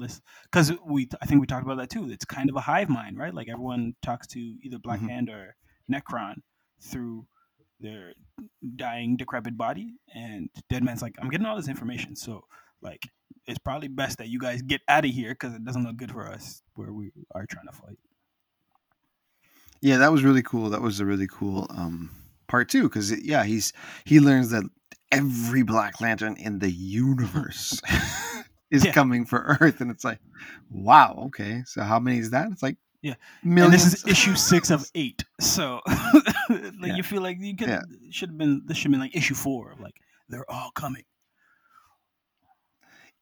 because 0.52 0.72
we 0.86 1.10
I 1.22 1.26
think 1.26 1.42
we 1.42 1.48
talked 1.48 1.66
about 1.66 1.78
that 1.78 1.90
too. 1.90 2.10
It's 2.10 2.24
kind 2.26 2.50
of 2.50 2.56
a 2.56 2.62
hive 2.62 2.88
mind, 2.90 3.18
right? 3.18 3.34
Like 3.34 3.50
everyone 3.50 3.94
talks 4.02 4.26
to 4.28 4.40
either 4.64 4.80
Black 4.80 5.02
Mhm. 5.02 5.10
Hand 5.10 5.30
or 5.30 5.56
Nekron 5.92 6.36
through 6.82 7.28
their 7.82 8.14
dying 8.76 9.18
decrepit 9.18 9.58
body, 9.58 9.96
and 10.16 10.50
Deadman's 10.70 11.02
like, 11.02 11.16
I'm 11.22 11.30
getting 11.30 11.46
all 11.46 11.58
this 11.58 11.68
information, 11.68 12.16
so 12.16 12.46
like 12.82 13.10
it's 13.48 13.60
probably 13.60 13.90
best 13.90 14.20
that 14.20 14.30
you 14.30 14.40
guys 14.40 14.62
get 14.62 14.80
out 14.88 15.04
of 15.04 15.12
here 15.12 15.32
because 15.34 15.54
it 15.54 15.66
doesn't 15.66 15.84
look 15.84 15.98
good 15.98 16.12
for 16.12 16.26
us 16.26 16.62
where 16.76 16.94
we 16.94 17.12
are 17.36 17.46
trying 17.46 17.68
to 17.68 17.74
fight. 17.74 17.98
Yeah, 19.82 19.98
that 19.98 20.12
was 20.12 20.24
really 20.24 20.44
cool. 20.44 20.70
That 20.70 20.82
was 20.82 21.00
a 21.00 21.06
really 21.06 21.28
cool 21.28 21.66
um, 21.70 22.12
part 22.50 22.68
two 22.68 22.84
because 22.84 23.12
yeah, 23.24 23.44
he's 23.46 23.72
he 24.04 24.20
learns 24.20 24.50
that 24.50 24.64
every 25.12 25.64
Black 25.64 26.02
Lantern 26.02 26.36
in 26.36 26.60
the 26.60 26.70
universe 26.72 27.82
is 28.72 28.84
Yeah. 28.84 28.92
coming 28.92 29.26
for 29.26 29.58
Earth, 29.62 29.80
and 29.82 29.90
it's 29.90 30.04
like, 30.04 30.20
wow, 30.70 31.24
okay, 31.28 31.64
so 31.66 31.82
how 31.84 32.00
many 32.00 32.18
is 32.20 32.32
that? 32.32 32.52
It's 32.52 32.62
like 32.62 32.76
Yeah. 33.02 33.16
millions. 33.44 33.84
And 33.84 33.92
this 33.94 34.00
is 34.04 34.08
issue 34.08 34.36
six 34.52 34.70
of 34.70 34.90
eight. 34.96 35.24
So 35.40 35.80
like 35.88 36.74
Yeah. 36.82 36.96
you 36.98 37.04
feel 37.04 37.22
like 37.22 37.38
you 37.40 37.56
could 37.56 37.70
Yeah. 37.70 37.82
should 38.12 38.30
have 38.30 38.38
been 38.38 38.62
this 38.66 38.76
should 38.78 38.88
have 38.88 38.92
been 38.92 39.00
like 39.00 39.16
issue 39.16 39.36
four 39.36 39.72
of 39.72 39.80
like 39.80 39.96
they're 40.28 40.50
all 40.52 40.72
coming. 40.76 41.04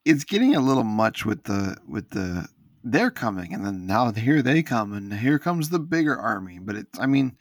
it's 0.06 0.24
getting 0.24 0.56
a 0.56 0.60
little 0.62 0.84
much 0.86 1.26
with 1.26 1.44
the 1.44 1.76
with 1.88 2.10
the 2.12 2.48
they're 2.84 3.12
coming 3.12 3.54
and 3.54 3.66
then 3.66 3.86
now 3.86 4.10
here 4.14 4.41
they 4.41 4.64
come 4.64 4.94
and 4.94 5.14
here 5.14 5.38
comes 5.38 5.68
the 5.70 5.80
bigger 5.80 6.16
army 6.18 6.60
but 6.60 6.76
it's 6.78 6.98
i 6.99 7.06
mean 7.06 7.36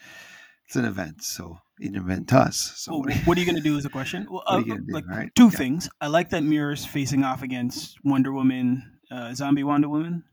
it's 0.67 0.77
an 0.77 0.85
event 0.85 1.23
so 1.23 1.59
an 1.81 1.95
event 1.95 2.29
to 2.29 2.39
us 2.39 2.73
so 2.77 2.93
Well, 2.93 3.01
what 3.01 3.09
do 3.11 3.15
you- 3.19 3.25
what 3.25 3.37
are 3.37 3.41
you 3.41 3.47
gonna 3.47 3.61
do 3.61 3.77
is 3.77 3.85
a 3.85 3.91
question. 3.91 4.27
Well, 4.31 4.43
uh, 4.47 4.61
do, 4.61 4.85
like 4.89 5.07
right? 5.07 5.31
two 5.35 5.45
Yeah. 5.45 5.51
things. 5.51 5.89
I 6.01 6.07
like 6.09 6.31
that 6.31 6.43
Mirror's 6.43 6.85
facing 6.87 7.23
off 7.25 7.43
against 7.43 7.99
Wonder 8.05 8.33
Woman, 8.33 8.99
uh, 9.11 9.35
zombie 9.35 9.63
Wonder 9.65 9.89
Woman. 9.89 10.25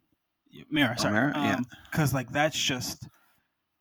Mirror, 0.70 0.96
sorry. 0.98 1.14
Mira? 1.14 1.34
Yeah. 1.36 1.60
Because 1.92 2.14
like 2.14 2.32
that's 2.32 2.58
just 2.58 3.08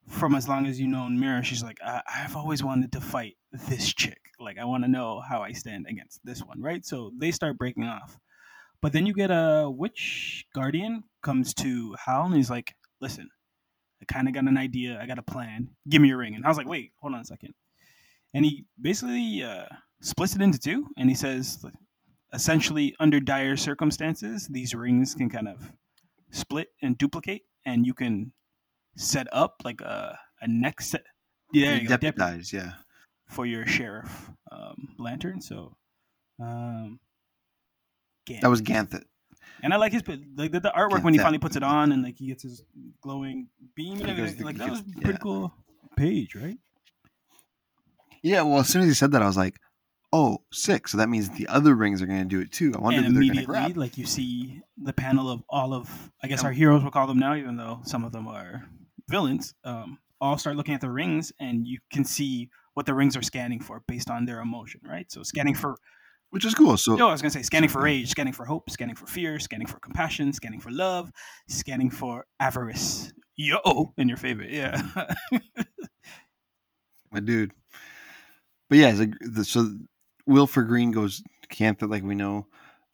from 0.08 0.34
as 0.34 0.48
long 0.48 0.66
as 0.66 0.80
you 0.80 0.88
know 0.88 1.08
Mirror, 1.08 1.44
she's 1.44 1.62
like 1.62 1.78
I- 1.84 2.02
I've 2.06 2.34
always 2.36 2.62
wanted 2.64 2.92
to 2.92 3.00
fight 3.00 3.36
this 3.52 3.92
chick. 3.94 4.18
Like 4.40 4.58
I 4.58 4.64
want 4.64 4.82
to 4.84 4.88
know 4.88 5.20
how 5.20 5.42
I 5.42 5.52
stand 5.52 5.86
against 5.88 6.20
this 6.24 6.40
one, 6.42 6.60
right? 6.60 6.84
So 6.84 7.12
they 7.16 7.30
start 7.30 7.58
breaking 7.58 7.84
off. 7.84 8.18
But 8.80 8.92
then 8.92 9.06
you 9.06 9.14
get 9.14 9.30
a 9.30 9.70
witch 9.70 10.46
guardian 10.52 11.04
comes 11.22 11.54
to 11.54 11.94
Hal 12.04 12.24
and 12.26 12.34
he's 12.34 12.50
like, 12.50 12.74
"Listen, 13.00 13.30
I 14.02 14.12
kind 14.12 14.28
of 14.28 14.34
got 14.34 14.44
an 14.44 14.58
idea. 14.58 14.98
I 15.00 15.06
got 15.06 15.18
a 15.18 15.22
plan. 15.22 15.68
Give 15.88 16.02
me 16.02 16.08
your 16.08 16.18
ring." 16.18 16.34
And 16.34 16.44
I 16.44 16.48
was 16.48 16.58
like, 16.58 16.66
"Wait, 16.66 16.92
hold 17.00 17.14
on 17.14 17.20
a 17.20 17.24
second. 17.24 17.54
And 18.34 18.44
he 18.44 18.64
basically 18.80 19.42
uh, 19.42 19.66
splits 20.00 20.34
it 20.34 20.42
into 20.42 20.58
two, 20.58 20.86
and 20.96 21.08
he 21.08 21.14
says, 21.14 21.64
essentially, 22.32 22.94
under 22.98 23.20
dire 23.20 23.56
circumstances, 23.56 24.48
these 24.48 24.74
rings 24.74 25.14
can 25.14 25.28
kind 25.28 25.48
of 25.48 25.72
split 26.30 26.68
and 26.82 26.96
duplicate, 26.96 27.42
and 27.66 27.86
you 27.86 27.94
can 27.94 28.32
set 28.96 29.26
up 29.32 29.56
like 29.64 29.80
a 29.80 30.18
a 30.40 30.48
next 30.48 30.90
set. 30.90 31.04
Yeah, 31.52 31.74
you 31.74 31.88
deputize 31.88 32.52
yeah 32.52 32.72
for 33.28 33.46
your 33.46 33.66
sheriff 33.66 34.30
um, 34.50 34.94
lantern. 34.98 35.40
So, 35.40 35.76
um, 36.40 37.00
that 38.40 38.48
was 38.48 38.62
ganthet 38.62 39.04
and 39.62 39.72
I 39.72 39.76
like 39.76 39.92
his 39.92 40.02
like 40.36 40.52
the, 40.52 40.60
the 40.60 40.72
artwork 40.76 41.02
when 41.02 41.14
he 41.14 41.18
finally 41.18 41.38
puts 41.38 41.56
it 41.56 41.62
on 41.62 41.92
and 41.92 42.02
like 42.02 42.18
he 42.18 42.28
gets 42.28 42.42
his 42.42 42.62
glowing 43.00 43.48
beam 43.74 44.00
and 44.00 44.10
everything. 44.10 44.44
Like 44.44 44.56
that 44.56 44.70
was 44.70 44.80
a 44.80 45.00
pretty 45.00 45.12
yeah. 45.12 45.16
cool 45.18 45.54
page, 45.96 46.34
right? 46.34 46.58
yeah 48.22 48.42
well 48.42 48.60
as 48.60 48.68
soon 48.68 48.82
as 48.82 48.88
he 48.88 48.94
said 48.94 49.10
that 49.10 49.20
i 49.20 49.26
was 49.26 49.36
like 49.36 49.58
oh 50.12 50.38
six 50.52 50.92
so 50.92 50.98
that 50.98 51.08
means 51.08 51.28
the 51.30 51.48
other 51.48 51.74
rings 51.74 52.00
are 52.00 52.06
going 52.06 52.20
to 52.20 52.24
do 52.24 52.38
it 52.40 52.52
too 52.52 52.72
i 52.76 52.78
wonder 52.78 52.98
and 52.98 53.06
who 53.08 53.12
they're 53.14 53.22
going 53.22 53.32
to 53.32 53.40
immediately, 53.40 53.44
grab 53.46 53.76
like 53.76 53.98
you 53.98 54.06
see 54.06 54.62
the 54.84 54.92
panel 54.92 55.30
of 55.30 55.42
all 55.48 55.74
of 55.74 56.10
I 56.22 56.28
guess 56.28 56.44
our 56.44 56.52
heroes 56.52 56.82
will 56.82 56.90
call 56.90 57.06
them 57.06 57.18
now, 57.18 57.34
even 57.34 57.56
though 57.56 57.80
some 57.84 58.04
of 58.04 58.12
them 58.12 58.28
are 58.28 58.64
villains. 59.08 59.54
Um, 59.64 59.98
all 60.20 60.38
start 60.38 60.56
looking 60.56 60.74
at 60.74 60.80
the 60.80 60.90
rings, 60.90 61.32
and 61.40 61.66
you 61.66 61.78
can 61.92 62.04
see 62.04 62.48
what 62.74 62.86
the 62.86 62.94
rings 62.94 63.16
are 63.16 63.22
scanning 63.22 63.60
for 63.60 63.82
based 63.88 64.08
on 64.08 64.24
their 64.24 64.40
emotion, 64.40 64.80
right? 64.84 65.10
So 65.10 65.22
scanning 65.22 65.54
for 65.54 65.76
which 66.32 66.44
is 66.44 66.54
cool 66.54 66.76
so 66.76 66.96
no, 66.96 67.08
I 67.08 67.12
was 67.12 67.22
gonna 67.22 67.30
say 67.30 67.42
scanning 67.42 67.68
for 67.70 67.80
rage, 67.82 68.08
scanning 68.10 68.32
for 68.32 68.44
hope, 68.44 68.68
scanning 68.70 68.96
for 68.96 69.06
fear, 69.06 69.38
scanning 69.38 69.66
for 69.66 69.78
compassion, 69.78 70.32
scanning 70.32 70.60
for 70.60 70.70
love, 70.70 71.10
scanning 71.48 71.90
for 71.90 72.26
avarice. 72.40 73.12
Yo, 73.36 73.94
in 73.96 74.08
your 74.08 74.18
favorite, 74.18 74.50
yeah. 74.50 74.82
my 77.10 77.20
dude. 77.20 77.52
But 78.68 78.78
yeah, 78.78 78.94
so, 78.94 79.42
so 79.42 79.74
Wilford 80.26 80.68
Green 80.68 80.90
goes 80.92 81.22
Cantha, 81.52 81.88
like 81.88 82.02
we 82.02 82.14
know. 82.14 82.46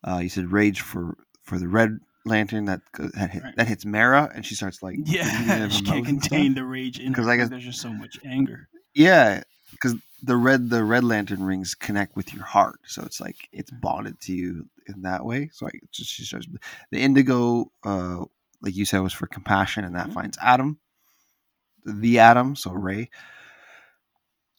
Uh, 0.07 0.19
you 0.19 0.29
said 0.29 0.53
rage 0.53 0.81
for 0.81 1.17
for 1.43 1.59
the 1.59 1.69
red 1.69 1.99
lantern 2.25 2.67
that 2.67 2.81
that, 2.99 3.31
hit, 3.31 3.43
Right. 3.43 3.57
that 3.57 3.67
hits 3.69 3.85
Mera, 3.85 4.31
and 4.35 4.45
she 4.45 4.55
starts 4.55 4.83
like 4.83 4.97
yeah, 5.05 5.69
she 5.69 5.83
can't 5.83 6.07
contain 6.07 6.55
the 6.55 6.65
rage 6.65 6.99
in 7.01 7.13
her 7.15 7.23
'Cause 7.23 7.29
I 7.29 7.37
guess- 7.37 7.49
there's 7.49 7.65
just 7.65 7.81
so 7.81 7.93
much 7.93 8.19
anger. 8.25 8.69
Yeah, 8.95 9.43
because 9.81 9.99
the 10.23 10.37
red 10.37 10.69
the 10.71 10.83
red 10.85 11.05
lantern 11.05 11.43
rings 11.43 11.75
connect 11.75 12.17
with 12.17 12.35
your 12.35 12.45
heart, 12.45 12.81
so 12.87 13.03
it's 13.05 13.21
like 13.21 13.49
it's 13.53 13.71
bonded 13.71 14.21
to 14.23 14.33
you 14.33 14.69
in 14.87 15.03
that 15.03 15.25
way. 15.25 15.51
So 15.53 15.67
i 15.67 15.71
just 15.93 16.11
she 16.11 16.25
starts 16.25 16.47
the 16.91 17.01
indigo, 17.01 17.71
uh, 17.85 18.25
like 18.61 18.75
you 18.75 18.85
said, 18.85 19.01
was 19.01 19.13
for 19.13 19.27
compassion, 19.27 19.85
and 19.85 19.95
that 19.95 20.09
Mhm. 20.09 20.15
finds 20.15 20.39
Adam, 20.43 20.79
the 21.85 22.19
Atom, 22.19 22.57
so 22.57 22.73
Ray. 22.73 23.11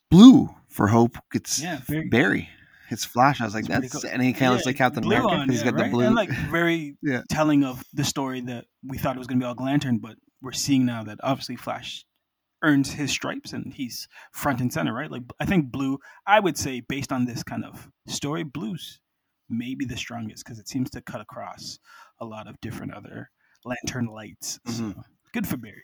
Blue 0.09 0.49
for 0.69 0.87
hope 0.87 1.17
gets 1.31 1.61
Yeah, 1.61 1.81
very 1.85 2.09
Barry. 2.09 2.49
It's 2.89 3.05
Flash. 3.05 3.39
I 3.39 3.45
was 3.45 3.53
like, 3.53 3.65
It's 3.65 3.69
that's 3.69 4.01
cool. 4.01 4.09
and 4.11 4.21
he 4.23 4.33
kind 4.33 4.47
of 4.47 4.53
looks 4.53 4.65
like 4.65 4.77
Captain 4.77 5.03
blue 5.03 5.15
America 5.15 5.35
because 5.45 5.55
he's 5.61 5.63
yeah, 5.63 5.71
got 5.71 5.83
the 5.85 5.91
blue. 5.91 6.05
And 6.05 6.15
like 6.15 6.29
very 6.29 6.97
Yeah. 7.03 7.21
telling 7.29 7.63
of 7.63 7.83
the 7.93 8.03
story 8.03 8.41
that 8.41 8.65
we 8.83 8.97
thought 8.97 9.15
it 9.15 9.19
was 9.19 9.27
going 9.27 9.39
to 9.39 9.43
be 9.43 9.47
all 9.47 9.55
Lantern, 9.63 9.99
but 9.99 10.15
we're 10.41 10.51
seeing 10.53 10.85
now 10.85 11.03
that 11.03 11.19
obviously 11.21 11.55
Flash 11.57 12.05
earns 12.61 12.91
his 12.93 13.11
stripes 13.11 13.53
and 13.53 13.73
he's 13.73 14.07
front 14.31 14.59
and 14.61 14.71
center, 14.71 14.93
right? 14.93 15.11
Like 15.11 15.23
I 15.39 15.45
think 15.45 15.71
blue, 15.71 15.99
I 16.27 16.39
would 16.39 16.57
say 16.57 16.81
based 16.81 17.11
on 17.11 17.25
this 17.25 17.43
kind 17.43 17.63
of 17.65 17.89
story, 18.07 18.43
blue's 18.43 18.99
maybe 19.49 19.85
the 19.85 19.97
strongest 19.97 20.43
because 20.45 20.59
it 20.59 20.67
seems 20.67 20.89
to 20.91 21.01
cut 21.01 21.21
across 21.21 21.79
a 22.19 22.25
lot 22.25 22.47
of 22.47 22.59
different 22.61 22.93
other 22.93 23.31
Lantern 23.65 24.05
lights. 24.07 24.59
So 24.65 24.71
Mhm. 24.83 25.03
good 25.33 25.47
for 25.47 25.57
Barry. 25.57 25.83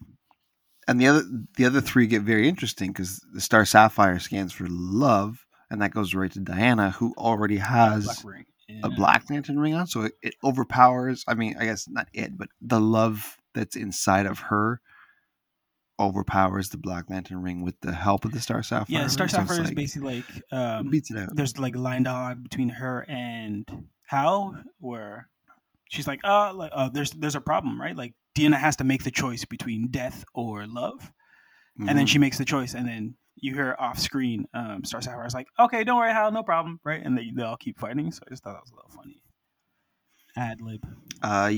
and 0.87 0.99
the 1.01 1.07
other 1.07 1.23
the 1.57 1.65
other 1.65 1.81
three 1.81 2.05
get 2.07 2.21
very 2.21 2.47
interesting 2.47 2.91
because 2.91 3.19
the 3.33 3.41
Star 3.41 3.65
Sapphire 3.65 4.19
scans 4.19 4.53
for 4.53 4.67
love, 4.69 5.45
and 5.71 5.81
that 5.81 5.91
goes 5.91 6.13
right 6.13 6.31
to 6.31 6.39
Diana, 6.39 6.91
who 6.91 7.13
already 7.17 7.57
has 7.57 8.05
Black 8.05 8.23
ring. 8.23 8.45
a 8.83 8.89
Black 8.89 9.29
Lantern 9.29 9.59
ring 9.59 9.73
on, 9.73 9.87
so 9.87 10.01
it, 10.01 10.13
it 10.21 10.35
overpowers. 10.43 11.23
I 11.27 11.33
mean, 11.33 11.55
I 11.59 11.65
guess 11.65 11.87
not 11.89 12.07
it, 12.13 12.37
but 12.37 12.49
the 12.61 12.79
love 12.79 13.37
that's 13.55 13.75
inside 13.75 14.25
of 14.27 14.39
her 14.39 14.79
overpowers 15.99 16.69
the 16.69 16.77
Black 16.77 17.09
Lantern 17.09 17.41
ring 17.41 17.61
with 17.63 17.79
the 17.81 17.91
help 17.93 18.25
of 18.25 18.31
the 18.31 18.39
Star 18.41 18.61
Sapphire. 18.63 18.85
Yeah, 19.01 19.07
Star 19.07 19.25
ring, 19.25 19.29
so 19.31 19.37
Sapphire 19.37 19.61
is 19.61 19.67
like- 19.67 19.75
basically 19.75 20.23
like 20.25 20.43
um, 20.53 20.89
beats 20.89 21.11
it 21.11 21.17
out. 21.17 21.35
there's 21.35 21.57
like 21.57 21.75
line 21.75 22.03
dialogue 22.03 22.43
between 22.43 22.69
her 22.69 23.05
and 23.07 23.65
Hal 24.07 24.55
where 24.79 25.29
she's 25.89 26.07
like, 26.07 26.19
uh, 26.23 26.53
like 26.53 26.71
uh, 26.73 26.89
there's 26.89 27.11
there's 27.11 27.35
a 27.35 27.41
problem, 27.41 27.79
right? 27.81 27.95
Like 27.95 28.13
Diana 28.35 28.57
has 28.57 28.75
to 28.77 28.83
make 28.83 29.03
the 29.03 29.11
choice 29.11 29.45
between 29.45 29.87
death 29.89 30.25
or 30.33 30.67
love, 30.67 31.11
and 31.79 31.87
then 31.97 32.05
Mhm. 32.05 32.09
she 32.09 32.19
makes 32.19 32.37
the 32.37 32.45
choice, 32.45 32.73
and 32.75 32.87
then 32.87 33.15
you 33.37 33.53
hear 33.53 33.75
off 33.79 33.97
screen, 33.99 34.45
um, 34.53 34.83
Star 34.85 35.01
Sapphire's 35.01 35.33
like, 35.33 35.47
okay, 35.59 35.83
don't 35.83 35.97
worry, 35.97 36.11
Hal, 36.11 36.31
no 36.31 36.43
problem, 36.43 36.79
right? 36.83 37.01
And 37.03 37.17
they 37.17 37.31
they 37.35 37.43
all 37.43 37.57
keep 37.57 37.79
fighting. 37.79 38.11
So 38.11 38.21
I 38.27 38.29
just 38.29 38.43
thought 38.43 38.53
that 38.53 38.61
was 38.61 38.71
a 38.71 38.75
little 38.75 38.91
funny. 38.91 39.21
Ad 40.37 40.59
lib. 40.61 40.85
Uh, 41.21 41.51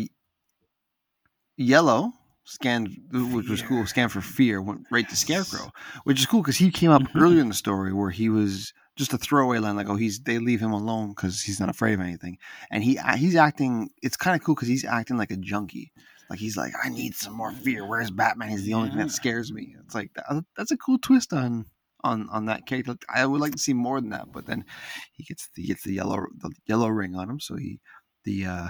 yellow 1.56 2.14
scanned, 2.48 2.98
which 3.12 3.50
was 3.50 3.62
cool. 3.62 3.86
Scanned 3.86 4.12
for 4.12 4.22
fear 4.22 4.62
went 4.62 4.86
right 4.92 5.08
to 5.10 5.16
Scarecrow, 5.16 5.72
which 6.06 6.20
is 6.20 6.26
cool 6.26 6.42
because 6.42 6.58
he 6.58 6.72
came 6.72 6.92
up 6.92 7.04
Mhm. 7.04 7.22
earlier 7.22 7.42
in 7.42 7.50
the 7.50 7.54
story 7.54 7.94
where 7.94 8.10
he 8.10 8.30
was 8.30 8.74
just 8.96 9.14
a 9.14 9.18
throwaway 9.18 9.60
line, 9.60 9.76
like, 9.76 9.90
"Oh, 9.90 9.96
he's 9.96 10.20
they 10.22 10.40
leave 10.40 10.60
him 10.60 10.72
alone 10.72 11.10
because 11.10 11.42
he's 11.42 11.60
not 11.60 11.70
afraid 11.70 11.94
of 11.94 12.00
anything," 12.02 12.38
and 12.72 12.84
he 12.84 12.98
he's 13.18 13.36
acting. 13.36 13.90
It's 14.02 14.18
kind 14.18 14.36
of 14.36 14.44
cool 14.44 14.56
because 14.56 14.68
he's 14.70 14.86
acting 14.86 15.18
like 15.18 15.30
a 15.32 15.38
junkie. 15.38 15.92
Like 16.30 16.40
he's 16.40 16.58
like, 16.58 16.74
I 16.84 16.90
need 16.90 17.16
some 17.16 17.34
more 17.34 17.54
fear. 17.54 17.86
Where's 17.86 18.12
Batman? 18.12 18.50
He's 18.50 18.64
the 18.64 18.74
only 18.74 18.90
thing 18.90 18.98
that 18.98 19.12
scares 19.12 19.54
me. 19.54 19.76
It's 19.86 19.96
like 19.96 20.14
that, 20.16 20.44
that's 20.58 20.72
a 20.72 20.78
cool 20.78 20.98
twist 20.98 21.32
on 21.32 21.68
on 22.04 22.28
on 22.30 22.46
that 22.46 22.66
character. 22.66 22.96
I 23.08 23.26
would 23.26 23.40
like 23.40 23.54
to 23.54 23.58
see 23.58 23.74
more 23.74 24.02
than 24.02 24.10
that, 24.10 24.32
but 24.34 24.46
then 24.46 24.66
he 25.14 25.24
gets 25.24 25.50
he 25.56 25.68
gets 25.68 25.84
the 25.84 25.94
yellow 25.94 26.26
the 26.40 26.52
yellow 26.66 26.88
ring 26.90 27.16
on 27.16 27.30
him, 27.30 27.40
so 27.40 27.56
he 27.56 27.80
the 28.26 28.46
uh, 28.46 28.68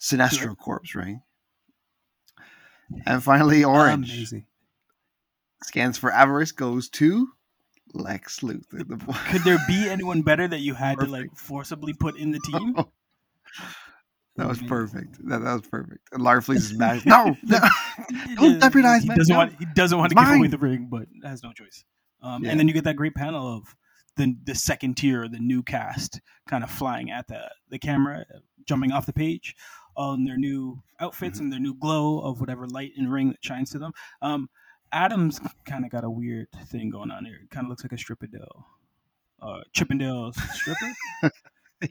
Sinestro 0.00 0.56
Corps 0.56 0.82
ring. 0.94 1.22
And 3.06 3.22
finally, 3.22 3.64
orange 3.64 4.12
Amazing. 4.12 4.46
scans 5.62 5.98
for 5.98 6.10
avarice 6.12 6.52
goes 6.52 6.88
to 6.90 7.28
Lex 7.94 8.40
Luthor. 8.40 8.86
The 8.86 8.96
boy. 8.96 9.12
Could 9.30 9.42
there 9.42 9.58
be 9.68 9.88
anyone 9.88 10.22
better 10.22 10.46
that 10.48 10.60
you 10.60 10.74
had 10.74 10.98
to 11.00 11.06
like 11.06 11.34
forcibly 11.36 11.92
put 11.92 12.16
in 12.16 12.30
the 12.32 12.40
team? 12.50 12.74
that 14.36 14.48
was 14.48 14.60
perfect. 14.62 15.18
That, 15.28 15.42
that 15.42 15.52
was 15.52 15.66
perfect. 15.66 16.08
And 16.12 16.22
Larfleeze 16.22 16.56
is 16.56 16.74
mad. 16.78 17.04
No, 17.04 17.36
no. 17.44 17.58
Don't 18.36 18.60
jeopardize 18.60 19.02
he 19.02 19.08
doesn't 19.08 19.32
no. 19.32 19.38
want 19.38 19.54
he 19.58 19.66
doesn't 19.74 19.98
want 19.98 20.10
to 20.12 20.14
It's 20.18 20.22
give 20.22 20.28
away 20.30 20.38
mine. 20.42 20.50
the 20.50 20.58
ring, 20.58 20.88
but 20.90 21.06
has 21.24 21.42
no 21.42 21.52
choice. 21.52 21.84
Um, 22.22 22.44
Yeah. 22.44 22.50
And 22.50 22.60
then 22.60 22.68
you 22.68 22.74
get 22.74 22.84
that 22.84 22.96
great 22.96 23.14
panel 23.14 23.56
of 23.56 23.74
the 24.16 24.36
the 24.44 24.54
second 24.54 24.96
tier, 24.96 25.28
the 25.28 25.38
new 25.38 25.62
cast, 25.62 26.20
kind 26.48 26.64
of 26.64 26.70
flying 26.70 27.10
at 27.10 27.28
the 27.28 27.50
the 27.70 27.78
camera, 27.78 28.24
jumping 28.66 28.92
off 28.92 29.06
the 29.06 29.12
page, 29.12 29.54
in 30.14 30.24
their 30.24 30.36
new 30.36 30.82
outfits 30.98 31.36
Mm-hmm. 31.36 31.44
and 31.44 31.52
their 31.52 31.60
new 31.60 31.74
glow 31.74 32.20
of 32.20 32.40
whatever 32.40 32.66
light 32.66 32.92
and 32.96 33.10
ring 33.12 33.28
that 33.30 33.38
shines 33.44 33.70
to 33.70 33.78
them. 33.78 33.92
Um, 34.22 34.48
Atom's 34.92 35.40
kind 35.64 35.84
of 35.84 35.90
got 35.90 36.04
a 36.04 36.10
weird 36.10 36.48
thing 36.66 36.90
going 36.90 37.10
on 37.10 37.24
here. 37.24 37.38
It 37.44 37.50
kind 37.50 37.64
of 37.64 37.70
looks 37.70 37.84
like 37.84 37.92
a 37.92 37.98
Strippendale, 37.98 38.66
uh, 39.40 39.60
Chippendale 39.72 40.32
stripper. 40.32 40.92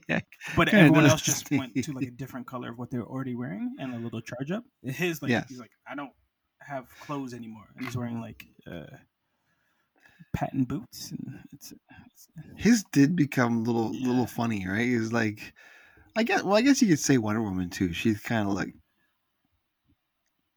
yeah. 0.09 0.19
But 0.57 0.73
everyone 0.73 1.05
else 1.05 1.21
just 1.21 1.49
went 1.51 1.73
to 1.83 1.93
like 1.93 2.07
a 2.07 2.11
different 2.11 2.45
color 2.45 2.69
of 2.71 2.77
what 2.77 2.91
they're 2.91 3.05
already 3.05 3.35
wearing 3.35 3.75
and 3.79 3.93
a 3.95 3.97
little 3.99 4.21
charge 4.21 4.51
up. 4.51 4.63
His 4.83 5.21
like 5.21 5.47
he's 5.47 5.59
like, 5.59 5.71
I 5.89 5.95
don't 5.95 6.11
have 6.59 6.87
clothes 6.99 7.33
anymore, 7.33 7.65
and 7.75 7.85
he's 7.85 7.95
wearing 7.95 8.19
like 8.19 8.45
uh, 8.69 8.85
patent 10.33 10.67
boots, 10.67 11.11
and 11.11 11.39
it's, 11.53 11.73
it's 12.05 12.27
His 12.57 12.83
did 12.91 13.15
become 13.15 13.57
a 13.57 13.61
little 13.61 13.91
Yeah. 13.93 14.07
little 14.09 14.27
funny, 14.27 14.67
right? 14.67 14.85
He's 14.85 15.11
like, 15.13 15.53
I 16.19 16.23
guess. 16.23 16.43
Well, 16.43 16.57
I 16.57 16.61
guess 16.61 16.81
you 16.81 16.89
could 16.89 16.99
say 16.99 17.17
Wonder 17.17 17.41
Woman 17.41 17.69
too. 17.69 17.93
She's 17.93 18.19
kind 18.19 18.45
of 18.45 18.53
like 18.53 18.73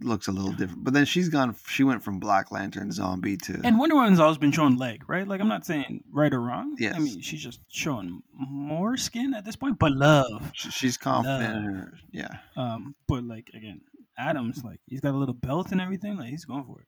looks 0.01 0.27
a 0.27 0.33
little 0.33 0.51
different, 0.51 0.83
but 0.83 0.93
then 0.93 1.05
she's 1.05 1.29
gone. 1.29 1.55
She 1.69 1.85
went 1.85 2.03
from 2.03 2.19
Black 2.19 2.51
Lantern 2.51 2.91
zombie 2.91 3.37
to 3.37 3.61
and 3.63 3.79
Wonder 3.79 3.95
Woman's 3.95 4.19
always 4.19 4.39
been 4.39 4.51
showing 4.51 4.77
leg, 4.77 5.09
right? 5.09 5.27
Like 5.27 5.41
I'm 5.41 5.47
not 5.47 5.65
saying 5.65 6.03
right 6.11 6.35
or 6.35 6.41
wrong. 6.41 6.75
Yes. 6.81 6.97
I 6.97 6.99
mean 6.99 7.21
she's 7.21 7.41
just 7.41 7.61
showing 7.69 8.23
more 8.35 8.97
skin 8.97 9.35
at 9.35 9.45
this 9.45 9.55
point, 9.55 9.79
but 9.79 9.93
love. 9.93 10.51
she's 10.53 10.97
confident. 10.97 11.57
in 11.57 11.65
Love. 11.65 11.75
her, 11.75 11.95
yeah. 12.11 12.39
Um, 12.57 12.97
but 13.07 13.23
like 13.23 13.49
again, 13.55 13.83
Atom's 14.19 14.65
like 14.65 14.81
he's 14.87 15.01
got 15.01 15.15
a 15.15 15.17
little 15.17 15.33
belt 15.33 15.71
and 15.71 15.81
everything. 15.81 16.17
Like 16.17 16.31
he's 16.31 16.45
going 16.45 16.65
for 16.65 16.81
it. 16.81 16.87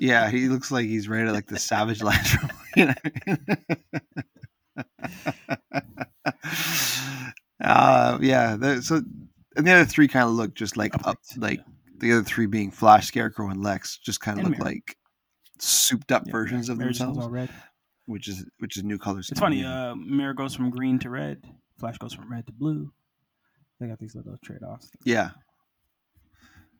Yeah, 0.00 0.30
he 0.30 0.48
looks 0.48 0.70
like 0.70 0.86
he's 0.86 1.10
ready 1.10 1.26
to 1.26 1.32
like 1.32 1.46
the 1.46 1.58
Savage 1.58 2.02
Lantern. 2.02 2.50
you 2.76 2.86
know? 2.86 2.94
uh, 7.62 8.18
yeah. 8.20 8.56
The, 8.56 8.82
so, 8.82 9.02
and 9.56 9.66
the 9.66 9.72
other 9.72 9.84
three 9.84 10.08
kind 10.08 10.24
of 10.28 10.32
look 10.34 10.54
just 10.54 10.76
like 10.76 10.94
up, 11.06 11.18
like 11.36 11.60
the 11.98 12.12
other 12.12 12.22
three 12.22 12.46
being 12.46 12.70
Flash, 12.70 13.06
Scarecrow, 13.08 13.48
and 13.50 13.62
Lex, 13.62 13.98
just 13.98 14.20
kind 14.20 14.38
of 14.38 14.44
And 14.46 14.54
look 14.54 14.64
Mary. 14.64 14.74
like 14.76 14.96
souped 15.58 16.12
up 16.12 16.24
Yeah, 16.26 16.32
versions 16.32 16.68
of 16.68 16.78
Mary 16.78 16.88
themselves, 16.88 17.18
all 17.18 17.30
red. 17.30 17.48
which 18.06 18.28
is 18.28 18.44
which 18.58 18.76
is 18.76 18.84
new 18.84 18.98
colors. 18.98 19.28
It's 19.30 19.40
funny. 19.40 19.64
Uh, 19.64 19.94
Mirror 19.94 20.34
goes 20.34 20.54
from 20.54 20.70
green 20.70 20.98
to 21.00 21.10
red. 21.10 21.42
Flash 21.78 21.98
goes 21.98 22.12
from 22.14 22.30
red 22.30 22.46
to 22.46 22.52
blue. 22.52 22.92
They 23.80 23.86
got 23.86 23.98
these 23.98 24.14
little 24.14 24.36
trade 24.42 24.62
offs. 24.62 24.90
yeah. 25.04 25.30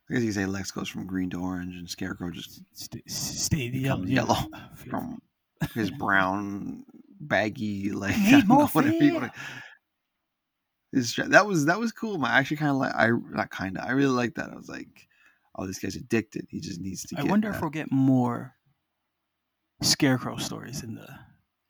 I 0.09 0.15
guess 0.15 0.23
you 0.23 0.31
say 0.33 0.47
Lex 0.47 0.71
goes 0.71 0.89
from 0.89 1.07
green 1.07 1.31
to 1.31 1.41
orange, 1.41 1.75
and 1.75 1.91
Scarecrow 1.91 2.31
just 2.31 2.63
Stay, 2.75 3.03
stay 3.09 3.67
yellow. 3.69 4.05
Yellow 4.05 4.37
from 4.77 5.21
his 5.75 5.91
brown 5.91 6.85
baggy 7.21 7.91
like 7.93 8.17
Need 8.17 8.27
I 8.27 8.31
don't 8.39 8.49
more 8.49 8.59
know, 8.61 8.67
whatever 8.69 8.95
you 9.05 9.15
wanna- 9.15 9.33
That 10.97 11.47
was 11.47 11.67
that 11.67 11.79
was 11.79 11.93
cool. 11.93 12.25
I 12.25 12.39
actually 12.39 12.57
kind 12.57 12.71
of 12.71 12.77
like 12.77 12.95
I 12.95 13.11
not 13.31 13.51
kind 13.51 13.77
of 13.77 13.85
I 13.85 13.93
really 13.93 14.09
like 14.15 14.35
that. 14.37 14.51
I 14.51 14.57
was 14.57 14.69
like, 14.69 15.09
oh, 15.55 15.67
this 15.67 15.79
guy's 15.79 15.97
addicted. 15.97 16.47
He 16.51 16.61
just 16.61 16.81
needs 16.81 17.03
to. 17.05 17.15
Get 17.15 17.25
I 17.25 17.29
wonder 17.29 17.49
that. 17.51 17.57
if 17.57 17.61
we'll 17.61 17.71
get 17.71 17.93
more 17.93 18.55
Scarecrow 19.83 20.37
stories 20.37 20.83
in 20.83 20.95
the 20.95 21.07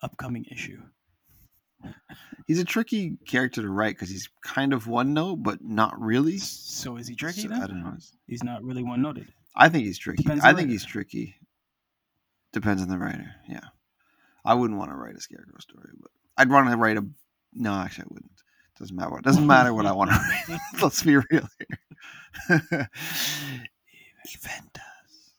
upcoming 0.00 0.44
issue. 0.50 0.80
he's 2.46 2.60
a 2.60 2.64
tricky 2.64 3.16
character 3.26 3.62
to 3.62 3.68
write 3.68 3.96
because 3.96 4.08
he's 4.08 4.28
kind 4.42 4.72
of 4.72 4.86
one 4.86 5.12
note, 5.12 5.36
but 5.42 5.62
not 5.62 6.00
really. 6.00 6.38
So 6.38 6.96
is 6.96 7.08
he 7.08 7.16
tricky 7.16 7.42
So? 7.42 7.54
I 7.54 7.66
don't 7.66 7.82
know. 7.82 7.96
He's 8.28 8.44
not 8.44 8.62
really 8.62 8.84
one 8.84 9.02
noted. 9.02 9.26
I 9.56 9.68
think 9.68 9.86
he's 9.86 9.98
tricky. 9.98 10.22
Depends 10.22 10.44
I 10.44 10.48
think 10.48 10.58
writer. 10.58 10.70
he's 10.70 10.84
tricky. 10.84 11.34
Depends 12.52 12.80
on 12.80 12.88
the 12.88 12.98
writer. 12.98 13.34
Yeah, 13.48 13.60
I 14.44 14.54
wouldn't 14.54 14.78
want 14.78 14.90
to 14.92 14.96
write 14.96 15.16
a 15.16 15.20
scarecrow 15.20 15.58
story, 15.58 15.90
but 16.00 16.10
I'd 16.36 16.48
want 16.48 16.70
to 16.70 16.76
write 16.76 16.96
a. 16.96 17.04
No, 17.52 17.72
actually, 17.74 18.04
I 18.04 18.14
wouldn't. 18.14 18.30
Doesn't 18.78 18.94
matter 18.96 19.10
what. 19.10 19.22
Doesn't 19.24 19.46
matter 19.46 19.72
what 19.72 19.86
I 19.86 19.92
want 19.92 20.10
to 20.10 20.18
read. 20.48 20.60
Let's 20.82 21.02
be 21.02 21.16
real 21.16 21.24
here. 21.30 21.48
Eventus. 24.26 25.32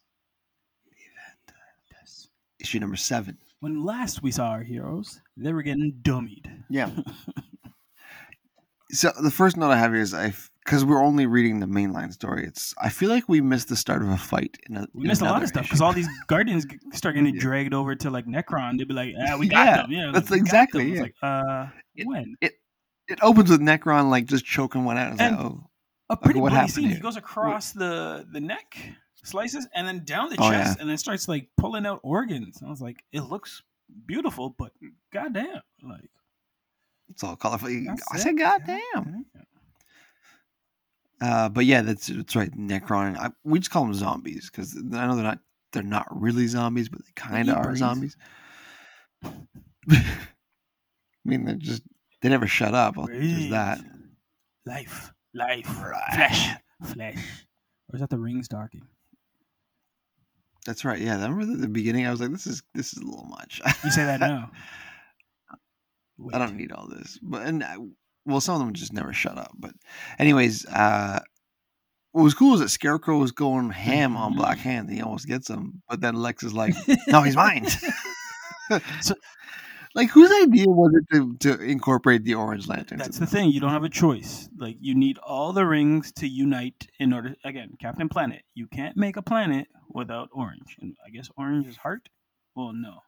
Eventus. 0.89 2.27
Issue 2.59 2.79
number 2.79 2.95
seven. 2.95 3.37
When 3.59 3.83
last 3.83 4.21
we 4.23 4.31
saw 4.31 4.47
our 4.49 4.63
heroes, 4.63 5.21
they 5.35 5.53
were 5.53 5.61
getting 5.63 5.99
dummied. 6.01 6.63
Yeah. 6.69 6.89
so 8.91 9.11
the 9.21 9.31
first 9.31 9.57
note 9.57 9.71
I 9.71 9.77
have 9.77 9.91
here 9.93 10.01
is 10.01 10.13
I, 10.13 10.33
because 10.63 10.85
we're 10.85 11.03
only 11.03 11.25
reading 11.25 11.59
the 11.59 11.65
mainline 11.65 12.13
story. 12.13 12.45
It's 12.45 12.73
I 12.81 12.89
feel 12.89 13.09
like 13.09 13.27
we 13.27 13.41
missed 13.41 13.69
the 13.69 13.75
start 13.75 14.01
of 14.03 14.09
a 14.09 14.17
fight. 14.17 14.57
In 14.69 14.77
a, 14.77 14.87
We 14.93 15.01
in 15.03 15.07
missed 15.09 15.21
a 15.21 15.25
lot 15.25 15.41
of 15.43 15.49
stuff 15.49 15.63
because 15.63 15.81
all 15.81 15.93
these 15.93 16.09
guardians 16.27 16.65
start 16.93 17.15
getting 17.15 17.35
Yeah. 17.35 17.41
dragged 17.41 17.73
over 17.73 17.95
to 17.95 18.09
like 18.09 18.25
Nekron. 18.25 18.77
They'd 18.77 18.87
be 18.87 18.93
like, 18.93 19.13
"Ah, 19.27 19.37
we 19.37 19.47
got 19.47 19.65
Yeah, 19.65 19.77
them." 19.77 19.91
Yeah, 19.91 20.11
that's 20.13 20.29
like, 20.31 20.39
exactly. 20.39 20.91
It's 20.91 20.95
yeah. 20.97 21.01
like, 21.03 21.15
uh, 21.21 21.67
It- 21.95 22.07
when? 22.07 22.35
it 22.41 22.53
opens 23.21 23.49
with 23.49 23.61
Nekron 23.61 24.09
like 24.09 24.25
just 24.25 24.45
choking 24.45 24.83
one 24.85 24.97
out. 24.97 25.11
It's 25.13 25.21
like, 25.21 25.31
oh, 25.33 25.63
A 26.09 26.17
pretty 26.17 26.39
what 26.39 26.51
bloody 26.51 26.67
scene. 26.69 26.89
He 26.89 26.99
goes 26.99 27.15
across 27.17 27.71
the 27.71 28.25
the 28.31 28.39
neck, 28.39 28.77
slices, 29.23 29.67
and 29.73 29.87
then 29.87 30.03
down 30.05 30.29
the 30.29 30.37
Oh, 30.39 30.49
chest, 30.49 30.75
yeah. 30.77 30.81
and 30.81 30.89
then 30.89 30.97
starts 30.97 31.27
like 31.27 31.49
pulling 31.57 31.85
out 31.85 31.99
organs. 32.03 32.61
I 32.65 32.69
was 32.69 32.81
like, 32.81 33.03
it 33.11 33.21
looks 33.21 33.61
beautiful, 34.05 34.55
but 34.57 34.71
goddamn, 35.13 35.61
like 35.83 36.09
it's 37.09 37.23
all 37.23 37.35
colorful. 37.35 37.69
that's 37.85 38.03
I 38.11 38.17
said, 38.17 38.37
goddamn. 38.37 39.25
yeah. 39.35 39.41
Uh, 41.19 41.49
but 41.49 41.65
yeah, 41.65 41.81
that's 41.81 42.07
that's 42.07 42.35
right. 42.35 42.51
Nekron. 42.51 43.17
I, 43.17 43.31
we 43.43 43.59
just 43.59 43.71
call 43.71 43.83
them 43.85 43.93
zombies 43.93 44.49
because 44.51 44.75
I 44.77 45.07
know 45.07 45.15
they're 45.15 45.23
not 45.23 45.39
they're 45.73 45.81
not 45.83 46.05
really 46.11 46.45
zombies, 46.47 46.89
but 46.89 46.99
they 47.05 47.11
kind 47.15 47.49
of 47.49 47.57
are 47.57 47.75
zombies. 47.75 48.15
I 49.89 50.03
mean, 51.25 51.45
they're 51.45 51.55
just 51.55 51.81
they 52.21 52.29
never 52.29 52.47
shut 52.47 52.73
up. 52.73 52.95
There's 53.07 53.49
that. 53.49 53.79
Life, 54.65 55.13
life, 55.33 55.65
flesh, 55.65 56.49
flesh. 56.93 57.17
Or 57.89 57.95
is 57.95 58.01
that 58.01 58.09
the 58.09 58.19
rings 58.19 58.47
talking? 58.47 58.81
That's 60.65 60.83
right. 60.83 60.99
Yeah, 60.99 61.17
I 61.17 61.27
remember 61.27 61.53
at 61.53 61.61
the 61.61 61.67
beginning. 61.69 62.05
I 62.05 62.11
was 62.11 62.19
like, 62.19 62.31
"This 62.31 62.45
is 62.47 62.61
this 62.73 62.91
is 62.91 63.01
a 63.01 63.05
little 63.05 63.25
much." 63.25 63.61
You 63.85 63.91
say 63.91 64.03
that 64.03 64.19
now. 64.19 64.51
I 66.33 66.37
don't 66.39 66.55
need 66.57 66.71
all 66.73 66.87
this. 66.87 67.17
But 67.21 67.43
and 67.43 67.63
I, 67.63 67.77
well, 68.25 68.41
some 68.41 68.55
of 68.55 68.59
them 68.59 68.73
just 68.73 68.91
never 68.91 69.13
shut 69.13 69.37
up. 69.37 69.51
But 69.57 69.71
anyways, 70.19 70.65
uh 70.65 71.19
what 72.11 72.23
was 72.23 72.33
cool 72.33 72.55
is 72.55 72.59
that 72.61 72.69
Scarecrow 72.69 73.19
was 73.19 73.31
going 73.31 73.69
ham 73.69 74.17
on. 74.17 74.35
Black 74.35 74.57
Hand. 74.57 74.89
He 74.89 75.01
almost 75.01 75.27
gets 75.27 75.49
him, 75.49 75.81
but 75.87 76.01
then 76.01 76.15
Lex 76.15 76.43
is 76.43 76.53
like, 76.53 76.73
"No, 77.07 77.21
he's 77.21 77.35
mine." 77.35 77.65
So- 79.01 79.15
like, 79.97 80.11
whose 80.11 80.31
idea 80.43 80.67
was 80.67 80.93
it 80.93 81.15
to, 81.15 81.35
to 81.37 81.59
incorporate 81.59 82.23
the 82.23 82.35
Orange 82.35 82.67
Lanterns? 82.67 83.01
That's 83.01 83.17
the 83.17 83.25
this? 83.25 83.33
thing. 83.33 83.49
You 83.49 83.59
don't 83.59 83.71
have 83.71 83.83
a 83.83 83.89
choice. 83.89 84.47
Like 84.55 84.77
you 84.79 84.93
need 84.93 85.17
all 85.17 85.53
the 85.53 85.65
rings 85.65 86.11
to 86.17 86.27
unite 86.27 86.87
in 86.99 87.13
order. 87.13 87.35
Again, 87.43 87.71
Captain 87.81 88.07
Planet. 88.07 88.43
You 88.53 88.67
can't 88.67 88.95
make 88.95 89.17
a 89.17 89.23
planet 89.23 89.67
without 89.89 90.29
orange. 90.31 90.77
And 90.79 90.95
I 91.03 91.09
guess 91.09 91.29
orange 91.35 91.65
is 91.65 91.77
heart. 91.77 92.09
Well, 92.55 92.73
no. 92.73 92.99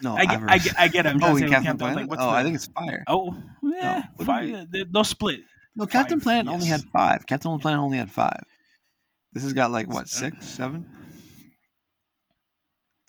No, 0.00 0.14
I 0.14 0.24
get, 0.24 0.40
I 0.46 0.58
get, 0.58 0.78
I 0.78 0.88
get. 0.88 1.06
it. 1.06 1.08
I'm 1.08 1.16
oh, 1.16 1.18
trying 1.18 1.36
to 1.38 1.42
in 1.42 1.48
say 1.48 1.54
Captain 1.54 1.64
Captain 1.64 1.78
Planet. 1.78 2.10
Like, 2.10 2.20
oh, 2.20 2.30
the, 2.30 2.30
I 2.30 2.42
think 2.44 2.54
it's 2.54 2.66
Fire. 2.66 3.04
Oh, 3.08 3.36
yeah. 3.64 4.02
did 4.16 4.26
fire. 4.26 4.66
They, 4.70 4.84
they'll 4.84 5.02
split. 5.02 5.40
No, 5.74 5.86
Captain 5.86 6.20
Five, 6.20 6.44
Planet 6.44 6.54
only 6.54 6.66
had 6.66 6.82
five. 6.92 7.26
Captain 7.26 7.58
Planet 7.58 7.80
only 7.80 7.98
had 7.98 8.10
five. 8.10 8.44
This 9.32 9.42
has 9.42 9.52
got 9.52 9.72
like 9.72 9.88
what 9.92 10.08
six, 10.08 10.46
seven? 10.46 10.86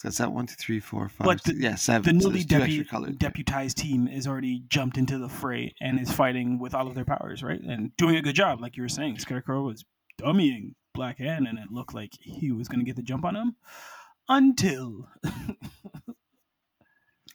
So 0.01 0.07
it's 0.07 0.17
got 0.17 0.33
one, 0.33 0.47
two, 0.47 0.55
three, 0.57 0.79
four, 0.79 1.07
five. 1.09 1.25
But 1.25 1.43
the- 1.43 1.53
yeah, 1.53 1.75
seven. 1.75 2.19
so 2.19 2.29
newly 2.29 2.39
extra 2.49 2.85
colors. 2.85 3.15
deputized 3.17 3.77
team 3.77 4.07
is 4.07 4.25
already 4.25 4.63
jumped 4.67 4.97
into 4.97 5.19
the 5.19 5.29
fray 5.29 5.75
and 5.79 5.99
is 5.99 6.11
fighting 6.11 6.57
with 6.57 6.73
all 6.73 6.87
of 6.87 6.95
their 6.95 7.05
powers, 7.05 7.43
right? 7.43 7.61
And 7.61 7.95
doing 7.97 8.15
a 8.15 8.21
good 8.23 8.33
job, 8.33 8.59
like 8.59 8.75
you 8.75 8.81
were 8.81 8.89
saying. 8.89 9.19
Scarecrow 9.19 9.61
was 9.61 9.85
dummying 10.19 10.73
Black 10.95 11.19
Hand, 11.19 11.47
and 11.47 11.59
it 11.59 11.71
looked 11.71 11.93
like 11.93 12.13
he 12.19 12.51
was 12.51 12.67
going 12.67 12.79
to 12.79 12.85
get 12.85 12.95
the 12.95 13.03
jump 13.03 13.25
on 13.25 13.35
him 13.35 13.55
until 14.27 15.07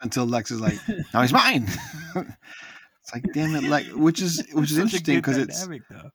Until 0.01 0.27
Lex 0.27 0.51
is 0.51 0.61
like, 0.61 0.77
"Now 1.15 1.23
he's 1.23 1.33
mine." 1.33 1.69
it's 2.17 3.15
like, 3.15 3.25
damn 3.33 3.55
it, 3.55 3.63
Lex. 3.63 3.93
Which 3.93 4.21
is 4.21 4.45
which 4.53 4.73
is 4.73 4.79
interesting 4.79 5.17
because 5.17 5.39
it's 5.39 5.65
though. 5.67 6.11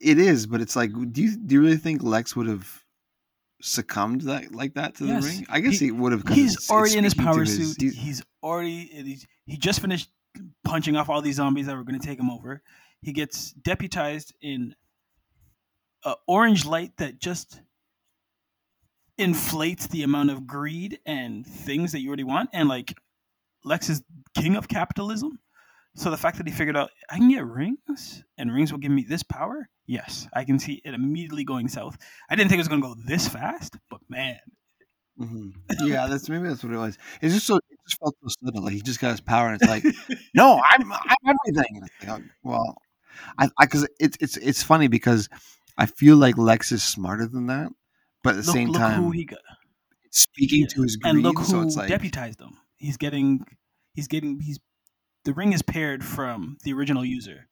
it 0.00 0.18
is, 0.18 0.46
but 0.46 0.60
it's 0.60 0.76
like, 0.76 0.90
do 1.12 1.22
you 1.22 1.36
do 1.36 1.54
you 1.54 1.62
really 1.62 1.78
think 1.78 2.02
Lex 2.02 2.36
would 2.36 2.46
have 2.46 2.81
succumbed 3.62 4.22
that 4.22 4.52
like 4.54 4.74
that 4.74 4.96
to 4.96 5.06
Yes. 5.06 5.24
the 5.24 5.28
ring? 5.30 5.46
I 5.48 5.60
guess 5.60 5.78
He- 5.78 5.86
he, 5.86 5.90
would 5.92 6.12
have. 6.12 6.26
He's 6.28 6.68
already 6.70 6.98
in 6.98 7.04
his 7.04 7.14
power 7.14 7.40
his- 7.40 7.56
suit. 7.74 7.80
he's- 7.80 7.94
He's 7.94 8.22
already 8.42 8.86
he's, 8.86 9.26
he 9.46 9.56
just 9.56 9.80
finished 9.80 10.10
punching 10.64 10.96
off 10.96 11.08
all 11.08 11.22
these 11.22 11.36
zombies 11.36 11.66
that 11.66 11.76
were 11.76 11.84
going 11.84 11.98
to 12.00 12.06
take 12.06 12.18
him 12.18 12.28
over. 12.30 12.62
He 13.00 13.12
gets 13.12 13.52
deputized 13.52 14.34
in 14.40 14.74
a 16.04 16.14
orange 16.26 16.64
light 16.66 16.96
that 16.98 17.18
just 17.20 17.60
inflates 19.18 19.86
the 19.88 20.02
amount 20.02 20.30
of 20.30 20.46
greed 20.46 20.98
and 21.06 21.46
things 21.46 21.92
that 21.92 22.00
you 22.00 22.08
already 22.08 22.24
want. 22.24 22.50
And 22.52 22.68
like 22.68 22.96
Lex 23.64 23.88
is 23.88 24.02
king 24.34 24.56
of 24.56 24.68
capitalism. 24.68 25.38
So 25.94 26.10
the 26.10 26.16
fact 26.16 26.38
that 26.38 26.46
he 26.46 26.52
figured 26.52 26.76
out 26.76 26.90
I 27.10 27.18
can 27.18 27.28
get 27.28 27.44
rings 27.44 28.24
and 28.38 28.52
rings 28.52 28.72
will 28.72 28.78
give 28.78 28.92
me 28.92 29.04
this 29.06 29.22
power, 29.22 29.68
yes, 29.86 30.26
I 30.32 30.44
can 30.44 30.58
see 30.58 30.80
it 30.84 30.94
immediately 30.94 31.44
going 31.44 31.68
south. 31.68 31.98
I 32.30 32.34
didn't 32.34 32.48
think 32.48 32.58
it 32.58 32.62
was 32.62 32.68
going 32.68 32.80
to 32.82 32.88
go 32.88 32.94
this 33.06 33.28
fast, 33.28 33.76
but 33.90 34.00
man, 34.08 34.38
Mhm. 35.20 35.52
Yeah, 35.84 36.06
that's 36.06 36.28
maybe 36.28 36.48
that's 36.48 36.64
what 36.64 36.72
it 36.72 36.78
was. 36.78 36.96
It's 37.20 37.34
just 37.34 37.46
so 37.46 37.56
it 37.56 37.62
just 37.86 37.98
felt 38.00 38.14
so 38.22 38.28
sudden. 38.44 38.62
Like 38.62 38.72
he 38.72 38.80
just 38.80 39.00
got 39.00 39.10
his 39.10 39.20
power, 39.20 39.48
and 39.48 39.60
it's 39.60 39.68
like, 39.68 39.84
no, 40.34 40.60
I'm 40.64 40.90
I'm 40.92 41.36
everything. 41.46 41.82
Like, 41.82 42.08
oh, 42.08 42.20
well, 42.42 42.76
I 43.38 43.48
because 43.60 43.86
it's 44.00 44.16
it's 44.20 44.36
it's 44.38 44.62
funny 44.62 44.88
because 44.88 45.28
I 45.76 45.86
feel 45.86 46.16
like 46.16 46.38
Lex 46.38 46.72
is 46.72 46.82
smarter 46.82 47.26
than 47.26 47.46
that, 47.48 47.70
but 48.24 48.30
at 48.30 48.36
the 48.36 48.42
look, 48.46 48.54
same 48.54 48.68
look 48.68 48.78
time, 48.78 49.02
who 49.02 49.10
he 49.10 49.24
got. 49.26 49.40
speaking 50.10 50.62
Yeah, 50.62 50.66
to 50.68 50.82
his 50.82 50.96
greed. 50.96 51.14
and 51.14 51.22
look 51.22 51.38
who 51.38 51.44
so 51.44 51.60
it's 51.60 51.76
like, 51.76 51.88
deputized 51.88 52.40
him. 52.40 52.56
He's 52.76 52.96
getting, 52.96 53.44
he's 53.94 54.08
getting, 54.08 54.40
he's 54.40 54.58
the 55.24 55.32
ring 55.34 55.52
is 55.52 55.62
paired 55.62 56.04
from 56.04 56.58
the 56.64 56.72
original 56.72 57.04
user, 57.04 57.48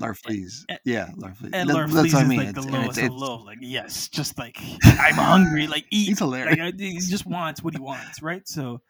Larfleeze. 0.00 0.64
Yeah, 0.84 1.08
Larfleeze. 1.16 1.50
and 1.52 1.68
That- 1.68 1.74
Lord 1.74 1.90
that's 1.90 2.14
I 2.14 2.22
is 2.22 2.28
mean. 2.28 2.38
like 2.38 2.54
the 2.54 2.60
It's- 2.60 2.72
lowest 2.72 2.98
it's- 2.98 3.10
low. 3.10 3.36
Like 3.42 3.58
yes, 3.60 4.08
just 4.08 4.38
like 4.38 4.58
I'm 4.84 5.14
hungry. 5.14 5.66
Like 5.66 5.86
eat. 5.90 6.08
He's 6.08 6.18
hilarious. 6.18 6.58
Like 6.58 6.78
he 6.78 6.98
just 7.00 7.26
wants 7.26 7.62
what 7.62 7.74
he 7.74 7.80
wants, 7.80 8.22
right? 8.22 8.46
So 8.46 8.80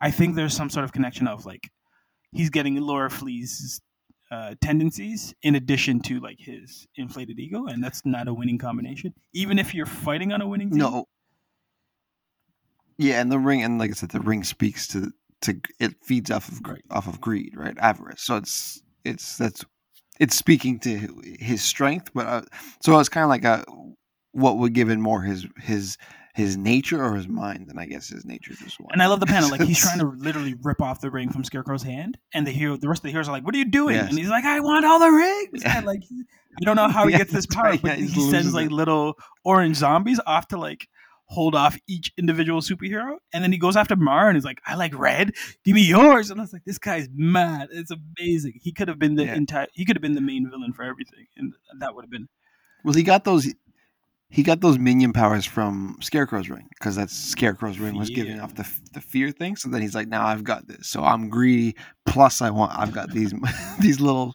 I 0.00 0.10
think 0.10 0.34
there's 0.34 0.54
some 0.54 0.70
sort 0.70 0.84
of 0.84 0.92
connection 0.92 1.26
of 1.28 1.46
like 1.46 1.70
he's 2.32 2.50
getting 2.50 2.76
Laura 2.80 3.10
uh, 4.30 4.54
tendencies 4.60 5.34
in 5.42 5.56
addition 5.56 6.00
to 6.00 6.20
like 6.20 6.38
his 6.38 6.86
inflated 6.96 7.38
ego, 7.40 7.66
and 7.66 7.82
that's 7.82 8.04
not 8.06 8.28
a 8.28 8.34
winning 8.34 8.58
combination. 8.58 9.12
Even 9.32 9.58
if 9.58 9.74
you're 9.74 9.86
fighting 9.86 10.32
on 10.32 10.40
a 10.40 10.46
winning 10.46 10.70
team, 10.70 10.78
No. 10.78 11.06
Yeah, 12.98 13.20
and 13.20 13.32
the 13.32 13.38
ring, 13.38 13.62
and 13.62 13.78
like 13.78 13.90
I 13.90 13.94
said, 13.94 14.10
the 14.10 14.20
ring 14.20 14.44
speaks 14.44 14.86
to 14.88 15.10
to 15.42 15.60
it 15.78 15.94
feeds 16.04 16.30
off 16.30 16.48
of 16.48 16.60
Right. 16.66 16.82
off 16.90 17.06
of 17.06 17.20
greed, 17.20 17.54
right? 17.56 17.76
Avarice. 17.78 18.22
So 18.22 18.36
it's 18.36 18.82
it's 19.04 19.36
that's 19.38 19.64
it's 20.18 20.36
speaking 20.36 20.78
to 20.80 21.22
his 21.38 21.62
strength, 21.62 22.10
but 22.14 22.26
uh, 22.26 22.42
so 22.82 22.98
it's 22.98 23.08
kind 23.08 23.24
of 23.24 23.30
like 23.30 23.44
a 23.44 23.64
what 24.32 24.58
would 24.58 24.74
give 24.74 24.90
it 24.90 24.98
more 24.98 25.22
his 25.22 25.46
his 25.56 25.96
his 26.34 26.56
nature 26.56 27.02
or 27.02 27.14
his 27.16 27.26
mind, 27.26 27.66
and 27.68 27.80
I 27.80 27.86
guess 27.86 28.08
his 28.08 28.24
nature 28.24 28.52
is 28.52 28.76
one. 28.78 28.90
And 28.92 29.02
I 29.02 29.06
love 29.06 29.18
the 29.20 29.26
panel. 29.26 29.50
Like 29.50 29.62
he's 29.62 29.78
trying 29.82 29.98
to 29.98 30.06
literally 30.16 30.54
rip 30.62 30.80
off 30.80 31.00
the 31.00 31.10
ring 31.10 31.30
from 31.30 31.42
Scarecrow's 31.42 31.82
hand, 31.82 32.18
and 32.34 32.46
the 32.46 32.50
hero, 32.52 32.76
the 32.76 32.88
rest 32.88 33.00
of 33.00 33.04
the 33.04 33.10
heroes 33.10 33.28
are 33.28 33.32
like, 33.32 33.44
"What 33.44 33.54
are 33.54 33.58
you 33.58 33.64
doing?" 33.70 33.96
Yes. 33.96 34.10
And 34.10 34.18
he's 34.18 34.28
like, 34.28 34.44
"I 34.44 34.60
want 34.60 34.84
all 34.84 34.98
the 35.00 35.10
rings." 35.10 35.62
Yeah. 35.64 35.72
And 35.78 35.86
like, 35.86 36.02
I 36.60 36.64
don't 36.64 36.76
know 36.76 36.88
how 36.88 37.06
he 37.06 37.12
Yeah, 37.12 37.18
gets 37.18 37.32
this 37.32 37.46
power, 37.46 37.64
right. 37.64 37.82
but 37.82 37.98
Yeah, 37.98 38.06
he 38.06 38.30
sends 38.30 38.52
like 38.54 38.66
it. 38.66 38.72
little 38.72 39.14
orange 39.44 39.76
zombies 39.76 40.20
off 40.26 40.48
to 40.48 40.58
like 40.58 40.86
hold 41.32 41.54
off 41.54 41.78
each 41.88 42.12
individual 42.18 42.60
superhero, 42.60 43.14
and 43.32 43.44
then 43.44 43.52
he 43.52 43.58
goes 43.58 43.76
after 43.76 43.94
Mar 43.94 44.26
and 44.28 44.36
he's 44.36 44.44
like, 44.44 44.60
"I 44.66 44.74
like 44.74 44.98
red. 44.98 45.32
Give 45.64 45.76
me 45.76 45.82
yours." 45.86 46.28
And 46.30 46.40
I 46.40 46.42
was 46.42 46.52
like, 46.52 46.64
"This 46.64 46.78
guy's 46.78 47.08
mad. 47.14 47.68
It's 47.70 47.92
amazing. 47.92 48.54
He 48.60 48.72
could 48.72 48.88
have 48.88 48.98
been 48.98 49.14
the 49.14 49.24
Yeah. 49.26 49.36
entire. 49.36 49.68
He 49.72 49.84
could 49.84 49.96
have 49.96 50.02
been 50.02 50.14
the 50.14 50.20
main 50.20 50.50
villain 50.50 50.72
for 50.72 50.82
everything, 50.82 51.26
and 51.36 51.52
that 51.78 51.94
would 51.94 52.02
have 52.04 52.10
been 52.10 52.28
Well, 52.84 52.94
he 52.94 53.02
got 53.04 53.24
those. 53.24 53.46
He 54.32 54.42
got 54.44 54.60
those 54.60 54.78
minion 54.78 55.12
powers 55.12 55.44
from 55.44 55.96
Scarecrow's 56.00 56.48
ring 56.48 56.68
because 56.78 56.94
that's 56.94 57.12
Scarecrow's 57.16 57.78
ring 57.80 57.96
was 57.98 58.10
giving 58.10 58.38
off 58.40 58.54
the 58.54 58.68
the 58.92 59.00
fear 59.00 59.30
thing. 59.32 59.56
So 59.56 59.68
then 59.68 59.82
he's 59.82 59.94
like, 59.94 60.06
now 60.08 60.24
I've 60.26 60.44
got 60.44 60.66
this. 60.68 60.88
So 60.88 61.02
I'm 61.02 61.28
greedy. 61.28 61.76
Plus, 62.06 62.40
I 62.40 62.50
want. 62.50 62.72
I've 62.78 62.92
got 62.92 63.10
these 63.10 63.32
these 63.80 64.00
little 64.00 64.34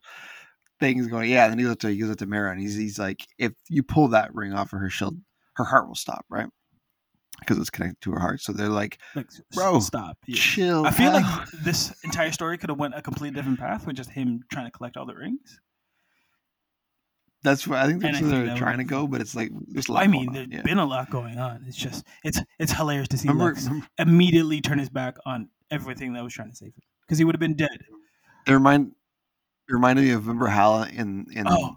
things 0.79 1.07
going. 1.07 1.29
Yeah. 1.31 1.45
And 1.45 1.51
then 1.53 1.59
he 1.59 1.63
goes 1.65 1.73
up 1.73 1.79
to 1.79 1.89
he 1.91 1.97
goes 1.97 2.09
up 2.11 2.17
to 2.17 2.25
Mera 2.25 2.51
and 2.51 2.59
he's 2.59 2.75
he's 2.75 2.99
like, 2.99 3.25
if 3.37 3.53
you 3.69 3.83
pull 3.83 4.09
that 4.09 4.33
ring 4.35 4.53
off 4.53 4.73
of 4.73 4.79
her, 4.79 4.89
she'll 4.89 5.15
her 5.55 5.63
heart 5.65 5.87
will 5.87 5.95
stop, 5.95 6.25
right? 6.29 6.47
Because 7.39 7.57
it's 7.57 7.69
connected 7.69 8.01
to 8.01 8.11
her 8.11 8.19
heart. 8.19 8.41
So 8.41 8.53
they're 8.53 8.69
like, 8.69 8.97
like, 9.15 9.27
Bro, 9.53 9.81
stop. 9.81 10.17
Yeah. 10.25 10.35
chill. 10.39 10.85
I 10.85 10.91
feel 10.91 11.09
out." 11.11 11.21
like 11.23 11.47
this 11.63 11.93
entire 12.03 12.31
story 12.31 12.57
could 12.57 12.69
have 12.69 12.79
went 12.79 12.95
a 12.95 13.01
completely 13.01 13.35
different 13.35 13.59
path 13.59 13.85
with 13.85 13.95
just 13.95 14.09
him 14.09 14.43
trying 14.51 14.65
to 14.65 14.71
collect 14.71 14.95
all 14.97 15.05
the 15.05 15.15
rings. 15.15 15.59
that's 17.43 17.67
what 17.67 17.77
I 17.79 17.87
think 17.87 18.01
that's 18.01 18.19
where 18.21 18.31
think 18.31 18.45
they're 18.47 18.57
trying 18.57 18.77
to 18.79 18.83
go. 18.83 19.05
But 19.07 19.21
it's 19.21 19.35
like 19.35 19.51
there's 19.67 19.87
a 19.87 19.93
lot. 19.93 20.03
I 20.03 20.07
mean, 20.07 20.31
there's. 20.33 20.47
Yeah. 20.49 20.61
been 20.63 20.79
a 20.79 20.85
lot 20.85 21.09
going 21.09 21.37
on. 21.37 21.63
It's 21.67 21.77
just 21.77 22.05
it's 22.23 22.41
it's 22.59 22.71
hilarious 22.71 23.07
to 23.09 23.17
see 23.17 23.27
Remember, 23.27 23.53
Lex 23.53 23.65
remember 23.65 23.87
immediately 23.99 24.61
turn 24.61 24.79
his 24.79 24.89
back 24.89 25.17
on 25.25 25.49
everything 25.71 26.13
that 26.13 26.23
was 26.23 26.33
trying 26.33 26.49
to 26.49 26.55
save 26.55 26.69
him 26.69 26.81
because 27.01 27.17
he 27.17 27.25
would 27.25 27.35
have 27.35 27.39
been 27.39 27.55
dead. 27.55 27.77
it 28.47 28.51
remind 28.51 28.87
it 29.67 29.73
reminded 29.73 30.05
me 30.05 30.11
of 30.11 30.25
remember 30.27 30.47
Hal 30.47 30.83
in 30.83 31.25
in 31.33 31.45
Oh, 31.47 31.75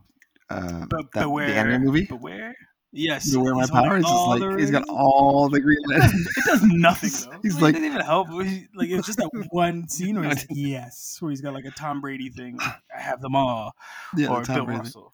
uh, 0.51 0.86
that, 0.89 1.09
beware, 1.14 1.48
the 1.48 1.55
anime 1.56 1.85
movie. 1.85 2.05
beware. 2.06 2.55
Yes, 2.90 3.31
You 3.31 3.40
where 3.40 3.55
my 3.55 3.66
powers. 3.66 4.02
is? 4.05 4.10
Like 4.10 4.59
he's 4.59 4.70
got 4.70 4.89
all 4.89 5.48
the 5.51 5.60
green 5.60 5.77
It 5.90 6.01
does, 6.01 6.12
it 6.15 6.44
does 6.47 6.62
nothing 6.65 7.10
He's- 7.10 7.27
though. 7.27 7.39
he's 7.43 7.55
Like, 7.60 7.62
like- 7.62 7.70
it 7.74 7.78
doesn't 7.81 7.85
even 7.94 8.01
help. 8.01 8.28
He- 8.31 8.66
Like 8.74 8.89
it's 8.89 9.06
just 9.06 9.19
that 9.19 9.31
one 9.51 9.86
scene 9.89 10.19
where 10.19 10.24
he's 10.28 10.39
like, 10.39 10.47
yes, 10.51 11.19
where 11.20 11.31
he's 11.31 11.40
got 11.43 11.52
like 11.52 11.66
a 11.66 11.70
Tom 11.70 12.01
Brady 12.01 12.31
thing. 12.31 12.59
I 12.60 12.77
have 13.01 13.20
them 13.20 13.36
all, 13.36 13.74
yeah, 14.16 14.28
or 14.28 14.43
Tom 14.43 14.56
Bill 14.56 14.65
Brady. 14.66 14.78
Russell. 14.81 15.12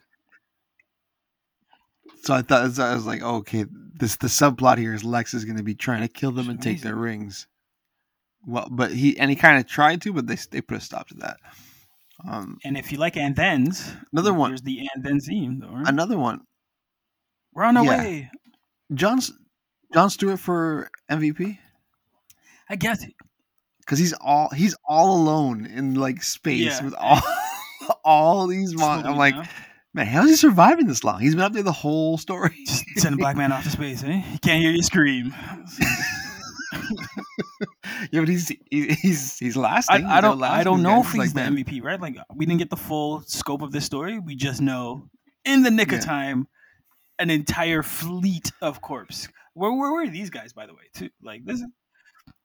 So 2.22 2.32
I 2.34 2.42
thought 2.42 2.78
I 2.78 2.94
was 2.94 3.06
like, 3.06 3.22
oh, 3.22 3.36
okay, 3.36 3.66
this 3.94 4.16
the 4.16 4.28
subplot 4.28 4.78
here 4.78 4.94
is 4.94 5.05
Lex 5.05 5.34
is 5.34 5.44
going 5.44 5.56
to 5.59 5.62
be 5.62 5.74
trying 5.74 6.01
to 6.02 6.09
kill 6.09 6.32
them 6.32 6.48
and 6.48 6.62
take 6.62 6.80
their 6.80 6.94
rings. 6.96 7.46
Well, 8.46 8.68
but 8.70 8.92
he 8.92 9.18
and 9.18 9.30
he 9.30 9.36
kind 9.36 9.59
of 9.59 9.66
tried 9.66 10.01
to, 10.02 10.12
but 10.12 10.26
they 10.26 10.36
they 10.51 10.60
put 10.60 10.76
a 10.78 10.80
stop 10.80 11.09
to 11.09 11.14
that. 11.16 11.36
Um, 12.26 12.59
And 12.64 12.76
if 12.78 12.92
you 12.92 12.98
like 12.98 13.16
and 13.16 13.34
thens, 13.34 13.92
Another 14.12 14.32
one. 14.32 14.51
There's 14.52 14.62
the 14.62 14.86
and 14.94 15.05
then 15.05 15.20
theme. 15.20 15.59
Though, 15.60 15.68
right? 15.70 15.88
another 15.88 16.16
one, 16.16 16.42
We're 17.55 17.64
on 17.64 17.76
our 17.76 17.85
yeah. 17.85 17.98
way. 17.98 18.31
John 18.93 19.20
John 19.93 20.10
Stewart 20.10 20.40
for 20.40 20.90
MVP 21.10 21.59
I 22.68 22.76
guess 22.76 23.05
because 23.81 23.98
he's 23.98 24.12
all 24.14 24.48
he's 24.51 24.74
all 24.89 25.16
alone 25.16 25.66
in 25.66 25.94
like 25.94 26.22
space 26.22 26.60
Yeah. 26.81 26.85
with 26.85 26.94
all 26.98 27.20
all 28.05 28.47
these 28.47 28.74
mon- 28.74 29.06
I'm 29.06 29.16
like, 29.16 29.35
man, 29.93 30.06
how's 30.06 30.28
he 30.31 30.36
surviving 30.36 30.86
this 30.86 31.05
long? 31.05 31.20
He's 31.20 31.35
been 31.35 31.44
up 31.44 31.52
there 31.52 31.62
the 31.62 31.72
whole 31.72 32.16
story. 32.18 32.56
Just 32.66 32.85
send 32.97 33.14
a 33.14 33.18
black 33.18 33.36
man 33.36 33.52
off 33.52 33.64
to 33.64 33.70
space, 33.70 34.02
eh? 34.02 34.20
He 34.20 34.39
can't 34.39 34.62
hear 34.62 34.70
you 34.72 34.82
scream. 34.82 35.35
yeah, 38.10 38.20
but 38.20 38.28
he's 38.28 38.48
he, 38.70 38.89
he's 38.94 39.39
he's 39.39 39.56
I, 39.56 39.60
lasting. 39.60 40.05
I 40.06 40.20
don't 40.20 40.39
He's 40.39 40.48
I 40.48 40.62
don't 40.64 40.82
know 40.82 41.01
if 41.01 41.12
he's 41.12 41.32
guys, 41.32 41.35
the 41.35 41.40
like, 41.51 41.66
MVP, 41.66 41.82
right? 41.82 42.01
Like 42.01 42.16
we 42.35 42.47
didn't 42.47 42.59
get 42.59 42.70
the 42.70 42.76
full 42.76 43.20
scope 43.22 43.62
of 43.62 43.72
this 43.72 43.85
story. 43.85 44.18
We 44.18 44.35
just 44.36 44.60
know 44.60 45.09
in 45.44 45.62
the 45.62 45.70
nick 45.70 45.90
Yeah. 45.93 45.98
of 45.98 46.05
time, 46.05 46.48
an 47.19 47.31
entire 47.31 47.82
fleet 47.82 48.53
of 48.61 48.81
corpse. 48.81 49.28
Where, 49.55 49.73
where 49.73 49.93
were 49.93 50.09
these 50.09 50.31
guys, 50.31 50.53
by 50.53 50.66
the 50.66 50.74
way? 50.74 50.82
Too 50.95 51.11
like 51.23 51.45
this. 51.45 51.62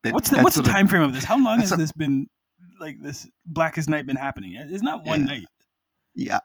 that- 0.04 0.14
What's 0.14 0.30
the 0.30 0.42
what's 0.42 0.56
the 0.56 0.64
time 0.64 0.88
frame 0.88 1.02
of 1.02 1.14
this? 1.14 1.24
How 1.24 1.38
long 1.38 1.60
has 1.60 1.72
a- 1.72 1.78
this 1.78 1.92
been? 1.92 2.28
Like 2.80 2.98
this 3.02 3.28
Blackest 3.46 3.90
Night 3.90 4.06
been 4.06 4.16
happening? 4.16 4.56
It's 4.56 4.84
not 4.84 5.06
one 5.06 5.22
Yeah. 5.22 5.26
night. 5.26 5.46
Yeah, 6.16 6.40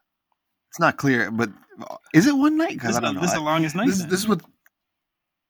it's 0.71 0.81
not 0.81 0.97
clear, 0.97 1.31
but 1.31 1.51
uh, 1.81 1.97
is 2.13 2.27
it 2.27 2.37
one 2.37 2.57
night? 2.57 2.73
Because 2.75 2.91
This, 2.91 2.97
I 2.97 3.01
don't 3.01 3.15
know. 3.17 3.21
this 3.21 3.31
is 3.31 3.37
the 3.37 3.43
longest 3.45 3.77
night. 3.77 3.87
this, 3.87 4.05
this 4.05 4.21
is 4.21 4.29
what. 4.29 4.41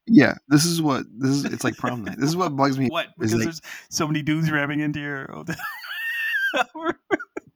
Yeah, 0.07 0.35
this 0.49 0.67
is 0.67 0.83
what 0.83 1.05
this 1.19 1.31
is. 1.31 1.45
It's 1.47 1.65
like 1.65 1.77
prom 1.77 2.05
night. 2.05 2.17
This 2.19 2.29
is 2.29 2.37
what 2.37 2.55
bugs 2.57 2.79
me. 2.79 2.89
What? 2.89 3.09
Because 3.19 3.35
like- 3.35 3.45
there's 3.45 3.61
so 3.91 4.07
many 4.07 4.23
dudes 4.23 4.51
ramming 4.51 4.81
into 4.81 5.01
your. 5.01 5.45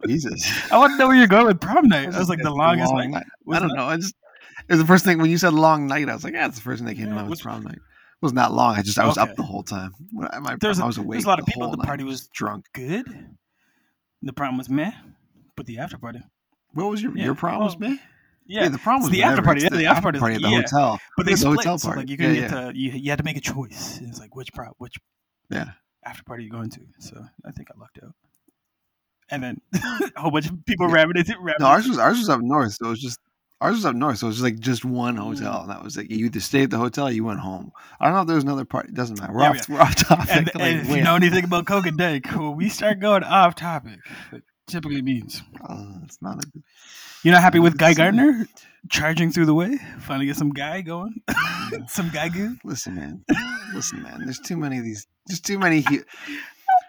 Jesus, 0.07 0.73
I 0.73 0.79
want 0.79 0.93
to 0.93 0.97
know 0.97 1.09
where 1.09 1.17
you're 1.17 1.27
going 1.27 1.47
with 1.47 1.61
prom 1.61 1.89
night. 1.89 2.15
I 2.15 2.19
was 2.19 2.29
like 2.29 2.41
the 2.43 2.51
longest 2.51 2.93
long 2.93 3.11
night. 3.11 3.27
I 3.53 3.59
don't 3.59 3.75
know. 3.75 3.85
I 3.85 3.97
just 3.97 4.15
it 4.69 4.73
was 4.73 4.81
the 4.81 4.87
first 4.87 5.05
thing 5.05 5.19
when 5.19 5.31
you 5.31 5.39
said 5.39 5.53
long 5.55 5.87
night. 5.87 6.09
I 6.09 6.15
was 6.15 6.25
like, 6.25 6.35
yeah, 6.35 6.47
it's 6.47 6.57
the 6.57 6.63
first 6.63 6.79
thing 6.81 6.87
that 6.89 6.95
came 6.97 7.09
to 7.09 7.15
mind 7.15 7.29
was 7.31 7.43
prom 7.43 7.63
night. 7.63 7.75
It 7.77 8.23
wasn't 8.23 8.53
long. 8.53 8.77
I 8.77 8.83
just 8.83 8.99
I 8.99 9.07
was 9.07 9.17
Okay. 9.19 9.31
up 9.31 9.37
the 9.37 9.43
whole 9.45 9.63
time. 9.63 9.93
I, 10.31 10.39
my, 10.41 10.57
There's 10.61 10.79
a- 10.79 10.83
I 10.83 10.87
was 10.87 10.99
awake. 10.99 11.13
there's 11.13 11.25
a 11.25 11.29
lot 11.29 11.39
of 11.39 11.47
the 11.47 11.53
people 11.53 11.65
at 11.67 11.71
the 11.71 11.77
night, 11.79 11.87
party 11.87 12.05
was- 12.05 12.29
drunk. 12.29 12.67
Good. 12.75 13.07
The 14.23 14.33
prom 14.33 14.59
was 14.59 14.69
meh, 14.69 14.91
but 15.57 15.67
the 15.67 15.79
after 15.79 15.99
party. 15.99 16.21
What 16.73 16.91
was 16.91 17.01
your 17.03 17.17
Yeah, 17.17 17.27
your 17.27 17.35
prom 17.37 17.61
was 17.63 17.77
well, 17.79 17.91
me? 17.91 18.01
Yeah, 18.47 18.69
the 18.69 18.79
problem 18.79 19.03
was 19.03 19.11
the 19.11 19.23
after 19.23 19.43
party. 19.43 19.61
Yeah, 19.63 19.69
the 19.71 19.87
after 19.87 20.03
party 20.03 20.19
party 20.19 20.35
at 20.37 20.43
the 20.43 20.49
yeah. 20.49 20.63
hotel. 20.63 20.99
but 21.17 21.27
they 21.27 21.33
the 21.33 21.39
split. 21.39 21.59
hotel 21.59 21.79
So 21.79 21.89
party. 21.89 22.01
like 22.01 22.11
you 22.11 22.17
couldn't 22.17 22.35
yeah. 22.35 22.41
get 22.49 22.51
to 22.51 22.73
you. 22.79 22.91
You 22.93 23.11
had 23.11 23.19
to 23.19 23.25
make 23.25 23.37
a 23.37 23.41
choice. 23.41 24.01
It's 24.03 24.19
like 24.19 24.35
which 24.35 24.53
prom, 24.53 24.73
which 24.79 24.97
Yeah. 25.51 25.73
after 26.05 26.25
party 26.25 26.45
you 26.45 26.51
going 26.51 26.71
to. 26.71 26.81
So 26.99 27.23
I 27.45 27.51
think 27.53 27.69
I 27.75 27.79
lucked 27.79 28.01
out. 28.03 28.15
And 29.31 29.43
then 29.43 29.61
a 30.17 30.21
whole 30.21 30.31
bunch 30.31 30.49
of 30.49 30.65
people 30.65 30.89
Yeah. 30.89 30.95
ramming 30.95 31.19
it. 31.19 31.29
No, 31.61 31.67
ours 31.67 31.87
was 31.87 31.99
ours 31.99 32.19
was 32.19 32.29
up 32.31 32.41
north, 32.41 32.73
so 32.73 32.87
it 32.87 32.91
was 32.91 33.01
just 33.01 33.21
ours 33.61 33.77
was 33.77 33.85
up 33.87 33.95
north, 33.97 34.19
so 34.19 34.27
it 34.27 34.31
was 34.31 34.43
like 34.43 34.59
just 34.59 34.85
one 34.85 35.17
Mm. 35.17 35.21
hotel, 35.25 35.63
and 35.63 35.71
that 35.71 35.83
was 35.83 35.97
like 35.97 36.11
you 36.11 36.27
either 36.27 36.41
stayed 36.41 36.65
at 36.65 36.71
the 36.71 36.79
hotel, 36.79 37.09
or 37.09 37.11
you 37.11 37.25
went 37.25 37.41
home. 37.41 37.73
I 38.01 38.07
don't 38.07 38.15
know 38.15 38.21
if 38.23 38.27
there 38.27 38.37
was 38.37 38.45
another 38.45 38.65
party. 38.65 38.91
It 38.91 38.95
doesn't 38.95 39.19
matter. 39.21 39.33
We're 39.33 39.43
Yeah, 39.43 39.51
off. 39.51 39.69
We're 39.69 39.81
off 39.81 39.95
topic. 40.09 40.31
and, 40.31 40.47
like, 40.55 40.63
and 40.65 40.81
if 40.81 40.89
way 40.91 40.99
you 40.99 41.05
know 41.05 41.13
off. 41.15 41.23
anything 41.23 41.45
about 41.45 41.67
Coke 41.67 41.87
and 41.87 41.99
Dank, 41.99 42.27
when 42.33 42.57
we 42.57 42.69
start 42.69 43.01
going 43.01 43.25
off 43.25 43.55
topic, 43.57 43.99
it 44.33 44.43
typically 44.67 45.03
means 45.03 45.43
Uh, 45.69 45.85
it's 46.05 46.19
not 46.23 46.43
a. 46.45 46.49
you're 47.23 47.35
not 47.35 47.43
happy 47.43 47.59
with 47.59 47.77
Guy 47.79 47.95
Gardner 47.95 48.47
charging 48.91 49.33
through 49.33 49.47
the 49.47 49.55
way. 49.55 49.79
Finally 50.01 50.27
get 50.27 50.37
some 50.37 50.51
guy 50.51 50.81
going, 50.83 51.21
some 51.89 52.11
guy 52.11 52.29
goo. 52.29 52.57
Listen, 52.65 52.95
man. 52.95 53.25
Listen, 53.75 54.03
man. 54.03 54.21
There's 54.25 54.39
too 54.39 54.57
many 54.57 54.79
of 54.79 54.85
these. 54.85 55.07
There's 55.27 55.41
too 55.41 55.59
many. 55.59 55.81
Hu- 55.83 56.05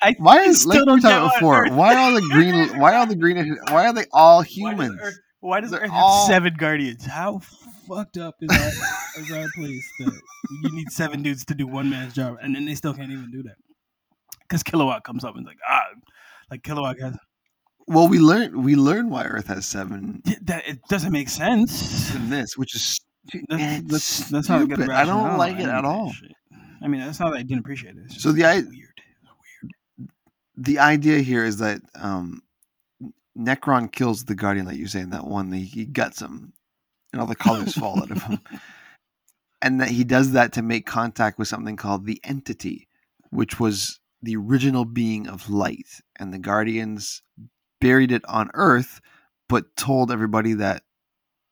I 0.02 0.16
why 0.18 0.40
is 0.44 0.66
like 0.66 0.80
we 0.80 0.86
don't 0.86 1.02
get 1.02 1.10
talked 1.10 1.24
why 1.34 1.40
before? 1.40 1.66
Earth- 1.66 1.72
Why 1.74 1.96
are 1.96 2.14
the 2.14 2.22
green? 2.22 2.80
Why 2.80 2.96
are 2.96 3.06
the 3.06 3.16
green? 3.16 3.58
Why 3.70 3.88
are 3.88 3.94
they 3.94 4.06
all 4.14 4.38
Why 4.38 4.44
does 4.46 4.54
humans? 4.56 5.00
Earth, 5.02 5.20
why 5.42 5.62
does 5.62 5.72
They're 5.72 5.82
Earth 5.82 5.90
all- 5.92 6.26
have 6.26 6.28
seven 6.28 6.54
guardians? 6.58 7.06
How 7.06 7.40
fucked 7.88 8.18
up 8.18 8.36
is 8.42 8.48
that? 8.50 8.74
is 9.18 9.32
our 9.32 9.48
place 9.56 9.90
that 10.00 10.22
you 10.64 10.72
need 10.72 10.90
seven 10.92 11.22
dudes 11.24 11.44
to 11.46 11.56
do 11.56 11.68
one 11.68 11.90
man's 11.90 12.14
job, 12.14 12.38
and 12.42 12.56
then 12.56 12.66
they 12.66 12.76
still 12.76 12.94
can't 12.94 13.12
even 13.12 13.32
do 13.32 13.44
that 13.44 13.56
because 14.42 14.64
Kilowog 14.64 15.04
comes 15.04 15.24
up 15.24 15.36
and 15.36 15.44
is 15.44 15.48
like, 15.48 15.58
ah, 15.68 15.84
like 16.52 16.62
Kilowog 16.64 17.00
has 17.02 17.18
Well, 17.88 18.08
we 18.08 18.20
learned 18.20 18.64
we 18.64 18.76
learned 18.76 19.10
why 19.12 19.24
Earth 19.26 19.48
has 19.48 19.66
seven 19.66 20.22
that. 20.44 20.68
It 20.68 20.80
doesn't 20.90 21.12
make 21.12 21.30
sense. 21.30 22.14
in 22.16 22.30
this, 22.30 22.58
which 22.58 22.76
is 22.76 23.00
That's, 23.50 23.82
that's 23.88 24.30
that's 24.30 24.50
not 24.50 24.62
a 24.64 24.68
good. 24.68 24.90
I 24.90 25.06
don't 25.06 25.38
like 25.38 25.58
it 25.60 25.68
at 25.68 25.86
all. 25.86 26.12
I 26.82 26.88
mean, 26.88 27.02
that's 27.02 27.20
not 27.20 27.32
that 27.32 27.40
I 27.40 27.44
didn't 27.44 27.60
appreciate 27.60 27.96
it. 27.98 28.12
So 28.12 28.32
the 28.32 28.46
i- 28.46 28.60
weird. 28.62 30.10
the 30.56 30.80
idea 30.80 31.20
here 31.20 31.44
is 31.44 31.58
that 31.58 31.82
um, 31.96 32.42
Nekron 33.38 33.92
kills 33.92 34.26
the 34.26 34.36
Guardian, 34.36 34.66
like 34.66 34.78
you're 34.78 34.88
saying, 34.88 35.12
that 35.12 35.26
one. 35.28 35.52
He, 35.52 35.64
he 35.66 35.86
guts 35.86 36.22
him, 36.22 36.54
and 37.14 37.22
all 37.22 37.28
the 37.28 37.36
colors 37.36 37.74
fall 37.76 38.00
out 38.02 38.12
of 38.12 38.22
him. 38.24 38.40
And 39.62 39.82
that 39.82 39.90
he 39.90 40.06
does 40.06 40.32
that 40.32 40.54
to 40.54 40.62
make 40.62 40.86
contact 40.86 41.38
with 41.38 41.50
something 41.50 41.76
called 41.76 42.06
the 42.06 42.22
Entity, 42.24 42.88
which 43.30 43.60
was 43.60 44.00
the 44.22 44.38
original 44.38 44.86
being 44.86 45.28
of 45.28 45.50
light. 45.50 45.88
And 46.18 46.32
the 46.34 46.40
Guardians 46.40 47.22
buried 47.82 48.14
it 48.14 48.24
on 48.26 48.50
Earth, 48.54 49.02
but 49.50 49.76
told 49.76 50.12
everybody 50.14 50.54
that, 50.54 50.84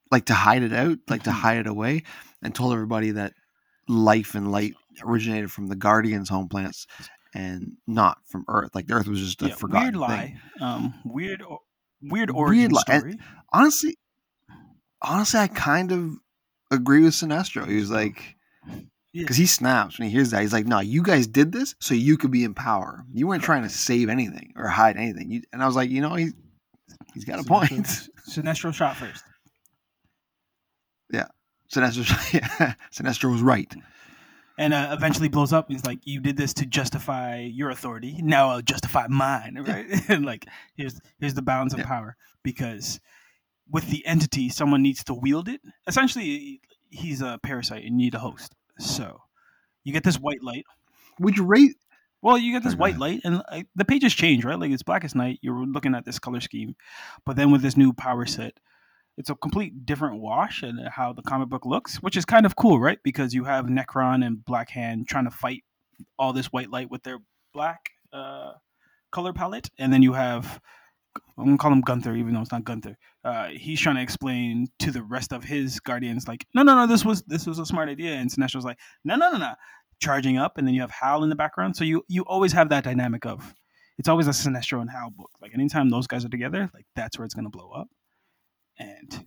like, 0.10 0.24
to 0.28 0.34
hide 0.34 0.64
it 0.64 0.72
out, 0.72 1.00
like 1.10 1.24
to 1.24 1.32
Mhm. 1.32 1.42
hide 1.42 1.58
it 1.58 1.68
away, 1.68 2.04
and 2.42 2.56
told 2.56 2.72
everybody 2.72 3.12
that 3.12 3.34
life 3.90 4.36
and 4.36 4.54
light 4.54 4.76
originated 5.04 5.52
from 5.52 5.68
the 5.68 5.76
Guardians' 5.76 6.30
home 6.30 6.48
planets 6.48 6.88
and 7.34 7.74
not 7.88 8.20
from 8.26 8.46
Earth. 8.48 8.74
Like 8.74 8.88
the 8.88 8.94
Earth 8.94 9.08
was 9.08 9.20
just 9.20 9.42
a 9.42 9.50
Yeah, 9.50 9.56
forgotten 9.56 10.00
weird 10.00 10.10
thing. 10.10 10.40
lie. 10.62 10.66
Um, 10.66 10.94
weird, 11.04 11.44
weird 12.02 12.32
origin. 12.32 12.66
And- 12.66 12.78
story. 12.78 13.16
Honestly, 13.54 13.98
honestly, 15.02 15.40
I 15.40 15.48
kind 15.48 15.92
of 15.92 16.16
agree 16.72 17.04
with 17.04 17.14
Sinestro. 17.14 17.68
He 17.68 17.78
was 17.78 17.90
like, 17.90 18.36
Yeah. 18.68 18.82
because 19.24 19.38
he 19.38 19.46
snaps 19.46 19.98
when 19.98 20.08
he 20.10 20.14
hears 20.14 20.32
that. 20.32 20.42
He's 20.42 20.52
like, 20.54 20.66
"No, 20.66 20.80
you 20.80 21.02
guys 21.02 21.28
did 21.28 21.52
this 21.54 21.76
so 21.80 21.94
you 21.94 22.18
could 22.18 22.30
be 22.32 22.44
in 22.44 22.54
power. 22.54 23.06
You 23.14 23.26
weren't 23.28 23.44
trying 23.44 23.64
to 23.64 23.70
save 23.70 24.10
anything 24.10 24.54
or 24.58 24.68
hide 24.68 24.98
anything." 24.98 25.32
You, 25.32 25.42
and 25.54 25.64
I 25.64 25.66
was 25.66 25.76
like, 25.78 25.90
you 25.90 26.02
know, 26.02 26.14
he 26.16 26.32
he's 27.14 27.24
got 27.26 27.40
a 27.40 27.44
point. 27.44 27.86
Sinestro 28.30 28.74
shot 28.74 28.98
first. 28.98 29.24
Yeah, 31.12 31.28
Sinestro, 31.74 32.34
yeah, 32.60 32.74
Sinestro 32.94 33.32
was 33.32 33.42
right. 33.42 33.74
And 34.58 34.74
uh, 34.74 34.90
eventually 34.92 35.28
blows 35.30 35.54
up. 35.54 35.68
He's 35.70 35.86
like, 35.86 36.00
"You 36.04 36.20
did 36.22 36.38
this 36.38 36.54
to 36.56 36.66
justify 36.66 37.40
your 37.42 37.70
authority. 37.70 38.20
Now 38.22 38.50
I'll 38.50 38.62
justify 38.62 39.08
mine." 39.08 39.58
Right? 39.68 39.86
and 40.10 40.26
like, 40.26 40.46
here's 40.76 41.00
here's 41.20 41.34
the 41.34 41.42
balance 41.42 41.74
of 41.74 41.80
Yeah. 41.80 41.86
power 41.86 42.16
because 42.44 43.00
with 43.70 43.90
the 43.90 44.06
entity, 44.06 44.50
someone 44.50 44.82
needs 44.82 45.04
to 45.06 45.14
wield 45.14 45.50
it. 45.50 45.62
Essentially, 45.88 46.62
he's 46.90 47.22
a 47.22 47.40
parasite 47.44 47.84
and 47.84 48.00
you 48.00 48.06
need 48.06 48.16
a 48.16 48.20
host. 48.20 48.56
So 48.80 49.22
you 49.84 49.92
get 49.94 50.04
this 50.04 50.16
white 50.18 50.42
light. 50.42 50.66
Would 51.20 51.38
you 51.38 51.46
rate? 51.46 51.76
Well, 52.22 52.38
you 52.38 52.52
get 52.52 52.64
this 52.64 52.76
white 52.76 52.98
light, 52.98 53.22
and 53.24 53.44
uh, 53.48 53.62
the 53.76 53.86
pages 53.86 54.14
change, 54.14 54.44
right? 54.44 54.58
Like 54.60 54.72
it's 54.72 54.82
Blackest 54.84 55.16
Night. 55.16 55.38
You're 55.44 55.66
looking 55.66 55.94
at 55.96 56.04
this 56.04 56.18
color 56.18 56.42
scheme, 56.42 56.76
but 57.26 57.36
then 57.36 57.52
with 57.52 57.62
this 57.62 57.78
new 57.78 57.94
power 57.94 58.26
set, 58.26 58.60
it's 59.18 59.30
a 59.30 59.36
complete 59.36 59.86
different 59.86 60.20
wash 60.20 60.64
and 60.64 60.80
how 60.90 61.14
the 61.14 61.24
comic 61.24 61.50
book 61.50 61.66
looks, 61.66 61.98
which 61.98 62.16
is 62.16 62.26
kind 62.26 62.46
of 62.46 62.56
cool, 62.56 62.80
right? 62.80 63.00
Because 63.04 63.34
you 63.34 63.44
have 63.46 63.66
Nekron 63.66 64.26
and 64.26 64.44
Black 64.46 64.70
Hand 64.70 65.08
trying 65.08 65.26
to 65.26 65.32
fight 65.32 65.64
all 66.20 66.34
this 66.34 66.48
white 66.48 66.70
light 66.70 66.92
with 66.92 67.04
their 67.04 67.20
black 67.54 67.90
uh, 68.14 68.54
color 69.12 69.34
palette, 69.34 69.70
and 69.80 69.92
then 69.92 70.04
you 70.04 70.14
have 70.14 70.60
I'm 71.38 71.46
gonna 71.46 71.58
call 71.58 71.72
him 71.72 71.82
Gunther, 71.82 72.16
even 72.16 72.34
though 72.34 72.42
it's 72.42 72.52
not 72.52 72.64
Gunther. 72.64 72.98
Uh, 73.24 73.48
he's 73.48 73.80
trying 73.80 73.96
to 73.96 74.02
explain 74.02 74.68
to 74.80 74.92
the 74.92 75.04
rest 75.04 75.34
of 75.34 75.44
his 75.44 75.80
guardians, 75.80 76.28
like, 76.28 76.46
no, 76.54 76.64
no, 76.64 76.76
no, 76.76 76.88
this 76.88 77.06
was 77.06 77.24
this 77.24 77.46
was 77.46 77.60
a 77.60 77.66
smart 77.66 77.90
idea, 77.90 78.14
and 78.14 78.30
Sinestro's 78.32 78.66
like, 78.66 78.80
no, 79.04 79.16
no, 79.16 79.32
no, 79.32 79.38
no, 79.38 79.54
charging 80.00 80.38
up, 80.38 80.58
and 80.58 80.68
then 80.68 80.74
you 80.74 80.82
have 80.82 80.92
Hal 80.92 81.24
in 81.24 81.30
the 81.30 81.36
background, 81.36 81.76
so 81.76 81.84
you 81.84 82.04
you 82.08 82.24
always 82.24 82.54
have 82.54 82.70
that 82.70 82.84
dynamic 82.84 83.26
of 83.26 83.54
it's 83.98 84.08
always 84.08 84.28
a 84.28 84.32
Sinestro 84.32 84.82
and 84.82 84.90
Hal 84.90 85.10
book. 85.10 85.32
Like 85.42 85.54
anytime 85.54 85.90
those 85.90 86.08
guys 86.08 86.24
are 86.26 86.30
together, 86.30 86.70
like 86.74 86.86
that's 86.96 87.18
where 87.18 87.26
it's 87.26 87.34
gonna 87.34 87.50
blow 87.50 87.72
up. 87.72 87.88
And 88.80 89.26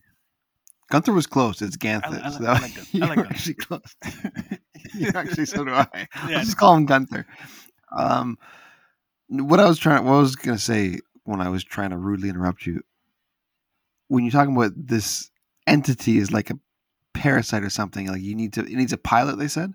Gunther 0.91 1.13
was 1.13 1.27
close. 1.27 1.61
It's 1.63 1.77
I, 1.77 1.87
Ganthus. 1.87 2.23
I, 2.23 2.27
I, 2.27 2.31
so 2.31 2.43
like 2.45 2.75
Gun- 2.75 2.87
you 2.93 3.03
I 3.03 3.07
like 3.07 3.17
Gunther. 3.17 3.31
actually 3.33 3.55
close. 3.55 3.97
you 4.95 5.11
actually, 5.15 5.47
so 5.47 5.65
do 5.65 5.73
I. 5.73 5.87
Yeah. 6.29 6.39
I'll 6.39 6.45
just 6.45 6.57
call 6.57 6.75
him 6.77 6.87
Gunther. 6.87 7.27
Um, 7.97 8.39
what 9.29 9.61
I 9.61 9.67
was 9.69 9.79
trying, 9.79 10.05
what 10.05 10.15
I 10.15 10.19
was 10.21 10.37
gonna 10.37 10.59
say 10.59 10.99
when 11.25 11.41
I 11.41 11.49
was 11.49 11.63
trying 11.65 11.91
to 11.91 11.97
rudely 11.97 12.29
interrupt 12.29 12.67
you, 12.67 12.83
when 14.09 14.25
you're 14.25 14.33
talking 14.33 14.57
about 14.57 14.73
this 14.77 15.31
entity 15.67 16.19
is 16.19 16.33
like 16.33 16.51
a 16.51 16.59
parasite 17.15 17.63
or 17.63 17.71
something, 17.71 18.07
like 18.09 18.23
you 18.23 18.35
need 18.35 18.53
to, 18.55 18.61
it 18.63 18.71
needs 18.71 18.93
a 18.93 18.97
pilot. 18.99 19.39
They 19.39 19.47
said, 19.49 19.73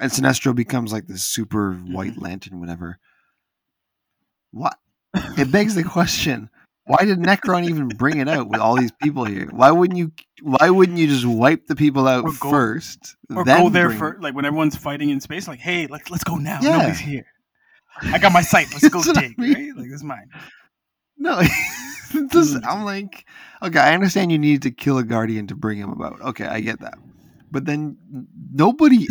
and 0.00 0.10
Sinestro 0.10 0.54
becomes 0.54 0.92
like 0.92 1.06
this 1.06 1.24
super 1.24 1.74
white 1.74 2.14
Mhm. 2.16 2.22
lantern, 2.22 2.60
whatever. 2.60 2.98
What? 4.50 4.76
It 5.36 5.50
begs 5.52 5.74
the 5.74 5.84
question. 5.84 6.50
Why 6.88 7.04
did 7.04 7.18
Nekron 7.18 7.68
even 7.68 7.88
bring 7.88 8.18
it 8.18 8.28
out 8.28 8.48
with 8.48 8.60
all 8.60 8.76
these 8.76 8.92
people 8.92 9.24
here? 9.24 9.48
Why 9.52 9.70
wouldn't 9.70 9.98
you? 9.98 10.10
Why 10.42 10.70
wouldn't 10.70 10.96
you 10.98 11.06
just 11.06 11.26
wipe 11.26 11.66
the 11.66 11.76
people 11.76 12.08
out 12.08 12.24
Or 12.24 12.32
go- 12.40 12.50
first, 12.50 13.14
or 13.34 13.44
then 13.44 13.62
go 13.62 13.68
there 13.68 13.90
for 13.90 14.16
like 14.20 14.34
when 14.34 14.44
everyone's 14.44 14.74
fighting 14.76 15.10
in 15.10 15.20
space, 15.20 15.46
like, 15.46 15.60
hey, 15.60 15.86
like 15.86 16.10
let's 16.10 16.24
go 16.24 16.36
now. 16.36 16.58
Yeah. 16.62 16.78
Nobody's 16.78 16.98
here. 16.98 17.26
I 18.02 18.18
got 18.18 18.32
my 18.32 18.40
sight. 18.42 18.68
Let's 18.72 18.88
go 18.90 18.98
what 19.00 19.18
I 19.18 19.34
mean. 19.36 19.52
Right? 19.54 19.76
Like 19.76 19.86
this 19.86 19.96
is 19.96 20.04
mine. 20.04 20.30
No, 21.18 21.40
it 22.14 22.30
doesn't- 22.30 22.64
hmm. 22.64 22.68
I'm 22.70 22.84
like, 22.84 23.26
okay, 23.62 23.80
I 23.80 23.92
understand 23.92 24.32
you 24.32 24.38
need 24.38 24.62
to 24.62 24.70
kill 24.70 24.98
a 24.98 25.04
guardian 25.04 25.46
to 25.48 25.54
bring 25.54 25.78
him 25.78 25.90
about. 25.90 26.20
Okay, 26.22 26.46
I 26.46 26.60
get 26.60 26.80
that, 26.80 26.96
but 27.50 27.66
then 27.66 27.98
nobody 28.52 29.06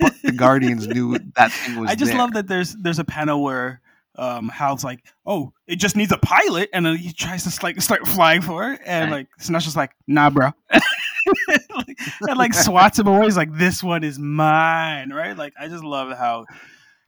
but 0.00 0.14
the 0.22 0.32
guardians 0.32 0.86
knew 0.88 1.16
that 1.36 1.52
thing 1.52 1.76
was. 1.80 1.90
I 1.90 1.94
just 1.94 2.10
there. 2.10 2.18
love 2.18 2.32
that 2.34 2.48
there's 2.48 2.74
there's 2.74 2.98
a 2.98 3.04
panel 3.04 3.42
where 3.42 3.80
um 4.16 4.48
Hal's 4.48 4.84
like, 4.84 5.04
oh, 5.26 5.52
it 5.66 5.76
just 5.76 5.96
needs 5.96 6.12
a 6.12 6.18
pilot, 6.18 6.70
and 6.72 6.86
then 6.86 6.96
he 6.96 7.12
tries 7.12 7.44
to 7.44 7.62
like 7.64 7.80
start 7.82 8.06
flying 8.06 8.42
for 8.42 8.72
it, 8.72 8.80
and 8.84 9.10
Right. 9.10 9.18
like 9.18 9.28
Sinestro's 9.38 9.76
like, 9.76 9.92
nah, 10.06 10.30
bro, 10.30 10.50
like, 11.76 11.98
and 12.28 12.38
like 12.38 12.54
swats 12.66 12.98
him 12.98 13.06
away. 13.06 13.24
He's 13.24 13.36
like, 13.36 13.52
this 13.56 13.82
one 13.82 14.04
is 14.04 14.18
mine, 14.18 15.10
right? 15.10 15.36
Like 15.36 15.54
I 15.58 15.68
just 15.68 15.84
love 15.84 16.16
how 16.16 16.46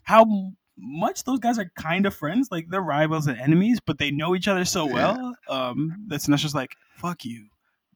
how 0.02 0.52
much 0.78 1.24
those 1.24 1.38
guys 1.38 1.58
are 1.58 1.70
kind 1.78 2.06
of 2.06 2.14
friends. 2.14 2.48
Like 2.50 2.66
they're 2.68 2.82
rivals 2.82 3.26
and 3.26 3.38
enemies, 3.38 3.78
but 3.84 3.98
they 3.98 4.10
know 4.10 4.34
each 4.34 4.48
other 4.48 4.64
so 4.64 4.86
Yeah. 4.88 4.92
well. 4.94 5.34
Um, 5.48 6.04
that's 6.08 6.28
not 6.28 6.38
just 6.38 6.54
like 6.54 6.74
fuck 6.96 7.24
you. 7.24 7.46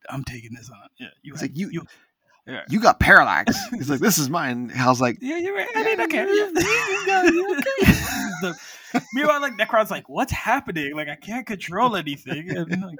I'm 0.08 0.24
taking 0.24 0.54
this 0.54 0.70
on. 0.70 0.88
Yeah, 0.98 1.08
you. 1.22 1.32
It's 1.32 1.42
have- 1.42 1.50
like, 1.50 1.58
you- 1.58 1.70
you 1.70 1.82
yeah. 2.51 2.62
You 2.68 2.81
got 2.81 2.98
parallax. 3.01 3.56
He's 3.70 3.89
like, 3.89 4.01
this 4.01 4.18
is 4.18 4.28
mine. 4.28 4.68
Hal's 4.68 5.01
like, 5.01 5.18
Yeah, 5.20 5.39
you're 5.39 5.55
right. 5.55 5.68
I 5.74 5.82
mean, 5.85 5.98
Yeah, 5.98 6.05
okay. 6.05 6.22
you- 6.24 6.52
you 6.55 7.06
got 7.06 7.24
it, 7.27 7.35
you 7.35 7.60
the, 8.43 8.56
meanwhile, 9.14 9.40
like 9.40 9.52
Nekron's 9.55 9.90
like, 9.90 10.09
"What's 10.09 10.32
happening? 10.32 10.94
Like, 10.97 11.09
I 11.09 11.14
can't 11.16 11.47
control 11.47 11.94
anything." 11.97 12.51
And 12.56 12.82
like, 12.82 12.98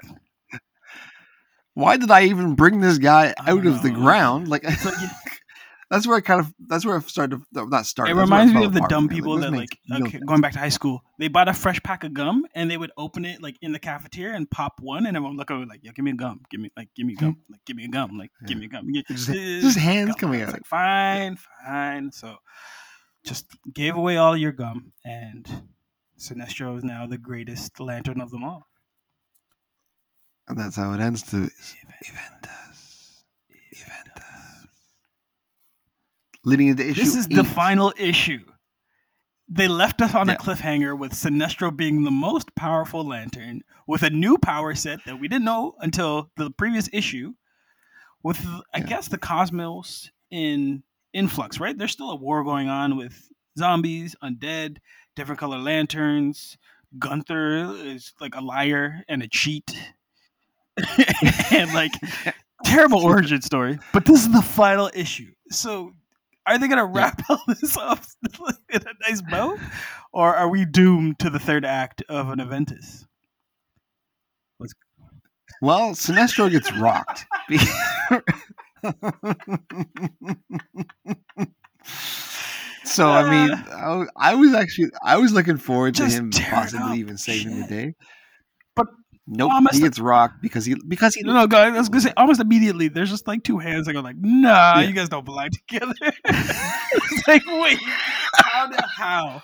why 1.73 1.97
did 1.97 2.11
I 2.11 2.23
even 2.25 2.55
bring 2.55 2.79
this 2.81 2.97
guy 2.97 3.33
out 3.45 3.65
of 3.65 3.81
the 3.81 3.89
ground? 3.91 4.47
Like, 4.47 4.61
it's 4.65 4.85
like, 4.85 4.95
that's 5.91 6.07
where 6.07 6.15
I 6.15 6.21
kind 6.21 6.39
of, 6.39 6.53
that's 6.67 6.85
where 6.85 6.95
I 6.95 7.01
started, 7.01 7.41
to, 7.53 7.65
not 7.67 7.85
started. 7.85 8.13
it 8.13 8.15
reminds 8.15 8.53
me 8.53 8.63
of 8.63 8.73
the 8.73 8.79
dumb 8.87 9.09
people 9.09 9.35
this 9.35 9.45
that 9.45 9.51
like 9.51 9.77
no 9.89 10.05
okay, 10.05 10.19
going 10.25 10.39
back 10.39 10.53
to 10.53 10.59
high 10.59 10.69
school. 10.69 11.03
They 11.19 11.27
bought 11.27 11.49
a 11.49 11.53
fresh 11.53 11.83
pack 11.83 12.05
of 12.05 12.13
gum 12.13 12.45
and 12.55 12.71
they 12.71 12.77
would 12.77 12.91
open 12.97 13.25
it 13.25 13.43
like 13.43 13.57
in 13.61 13.73
the 13.73 13.79
cafeteria 13.79 14.33
and 14.35 14.49
pop 14.49 14.79
one, 14.79 15.05
and 15.05 15.17
everyone 15.17 15.35
look 15.35 15.51
over 15.51 15.65
like, 15.65 15.83
"Yo, 15.83 15.91
give 15.91 16.05
me 16.05 16.11
a 16.11 16.15
gum. 16.15 16.39
Give 16.49 16.61
me 16.61 16.71
like, 16.77 16.87
give 16.95 17.05
me 17.05 17.15
gum. 17.15 17.37
Like, 17.51 17.59
give 17.65 17.75
me 17.75 17.83
a 17.83 17.89
gum. 17.89 18.17
Like, 18.17 18.31
give 18.47 18.57
me 18.57 18.65
a 18.65 18.69
gum." 18.69 18.87
Yeah. 18.89 19.01
Just, 19.09 19.29
Uh, 19.29 19.33
just 19.33 19.77
hands 19.77 20.11
gum. 20.11 20.17
coming 20.19 20.39
It's 20.39 20.47
out. 20.49 20.53
Like, 20.53 20.65
fine, 20.65 21.37
fine. 21.65 22.11
So, 22.13 22.37
just 23.25 23.47
gave 23.73 23.97
away 23.97 24.15
all 24.15 24.37
your 24.37 24.53
gum, 24.53 24.93
and 25.03 25.45
Sinestro 26.17 26.77
is 26.77 26.83
now 26.85 27.05
the 27.05 27.17
greatest 27.17 27.79
lantern 27.81 28.21
of 28.21 28.31
them 28.31 28.43
all. 28.45 28.65
And 30.47 30.57
that's 30.57 30.75
how 30.77 30.93
it 30.93 31.01
ends 31.01 31.23
to 31.31 31.37
Eventus. 31.37 32.70
Leading 36.43 36.67
into 36.69 36.83
issue 36.87 37.01
This 37.01 37.15
is 37.15 37.27
the 37.27 37.43
final 37.43 37.93
issue. 37.97 38.43
They 39.47 39.67
left 39.67 40.01
us 40.01 40.15
on 40.15 40.29
a 40.29 40.35
cliffhanger 40.35 40.97
with 40.97 41.11
Sinestro 41.11 41.75
being 41.75 42.03
the 42.03 42.11
most 42.11 42.55
powerful 42.55 43.05
lantern 43.05 43.61
with 43.85 44.01
a 44.01 44.09
new 44.09 44.37
power 44.37 44.73
set 44.75 44.99
that 45.05 45.19
we 45.19 45.27
didn't 45.27 45.43
know 45.45 45.75
until 45.79 46.31
the 46.37 46.49
previous 46.51 46.89
issue. 46.93 47.33
With, 48.23 48.39
I 48.73 48.79
Yeah. 48.79 48.85
guess, 48.85 49.07
the 49.09 49.17
cosmos 49.17 50.09
in 50.29 50.83
influx, 51.13 51.59
right? 51.59 51.77
There's 51.77 51.91
still 51.91 52.11
a 52.11 52.15
war 52.15 52.43
going 52.43 52.69
on 52.69 52.95
with 52.95 53.27
zombies, 53.57 54.15
undead, 54.23 54.77
different 55.15 55.39
color 55.39 55.59
lanterns. 55.59 56.57
Ganthet 56.97 57.85
is 57.85 58.13
like 58.21 58.35
a 58.35 58.41
liar 58.41 59.03
and 59.09 59.21
a 59.21 59.27
cheat. 59.27 59.75
and 61.51 61.73
like 61.73 61.91
terrible 62.63 62.99
origin 63.03 63.41
story. 63.41 63.79
But 63.91 64.05
this 64.05 64.21
is 64.21 64.31
the 64.31 64.41
final 64.41 64.89
issue. 64.93 65.31
So 65.49 65.91
are 66.51 66.57
they 66.57 66.67
gonna 66.67 66.85
wrap 66.85 67.21
all 67.29 67.41
this 67.47 67.77
up 67.77 68.03
in 68.73 68.81
a 68.81 69.09
nice 69.09 69.21
bow? 69.21 69.57
Or 70.13 70.35
are 70.35 70.49
we 70.49 70.65
doomed 70.65 71.19
to 71.19 71.29
the 71.29 71.39
third 71.39 71.63
act 71.65 72.03
of 72.09 72.29
an 72.29 72.39
Aventus? 72.39 73.05
Well, 75.61 75.91
Sinestro 75.91 76.49
gets 76.49 76.73
rocked. 76.73 77.25
so 82.83 83.09
I 83.09 83.29
mean, 83.29 83.51
ah. 83.53 84.05
I, 84.17 84.33
was 84.33 84.55
actually 84.55 84.89
I 85.03 85.17
was 85.17 85.33
looking 85.33 85.57
forward 85.57 85.93
to 85.95 86.03
Just 86.03 86.17
him 86.17 86.31
possibly 86.31 86.97
even 86.97 87.17
saving 87.17 87.61
the 87.61 87.67
day. 87.67 87.95
Nope, 89.27 89.51
almost- 89.51 89.75
he 89.75 89.81
gets 89.81 89.99
rocked 89.99 90.41
because 90.41 90.65
he 90.65 90.75
because 90.87 91.13
he 91.15 91.21
No, 91.23 91.33
no, 91.33 91.47
guys, 91.47 91.73
I 91.73 91.77
was 91.77 91.89
gonna 91.89 92.01
say 92.01 92.13
almost 92.17 92.41
immediately. 92.41 92.87
There's 92.87 93.09
just 93.09 93.27
like 93.27 93.43
two 93.43 93.59
hands 93.59 93.85
that 93.85 93.93
go 93.93 93.99
like, 94.01 94.17
"Nah, 94.17 94.79
Yeah. 94.79 94.87
you 94.87 94.93
guys 94.93 95.09
don't 95.09 95.23
belong 95.25 95.49
together." 95.51 95.93
it's 96.25 97.27
like, 97.27 97.45
wait, 97.45 97.79
how? 98.35 98.67
the- 98.67 98.87
how? 98.97 99.43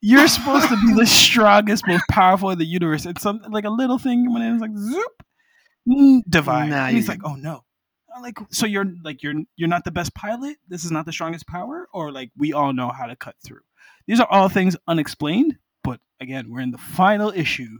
You're 0.00 0.26
supposed 0.28 0.68
to 0.68 0.76
be 0.86 0.94
the 0.94 1.06
strongest, 1.06 1.86
most 1.86 2.04
powerful 2.10 2.50
in 2.50 2.58
the 2.58 2.64
universe, 2.66 3.06
It's 3.06 3.22
some 3.22 3.40
like 3.48 3.64
a 3.64 3.70
little 3.70 3.98
thing 3.98 4.32
when 4.32 4.42
it's 4.42 4.60
like 4.60 4.76
zoop, 4.76 5.22
mm, 5.88 6.20
divide. 6.28 6.70
Nah, 6.70 6.86
he's 6.88 7.08
like, 7.08 7.20
"Oh 7.24 7.34
no." 7.34 7.64
I'm 8.14 8.20
like, 8.20 8.36
so 8.50 8.66
you're 8.66 8.84
like 9.02 9.22
you're 9.22 9.34
you're 9.56 9.70
not 9.70 9.84
the 9.84 9.90
best 9.90 10.14
pilot. 10.14 10.58
This 10.68 10.84
is 10.84 10.90
not 10.90 11.06
the 11.06 11.12
strongest 11.12 11.46
power, 11.46 11.88
or 11.94 12.12
like 12.12 12.30
we 12.36 12.52
all 12.52 12.74
know 12.74 12.90
how 12.90 13.06
to 13.06 13.16
cut 13.16 13.36
through. 13.42 13.60
These 14.06 14.20
are 14.20 14.26
all 14.28 14.50
things 14.50 14.76
unexplained, 14.86 15.56
but 15.82 15.98
again, 16.20 16.50
we're 16.50 16.60
in 16.60 16.72
the 16.72 16.78
final 16.78 17.30
issue 17.30 17.78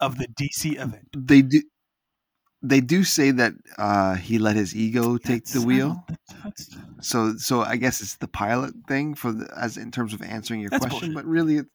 of 0.00 0.18
the 0.18 0.26
DC 0.28 0.74
event. 0.80 1.08
they 1.16 1.42
do 1.42 1.62
they 2.62 2.80
do 2.80 3.04
say 3.04 3.30
that 3.30 3.52
uh, 3.78 4.14
he 4.14 4.38
let 4.38 4.56
his 4.56 4.74
ego 4.74 5.18
take 5.18 5.44
the 5.46 5.60
wheel. 5.60 6.04
that's- 6.42 6.68
So 7.00 7.36
so 7.36 7.60
I 7.62 7.76
guess 7.76 8.00
it's 8.00 8.16
the 8.16 8.28
pilot 8.28 8.74
thing 8.88 9.14
for 9.14 9.30
the, 9.32 9.46
as 9.56 9.76
in 9.76 9.90
terms 9.90 10.12
of 10.14 10.22
answering 10.22 10.60
your 10.60 10.70
That's 10.70 10.84
question, 10.84 11.12
bullshit. 11.12 11.14
but 11.14 11.26
really, 11.30 11.58
it, 11.58 11.66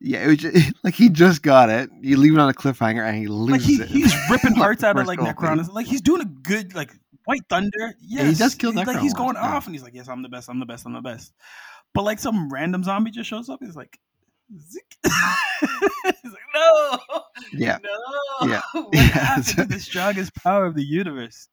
yeah, 0.00 0.24
it 0.24 0.28
was 0.28 0.36
just, 0.38 0.72
like 0.84 0.94
he 0.94 1.08
just 1.08 1.42
got 1.42 1.70
it. 1.70 1.90
You 2.00 2.16
leave 2.18 2.34
it 2.34 2.38
on 2.38 2.48
a 2.48 2.52
cliffhanger 2.54 3.02
and 3.06 3.16
he 3.16 3.26
like 3.26 3.60
loses 3.62 3.66
he, 3.78 3.82
it. 3.82 3.88
he's 3.88 4.14
ripping 4.30 4.54
hearts 4.56 4.84
out 4.84 4.98
of 4.98 5.06
like 5.06 5.18
Nekron. 5.18 5.66
Like 5.72 5.86
he's 5.86 6.02
doing 6.02 6.20
a 6.20 6.26
good 6.26 6.74
like 6.74 6.92
White 7.24 7.42
Thunder. 7.48 7.94
Yes, 8.00 8.26
he 8.28 8.34
does 8.44 8.54
kill 8.54 8.72
Like 8.72 8.86
Nekron 8.86 9.00
he's 9.00 9.14
once, 9.14 9.14
going 9.14 9.34
yeah. 9.36 9.56
off, 9.56 9.66
and 9.66 9.74
he's 9.74 9.82
like, 9.82 9.94
"Yes, 9.94 10.08
I'm 10.08 10.22
the 10.22 10.28
best. 10.28 10.48
I'm 10.48 10.60
the 10.60 10.66
best. 10.66 10.86
I'm 10.86 10.92
the 10.92 11.00
best." 11.00 11.32
But 11.94 12.02
like 12.04 12.18
some 12.20 12.48
random 12.50 12.84
zombie 12.84 13.10
just 13.10 13.28
shows 13.28 13.48
up. 13.48 13.58
He's 13.62 13.74
like, 13.74 13.74
he's 13.74 13.76
like, 13.76 13.98
"No, 16.54 16.98
Yeah, 17.52 17.78
no, 17.82 18.48
Yeah. 18.48 18.60
what 18.72 18.94
Yeah. 18.94 19.36
to 19.56 19.64
the 19.64 19.78
strongest 19.78 20.34
power 20.34 20.66
of 20.66 20.74
the 20.74 20.84
universe?" 20.84 21.48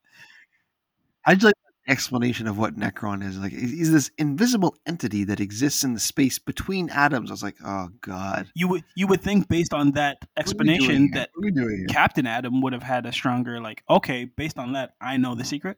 I 1.26 1.34
just 1.34 1.45
like 1.45 1.55
the 1.85 1.91
explanation 1.91 2.47
of 2.47 2.57
what 2.57 2.77
Nekron 2.77 3.23
is. 3.23 3.38
Like 3.38 3.51
he's 3.51 3.91
this 3.91 4.11
invisible 4.17 4.76
entity 4.85 5.23
that 5.26 5.39
exists 5.39 5.84
in 5.84 5.93
the 5.93 5.99
space 5.99 6.39
between 6.39 6.89
atoms. 6.89 7.31
I 7.31 7.34
was 7.34 7.43
like, 7.43 7.57
oh 7.65 7.89
god, 8.01 8.49
You 8.55 8.67
would 8.69 8.84
you 8.95 9.07
would 9.07 9.22
think 9.22 9.47
based 9.47 9.73
on 9.73 9.91
that 9.91 10.17
What 10.35 10.47
are 10.47 10.53
we 10.57 10.65
doing 10.65 10.69
explanation 10.69 11.11
that 11.13 11.30
what 11.34 11.43
are 11.43 11.45
we 11.45 11.51
doing 11.51 11.77
here? 11.77 11.88
Captain 11.88 12.27
Atom 12.27 12.61
would 12.61 12.73
have 12.73 12.84
had 12.84 13.05
a 13.05 13.11
stronger 13.11 13.59
like, 13.59 13.84
okay, 13.89 14.26
based 14.26 14.57
on 14.57 14.73
that, 14.73 14.93
I 15.01 15.17
know 15.17 15.35
the 15.35 15.43
secret. 15.45 15.77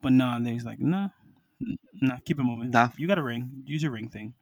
But 0.00 0.12
no, 0.12 0.28
and 0.30 0.46
then 0.46 0.52
he's 0.52 0.64
like, 0.64 0.78
no, 0.78 1.10
no, 2.00 2.16
keep 2.24 2.38
it 2.38 2.44
moving. 2.44 2.70
Nah. 2.70 2.90
You 2.96 3.08
got 3.08 3.18
a 3.18 3.22
ring. 3.22 3.50
Use 3.64 3.82
your 3.82 3.90
ring 3.92 4.08
thing. 4.08 4.34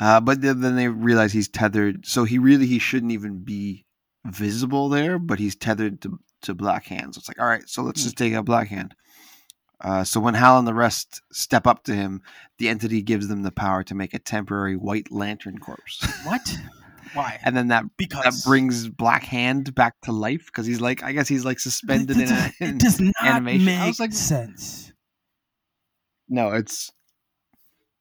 Uh, 0.00 0.20
but 0.20 0.40
then, 0.40 0.60
they 0.76 0.88
realize 0.88 1.32
he's 1.32 1.48
tethered, 1.48 2.06
so 2.06 2.24
he 2.24 2.38
really 2.38 2.66
he 2.66 2.78
shouldn't 2.78 3.12
even 3.12 3.44
be 3.44 3.84
visible 4.26 4.88
there. 4.88 5.18
But 5.18 5.38
he's 5.38 5.54
tethered 5.54 6.00
to 6.02 6.18
to 6.42 6.54
Black 6.54 6.86
Hand. 6.86 7.14
So 7.14 7.18
it's 7.18 7.28
like, 7.28 7.38
all 7.40 7.46
right, 7.46 7.68
so 7.68 7.82
let's 7.82 8.00
Hmm. 8.00 8.04
just 8.06 8.16
take 8.16 8.32
out 8.32 8.46
Black 8.46 8.68
Hand. 8.68 8.94
Uh, 9.82 10.04
so 10.04 10.20
when 10.20 10.34
Hal 10.34 10.58
and 10.58 10.66
the 10.68 10.74
rest 10.74 11.22
step 11.32 11.66
up 11.66 11.84
to 11.84 11.94
him, 11.94 12.20
the 12.58 12.68
entity 12.68 13.00
gives 13.02 13.28
them 13.28 13.42
the 13.42 13.50
power 13.52 13.82
to 13.84 13.94
make 13.94 14.12
a 14.14 14.18
temporary 14.18 14.76
White 14.76 15.10
Lantern 15.10 15.58
corpse, 15.58 16.06
What? 16.24 16.58
Why? 17.14 17.40
and 17.42 17.56
then 17.56 17.68
that 17.68 17.84
because 17.96 18.22
that 18.24 18.48
brings 18.48 18.88
Black 18.88 19.24
Hand 19.24 19.74
back 19.74 19.94
to 20.02 20.12
life 20.12 20.46
because 20.46 20.64
he's 20.66 20.80
like, 20.80 21.02
I 21.02 21.12
guess 21.12 21.28
he's 21.28 21.44
like 21.44 21.58
suspended 21.58 22.16
in, 22.18 22.28
a, 22.30 22.52
it 22.60 22.78
does 22.78 23.00
not 23.00 23.14
animation. 23.22 23.68
I 23.68 23.78
make 23.80 23.86
was 23.88 24.00
like- 24.00 24.12
sense. 24.12 24.92
no, 26.28 26.50
it's 26.52 26.90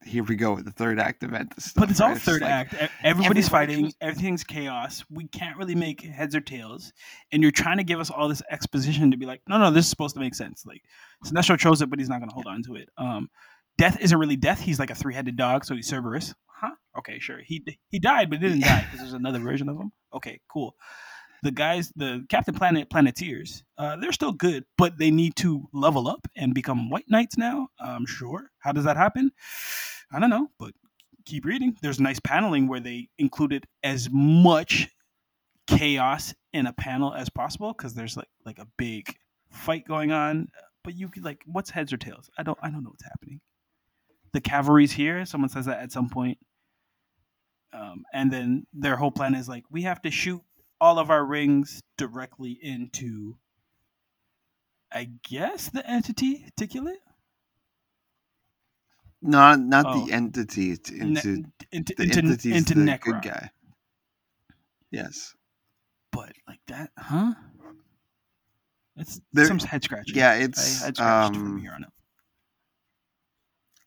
here 0.05 0.23
we 0.23 0.35
go 0.35 0.55
with 0.55 0.65
the 0.65 0.71
third 0.71 0.99
act 0.99 1.23
event. 1.23 1.53
But 1.75 1.89
it's 1.91 1.99
all 1.99 2.15
third 2.15 2.41
like- 2.41 2.49
act. 2.51 2.73
E- 2.73 2.87
Everybody's 3.03 3.47
everybody 3.47 3.67
fighting. 3.73 3.85
was- 3.85 3.95
Everything's 4.01 4.43
chaos. 4.43 5.03
We 5.09 5.27
can't 5.27 5.57
really 5.57 5.75
make 5.75 6.01
heads 6.01 6.35
or 6.35 6.41
tails. 6.41 6.93
And 7.31 7.41
you're 7.41 7.51
trying 7.51 7.77
to 7.77 7.83
give 7.83 7.99
us 7.99 8.09
all 8.09 8.27
this 8.29 8.41
exposition 8.49 9.11
to 9.11 9.17
be 9.17 9.25
like, 9.25 9.41
no, 9.47 9.57
no, 9.57 9.71
this 9.71 9.85
is 9.85 9.89
supposed 9.89 10.15
to 10.15 10.21
make 10.21 10.35
sense. 10.35 10.65
Like 10.65 10.81
Sinestro 11.25 11.57
chose 11.57 11.81
it, 11.81 11.89
but 11.89 11.99
he's 11.99 12.09
not 12.09 12.19
going 12.19 12.29
to 12.29 12.33
hold 12.33 12.47
on 12.47 12.63
to 12.63 12.75
it. 12.75 12.89
Um, 12.97 13.29
death 13.77 13.97
isn't 13.99 14.17
really 14.17 14.35
death. 14.37 14.59
He's 14.61 14.79
like 14.79 14.89
a 14.89 14.95
three 14.95 15.13
headed 15.13 15.35
dog, 15.37 15.65
so 15.65 15.75
he's 15.75 15.87
Cerberus. 15.89 16.33
Huh? 16.47 16.71
Okay, 16.97 17.19
sure. 17.19 17.39
He 17.45 17.63
he 17.89 17.99
died, 17.99 18.29
but 18.29 18.39
he 18.39 18.47
didn't 18.49 18.61
die 18.63 18.81
because 18.81 18.99
there's 18.99 19.13
another 19.13 19.39
version 19.39 19.69
of 19.69 19.77
him. 19.77 19.91
Okay, 20.13 20.41
cool. 20.51 20.75
The 21.43 21.51
guys, 21.51 21.91
the 21.95 22.25
Captain 22.29 22.53
Planet 22.53 22.89
Planeteers, 22.89 23.63
uh, 23.77 23.95
they're 23.95 24.11
still 24.11 24.33
good, 24.33 24.65
but 24.77 24.97
they 24.97 25.09
need 25.11 25.35
to 25.37 25.67
level 25.73 26.07
up 26.07 26.27
and 26.35 26.53
become 26.53 26.89
White 26.89 27.09
Knights 27.09 27.37
now. 27.37 27.69
I'm 27.79 28.05
sure. 28.05 28.51
How 28.59 28.71
does 28.71 28.83
that 28.83 28.97
happen? 28.97 29.31
I 30.11 30.19
don't 30.19 30.29
know, 30.29 30.49
but 30.59 30.73
keep 31.25 31.45
reading. 31.45 31.77
There's 31.81 31.99
nice 31.99 32.19
paneling 32.19 32.67
where 32.67 32.79
they 32.79 33.09
included 33.17 33.65
as 33.83 34.09
much 34.11 34.89
chaos 35.67 36.33
in 36.51 36.65
a 36.65 36.73
panel 36.73 37.13
as 37.13 37.29
possible 37.29 37.73
because 37.77 37.93
there's 37.93 38.17
like 38.17 38.29
like 38.45 38.59
a 38.59 38.67
big 38.77 39.15
fight 39.51 39.87
going 39.87 40.11
on. 40.11 40.47
But 40.83 40.95
you 40.95 41.09
could 41.09 41.23
like, 41.23 41.43
what's 41.45 41.69
heads 41.69 41.93
or 41.93 41.97
tails? 41.97 42.29
I 42.37 42.43
don't 42.43 42.57
I 42.61 42.69
don't 42.69 42.83
know 42.83 42.89
what's 42.89 43.03
happening. 43.03 43.39
The 44.33 44.41
cavalry's 44.41 44.91
here. 44.91 45.25
Someone 45.25 45.49
says 45.49 45.65
that 45.65 45.79
at 45.79 45.91
some 45.91 46.09
point. 46.09 46.37
Um, 47.71 48.03
and 48.13 48.31
then 48.31 48.65
their 48.73 48.95
whole 48.95 49.11
plan 49.11 49.35
is 49.35 49.47
like, 49.47 49.63
we 49.69 49.83
have 49.83 50.01
to 50.01 50.11
shoot 50.11 50.41
all 50.81 50.99
of 50.99 51.09
our 51.09 51.25
rings 51.25 51.81
directly 51.97 52.51
into, 52.61 53.37
I 54.91 55.09
guess, 55.27 55.69
the 55.69 55.85
entity 55.89 56.45
ticulate. 56.57 57.01
not 59.21 59.59
not 59.59 59.85
Oh. 59.85 60.05
the 60.05 60.13
entity, 60.13 60.71
it's 60.71 60.89
Ne- 60.91 61.05
into 61.05 61.43
into 61.71 61.93
the 61.95 62.03
into, 62.03 62.19
entity's 62.19 62.55
into 62.55 62.73
the 62.73 62.81
Nekron. 62.81 63.01
good 63.01 63.21
guy. 63.21 63.51
Yes. 64.91 65.35
but 66.11 66.33
like 66.47 66.61
that, 66.67 66.91
huh? 66.97 67.33
It's 68.95 69.19
There- 69.33 69.45
some 69.45 69.59
head 69.59 69.83
scratching. 69.83 70.15
Yeah, 70.15 70.31
I 70.31 70.35
it's 70.37 70.81
head 70.81 70.95
scratched 70.97 71.35
from 71.35 71.45
um, 71.55 71.61
here 71.61 71.73
on 71.73 71.83
out. 71.83 71.93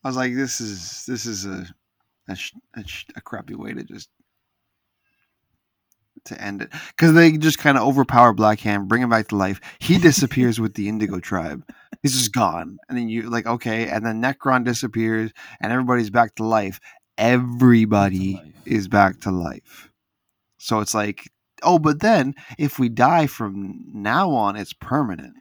I 0.05 0.09
was 0.09 0.17
like, 0.17 0.35
this 0.35 0.61
is 0.61 1.05
this 1.07 1.27
is 1.27 1.47
a 1.47 1.67
a, 2.29 2.37
a, 2.77 2.85
a 3.17 3.21
crappy 3.23 3.55
way 3.55 3.73
to 3.73 3.83
just 3.85 4.11
to 6.27 6.41
end 6.41 6.63
it 6.63 6.71
because 6.89 7.15
they 7.15 7.33
just 7.37 7.59
kind 7.59 7.77
of 7.77 7.85
overpower 7.85 8.33
Black 8.33 8.61
Hand, 8.61 8.89
bring 8.89 9.03
him 9.03 9.11
back 9.11 9.29
to 9.29 9.37
life. 9.37 9.61
He 9.79 9.99
disappears 9.99 10.61
with 10.61 10.75
the 10.75 10.89
Indigo 10.89 11.21
tribe. 11.21 11.65
He's 12.03 12.13
just 12.13 12.33
gone, 12.33 12.79
and 12.89 12.99
then 12.99 13.09
you 13.09 13.31
like 13.31 13.47
okay, 13.47 13.89
and 13.89 14.05
then 14.05 14.23
Nekron 14.23 14.65
disappears, 14.65 15.33
and 15.61 15.73
everybody's 15.73 16.11
back 16.11 16.35
to 16.37 16.45
life. 16.45 16.81
Everybody 17.19 18.35
life. 18.35 18.55
is 18.65 18.89
back 18.89 19.21
to 19.21 19.31
life. 19.31 19.91
So 20.59 20.81
it's 20.81 20.95
like, 20.95 21.31
oh, 21.63 21.79
but 21.79 22.01
then 22.01 22.35
if 22.59 22.79
we 22.79 22.89
die 22.89 23.27
from 23.27 23.85
now 23.93 24.31
on, 24.31 24.57
it's 24.57 24.73
permanent 24.73 25.35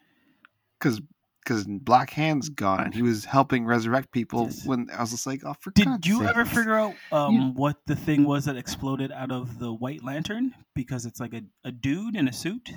because 0.80 1.02
because 1.44 1.66
Black 1.68 2.10
Hand's 2.12 2.50
gone, 2.50 2.82
and 2.86 2.94
he 2.94 3.02
was 3.02 3.26
helping 3.26 3.66
resurrect 3.66 4.12
people. 4.12 4.44
Yes. 4.46 4.66
When 4.66 4.88
I 4.96 5.02
was 5.02 5.12
just 5.12 5.26
like, 5.28 5.42
oh, 5.46 5.56
for 5.60 5.72
Did 5.72 5.86
God's 5.86 6.08
you 6.08 6.24
ever 6.26 6.46
figure 6.46 6.76
out 6.76 6.94
um, 7.12 7.54
what 7.56 7.78
the 7.88 7.96
thing 7.96 8.24
was 8.26 8.46
that 8.46 8.56
exploded 8.58 9.12
out 9.12 9.32
of 9.32 9.60
the 9.60 9.74
White 9.74 10.04
Lantern? 10.04 10.54
Because 10.76 11.06
it's 11.06 11.20
like 11.20 11.34
a, 11.34 11.42
a 11.64 11.72
dude 11.72 12.16
in 12.16 12.28
a 12.28 12.34
suit. 12.34 12.70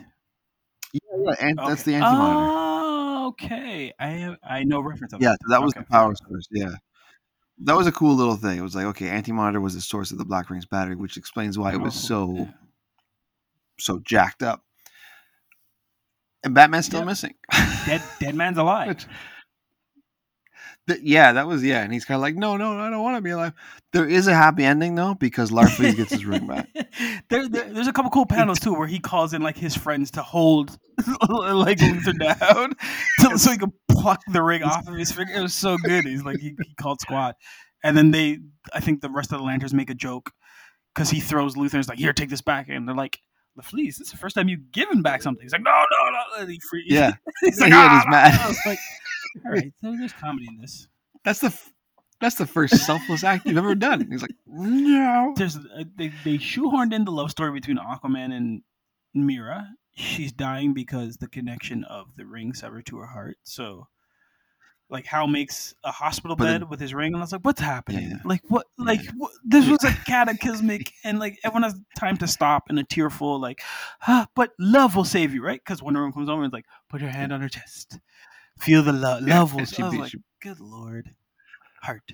Yeah, 0.92 1.00
yeah, 1.24 1.34
and 1.40 1.58
that's 1.58 1.82
the 1.82 1.94
anti 1.94 2.10
monitor. 2.10 2.52
Oh, 2.56 3.26
okay. 3.28 3.92
I 3.98 4.06
have, 4.08 4.36
I 4.42 4.64
know 4.64 4.80
reference 4.80 5.12
of 5.12 5.20
Yeah, 5.20 5.30
that. 5.30 5.38
that 5.50 5.62
was 5.62 5.72
Okay, 5.74 5.80
the 5.80 5.86
power 5.90 6.14
source. 6.28 6.46
Yeah, 6.50 6.74
that 7.64 7.76
was 7.76 7.86
a 7.86 7.92
cool 7.92 8.14
little 8.14 8.36
thing. 8.36 8.58
It 8.58 8.62
was 8.62 8.74
like, 8.74 8.86
okay, 8.86 9.08
anti 9.08 9.32
monitor 9.32 9.60
was 9.60 9.74
the 9.74 9.80
source 9.80 10.10
of 10.10 10.18
the 10.18 10.24
Black 10.24 10.48
Rings 10.50 10.66
battery, 10.66 10.96
which 10.96 11.16
explains 11.16 11.58
why 11.58 11.72
it 11.74 11.80
was 11.80 11.94
Oh, 11.96 12.06
so 12.08 12.34
yeah. 12.36 12.46
so 13.78 13.98
jacked 14.00 14.42
up. 14.42 14.63
And 16.44 16.54
Batman's 16.54 16.86
still 16.86 17.00
Yep. 17.00 17.06
missing. 17.06 17.34
Dead, 17.86 18.02
Deadman's 18.20 18.58
alive. 18.58 18.88
Which- 18.88 19.06
Th- 20.86 21.00
yeah, 21.02 21.32
that 21.32 21.46
was 21.46 21.64
yeah, 21.64 21.82
and 21.82 21.90
he's 21.90 22.04
kind 22.04 22.16
of 22.16 22.20
like, 22.20 22.34
no, 22.36 22.58
no, 22.58 22.78
I 22.78 22.90
don't 22.90 23.02
want 23.02 23.16
to 23.16 23.22
be 23.22 23.30
alive. 23.30 23.54
There 23.94 24.06
is 24.06 24.26
a 24.26 24.34
happy 24.34 24.64
ending 24.64 24.94
though 24.94 25.14
because 25.14 25.50
Larfleeze 25.50 25.96
gets 25.96 26.12
his 26.12 26.26
ring 26.26 26.46
back. 26.46 26.68
there, 27.30 27.48
there- 27.48 27.72
there's 27.72 27.86
a 27.86 27.92
couple 27.92 28.10
cool 28.10 28.26
panels 28.26 28.60
too 28.60 28.74
where 28.74 28.86
he 28.86 28.98
calls 29.00 29.32
in 29.32 29.40
like 29.40 29.56
his 29.56 29.74
friends 29.74 30.10
to 30.12 30.22
hold 30.22 30.76
like 31.30 31.80
Luther 31.80 32.12
down 32.12 32.74
to, 33.20 33.38
so 33.38 33.50
he 33.52 33.56
can 33.56 33.72
pluck 33.90 34.20
the 34.30 34.42
ring 34.42 34.62
off 34.62 34.86
of 34.86 34.94
his 34.94 35.10
finger. 35.10 35.32
It 35.32 35.40
was 35.40 35.54
so 35.54 35.78
good. 35.78 36.04
He's 36.04 36.22
like 36.22 36.38
he, 36.38 36.54
he 36.62 36.74
called 36.74 37.00
squad, 37.00 37.34
and 37.82 37.96
then 37.96 38.10
they, 38.10 38.40
I 38.74 38.80
think 38.80 39.00
the 39.00 39.08
rest 39.08 39.32
of 39.32 39.38
the 39.38 39.44
lanterns 39.44 39.72
make 39.72 39.88
a 39.88 39.94
joke 39.94 40.32
because 40.94 41.08
he 41.08 41.20
throws 41.20 41.56
Luther. 41.56 41.78
and 41.78 41.88
like, 41.88 41.98
here, 41.98 42.12
take 42.12 42.28
this 42.28 42.42
back, 42.42 42.68
and 42.68 42.86
they're 42.86 42.94
like. 42.94 43.20
Larfleeze, 43.58 43.96
this 43.98 44.00
is 44.06 44.10
the 44.10 44.16
first 44.16 44.34
time 44.36 44.48
you've 44.48 44.72
given 44.72 45.02
back 45.02 45.22
something. 45.22 45.42
He's 45.42 45.52
like, 45.52 45.62
no, 45.62 45.70
no, 45.70 46.40
no. 46.40 46.46
He 46.46 46.60
free- 46.68 46.84
Yeah, 46.86 47.12
he's 47.40 47.60
like, 47.60 47.72
"Ah, 47.72 47.96
he's 47.98 48.04
no." 48.06 48.10
mad. 48.10 48.40
I 48.40 48.48
was 48.48 48.58
like, 48.66 48.78
all 49.44 49.52
right, 49.52 49.72
there- 49.82 49.96
there's 49.98 50.12
comedy 50.12 50.46
in 50.48 50.60
this. 50.60 50.88
that's 51.24 51.40
the 51.40 51.46
f- 51.48 51.70
that's 52.20 52.36
the 52.36 52.46
first 52.46 52.76
selfless 52.86 53.22
act 53.24 53.44
you've 53.46 53.58
ever 53.58 53.74
done. 53.74 54.06
He's 54.10 54.22
like, 54.22 54.34
no. 54.46 55.34
there's 55.36 55.56
uh, 55.56 55.84
they 55.96 56.08
they 56.24 56.38
shoehorned 56.38 56.92
in 56.94 57.04
the 57.04 57.12
love 57.12 57.30
story 57.30 57.52
between 57.52 57.76
Aquaman 57.78 58.32
and 58.34 58.62
Mera. 59.14 59.68
She's 59.96 60.32
dying 60.32 60.74
because 60.74 61.16
the 61.18 61.28
connection 61.28 61.84
of 61.84 62.16
the 62.16 62.24
ring 62.26 62.54
severed 62.54 62.86
to 62.86 62.96
her 62.98 63.06
heart. 63.06 63.36
So, 63.44 63.86
like, 64.94 65.04
Hal 65.06 65.26
makes 65.26 65.74
a 65.84 65.90
hospital 65.90 66.36
bed 66.36 66.62
then- 66.62 66.68
with 66.70 66.80
his 66.80 66.94
ring, 66.94 67.12
and 67.12 67.16
I 67.16 67.24
was 67.24 67.32
like, 67.32 67.42
"What's 67.42 67.60
happening? 67.60 68.10
yeah. 68.12 68.16
Like, 68.24 68.40
what? 68.48 68.66
Yeah. 68.78 68.84
Like, 68.86 69.00
what, 69.16 69.32
this 69.44 69.68
was 69.68 69.84
a 69.84 69.92
cataclysmic, 70.06 70.92
and 71.04 71.18
like 71.18 71.38
everyone 71.44 71.64
has 71.64 71.74
time 71.98 72.16
to 72.18 72.26
stop 72.26 72.64
and 72.70 72.78
a 72.78 72.84
tearful, 72.84 73.38
like, 73.38 73.60
ah, 74.08 74.26
but 74.34 74.52
love 74.58 74.96
will 74.96 75.04
save 75.04 75.34
you, 75.34 75.44
right? 75.44 75.60
Because 75.62 75.82
Wonder 75.82 76.00
Woman 76.00 76.12
comes 76.14 76.28
over 76.30 76.42
and 76.42 76.50
is 76.50 76.54
like, 76.54 76.64
put 76.88 77.02
your 77.02 77.10
hand 77.10 77.32
on 77.32 77.40
her 77.42 77.48
chest, 77.50 77.98
feel 78.58 78.82
the 78.82 78.92
love, 78.92 79.26
Yeah, 79.28 79.40
love 79.40 79.54
will. 79.54 79.64
she 79.66 79.82
I 79.82 79.86
was 79.86 79.92
be- 79.94 80.00
like, 80.00 80.10
she- 80.12 80.18
good 80.40 80.60
lord, 80.60 81.14
heart. 81.82 82.10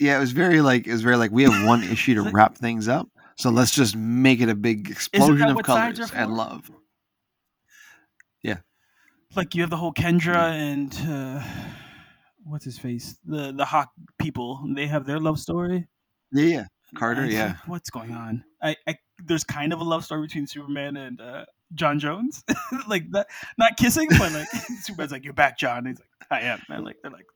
Yeah, 0.00 0.16
it 0.16 0.20
was 0.20 0.32
very 0.32 0.60
like 0.60 0.86
it 0.86 0.92
was 0.92 1.02
very 1.02 1.16
like 1.16 1.30
we 1.30 1.44
have 1.44 1.66
one 1.66 1.82
issue 1.94 2.14
to 2.16 2.22
wrap 2.30 2.56
things 2.58 2.88
up, 2.88 3.08
so 3.36 3.50
let's 3.50 3.70
just 3.70 3.94
make 3.96 4.40
it 4.40 4.48
a 4.48 4.54
big 4.54 4.90
explosion 4.90 5.48
of 5.48 5.62
colors 5.62 6.10
and 6.12 6.36
love. 6.36 6.70
Like 9.36 9.54
you 9.54 9.62
have 9.62 9.70
the 9.70 9.76
whole 9.76 9.92
Kendra 9.92 10.52
and 10.52 10.94
uh, 11.08 11.42
what's 12.44 12.64
his 12.64 12.78
face, 12.78 13.18
the 13.24 13.52
the 13.52 13.64
Hawk 13.64 13.90
people. 14.18 14.64
They 14.74 14.86
have 14.86 15.06
their 15.06 15.18
love 15.18 15.38
story. 15.38 15.88
Yeah, 16.32 16.44
yeah. 16.44 16.64
Carter, 16.94 17.22
I 17.22 17.26
yeah. 17.26 17.46
like, 17.46 17.68
what's 17.68 17.90
going 17.90 18.12
on? 18.12 18.44
I, 18.62 18.76
I 18.86 18.96
there's 19.24 19.44
kind 19.44 19.72
of 19.72 19.80
a 19.80 19.84
love 19.84 20.04
story 20.04 20.22
between 20.22 20.46
Superman 20.46 20.96
and 20.96 21.20
uh, 21.20 21.44
John 21.74 21.98
Jones, 21.98 22.44
like 22.88 23.10
that. 23.10 23.26
Not 23.58 23.76
kissing, 23.76 24.08
but 24.10 24.32
like 24.32 24.48
Superman's 24.82 25.12
like, 25.12 25.24
"You're 25.24 25.32
back, 25.34 25.58
John." 25.58 25.78
And 25.78 25.88
He's 25.88 26.00
like, 26.00 26.42
"I 26.42 26.46
am." 26.46 26.62
And 26.68 26.84
like 26.84 26.96
they're 27.02 27.10
like 27.10 27.26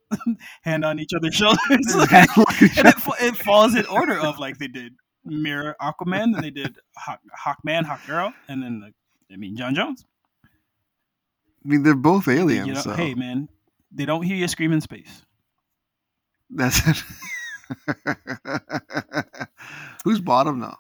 hand 0.63 0.85
on 0.85 0.99
each 0.99 1.13
other's 1.15 1.35
shoulders, 1.35 1.59
and 1.69 2.89
it, 2.89 2.95
it 3.21 3.37
falls 3.37 3.75
in 3.75 3.87
order 3.87 4.19
of 4.19 4.39
like 4.39 4.59
they 4.59 4.69
did 4.69 4.95
Mera 5.25 5.75
Aquaman, 5.81 6.35
and 6.35 6.43
they 6.43 6.51
did 6.51 6.79
Hawk, 6.97 7.21
Hawkman, 7.37 7.85
Hawk 7.85 8.07
Girl, 8.07 8.33
and 8.49 8.63
then 8.63 8.81
like, 8.81 8.95
I 9.33 9.37
mean 9.37 9.57
John 9.57 9.75
Jones. 9.75 10.05
I 11.65 11.69
mean, 11.69 11.83
they're 11.83 11.95
both 11.95 12.29
aliens. 12.29 12.67
you 12.67 12.75
know, 12.75 12.81
so 12.81 12.93
hey 12.93 13.15
man, 13.15 13.49
they 13.93 14.05
don't 14.05 14.23
hear 14.23 14.37
you 14.37 14.49
scream 14.49 14.73
in 14.73 14.81
space. 14.81 15.23
that's 16.51 16.81
it. 16.87 17.03
Who's 20.05 20.21
bottom 20.21 20.61
now? 20.61 20.79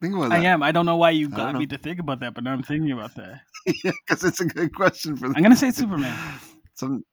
Think 0.00 0.14
about 0.14 0.30
that. 0.30 0.40
I 0.40 0.44
am. 0.44 0.62
I 0.62 0.72
don't 0.72 0.86
know 0.86 0.96
why 0.96 1.10
you 1.10 1.28
got 1.28 1.54
me 1.54 1.66
to 1.66 1.76
think 1.76 1.98
about 2.00 2.20
that, 2.20 2.34
but 2.34 2.42
now 2.44 2.52
I'm 2.52 2.62
thinking 2.62 2.92
about 2.92 3.14
that. 3.16 3.42
yeah, 3.84 3.92
because 4.06 4.24
it's 4.24 4.40
a 4.40 4.46
good 4.46 4.74
question 4.74 5.16
for 5.16 5.26
I'm 5.26 5.42
gonna 5.42 5.56
say 5.56 5.70
Superman. 5.70 6.16
some. 6.74 7.04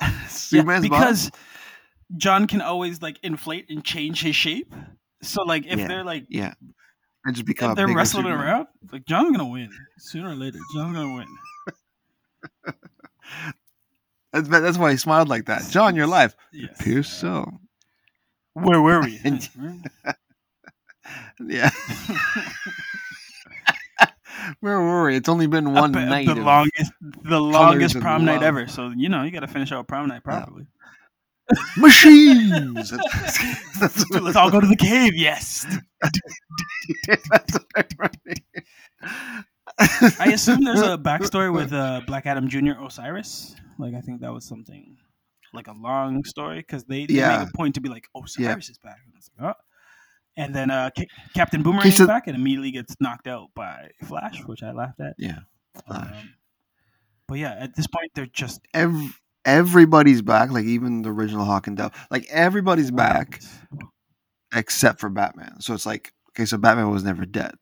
Yeah, 0.00 0.26
Superman's 0.28 0.88
bottom? 0.88 1.08
because 1.08 1.30
John 2.16 2.46
can 2.46 2.60
always 2.60 3.02
like 3.02 3.18
inflate 3.22 3.70
and 3.70 3.84
change 3.84 4.22
his 4.22 4.36
shape. 4.36 4.72
So 5.22 5.42
like 5.42 5.66
if 5.66 5.78
Yeah. 5.80 5.88
they're 5.88 6.04
like 6.04 6.26
yeah, 6.28 6.54
and 7.24 7.34
just 7.34 7.46
become 7.46 7.70
if 7.72 7.76
they're 7.76 7.88
wrestling 7.88 8.26
around, 8.26 8.66
like 8.92 9.04
John's 9.06 9.36
gonna 9.36 9.48
win 9.48 9.70
sooner 9.98 10.30
or 10.30 10.34
later. 10.34 10.58
John's 10.74 10.94
gonna 10.96 11.14
win. 11.14 11.26
That's 14.32 14.48
that's 14.48 14.78
why 14.78 14.90
he 14.92 14.96
smiled 14.96 15.28
like 15.28 15.44
that. 15.46 15.62
John, 15.70 15.94
you're 15.94 16.06
alive. 16.06 16.34
Yes. 16.52 16.80
Appears 16.80 17.06
so. 17.08 17.60
Where 18.54 18.80
were 18.80 19.02
we? 19.02 19.20
And- 19.24 19.48
Yeah. 21.46 21.70
Where 24.60 24.80
were 24.80 25.04
we? 25.06 25.16
It's 25.16 25.28
only 25.28 25.46
been 25.46 25.72
one 25.72 25.92
night. 25.92 26.26
The 26.26 26.34
longest, 26.34 26.92
the 27.22 27.40
longest 27.40 28.00
prom 28.00 28.24
night 28.24 28.34
love. 28.36 28.42
ever. 28.42 28.66
So 28.66 28.88
you 28.90 29.08
know 29.08 29.22
you 29.22 29.30
got 29.30 29.40
to 29.40 29.46
finish 29.48 29.70
out 29.72 29.86
prom 29.86 30.08
night 30.08 30.24
properly. 30.24 30.66
Machines. 31.76 32.90
That's, 32.90 33.78
that's 33.80 34.08
So 34.08 34.18
let's 34.20 34.36
all 34.36 34.50
go 34.50 34.60
to 34.60 34.66
the 34.66 34.76
cave. 34.76 35.14
Yes. 35.14 35.66
I 39.78 40.32
assume 40.32 40.64
there's 40.64 40.80
a 40.80 40.98
backstory 40.98 41.52
with 41.52 41.72
uh, 41.72 42.02
Black 42.06 42.26
Adam 42.26 42.48
Jr. 42.48 42.72
Osiris. 42.84 43.54
Like 43.78 43.94
I 43.94 44.00
think 44.00 44.20
that 44.20 44.32
was 44.32 44.44
something 44.44 44.96
like 45.54 45.66
a 45.68 45.72
long 45.72 46.24
story 46.24 46.58
because 46.60 46.84
they, 46.84 47.06
they 47.06 47.14
Yeah. 47.14 47.40
make 47.40 47.48
a 47.48 47.56
point 47.56 47.74
to 47.76 47.80
be 47.80 47.88
like 47.88 48.06
Osiris 48.16 48.68
is 48.70 48.78
back. 48.78 48.98
And, 49.04 49.14
like, 49.14 49.54
oh. 49.56 49.60
and 50.36 50.54
then 50.54 50.70
uh, 50.70 50.90
Ca- 50.96 51.06
Captain 51.34 51.62
Boomerang 51.62 51.88
is 51.88 51.98
back 52.06 52.26
and 52.26 52.36
immediately 52.36 52.70
gets 52.70 52.96
knocked 53.00 53.26
out 53.26 53.48
by 53.54 53.90
Flash, 54.04 54.42
which 54.46 54.62
I 54.62 54.72
laughed 54.72 55.00
at. 55.00 55.14
Yeah. 55.18 55.40
Flash. 55.86 56.22
Um, 56.22 56.34
but 57.28 57.38
yeah, 57.38 57.56
at 57.58 57.74
this 57.76 57.86
point 57.86 58.10
they're 58.14 58.26
just 58.26 58.60
Ev- 58.74 59.20
everybody's 59.44 60.22
back, 60.22 60.50
like 60.50 60.64
even 60.64 61.02
the 61.02 61.10
original 61.10 61.44
Hawk 61.44 61.66
and 61.66 61.76
Dove. 61.76 61.92
Like 62.10 62.26
everybody's 62.30 62.90
back 62.90 63.42
except 64.54 65.00
for 65.00 65.08
Batman. 65.08 65.60
So 65.60 65.74
it's 65.74 65.86
like, 65.86 66.12
okay, 66.30 66.44
so 66.44 66.58
Batman 66.58 66.90
was 66.90 67.04
never 67.04 67.24
dead. 67.24 67.54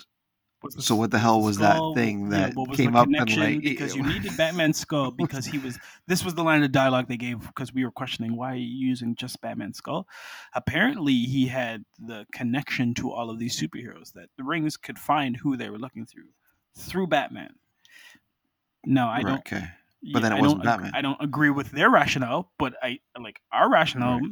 Was 0.62 0.85
So 0.85 0.94
what 0.94 1.11
the 1.11 1.19
hell 1.19 1.40
was 1.40 1.57
that 1.59 1.81
thing 1.94 2.28
that 2.31 2.55
what 2.55 2.69
was 2.69 2.77
came 2.77 2.93
the 2.93 2.98
up 2.98 3.07
and, 3.07 3.36
like, 3.39 3.62
because 3.62 3.97
you 3.97 4.02
needed 4.02 4.36
Batman's 4.36 4.78
skull 4.78 5.11
because 5.11 5.47
he 5.47 5.57
was 5.57 5.78
this 6.07 6.23
was 6.23 6.35
the 6.35 6.44
line 6.44 6.62
of 6.62 6.70
dialogue 6.70 7.09
they 7.09 7.16
gave 7.16 7.40
because 7.40 7.73
we 7.73 7.82
were 7.82 7.90
questioning 7.90 8.36
why 8.36 8.52
are 8.52 8.57
you 8.57 8.66
using 8.66 9.15
just 9.15 9.40
Batman's 9.40 9.78
skull. 9.78 10.07
Apparently, 10.55 11.15
he 11.15 11.47
had 11.47 11.82
the 11.98 12.27
connection 12.35 12.93
to 12.94 13.11
all 13.11 13.31
of 13.31 13.39
these 13.39 13.59
superheroes 13.59 14.12
that 14.12 14.28
the 14.36 14.44
rings 14.44 14.77
could 14.77 14.98
find 14.98 15.35
who 15.35 15.57
they 15.57 15.70
were 15.70 15.78
looking 15.78 16.05
through 16.05 16.28
through 16.77 17.07
Batman. 17.07 17.55
No, 18.85 19.09
I 19.09 19.23
don't. 19.23 19.39
Okay. 19.39 19.66
Yeah, 20.03 20.13
But 20.15 20.23
then 20.23 20.33
it 20.33 20.37
I 20.37 20.41
wasn't 20.41 20.65
Batman. 20.65 20.93
I 20.95 21.03
don't 21.03 21.21
agree 21.23 21.51
with 21.51 21.71
their 21.71 21.91
rationale, 21.91 22.51
but 22.59 22.75
I 22.83 22.99
like 23.21 23.41
our 23.53 23.71
rationale 23.71 24.19
Right. 24.21 24.31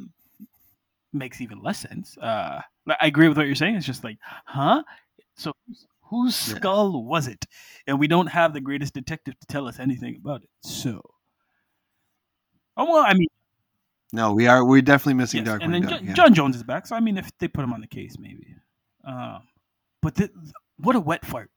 makes 1.12 1.40
even 1.40 1.62
less 1.62 1.78
sense. 1.80 2.16
Uh, 2.18 2.60
I 2.88 3.06
agree 3.06 3.28
with 3.28 3.36
what 3.36 3.46
you're 3.46 3.54
saying. 3.54 3.74
It's 3.76 3.86
just 3.86 4.04
like, 4.04 4.18
huh? 4.46 4.82
So 5.36 5.52
whose- 5.66 5.86
whose 6.02 6.48
Yeah. 6.48 6.56
skull 6.56 7.04
was 7.04 7.26
it? 7.28 7.44
And 7.86 7.98
we 7.98 8.08
don't 8.08 8.28
have 8.28 8.54
the 8.54 8.60
greatest 8.62 8.94
detective 8.94 9.38
to 9.40 9.46
tell 9.46 9.68
us 9.68 9.78
anything 9.78 10.16
about 10.16 10.42
it. 10.42 10.48
So, 10.62 11.02
oh 12.76 12.84
well, 12.90 13.04
I 13.06 13.14
mean, 13.14 13.28
No, 14.10 14.32
we 14.32 14.46
are. 14.46 14.64
We're 14.64 14.80
definitely 14.80 15.14
missing 15.14 15.44
yes. 15.44 15.54
Darkwing 15.58 15.64
and 15.64 15.74
then 15.74 15.82
Duck. 15.82 16.00
Jo- 16.00 16.06
yeah. 16.06 16.12
John 16.14 16.32
Jones 16.34 16.56
is 16.56 16.62
back. 16.62 16.86
So 16.86 16.96
I 16.96 17.00
mean, 17.00 17.18
if 17.18 17.30
they 17.38 17.46
put 17.48 17.62
him 17.62 17.74
on 17.74 17.82
the 17.82 17.86
case, 17.86 18.16
maybe. 18.18 18.56
Um, 19.04 19.42
but 20.00 20.14
th- 20.14 20.30
what 20.78 20.96
a 20.96 21.00
wet 21.00 21.26
fart! 21.26 21.50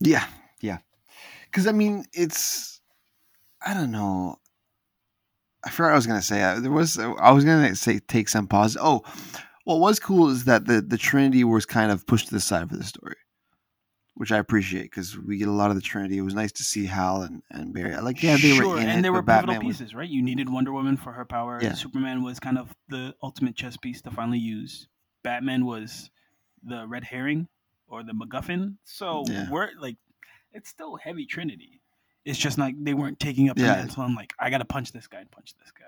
Yeah. 0.00 0.26
Because 1.50 1.66
I 1.66 1.72
mean, 1.72 2.04
it's 2.12 2.80
I 3.64 3.74
don't 3.74 3.90
know. 3.90 4.36
I 5.64 5.70
forgot 5.70 5.92
I 5.92 5.96
was 5.96 6.06
gonna 6.06 6.22
say. 6.22 6.42
Uh, 6.42 6.60
There 6.60 6.70
was 6.72 6.98
I 6.98 7.30
was 7.32 7.44
gonna 7.44 7.74
say 7.76 7.98
take 7.98 8.28
some 8.28 8.46
pause. 8.46 8.76
Oh, 8.80 9.02
what 9.64 9.80
was 9.80 9.98
cool 10.00 10.28
is 10.30 10.44
that 10.44 10.66
the 10.66 10.80
the 10.80 10.96
Trinity 10.98 11.44
was 11.44 11.66
kind 11.66 11.90
of 11.92 12.06
pushed 12.06 12.28
to 12.28 12.34
the 12.34 12.40
side 12.40 12.68
for 12.70 12.76
the 12.76 12.84
story, 12.84 13.16
which 14.14 14.32
I 14.32 14.38
appreciate 14.38 14.84
because 14.84 15.18
we 15.18 15.36
get 15.36 15.48
a 15.48 15.52
lot 15.52 15.68
of 15.70 15.76
the 15.76 15.82
Trinity. 15.82 16.16
It 16.18 16.22
was 16.22 16.34
nice 16.34 16.52
to 16.52 16.62
see 16.62 16.86
Hal 16.86 17.22
and 17.22 17.42
and 17.50 17.74
Barry. 17.74 17.94
Like 18.00 18.22
yeah, 18.22 18.36
they 18.36 18.52
sure, 18.56 18.68
were 18.68 18.78
in 18.80 18.88
and 18.88 19.00
it, 19.00 19.02
they 19.02 19.10
were 19.10 19.22
pivotal 19.22 19.48
Batman 19.54 19.66
was- 19.66 19.76
pieces, 19.78 19.94
right? 19.94 20.08
You 20.08 20.22
needed 20.22 20.48
Wonder 20.48 20.72
Woman 20.72 20.96
for 20.96 21.12
her 21.12 21.26
power. 21.26 21.58
Yeah. 21.62 21.74
Superman 21.74 22.22
was 22.22 22.40
kind 22.40 22.56
of 22.56 22.74
the 22.88 23.14
ultimate 23.22 23.54
chess 23.54 23.76
piece 23.76 24.00
to 24.02 24.10
finally 24.10 24.38
use. 24.38 24.88
Batman 25.22 25.66
was 25.66 26.10
the 26.62 26.86
red 26.86 27.04
herring 27.04 27.48
or 27.86 28.02
the 28.02 28.12
MacGuffin. 28.12 28.76
So 28.84 29.24
Yeah. 29.26 29.50
we're 29.50 29.68
like, 29.78 29.96
it's 30.52 30.68
still 30.68 30.96
heavy 30.96 31.26
Trinity. 31.26 31.80
It's 32.24 32.38
just 32.38 32.58
like 32.58 32.74
they 32.82 32.94
weren't 32.94 33.18
taking 33.18 33.48
up 33.48 33.56
the 33.56 33.62
Yeah. 33.62 33.76
mantle. 33.76 34.02
I'm 34.02 34.14
like, 34.14 34.32
I 34.38 34.50
gotta 34.50 34.64
punch 34.64 34.92
this 34.92 35.06
guy 35.06 35.20
and 35.20 35.30
punch 35.30 35.54
this 35.58 35.70
guy. 35.72 35.84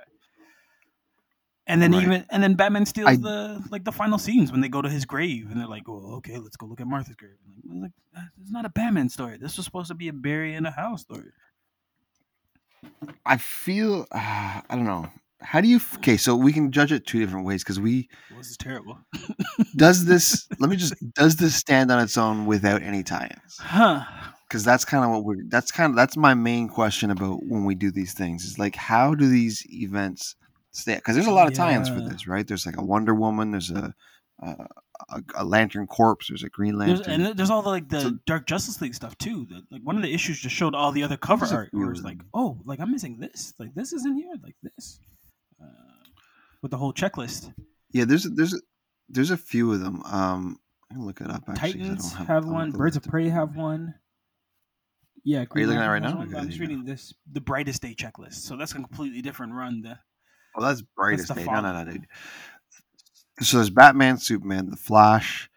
And 1.69 1.81
then 1.81 1.93
Right. 1.93 2.03
even 2.03 2.27
and 2.31 2.43
then 2.43 2.55
Batman 2.55 2.87
steals 2.87 3.09
I- 3.11 3.17
the 3.17 3.65
like 3.71 3.85
the 3.85 3.93
final 3.93 4.19
scenes 4.19 4.51
when 4.51 4.61
they 4.61 4.69
go 4.69 4.83
to 4.83 4.89
his 4.89 5.05
grave 5.05 5.49
and 5.51 5.61
they're 5.61 5.69
like, 5.69 5.89
"Oh, 5.89 6.15
okay, 6.17 6.39
let's 6.39 6.57
go 6.57 6.67
look 6.67 6.81
at 6.81 6.87
Martha's 6.89 7.15
grave." 7.17 7.37
I'm 7.71 7.83
like, 7.83 7.93
it's 8.41 8.51
not 8.51 8.65
a 8.65 8.69
Batman 8.71 9.09
story. 9.09 9.37
This 9.39 9.57
was 9.57 9.65
supposed 9.67 9.89
to 9.89 9.95
be 9.95 10.09
a 10.09 10.13
Barry 10.13 10.55
in 10.55 10.67
a 10.67 10.71
house 10.73 11.03
story. 11.03 11.31
I 13.25 13.37
feel 13.37 14.07
uh, 14.11 14.61
I 14.69 14.71
don't 14.71 14.85
know. 14.85 15.09
How 15.41 15.61
do 15.61 15.69
you? 15.69 15.81
Okay, 15.97 16.17
so 16.17 16.35
we 16.37 16.53
can 16.53 16.71
judge 16.73 16.93
it 16.93 17.07
two 17.07 17.19
different 17.21 17.47
ways 17.47 17.63
because 17.63 17.79
we 17.81 18.09
This 18.37 18.49
is 18.51 18.57
terrible. 18.57 18.99
does 19.77 20.05
this. 20.05 20.49
let 20.59 20.69
me 20.71 20.77
just 20.77 20.95
does 21.15 21.37
this 21.37 21.55
stand 21.55 21.91
on 21.93 22.01
its 22.01 22.17
own 22.19 22.47
without 22.47 22.83
any 22.83 23.03
tie-ins? 23.05 23.59
Huh. 23.59 24.05
Because 24.53 24.65
that's 24.65 24.85
kind 24.85 25.03
of 25.03 25.11
what 25.11 25.25
we're 25.25 25.43
that's 25.49 25.71
kind 25.71 25.89
of 25.89 25.97
that's 25.97 26.15
my 26.15 26.35
main 26.35 26.69
question 26.69 27.11
about 27.11 27.43
when 27.45 27.65
we 27.65 27.75
do 27.75 27.91
these 27.91 28.13
things 28.13 28.45
is 28.45 28.59
like 28.59 28.77
how 28.77 29.15
do 29.15 29.27
these 29.27 29.67
events 29.73 30.37
stay 30.73 30.97
because 30.97 31.15
there's 31.15 31.27
a 31.27 31.31
lot 31.31 31.49
of 31.49 31.55
tie-ins 31.55 31.89
for 31.89 32.03
this 32.03 32.27
right 32.29 32.47
there's 32.47 32.67
like 32.67 32.77
a 32.77 32.85
wonder 32.85 33.15
woman 33.15 33.51
there's 33.51 33.71
a 33.71 33.95
a, 34.43 34.67
a, 35.09 35.23
a 35.37 35.45
lantern 35.45 35.87
corpse 35.87 36.29
there's 36.29 36.43
a 36.43 36.51
green 36.51 36.77
There's, 36.77 36.99
lantern 36.99 37.27
and 37.27 37.39
there's 37.39 37.49
all 37.49 37.63
the 37.63 37.71
like 37.71 37.89
the 37.89 38.01
So- 38.03 38.19
Dark 38.27 38.47
Justice 38.47 38.79
League 38.83 38.95
stuff 38.95 39.17
too. 39.17 39.47
The, 39.49 39.63
like 39.71 39.81
one 39.83 39.97
of 39.97 40.03
the 40.03 40.13
issues 40.13 40.39
just 40.39 40.55
showed 40.55 40.75
all 40.75 40.93
the 40.93 41.03
other 41.03 41.17
cover 41.17 41.47
art. 41.47 41.71
Where 41.73 41.91
it's 41.91 42.03
like, 42.03 42.19
oh, 42.35 42.59
like 42.67 42.79
I'm 42.81 42.91
missing 42.91 43.19
this. 43.19 43.55
Like 43.59 43.75
this 43.75 43.93
isn't 43.95 44.17
here. 44.17 44.35
Like 44.43 44.57
this, 44.63 45.01
uh, 45.63 45.67
with 46.61 46.71
the 46.73 46.77
whole 46.77 46.93
checklist. 46.93 47.53
yeah 47.93 48.05
there's 48.05 48.25
there's 48.25 48.61
there's 49.09 49.31
a 49.31 49.37
few 49.37 49.73
of 49.73 49.81
them 49.81 50.03
um 50.05 50.59
look 50.97 51.21
it 51.21 51.31
up 51.31 51.43
actually 51.49 51.73
Titans 51.73 52.13
don't 52.13 52.27
have, 52.27 52.43
don't 52.45 52.53
one. 52.53 52.71
Birds 52.73 52.97
of. 52.97 53.05
Prey 53.05 53.29
have 53.29 53.57
one. 53.57 53.95
Yeah, 55.25 55.45
Green 55.45 55.67
looking 55.67 55.81
at 55.81 55.87
it 55.87 55.91
Lantern 55.91 56.19
right 56.19 56.31
now? 56.31 56.39
I'm 56.39 56.47
just 56.47 56.59
you 56.59 56.63
reading 56.63 56.85
this, 56.85 57.15
the 57.31 57.41
brightest 57.41 57.83
day 57.83 57.95
checklist. 57.95 58.35
So 58.35 58.57
that's 58.57 58.73
a 58.73 58.75
completely 58.75 59.23
different 59.23 59.55
run. 59.55 59.83
The, 59.83 59.99
oh 60.57 60.63
that's 60.63 60.83
brightest 60.83 61.29
the 61.29 61.35
day. 61.35 61.45
No 61.45 61.61
no 61.61 61.85
no 61.85 61.91
dude. 61.91 62.07
So 63.41 63.59
there's 63.59 63.71
Batman 63.71 64.19
Superman 64.19 64.71
the 64.71 64.77
Flash 64.77 65.49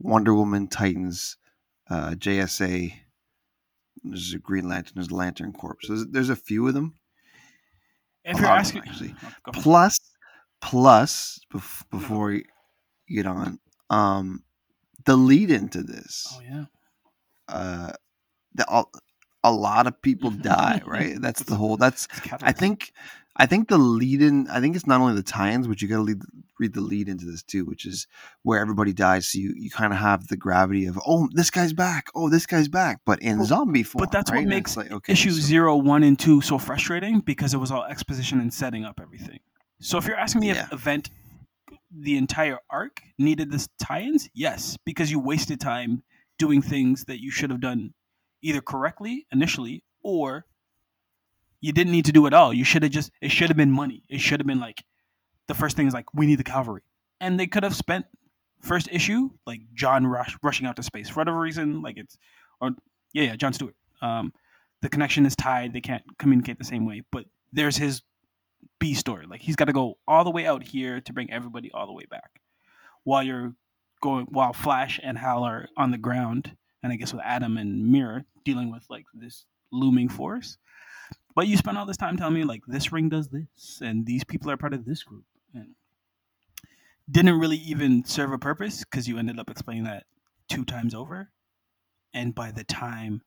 Wonder 0.00 0.34
Woman 0.34 0.68
Titans 0.68 1.38
uh 1.90 2.10
JSA 2.10 2.92
there's 4.04 4.34
a 4.34 4.38
Green 4.38 4.68
Lantern 4.68 4.92
there's 4.96 5.10
Lantern 5.10 5.52
Corps 5.52 5.76
there's, 5.88 6.06
there's 6.06 6.30
a 6.30 6.36
few 6.36 6.68
of 6.68 6.74
them. 6.74 6.94
If 8.24 8.38
A 8.38 8.40
you're 8.40 8.48
asking, 8.48 8.82
them, 8.82 8.90
actually. 8.90 9.14
Oh, 9.46 9.52
plus 9.52 9.98
plus 10.60 11.40
bef- 11.52 11.88
before 11.90 12.32
you 12.32 12.44
get 13.08 13.26
on 13.26 13.58
um 13.90 14.42
the 15.04 15.16
lead 15.16 15.50
into 15.50 15.82
this 15.82 16.26
oh 16.32 16.40
yeah, 16.42 16.64
uh 17.48 17.92
the, 18.54 18.64
a, 18.72 18.84
a 19.46 19.50
lot 19.52 19.86
of 19.86 20.00
people 20.02 20.30
mm-hmm. 20.30 20.42
die 20.54 20.80
right 20.86 21.20
that's 21.20 21.42
the 21.44 21.54
whole 21.54 21.76
that's 21.76 22.08
i 22.42 22.52
think 22.52 22.92
i 23.36 23.46
think 23.46 23.68
the 23.68 23.78
lead 23.78 24.20
in 24.22 24.46
i 24.48 24.60
think 24.60 24.76
it's 24.76 24.86
not 24.86 25.00
only 25.00 25.14
the 25.14 25.22
tie-ins 25.22 25.66
but 25.68 25.80
you 25.80 25.88
gotta 25.88 26.02
lead, 26.02 26.20
read 26.58 26.72
the 26.72 26.80
lead 26.80 27.08
into 27.08 27.24
this 27.26 27.42
too 27.42 27.64
which 27.64 27.84
is 27.86 28.06
where 28.42 28.60
everybody 28.60 28.92
dies 28.92 29.28
so 29.28 29.38
you, 29.38 29.52
you 29.56 29.70
kind 29.70 29.92
of 29.92 29.98
have 29.98 30.28
the 30.28 30.36
gravity 30.36 30.86
of 30.86 30.98
oh 31.06 31.28
this 31.32 31.50
guy's 31.50 31.72
back 31.72 32.08
oh 32.14 32.28
this 32.28 32.46
guy's 32.46 32.68
back 32.68 33.00
but 33.04 33.20
in 33.20 33.38
Well, 33.38 33.46
zombie 33.46 33.82
form 33.82 34.00
But 34.02 34.10
that's 34.10 34.30
right? 34.30 34.38
what 34.40 34.48
makes 34.48 34.76
like, 34.76 34.90
okay, 34.90 35.12
issue 35.12 35.30
so- 35.30 35.40
zero, 35.40 35.76
one, 35.76 36.02
and 36.02 36.18
two 36.18 36.40
so 36.40 36.58
frustrating 36.58 37.20
because 37.20 37.54
it 37.54 37.58
was 37.58 37.70
all 37.70 37.84
exposition 37.84 38.40
and 38.40 38.52
setting 38.52 38.84
up 38.84 38.98
everything. 39.00 39.38
So 39.80 39.98
if 39.98 40.06
you're 40.06 40.16
asking 40.16 40.40
me 40.40 40.48
Yeah. 40.48 40.64
if 40.64 40.72
event 40.72 41.10
the 41.90 42.16
entire 42.16 42.58
arc 42.70 43.00
needed 43.18 43.50
this 43.52 43.68
tie-ins, 43.78 44.28
yes, 44.34 44.76
because 44.84 45.10
you 45.10 45.18
wasted 45.20 45.60
time 45.60 46.02
doing 46.38 46.62
things 46.62 47.04
that 47.04 47.22
you 47.22 47.30
should 47.30 47.50
have 47.50 47.60
done 47.60 47.92
either 48.42 48.60
correctly 48.60 49.26
initially 49.32 49.82
or 50.02 50.46
you 51.60 51.72
didn't 51.72 51.92
need 51.92 52.04
to 52.04 52.12
do 52.12 52.26
it 52.26 52.32
all. 52.32 52.52
You 52.52 52.64
should 52.64 52.82
have 52.82 52.92
just 52.92 53.10
it 53.20 53.30
should 53.30 53.48
have 53.48 53.56
been 53.56 53.72
money. 53.72 54.02
It 54.08 54.20
should 54.20 54.40
have 54.40 54.46
been 54.46 54.60
like 54.60 54.84
the 55.48 55.54
first 55.54 55.76
thing 55.76 55.86
is 55.86 55.94
like 55.94 56.12
we 56.14 56.26
need 56.26 56.38
the 56.38 56.44
cavalry. 56.44 56.82
And 57.20 57.40
they 57.40 57.46
could 57.46 57.62
have 57.62 57.74
spent 57.74 58.06
first 58.60 58.88
issue 58.90 59.30
like 59.46 59.60
John 59.74 60.06
rush, 60.06 60.36
rushing 60.42 60.66
out 60.66 60.76
to 60.76 60.82
space 60.82 61.08
for 61.08 61.20
whatever 61.20 61.38
reason 61.38 61.82
like 61.82 61.96
it's 61.96 62.18
or 62.60 62.70
yeah, 63.12 63.24
yeah, 63.24 63.36
John 63.36 63.52
Stewart. 63.52 63.74
Um, 64.02 64.32
the 64.82 64.88
connection 64.88 65.24
is 65.26 65.34
tied. 65.34 65.72
They 65.72 65.80
can't 65.80 66.04
communicate 66.18 66.58
the 66.58 66.64
same 66.64 66.86
way. 66.86 67.02
But 67.10 67.24
there's 67.52 67.76
his 67.76 68.02
B 68.78 68.94
story. 68.94 69.26
Like 69.26 69.40
he's 69.40 69.56
got 69.56 69.66
to 69.66 69.72
go 69.72 69.98
all 70.06 70.24
the 70.24 70.30
way 70.30 70.46
out 70.46 70.62
here 70.62 71.00
to 71.00 71.12
bring 71.12 71.30
everybody 71.30 71.70
all 71.72 71.86
the 71.86 71.92
way 71.92 72.04
back, 72.10 72.40
while 73.04 73.22
you're 73.22 73.54
going 74.02 74.26
while 74.26 74.52
Flash 74.52 75.00
and 75.02 75.16
Hal 75.16 75.44
are 75.44 75.68
on 75.76 75.90
the 75.90 75.98
ground, 75.98 76.56
and 76.86 76.92
I 76.92 76.96
guess 76.96 77.12
with 77.12 77.24
Atom 77.24 77.58
and 77.58 77.90
Mera 77.90 78.24
dealing 78.44 78.70
with 78.70 78.84
like 78.88 79.04
this 79.12 79.44
looming 79.72 80.08
force. 80.08 80.56
But 81.34 81.48
you 81.48 81.56
spend 81.56 81.76
all 81.76 81.84
this 81.84 81.96
time 81.96 82.16
telling 82.16 82.34
me 82.34 82.44
like 82.44 82.62
this 82.66 82.92
ring 82.92 83.08
does 83.08 83.28
this, 83.28 83.80
and 83.82 84.06
these 84.06 84.24
people 84.24 84.50
are 84.50 84.56
part 84.56 84.72
of 84.72 84.84
this 84.84 85.02
group, 85.02 85.24
and 85.52 85.74
didn't 87.10 87.38
really 87.38 87.58
even 87.58 88.04
serve 88.04 88.32
a 88.32 88.38
purpose 88.38 88.84
because 88.84 89.08
you 89.08 89.18
ended 89.18 89.38
up 89.38 89.50
explaining 89.50 89.84
that 89.84 90.04
two 90.48 90.64
times 90.64 90.94
over 90.94 91.30
and 92.14 92.34
by 92.34 92.50
the 92.52 92.64
time 92.64 93.20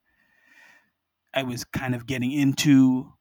I 1.33 1.43
was 1.43 1.63
kind 1.65 1.93
of 1.93 2.07
getting 2.07 2.31
into 2.31 3.11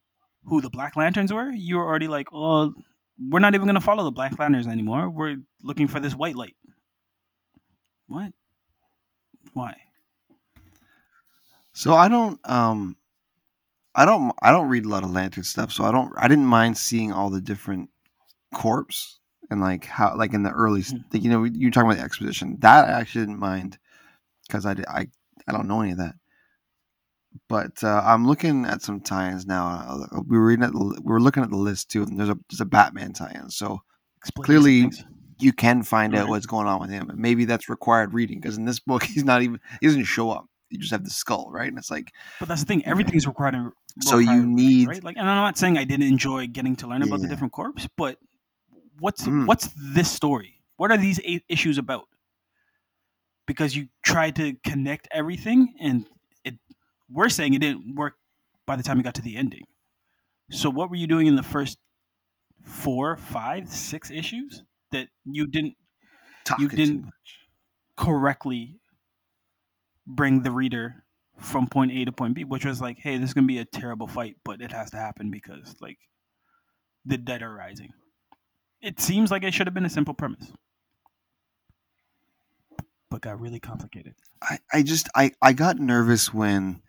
who 0.45 0.61
the 0.61 0.71
Black 0.71 0.97
Lanterns 0.97 1.33
were, 1.33 1.51
you 1.51 1.77
were 1.77 1.85
already 1.85 2.09
like, 2.09 2.29
"Oh, 2.33 2.73
we're 3.19 3.41
not 3.41 3.55
even 3.55 3.67
going 3.67 3.75
to 3.75 3.81
follow 3.81 4.05
the 4.05 4.11
Black 4.11 4.39
Lanterns 4.39 4.67
anymore. 4.67 5.11
We're 5.11 5.37
looking 5.63 5.89
for 5.89 6.01
this 6.01 6.15
white 6.15 6.37
light." 6.37 6.57
What? 8.07 8.33
Why? 9.53 9.77
So 11.79 11.95
I 11.95 12.09
don't 12.09 12.41
um 12.45 12.97
I 13.95 14.05
don't 14.05 14.33
I 14.43 14.51
don't 14.51 14.69
read 14.69 14.85
a 14.85 14.89
lot 14.89 15.05
of 15.05 15.13
lantern 15.13 15.45
stuff, 15.45 15.71
so 15.71 15.85
I 15.85 15.93
don't 15.93 16.13
I 16.19 16.27
didn't 16.27 16.47
mind 16.47 16.77
seeing 16.77 17.13
all 17.13 17.31
the 17.31 17.41
different 17.41 17.89
corpse 18.53 19.21
and 19.49 19.61
like 19.61 19.85
how 19.85 20.17
like 20.17 20.35
in 20.35 20.43
the 20.43 20.51
early 20.51 20.83
like, 21.13 21.23
you 21.23 21.31
know 21.31 21.45
you're 21.45 21.71
talking 21.71 21.89
about 21.89 21.99
the 21.99 22.05
exposition 22.05 22.57
that 22.63 22.89
I 22.89 22.99
actually 22.99 23.27
didn't 23.27 23.39
mind 23.39 23.79
because 24.49 24.67
I, 24.67 24.75
did- 24.75 24.89
I 24.89 25.07
I 25.47 25.53
don't 25.53 25.69
know 25.69 25.81
any 25.81 25.93
of 25.93 25.99
that. 25.99 26.17
But 27.49 27.85
uh, 27.85 28.03
I'm 28.05 28.27
looking 28.27 28.65
at 28.65 28.83
some 28.83 29.01
tie-ins 29.01 29.47
now. 29.47 30.09
Uh, 30.13 30.23
We 30.27 30.37
were 30.37 30.47
reading 30.47 30.65
at 30.65 30.73
the, 30.73 31.01
we 31.05 31.13
were 31.13 31.21
looking 31.21 31.45
at 31.45 31.51
the 31.51 31.57
list 31.57 31.91
too, 31.91 32.03
and 32.03 32.19
there's 32.19 32.29
a 32.31 32.39
there's 32.51 32.61
a 32.61 32.65
Batman 32.65 33.13
tie-in. 33.13 33.51
So 33.51 33.83
Explain 34.17 34.45
Clearly- 34.45 34.91
you 35.39 35.53
can 35.53 35.85
find 35.85 36.17
out 36.17 36.29
what's 36.29 36.47
going 36.47 36.67
on 36.67 36.81
with 36.81 36.91
him. 36.91 37.09
And 37.11 37.21
maybe 37.21 37.45
that's 37.45 37.69
required 37.69 38.13
reading 38.15 38.41
because 38.41 38.57
in 38.59 38.65
this 38.65 38.81
book 38.81 39.05
he's 39.15 39.23
not 39.25 39.43
even 39.43 39.61
he 39.81 39.87
doesn't 39.87 40.03
show 40.05 40.31
up. 40.33 40.48
You 40.71 40.79
just 40.79 40.91
have 40.93 41.05
the 41.05 41.11
skull, 41.11 41.51
right? 41.51 41.69
And 41.69 41.79
it's 41.79 41.91
like 41.91 42.13
But 42.41 42.49
that's 42.49 42.61
the 42.63 42.67
thing. 42.67 42.85
Everything's 42.85 43.27
required. 43.27 43.55
in- 43.55 43.73
So 44.01 44.19
you 44.19 44.45
need- 44.47 44.89
right? 44.89 45.03
Like, 45.03 45.17
and 45.17 45.29
I'm 45.29 45.37
not 45.37 45.57
saying 45.59 45.77
I 45.79 45.85
didn't 45.85 46.07
enjoy 46.07 46.47
getting 46.47 46.77
to 46.77 46.87
learn 46.87 47.03
about 47.03 47.21
the 47.21 47.29
different 47.29 47.53
corps, 47.53 47.73
but 47.97 48.19
what's 48.99 49.25
Mm. 49.25 49.47
what's 49.47 49.69
this 49.77 50.11
story? 50.11 50.61
What 50.77 50.91
are 50.93 50.99
these 50.99 51.19
eight 51.25 51.45
issues 51.49 51.79
about? 51.79 52.09
Because 53.47 53.75
you 53.75 53.89
tried 54.03 54.37
to 54.37 54.55
connect 54.63 55.09
everything, 55.11 55.75
and 55.81 56.07
it 56.45 56.59
we're 57.11 57.29
saying 57.31 57.55
it 57.55 57.61
didn't 57.61 57.95
work 57.97 58.19
by 58.67 58.77
the 58.77 58.83
time 58.83 58.99
you 58.99 59.03
got 59.03 59.15
to 59.15 59.23
the 59.23 59.37
ending. 59.37 59.65
So 60.51 60.69
what 60.71 60.91
were 60.91 60.97
you 60.97 61.07
doing 61.07 61.27
in 61.27 61.37
the 61.37 61.43
first 61.43 61.79
four, 62.63 63.17
five, 63.17 63.69
six 63.71 64.11
issues 64.11 64.63
that 64.93 65.09
you 65.25 65.47
didn't 65.47 65.75
talking 66.45 66.69
too 66.69 66.77
didn't- 66.77 67.11
correctly 67.97 68.79
bring 70.09 70.43
the 70.43 70.51
reader 70.51 71.05
from 71.39 71.69
point 71.69 71.93
A 71.93 72.05
to 72.07 72.13
point 72.13 72.35
B, 72.35 72.45
which 72.45 72.65
was 72.65 72.81
like, 72.81 72.99
hey, 72.99 73.19
this 73.19 73.31
is 73.31 73.35
gonna 73.35 73.47
be 73.47 73.59
a 73.59 73.65
terrible 73.67 74.09
fight, 74.09 74.37
but 74.45 74.61
it 74.63 74.73
has 74.73 74.91
to 74.93 74.97
happen 74.97 75.31
because 75.31 75.77
like 75.81 75.99
the 77.07 77.19
dead 77.19 77.43
are 77.43 77.55
rising. 77.55 77.93
It 78.83 79.01
seems 79.01 79.31
like 79.31 79.45
it 79.45 79.55
should 79.55 79.67
have 79.67 79.75
been 79.75 79.87
a 79.87 79.91
simple 79.91 80.15
premise, 80.15 80.53
but 83.11 83.23
got 83.23 83.41
really 83.41 83.61
complicated. 83.61 84.15
I, 84.43 84.59
I 84.73 84.83
just 84.83 85.09
I, 85.15 85.33
I 85.43 85.53
got 85.53 85.79
nervous 85.79 86.33
when 86.35 86.83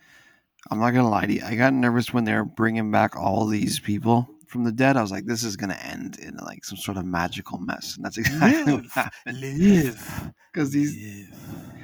I'm 0.71 0.79
not 0.79 0.91
gonna 0.91 1.09
lie 1.09 1.25
to 1.25 1.33
you. 1.33 1.43
I 1.43 1.55
got 1.55 1.73
nervous 1.73 2.13
when 2.13 2.25
they're 2.25 2.45
bringing 2.45 2.91
back 2.91 3.15
all 3.15 3.47
these 3.47 3.79
people 3.79 4.29
from 4.47 4.63
the 4.63 4.71
dead. 4.71 4.97
I 4.97 5.01
was 5.01 5.11
like, 5.11 5.25
this 5.25 5.43
is 5.43 5.55
gonna 5.57 5.79
end 5.83 6.19
in 6.19 6.37
like 6.37 6.65
some 6.65 6.77
sort 6.77 6.97
of 6.97 7.05
magical 7.05 7.59
mess, 7.59 7.95
and 7.95 8.05
that's 8.05 8.17
exactly 8.17 8.73
what 8.73 8.85
Live, 8.85 8.93
happened. 8.93 9.13
live, 9.27 10.31
Because 10.53 10.71
these 10.71 10.97
live. 10.97 11.78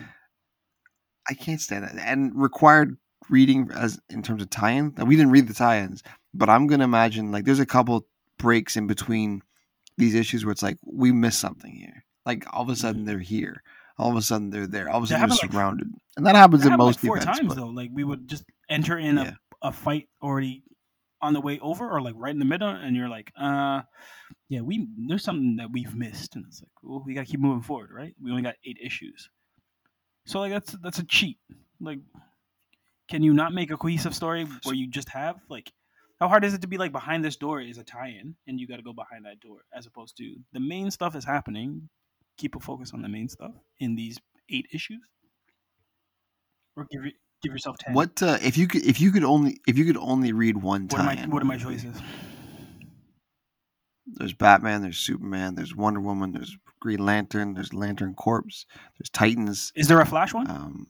I 1.30 1.34
can't 1.34 1.62
stand 1.62 1.84
that, 1.84 1.96
and 1.98 2.32
required 2.36 2.98
reading 3.30 3.70
as 3.74 4.00
in 4.10 4.22
terms 4.22 4.42
of 4.44 4.50
tie-in. 4.50 4.94
We 5.06 5.16
didn't 5.16 5.32
read 5.32 5.48
the 5.48 5.54
tie-ins, 5.54 6.04
but 6.34 6.50
I'm 6.50 6.68
gonna 6.68 6.84
imagine 6.84 7.32
like 7.32 7.46
there's 7.46 7.60
a 7.60 7.66
couple 7.66 8.08
breaks 8.38 8.76
in 8.76 8.86
between 8.88 9.42
these 9.98 10.14
issues 10.14 10.46
where 10.46 10.52
it's 10.52 10.62
like 10.64 10.78
we 10.86 11.12
missed 11.12 11.40
something 11.40 11.72
here. 11.74 12.04
Like 12.26 12.46
all 12.54 12.62
of 12.64 12.70
a 12.70 12.76
sudden 12.76 13.06
they're 13.06 13.20
here. 13.20 13.64
All 13.98 14.12
of 14.12 14.18
a 14.18 14.22
sudden 14.22 14.50
they're 14.50 14.68
there. 14.68 14.90
All 14.90 14.98
of 14.98 15.04
a 15.06 15.08
sudden 15.08 15.22
they're 15.30 15.38
like, 15.42 15.52
surrounded, 15.52 15.88
and 16.18 16.26
that 16.26 16.36
happens 16.36 16.64
That 16.64 16.74
in 16.74 16.78
most 16.78 16.98
like 17.04 17.08
four 17.08 17.18
events. 17.18 17.40
times 17.40 17.48
but- 17.50 17.58
though. 17.58 17.68
Like 17.70 17.90
we 17.94 18.04
would 18.04 18.28
just 18.28 18.44
enter 18.70 18.98
in 18.98 19.18
Yeah. 19.18 19.34
a, 19.62 19.70
a 19.70 19.72
fight 19.72 20.08
already 20.22 20.64
on 21.22 21.34
the 21.34 21.42
way 21.42 21.58
over, 21.60 21.90
or 21.90 22.02
like 22.02 22.14
right 22.18 22.34
in 22.34 22.40
the 22.40 22.46
middle, 22.46 22.68
and 22.70 22.96
you're 22.96 23.10
like, 23.10 23.32
uh, 23.40 23.82
yeah, 24.50 24.62
we 24.62 24.88
there's 25.08 25.24
something 25.24 25.56
that 25.56 25.72
we've 25.72 25.96
missed, 25.96 26.36
and 26.36 26.46
it's 26.46 26.62
like, 26.62 26.70
well, 26.84 27.02
we 27.06 27.14
gotta 27.16 27.26
keep 27.26 27.40
moving 27.40 27.64
forward, 27.64 27.90
right? 27.92 28.14
We 28.22 28.30
only 28.30 28.44
got 28.44 28.56
eight 28.66 28.78
issues, 28.84 29.30
so 30.26 30.40
like 30.40 30.52
that's 30.52 30.72
that's 30.82 31.00
a 31.00 31.04
cheat. 31.04 31.38
Like, 31.80 32.00
can 33.10 33.24
you 33.24 33.34
not 33.34 33.54
make 33.54 33.72
a 33.72 33.78
cohesive 33.78 34.16
story 34.16 34.48
where 34.64 34.76
you 34.76 34.88
just 34.88 35.10
have 35.10 35.38
like? 35.50 35.72
How 36.20 36.30
hard 36.30 36.46
is 36.46 36.54
it 36.54 36.62
to 36.62 36.68
be 36.68 36.78
like 36.78 36.94
behind 36.94 37.26
this 37.26 37.36
door 37.36 37.60
is 37.60 37.78
a 37.78 37.84
tie-in, 37.84 38.36
and 38.48 38.60
you 38.60 38.68
got 38.68 38.78
to 38.78 38.82
go 38.84 38.94
behind 38.94 39.26
that 39.26 39.42
door, 39.42 39.58
as 39.74 39.86
opposed 39.86 40.16
to 40.18 40.36
the 40.54 40.62
main 40.62 40.90
stuff 40.90 41.16
is 41.16 41.26
happening. 41.26 41.90
Keep 42.38 42.56
a 42.56 42.60
focus 42.60 42.92
on 42.94 43.02
the 43.02 43.10
main 43.10 43.28
stuff 43.28 43.52
in 43.80 43.96
these 43.96 44.18
eight 44.50 44.68
issues, 44.74 45.02
or 46.78 46.86
give 46.92 47.06
it, 47.06 47.14
give 47.44 47.52
yourself 47.52 47.78
ten. 47.78 47.94
What 47.94 48.22
uh, 48.24 48.38
if 48.42 48.58
you 48.58 48.68
could 48.68 48.86
if 48.86 49.02
you 49.02 49.12
could 49.12 49.24
only 49.26 49.60
if 49.68 49.78
you 49.78 49.86
could 49.86 49.98
only 49.98 50.32
read 50.32 50.58
one 50.58 50.88
What 50.88 51.04
my 51.04 51.16
tie-in? 51.16 51.30
What 51.32 51.42
are 51.42 51.46
my 51.46 51.56
would 51.56 51.62
it 51.62 51.68
be? 51.68 51.76
choices? 51.76 52.02
There's 54.08 54.34
Batman. 54.34 54.82
There's 54.82 54.98
Superman. 54.98 55.56
There's 55.56 55.76
Wonder 55.76 56.00
Woman. 56.00 56.32
There's 56.32 56.58
Green 56.86 57.04
Lantern. 57.04 57.56
There's 57.56 57.74
Lantern 57.74 58.14
Corpse. 58.14 58.68
There's 59.00 59.10
Titans. 59.10 59.72
Is 59.76 59.88
there 59.88 60.00
a 60.00 60.06
Flash 60.06 60.36
one? 60.36 60.48
Um, 60.48 60.88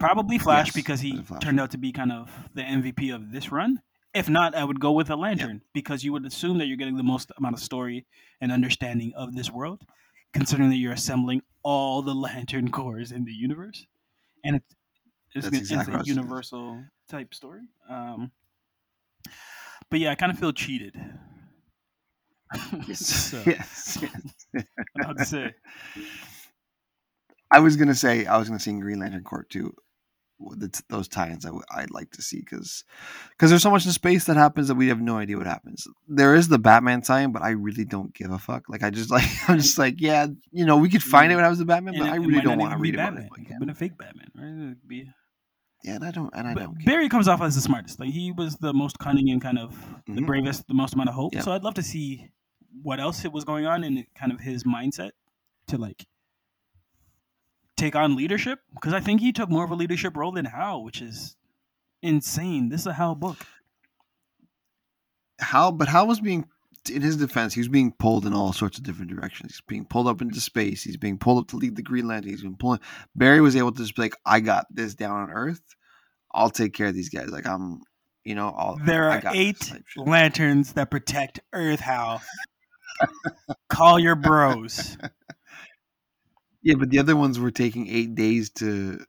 Probably 0.00 0.38
Flash 0.38 0.66
yes, 0.68 0.74
because 0.74 1.00
he 1.00 1.22
Flash 1.22 1.40
turned 1.40 1.60
out 1.60 1.70
to 1.70 1.78
be 1.78 1.92
kind 1.92 2.10
of 2.10 2.28
the 2.54 2.62
MVP 2.62 3.14
of 3.14 3.30
this 3.30 3.52
run. 3.52 3.80
If 4.12 4.28
not, 4.28 4.56
I 4.56 4.64
would 4.64 4.80
go 4.80 4.90
with 4.90 5.08
a 5.10 5.14
Lantern 5.14 5.62
because 5.72 6.02
you 6.02 6.12
would 6.14 6.26
assume 6.26 6.58
that 6.58 6.66
you're 6.66 6.76
getting 6.76 6.96
the 6.96 7.04
most 7.04 7.30
amount 7.38 7.54
of 7.54 7.60
story 7.60 8.06
and 8.40 8.50
understanding 8.50 9.12
of 9.14 9.36
this 9.36 9.52
world, 9.52 9.82
considering 10.32 10.70
that 10.70 10.76
you're 10.78 10.92
assembling 10.94 11.42
all 11.62 12.02
the 12.02 12.14
Lantern 12.14 12.72
Corps 12.72 13.12
in 13.12 13.24
the 13.24 13.32
universe, 13.32 13.86
and 14.44 14.56
it's 14.56 14.74
it's, 15.32 15.46
gonna- 15.46 15.58
exactly 15.58 15.94
it's 15.94 15.98
what 15.98 16.08
I 16.08 16.10
a 16.10 16.14
universal 16.16 16.82
type 17.08 17.32
story. 17.34 17.60
Um, 17.88 18.32
but 19.90 20.00
yeah, 20.00 20.10
I 20.10 20.16
kind 20.16 20.32
of 20.32 20.38
feel 20.40 20.52
cheated. 20.52 20.96
so, 22.94 23.42
yes. 23.46 23.98
yes. 24.02 24.64
I 25.04 25.12
to 25.12 25.24
say. 25.24 25.52
I 27.50 27.60
was 27.60 27.76
gonna 27.76 27.94
say 27.94 28.26
I 28.26 28.36
was 28.38 28.48
gonna 28.48 28.60
see 28.60 28.70
in 28.70 28.80
Green 28.80 28.98
Lantern 29.00 29.24
Corps 29.24 29.44
too. 29.48 29.72
Those 30.88 31.08
tie-ins 31.08 31.44
I 31.44 31.48
w- 31.48 31.64
I'd 31.74 31.90
like 31.90 32.12
to 32.12 32.22
see 32.22 32.38
because 32.38 32.84
because 33.30 33.50
there's 33.50 33.62
so 33.62 33.72
much 33.72 33.86
in 33.86 33.92
space 33.92 34.26
that 34.26 34.36
happens 34.36 34.68
that 34.68 34.76
we 34.76 34.86
have 34.88 35.00
no 35.00 35.16
idea 35.18 35.36
what 35.36 35.46
happens. 35.48 35.84
There 36.06 36.34
is 36.36 36.46
the 36.46 36.60
Batman 36.60 37.00
tie-in, 37.02 37.32
but 37.32 37.42
I 37.42 37.50
really 37.50 37.84
don't 37.84 38.14
give 38.14 38.30
a 38.30 38.38
fuck. 38.38 38.68
Like 38.68 38.84
I 38.84 38.90
just 38.90 39.10
like 39.16 39.26
I'm 39.48 39.58
just 39.58 39.78
like 39.78 40.00
yeah, 40.00 40.26
you 40.52 40.64
know 40.64 40.76
we 40.76 40.88
could 40.90 41.02
find 41.02 41.32
out 41.32 41.36
what 41.36 41.42
happens 41.42 41.58
to 41.58 41.64
Batman, 41.64 41.94
And 41.94 42.02
but 42.04 42.08
it- 42.08 42.12
I 42.12 42.16
really 42.16 42.40
don't 42.40 42.58
want 42.58 42.72
to 42.72 42.78
read 42.78 42.94
about 42.94 43.14
Batman. 43.14 43.24
it. 43.24 43.26
It 43.26 43.32
Like, 43.32 43.40
could 43.46 43.52
have 43.52 43.60
been 43.60 43.70
a 43.70 43.74
fake 43.74 43.98
Batman, 43.98 44.28
right? 44.36 44.70
It 44.72 44.88
be 44.88 45.10
yeah, 45.84 45.94
and 45.96 46.04
I 46.04 46.10
don't 46.10 46.30
and 46.34 46.46
I 46.46 46.54
But 46.54 46.60
don't. 46.64 46.74
care. 46.76 46.86
Barry 46.86 47.08
comes 47.08 47.26
off 47.28 47.40
as 47.40 47.54
the 47.56 47.60
smartest. 47.60 47.98
Like 47.98 48.10
he 48.10 48.30
was 48.30 48.56
the 48.56 48.72
most 48.72 48.98
cunning 49.00 49.30
and 49.30 49.40
kind 49.42 49.58
of 49.58 49.76
the 50.06 50.20
Mhm. 50.20 50.26
bravest, 50.26 50.66
the 50.68 50.74
most 50.74 50.94
amount 50.94 51.08
of 51.08 51.14
hope. 51.16 51.34
Yeah. 51.34 51.40
So 51.40 51.52
I'd 51.52 51.62
love 51.64 51.74
to 51.74 51.82
see 51.82 52.28
what 52.82 53.00
else 53.00 53.24
it 53.24 53.32
was 53.32 53.44
going 53.44 53.66
on 53.66 53.84
in 53.84 54.06
kind 54.14 54.32
of 54.32 54.40
his 54.40 54.64
mindset 54.64 55.10
to 55.68 55.78
like 55.78 56.06
take 57.76 57.94
on 57.94 58.16
leadership 58.16 58.58
because 58.74 58.92
I 58.92 59.00
think 59.00 59.20
he 59.20 59.32
took 59.32 59.48
more 59.48 59.64
of 59.64 59.70
a 59.70 59.74
leadership 59.74 60.16
role 60.16 60.32
than 60.32 60.44
Hal, 60.44 60.82
which 60.82 61.00
is 61.00 61.36
insane. 62.02 62.68
This 62.68 62.82
is 62.82 62.86
a 62.88 62.92
Hal 62.92 63.14
book. 63.14 63.38
How, 65.40 65.70
but 65.70 65.88
Hal 65.88 66.06
was 66.06 66.20
being, 66.20 66.46
in 66.90 67.02
his 67.02 67.16
defense, 67.16 67.54
he 67.54 67.60
was 67.60 67.68
being 67.68 67.92
pulled 67.92 68.26
in 68.26 68.34
all 68.34 68.52
sorts 68.52 68.76
of 68.78 68.84
different 68.84 69.10
directions. 69.10 69.52
He's 69.52 69.60
being 69.60 69.84
pulled 69.84 70.08
up 70.08 70.20
into 70.20 70.40
space. 70.40 70.82
He's 70.82 70.96
being 70.96 71.18
pulled 71.18 71.38
up 71.38 71.48
to 71.48 71.56
lead 71.56 71.76
the 71.76 71.82
Green 71.82 72.08
Lantern. 72.08 72.30
He's 72.30 72.42
been 72.42 72.56
pulling. 72.56 72.80
Barry 73.14 73.40
was 73.40 73.54
able 73.54 73.72
to 73.72 73.82
just 73.82 73.94
be 73.94 74.02
like, 74.02 74.16
I 74.26 74.40
got 74.40 74.66
this 74.70 74.94
down 74.94 75.12
on 75.12 75.30
Earth. 75.30 75.62
I'll 76.32 76.50
take 76.50 76.74
care 76.74 76.88
of 76.88 76.94
these 76.94 77.08
guys. 77.08 77.28
Like 77.28 77.46
I'm, 77.46 77.80
you 78.24 78.34
know, 78.34 78.54
I'll. 78.56 78.78
There 78.84 79.10
I 79.10 79.18
are 79.18 79.22
eight 79.32 79.72
lanterns 79.96 80.74
that 80.74 80.90
protect 80.90 81.40
Earth, 81.52 81.80
Hal. 81.80 82.20
Call 83.68 83.98
your 83.98 84.14
bros. 84.14 84.96
Yeah, 86.62 86.74
but 86.78 86.90
the 86.90 86.98
other 86.98 87.16
ones 87.16 87.38
were 87.38 87.50
taking 87.50 87.88
eight 87.88 88.14
days 88.14 88.50
to 88.54 89.04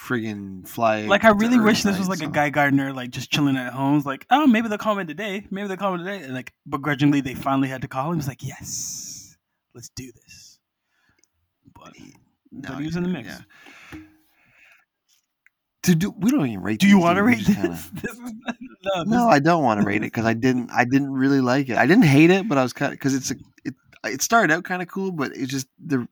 friggin' 0.00 0.66
fly. 0.66 1.02
Like 1.02 1.24
I 1.24 1.30
really 1.30 1.58
wish 1.58 1.82
this 1.82 1.98
was 1.98 2.08
like 2.08 2.22
a 2.22 2.26
Guy 2.28 2.50
Gardner, 2.50 2.92
like 2.92 3.10
just 3.10 3.30
chilling 3.30 3.56
at 3.56 3.72
home. 3.72 3.96
It's 3.96 4.06
like, 4.06 4.26
oh, 4.30 4.46
maybe 4.46 4.68
they'll 4.68 4.78
call 4.78 4.94
me 4.94 5.04
today. 5.04 5.46
Maybe 5.50 5.68
they'll 5.68 5.76
call 5.76 5.96
me 5.96 6.04
today. 6.04 6.24
And 6.24 6.34
like 6.34 6.52
begrudgingly, 6.68 7.20
they 7.20 7.34
finally 7.34 7.68
had 7.68 7.82
to 7.82 7.88
call 7.88 8.10
him. 8.10 8.16
He's 8.18 8.28
like, 8.28 8.42
yes, 8.42 9.36
let's 9.74 9.88
do 9.90 10.10
this. 10.12 10.58
But 11.74 11.92
No, 12.50 12.70
but 12.70 12.78
he 12.78 12.86
was 12.86 12.96
in 12.96 13.02
the 13.02 13.08
mix. 13.08 13.28
yeah. 13.28 13.98
To 15.86 15.94
do, 15.94 16.10
we 16.18 16.30
don't 16.30 16.46
even 16.46 16.62
rate. 16.62 16.80
do 16.80 16.86
you 16.88 16.98
want 16.98 17.16
to 17.16 17.22
rate 17.22 17.38
this? 17.46 17.54
kinda- 17.56 17.78
this 17.94 18.12
is, 18.18 18.32
no, 18.84 19.04
this, 19.04 19.18
I 19.20 19.38
don't 19.38 19.62
want 19.64 19.80
to 19.80 19.86
rate 19.86 19.96
it 19.96 20.12
because 20.12 20.24
I 20.26 20.34
didn't. 20.34 20.70
I 20.70 20.84
didn't 20.84 21.12
really 21.12 21.40
like 21.40 21.68
it. 21.68 21.76
I 21.78 21.86
didn't 21.86 22.04
hate 22.04 22.30
it, 22.30 22.48
but 22.48 22.58
I 22.58 22.62
was 22.62 22.72
kind 22.72 22.92
of 22.92 22.98
because 22.98 23.14
it's 23.14 23.30
a. 23.30 23.36
It 23.64 23.74
it 24.04 24.22
started 24.22 24.52
out 24.54 24.64
kind 24.64 24.82
of 24.82 24.88
cool, 24.88 25.10
but 25.12 25.32
it's 25.34 25.50
just 25.50 25.66
the. 25.84 26.06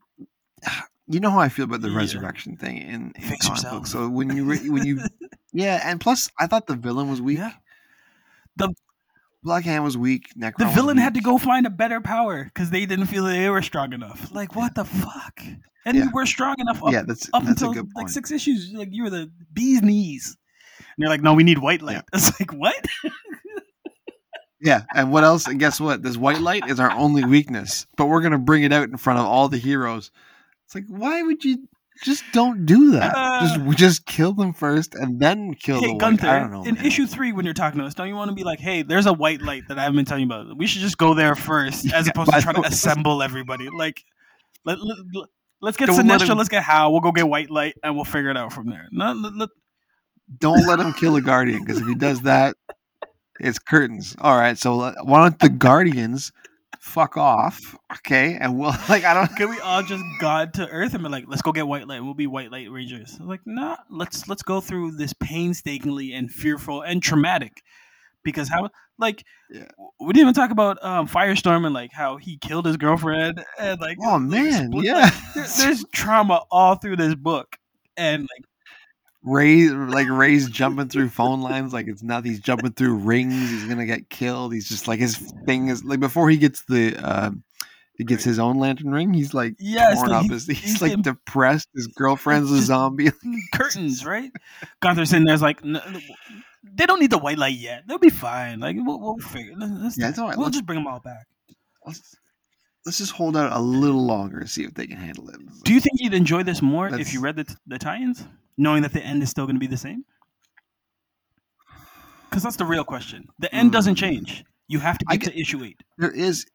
You 1.07 1.19
know 1.19 1.29
how 1.29 1.37
I 1.37 1.49
feel 1.49 1.65
about 1.65 1.81
the 1.81 1.89
Yeah. 1.91 1.97
resurrection 1.97 2.57
thing 2.57 2.77
in, 2.77 3.11
in 3.15 3.21
Fix 3.21 3.45
comic 3.45 3.57
yourself. 3.61 3.73
books. 3.75 3.91
So 3.91 4.09
when 4.09 4.35
you 4.35 4.43
when 4.73 4.87
you 4.87 4.99
yeah, 5.53 5.79
and 5.87 6.01
plus 6.01 6.31
I 6.39 6.47
thought 6.47 6.65
the 6.65 6.75
villain 6.75 7.11
was 7.11 7.21
weak. 7.21 7.37
Yeah. 7.37 7.51
Black 9.45 9.63
Hand 9.63 9.83
was 9.83 9.95
weak. 9.97 10.29
Nekron 10.37 10.57
the 10.57 10.65
villain 10.65 10.97
had 10.97 11.13
to 11.13 11.21
go 11.21 11.37
find 11.37 11.65
a 11.65 11.69
better 11.69 12.01
power 12.01 12.43
because 12.43 12.71
they 12.71 12.85
didn't 12.87 13.05
feel 13.05 13.23
that 13.25 13.31
they 13.33 13.49
were 13.49 13.61
strong 13.61 13.93
enough. 13.93 14.31
Like 14.33 14.55
what 14.55 14.73
the 14.75 14.83
fuck? 14.85 15.39
And 15.85 15.95
Yeah. 15.95 16.05
you 16.05 16.09
were 16.11 16.25
strong 16.25 16.55
enough 16.59 16.83
up, 16.83 16.91
Yeah, 16.91 17.03
that's 17.05 17.29
up 17.31 17.43
that's 17.45 17.61
a 17.61 17.67
until 17.67 17.83
good 17.83 17.91
like 17.95 18.09
six 18.09 18.31
issues. 18.31 18.71
Like 18.73 18.89
you 18.91 19.03
were 19.03 19.11
the 19.11 19.31
bee's 19.53 19.81
knees. 19.83 20.35
And 20.79 20.87
they're 20.97 21.09
like, 21.09 21.21
no, 21.21 21.35
we 21.35 21.43
need 21.43 21.59
white 21.59 21.81
light. 21.83 21.93
Yeah. 21.93 22.01
It's 22.13 22.39
like 22.39 22.51
what? 22.51 22.75
Yeah, 24.61 24.83
and 24.95 25.11
what 25.11 25.23
else? 25.23 25.45
And 25.47 25.59
guess 25.59 25.79
what? 25.79 26.01
This 26.01 26.17
white 26.17 26.39
light 26.39 26.67
is 26.67 26.79
our 26.79 26.89
only 26.91 27.23
weakness, 27.23 27.85
but 27.97 28.07
we're 28.07 28.21
gonna 28.21 28.39
bring 28.39 28.63
it 28.63 28.73
out 28.73 28.89
in 28.89 28.97
front 28.97 29.19
of 29.19 29.25
all 29.25 29.47
the 29.47 29.57
heroes. 29.59 30.09
It's 30.65 30.73
like, 30.73 30.85
why 30.87 31.21
would 31.21 31.43
you 31.45 31.67
just 32.03 32.23
don't 32.33 32.65
do 32.65 32.91
that? 32.91 33.13
Uh, 33.15 33.39
just 33.65 33.77
just 33.77 34.05
kill 34.05 34.33
them 34.33 34.53
first 34.53 34.95
and 34.95 35.19
then 35.19 35.53
kill 35.55 35.79
the 35.79 35.87
hey 35.87 35.93
white. 35.93 36.01
Ganthet, 36.01 36.29
I 36.29 36.39
don't 36.39 36.51
know. 36.51 36.63
in 36.63 36.75
man. 36.75 36.85
issue 36.85 37.05
three, 37.07 37.31
when 37.31 37.45
you're 37.45 37.53
talking 37.53 37.79
to 37.79 37.85
us, 37.85 37.93
don't 37.93 38.07
you 38.07 38.15
want 38.15 38.29
to 38.29 38.35
be 38.35 38.43
like, 38.43 38.59
"Hey, 38.59 38.81
there's 38.83 39.05
a 39.05 39.13
white 39.13 39.41
light 39.41 39.63
that 39.69 39.79
I 39.79 39.83
haven't 39.83 39.95
been 39.97 40.05
telling 40.05 40.29
you 40.29 40.33
about. 40.33 40.57
We 40.57 40.67
should 40.67 40.81
just 40.81 40.97
go 40.97 41.13
there 41.13 41.35
first, 41.35 41.85
as 41.93 42.05
Yeah, 42.05 42.11
opposed 42.11 42.31
to 42.33 42.41
trying 42.41 42.55
to 42.55 42.67
assemble 42.67 43.23
everybody." 43.23 43.69
Like, 43.69 44.03
let, 44.65 44.77
let, 44.81 45.69
us 45.69 45.77
get 45.77 45.89
Sinestro, 45.89 46.29
him- 46.29 46.37
let's 46.37 46.49
get 46.49 46.63
Hal, 46.63 46.91
we'll 46.91 47.01
go 47.01 47.11
get 47.11 47.27
white 47.27 47.49
light, 47.49 47.75
and 47.83 47.95
we'll 47.95 48.05
figure 48.05 48.29
it 48.29 48.37
out 48.37 48.51
from 48.53 48.69
there. 48.69 48.87
No, 48.91 49.13
let- 49.13 49.35
let- 49.35 49.49
don't 50.39 50.65
let 50.65 50.79
him 50.79 50.93
kill 50.93 51.15
a 51.15 51.21
guardian 51.21 51.63
because 51.63 51.79
if 51.79 51.87
he 51.87 51.95
does 51.95 52.21
that, 52.21 52.55
it's 53.39 53.59
curtains. 53.59 54.15
All 54.19 54.37
right, 54.37 54.57
so 54.57 54.91
why 55.03 55.21
don't 55.21 55.39
the 55.39 55.49
guardians 55.49 56.31
fuck 56.95 57.17
off? 57.17 57.75
Okay, 57.97 58.37
and 58.39 58.57
we'll 58.57 58.69
like 58.89 59.03
I 59.03 59.13
don't. 59.13 59.27
can 59.35 59.49
we 59.49 59.59
all 59.59 59.83
just 59.83 60.03
God 60.19 60.53
to 60.55 60.67
Earth 60.67 60.93
and 60.95 61.03
be 61.03 61.09
like, 61.09 61.25
"Let's 61.27 61.41
go 61.43 61.51
get 61.51 61.67
white 61.67 61.87
light. 61.87 62.01
We'll 62.03 62.13
be 62.15 62.25
white 62.27 62.51
light 62.51 62.71
rangers." 62.71 63.17
Like, 63.19 63.41
nah, 63.45 63.75
let's 63.91 64.27
let's 64.27 64.41
go 64.43 64.61
through 64.61 64.91
this 64.97 65.13
painstakingly 65.13 66.13
and 66.13 66.31
fearful 66.31 66.81
and 66.81 67.03
traumatic, 67.03 67.61
because 68.23 68.49
how 68.49 68.69
like 68.97 69.23
Yeah. 69.51 69.67
we 69.99 70.07
didn't 70.13 70.21
even 70.29 70.33
talk 70.33 70.51
about 70.51 70.83
um, 70.83 71.07
Firestorm 71.07 71.65
and 71.65 71.73
like 71.73 71.91
how 71.91 72.15
he 72.17 72.37
killed 72.37 72.65
his 72.65 72.77
girlfriend 72.77 73.43
and 73.59 73.79
like 73.81 73.97
Oh 74.01 74.17
man, 74.17 74.67
split- 74.71 74.85
yeah. 74.85 75.09
there- 75.35 75.45
there's 75.59 75.83
trauma 75.93 76.41
all 76.49 76.75
through 76.75 76.95
this 76.95 77.13
book 77.13 77.57
and 77.97 78.21
like 78.23 78.45
Ray 79.25 79.69
like 79.69 80.07
Ray's 80.11 80.49
jumping 80.49 80.87
through 80.89 81.09
phone 81.09 81.41
lines 81.41 81.73
like 81.73 81.87
it's 81.87 82.03
nothing. 82.03 82.31
He's 82.31 82.39
jumping 82.39 82.71
through 82.73 82.95
rings. 82.95 83.33
He's 83.33 83.65
gonna 83.65 83.85
get 83.85 84.09
killed. 84.09 84.53
He's 84.53 84.69
just 84.69 84.87
like 84.87 84.99
his 84.99 85.17
thing 85.45 85.67
is 85.69 85.83
like 85.83 85.99
before 85.99 86.29
he 86.29 86.37
gets 86.37 86.63
the 86.65 86.95
um 86.97 87.43
he 87.97 88.03
gets 88.03 88.23
his 88.25 88.39
own 88.39 88.57
lantern 88.59 88.91
ring. 88.91 89.13
He's 89.13 89.33
like 89.33 89.55
Yes, 89.57 89.95
torn 89.97 90.09
like, 90.09 90.17
up. 90.17 90.23
he- 90.23 90.29
His, 90.33 90.45
he's, 90.47 90.59
he's 90.59 90.81
like 90.81 90.91
getting- 90.91 91.03
depressed. 91.03 91.69
His 91.73 91.87
girlfriend's 91.95 92.51
a 92.51 92.61
zombie. 92.61 93.11
curtains 93.53 94.05
right 94.05 94.31
gunther's 94.81 95.09
sitting 95.09 95.25
there's 95.25 95.41
like 95.41 95.63
"No, 95.63 95.81
no, 95.91 95.99
they 96.63 96.85
don't 96.85 96.99
need 96.99 97.11
the 97.11 97.17
white 97.17 97.37
light 97.37 97.55
yet 97.57 97.83
they'll 97.87 97.97
be 97.99 98.09
fine 98.09 98.59
like 98.59 98.75
we'll, 98.79 98.99
we'll 98.99 99.17
figure 99.19 99.53
let's, 99.57 99.97
Yeah, 99.97 100.09
it's 100.09 100.19
all 100.19 100.27
right. 100.27 100.37
we'll 100.37 100.45
Let's- 100.47 100.57
just 100.57 100.65
bring 100.65 100.79
them 100.79 100.87
all 100.87 100.99
back 100.99 101.25
Let's, 101.85 102.15
let's 102.85 102.97
just 102.97 103.11
hold 103.13 103.37
out 103.37 103.51
a 103.53 103.59
little 103.59 104.03
longer 104.05 104.39
and 104.39 104.49
see 104.49 104.63
if 104.63 104.73
they 104.73 104.87
can 104.87 104.97
handle 104.97 105.29
it. 105.29 105.37
do 105.63 105.73
you 105.73 105.79
think 105.79 105.99
you'd 106.01 106.13
enjoy 106.15 106.43
this 106.43 106.61
more 106.61 106.87
if 106.89 107.13
you 107.13 107.21
read 107.21 107.35
the, 107.37 107.55
the 107.67 107.77
tie-ins 107.79 108.23
knowing 108.57 108.81
that 108.83 108.93
the 108.93 109.01
end 109.03 109.21
is 109.23 109.29
still 109.29 109.45
going 109.45 109.55
to 109.55 109.59
be 109.59 109.67
the 109.67 109.77
same 109.77 110.03
because 112.29 112.43
that's 112.43 112.57
the 112.57 112.65
real 112.65 112.83
question 112.83 113.27
the 113.39 113.53
end 113.53 113.71
doesn't 113.71 113.95
Mm. 113.95 113.99
change 113.99 114.43
you 114.67 114.79
have 114.79 114.97
to 114.97 115.05
I 115.09 115.17
get 115.17 115.33
to 115.33 115.39
issue 115.39 115.63
eight 115.63 115.81
there 115.97 116.11
is 116.11 116.45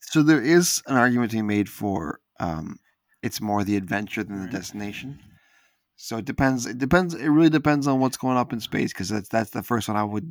so 0.00 0.22
there 0.22 0.42
is 0.42 0.82
an 0.86 0.96
argument 0.96 1.30
to 1.32 1.38
be 1.38 1.42
made 1.42 1.68
for 1.68 2.20
um 2.40 2.78
it's 3.22 3.40
more 3.40 3.64
the 3.64 3.76
adventure 3.76 4.22
than 4.22 4.42
the 4.42 4.48
destination 4.50 5.18
So 5.96 6.18
it 6.18 6.26
depends. 6.26 6.66
It 6.66 6.78
depends. 6.78 7.14
It 7.14 7.28
really 7.28 7.48
depends 7.50 7.86
on 7.86 8.00
what's 8.00 8.18
going 8.18 8.36
up 8.36 8.52
in 8.52 8.60
space 8.60 8.92
because 8.92 9.08
that's 9.08 9.30
that's 9.30 9.50
the 9.50 9.62
first 9.62 9.88
one 9.88 9.96
I 9.96 10.04
would 10.04 10.30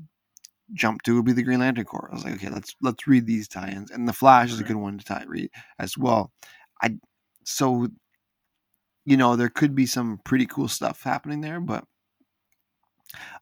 jump 0.73 1.02
to 1.03 1.15
would 1.15 1.26
be 1.26 1.34
the 1.34 1.43
Green 1.43 1.60
Lantern 1.60 1.85
Corps. 1.85 2.10
I 2.11 2.15
was 2.15 2.23
like, 2.23 2.35
okay, 2.35 2.49
let's 2.49 2.76
let's 2.81 3.07
read 3.07 3.26
these 3.26 3.47
tie-ins, 3.47 3.89
and 3.91 4.07
the 4.07 4.14
Flash 4.14 4.52
is 4.52 4.60
a 4.60 4.64
good 4.64 4.76
one 4.77 4.99
to 4.99 5.06
tie 5.06 5.26
read 5.27 5.49
as 5.80 5.97
well. 5.97 6.31
I 6.84 6.97
so 7.45 7.88
you 9.06 9.18
know 9.18 9.36
there 9.36 9.49
could 9.49 9.76
be 9.76 9.86
some 9.86 10.19
pretty 10.23 10.45
cool 10.45 10.68
stuff 10.68 11.03
happening 11.03 11.41
there, 11.41 11.60
but 11.60 11.86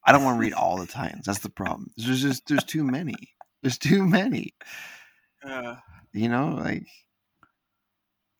I 0.06 0.11
don't 0.11 0.23
want 0.23 0.38
to 0.38 0.41
read 0.41 0.53
all 0.53 0.77
the 0.77 0.85
tie-ins. 0.85 1.26
That's 1.26 1.40
the 1.40 1.49
problem. 1.49 1.91
There's 1.98 2.22
just 2.22 2.48
there's 2.48 2.64
too 2.64 2.84
many. 2.84 3.15
There's 3.61 3.77
too 3.77 4.06
many. 4.06 4.53
Uh, 5.44 5.76
You 6.14 6.30
know, 6.30 6.49
like 6.49 6.85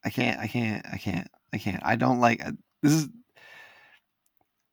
I 0.04 0.10
can't, 0.10 0.38
I 0.38 0.46
can't, 0.46 0.84
I 0.92 0.98
can't, 0.98 1.28
I 1.52 1.58
can't. 1.58 1.80
I 1.82 1.96
don't 1.96 2.20
like 2.20 2.44
uh, 2.44 2.52
this. 2.82 2.92
Is 2.92 3.08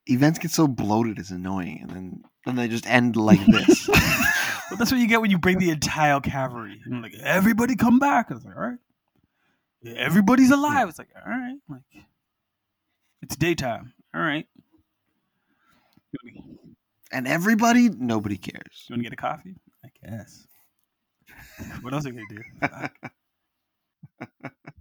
events 0.08 0.40
get 0.40 0.52
so 0.52 0.68
bloated, 0.68 1.20
it's 1.20 1.32
annoying, 1.32 1.80
and 1.82 1.90
then 1.92 2.24
then 2.46 2.56
they 2.56 2.68
just 2.68 2.88
end 2.88 3.16
like 3.16 3.44
this. 3.46 3.88
well, 3.88 4.78
that's 4.78 4.92
what 4.92 5.00
you 5.00 5.08
get 5.08 5.22
when 5.22 5.32
you 5.32 5.38
bring 5.38 5.60
the 5.60 5.70
entire 5.70 6.20
cavalry. 6.20 6.82
And 6.86 7.02
like, 7.02 7.14
everybody 7.22 7.76
come 7.76 8.00
back. 8.00 8.28
I 8.30 8.34
was 8.34 8.44
like, 8.44 8.56
all 8.56 8.64
right. 8.64 8.80
Everybody's 9.96 10.52
alive. 10.52 10.90
It's 10.90 11.00
like, 11.00 11.10
all 11.16 11.32
right. 11.32 11.58
Like, 11.70 12.04
it's 13.22 13.36
daytime. 13.36 13.94
All 14.16 14.22
right. 14.22 14.48
And 17.12 17.28
everybody, 17.28 17.90
nobody 17.90 18.38
cares. 18.38 18.86
You 18.88 18.94
want 18.94 19.00
to 19.00 19.10
get 19.10 19.14
a 19.14 19.16
coffee? 19.18 19.56
I 19.84 19.90
guess. 20.04 20.48
what 21.82 21.94
else 21.94 22.06
are 22.06 22.10
you 22.10 22.16
gonna 22.16 22.26
do? 22.30 22.90
Fuck. 24.50 24.72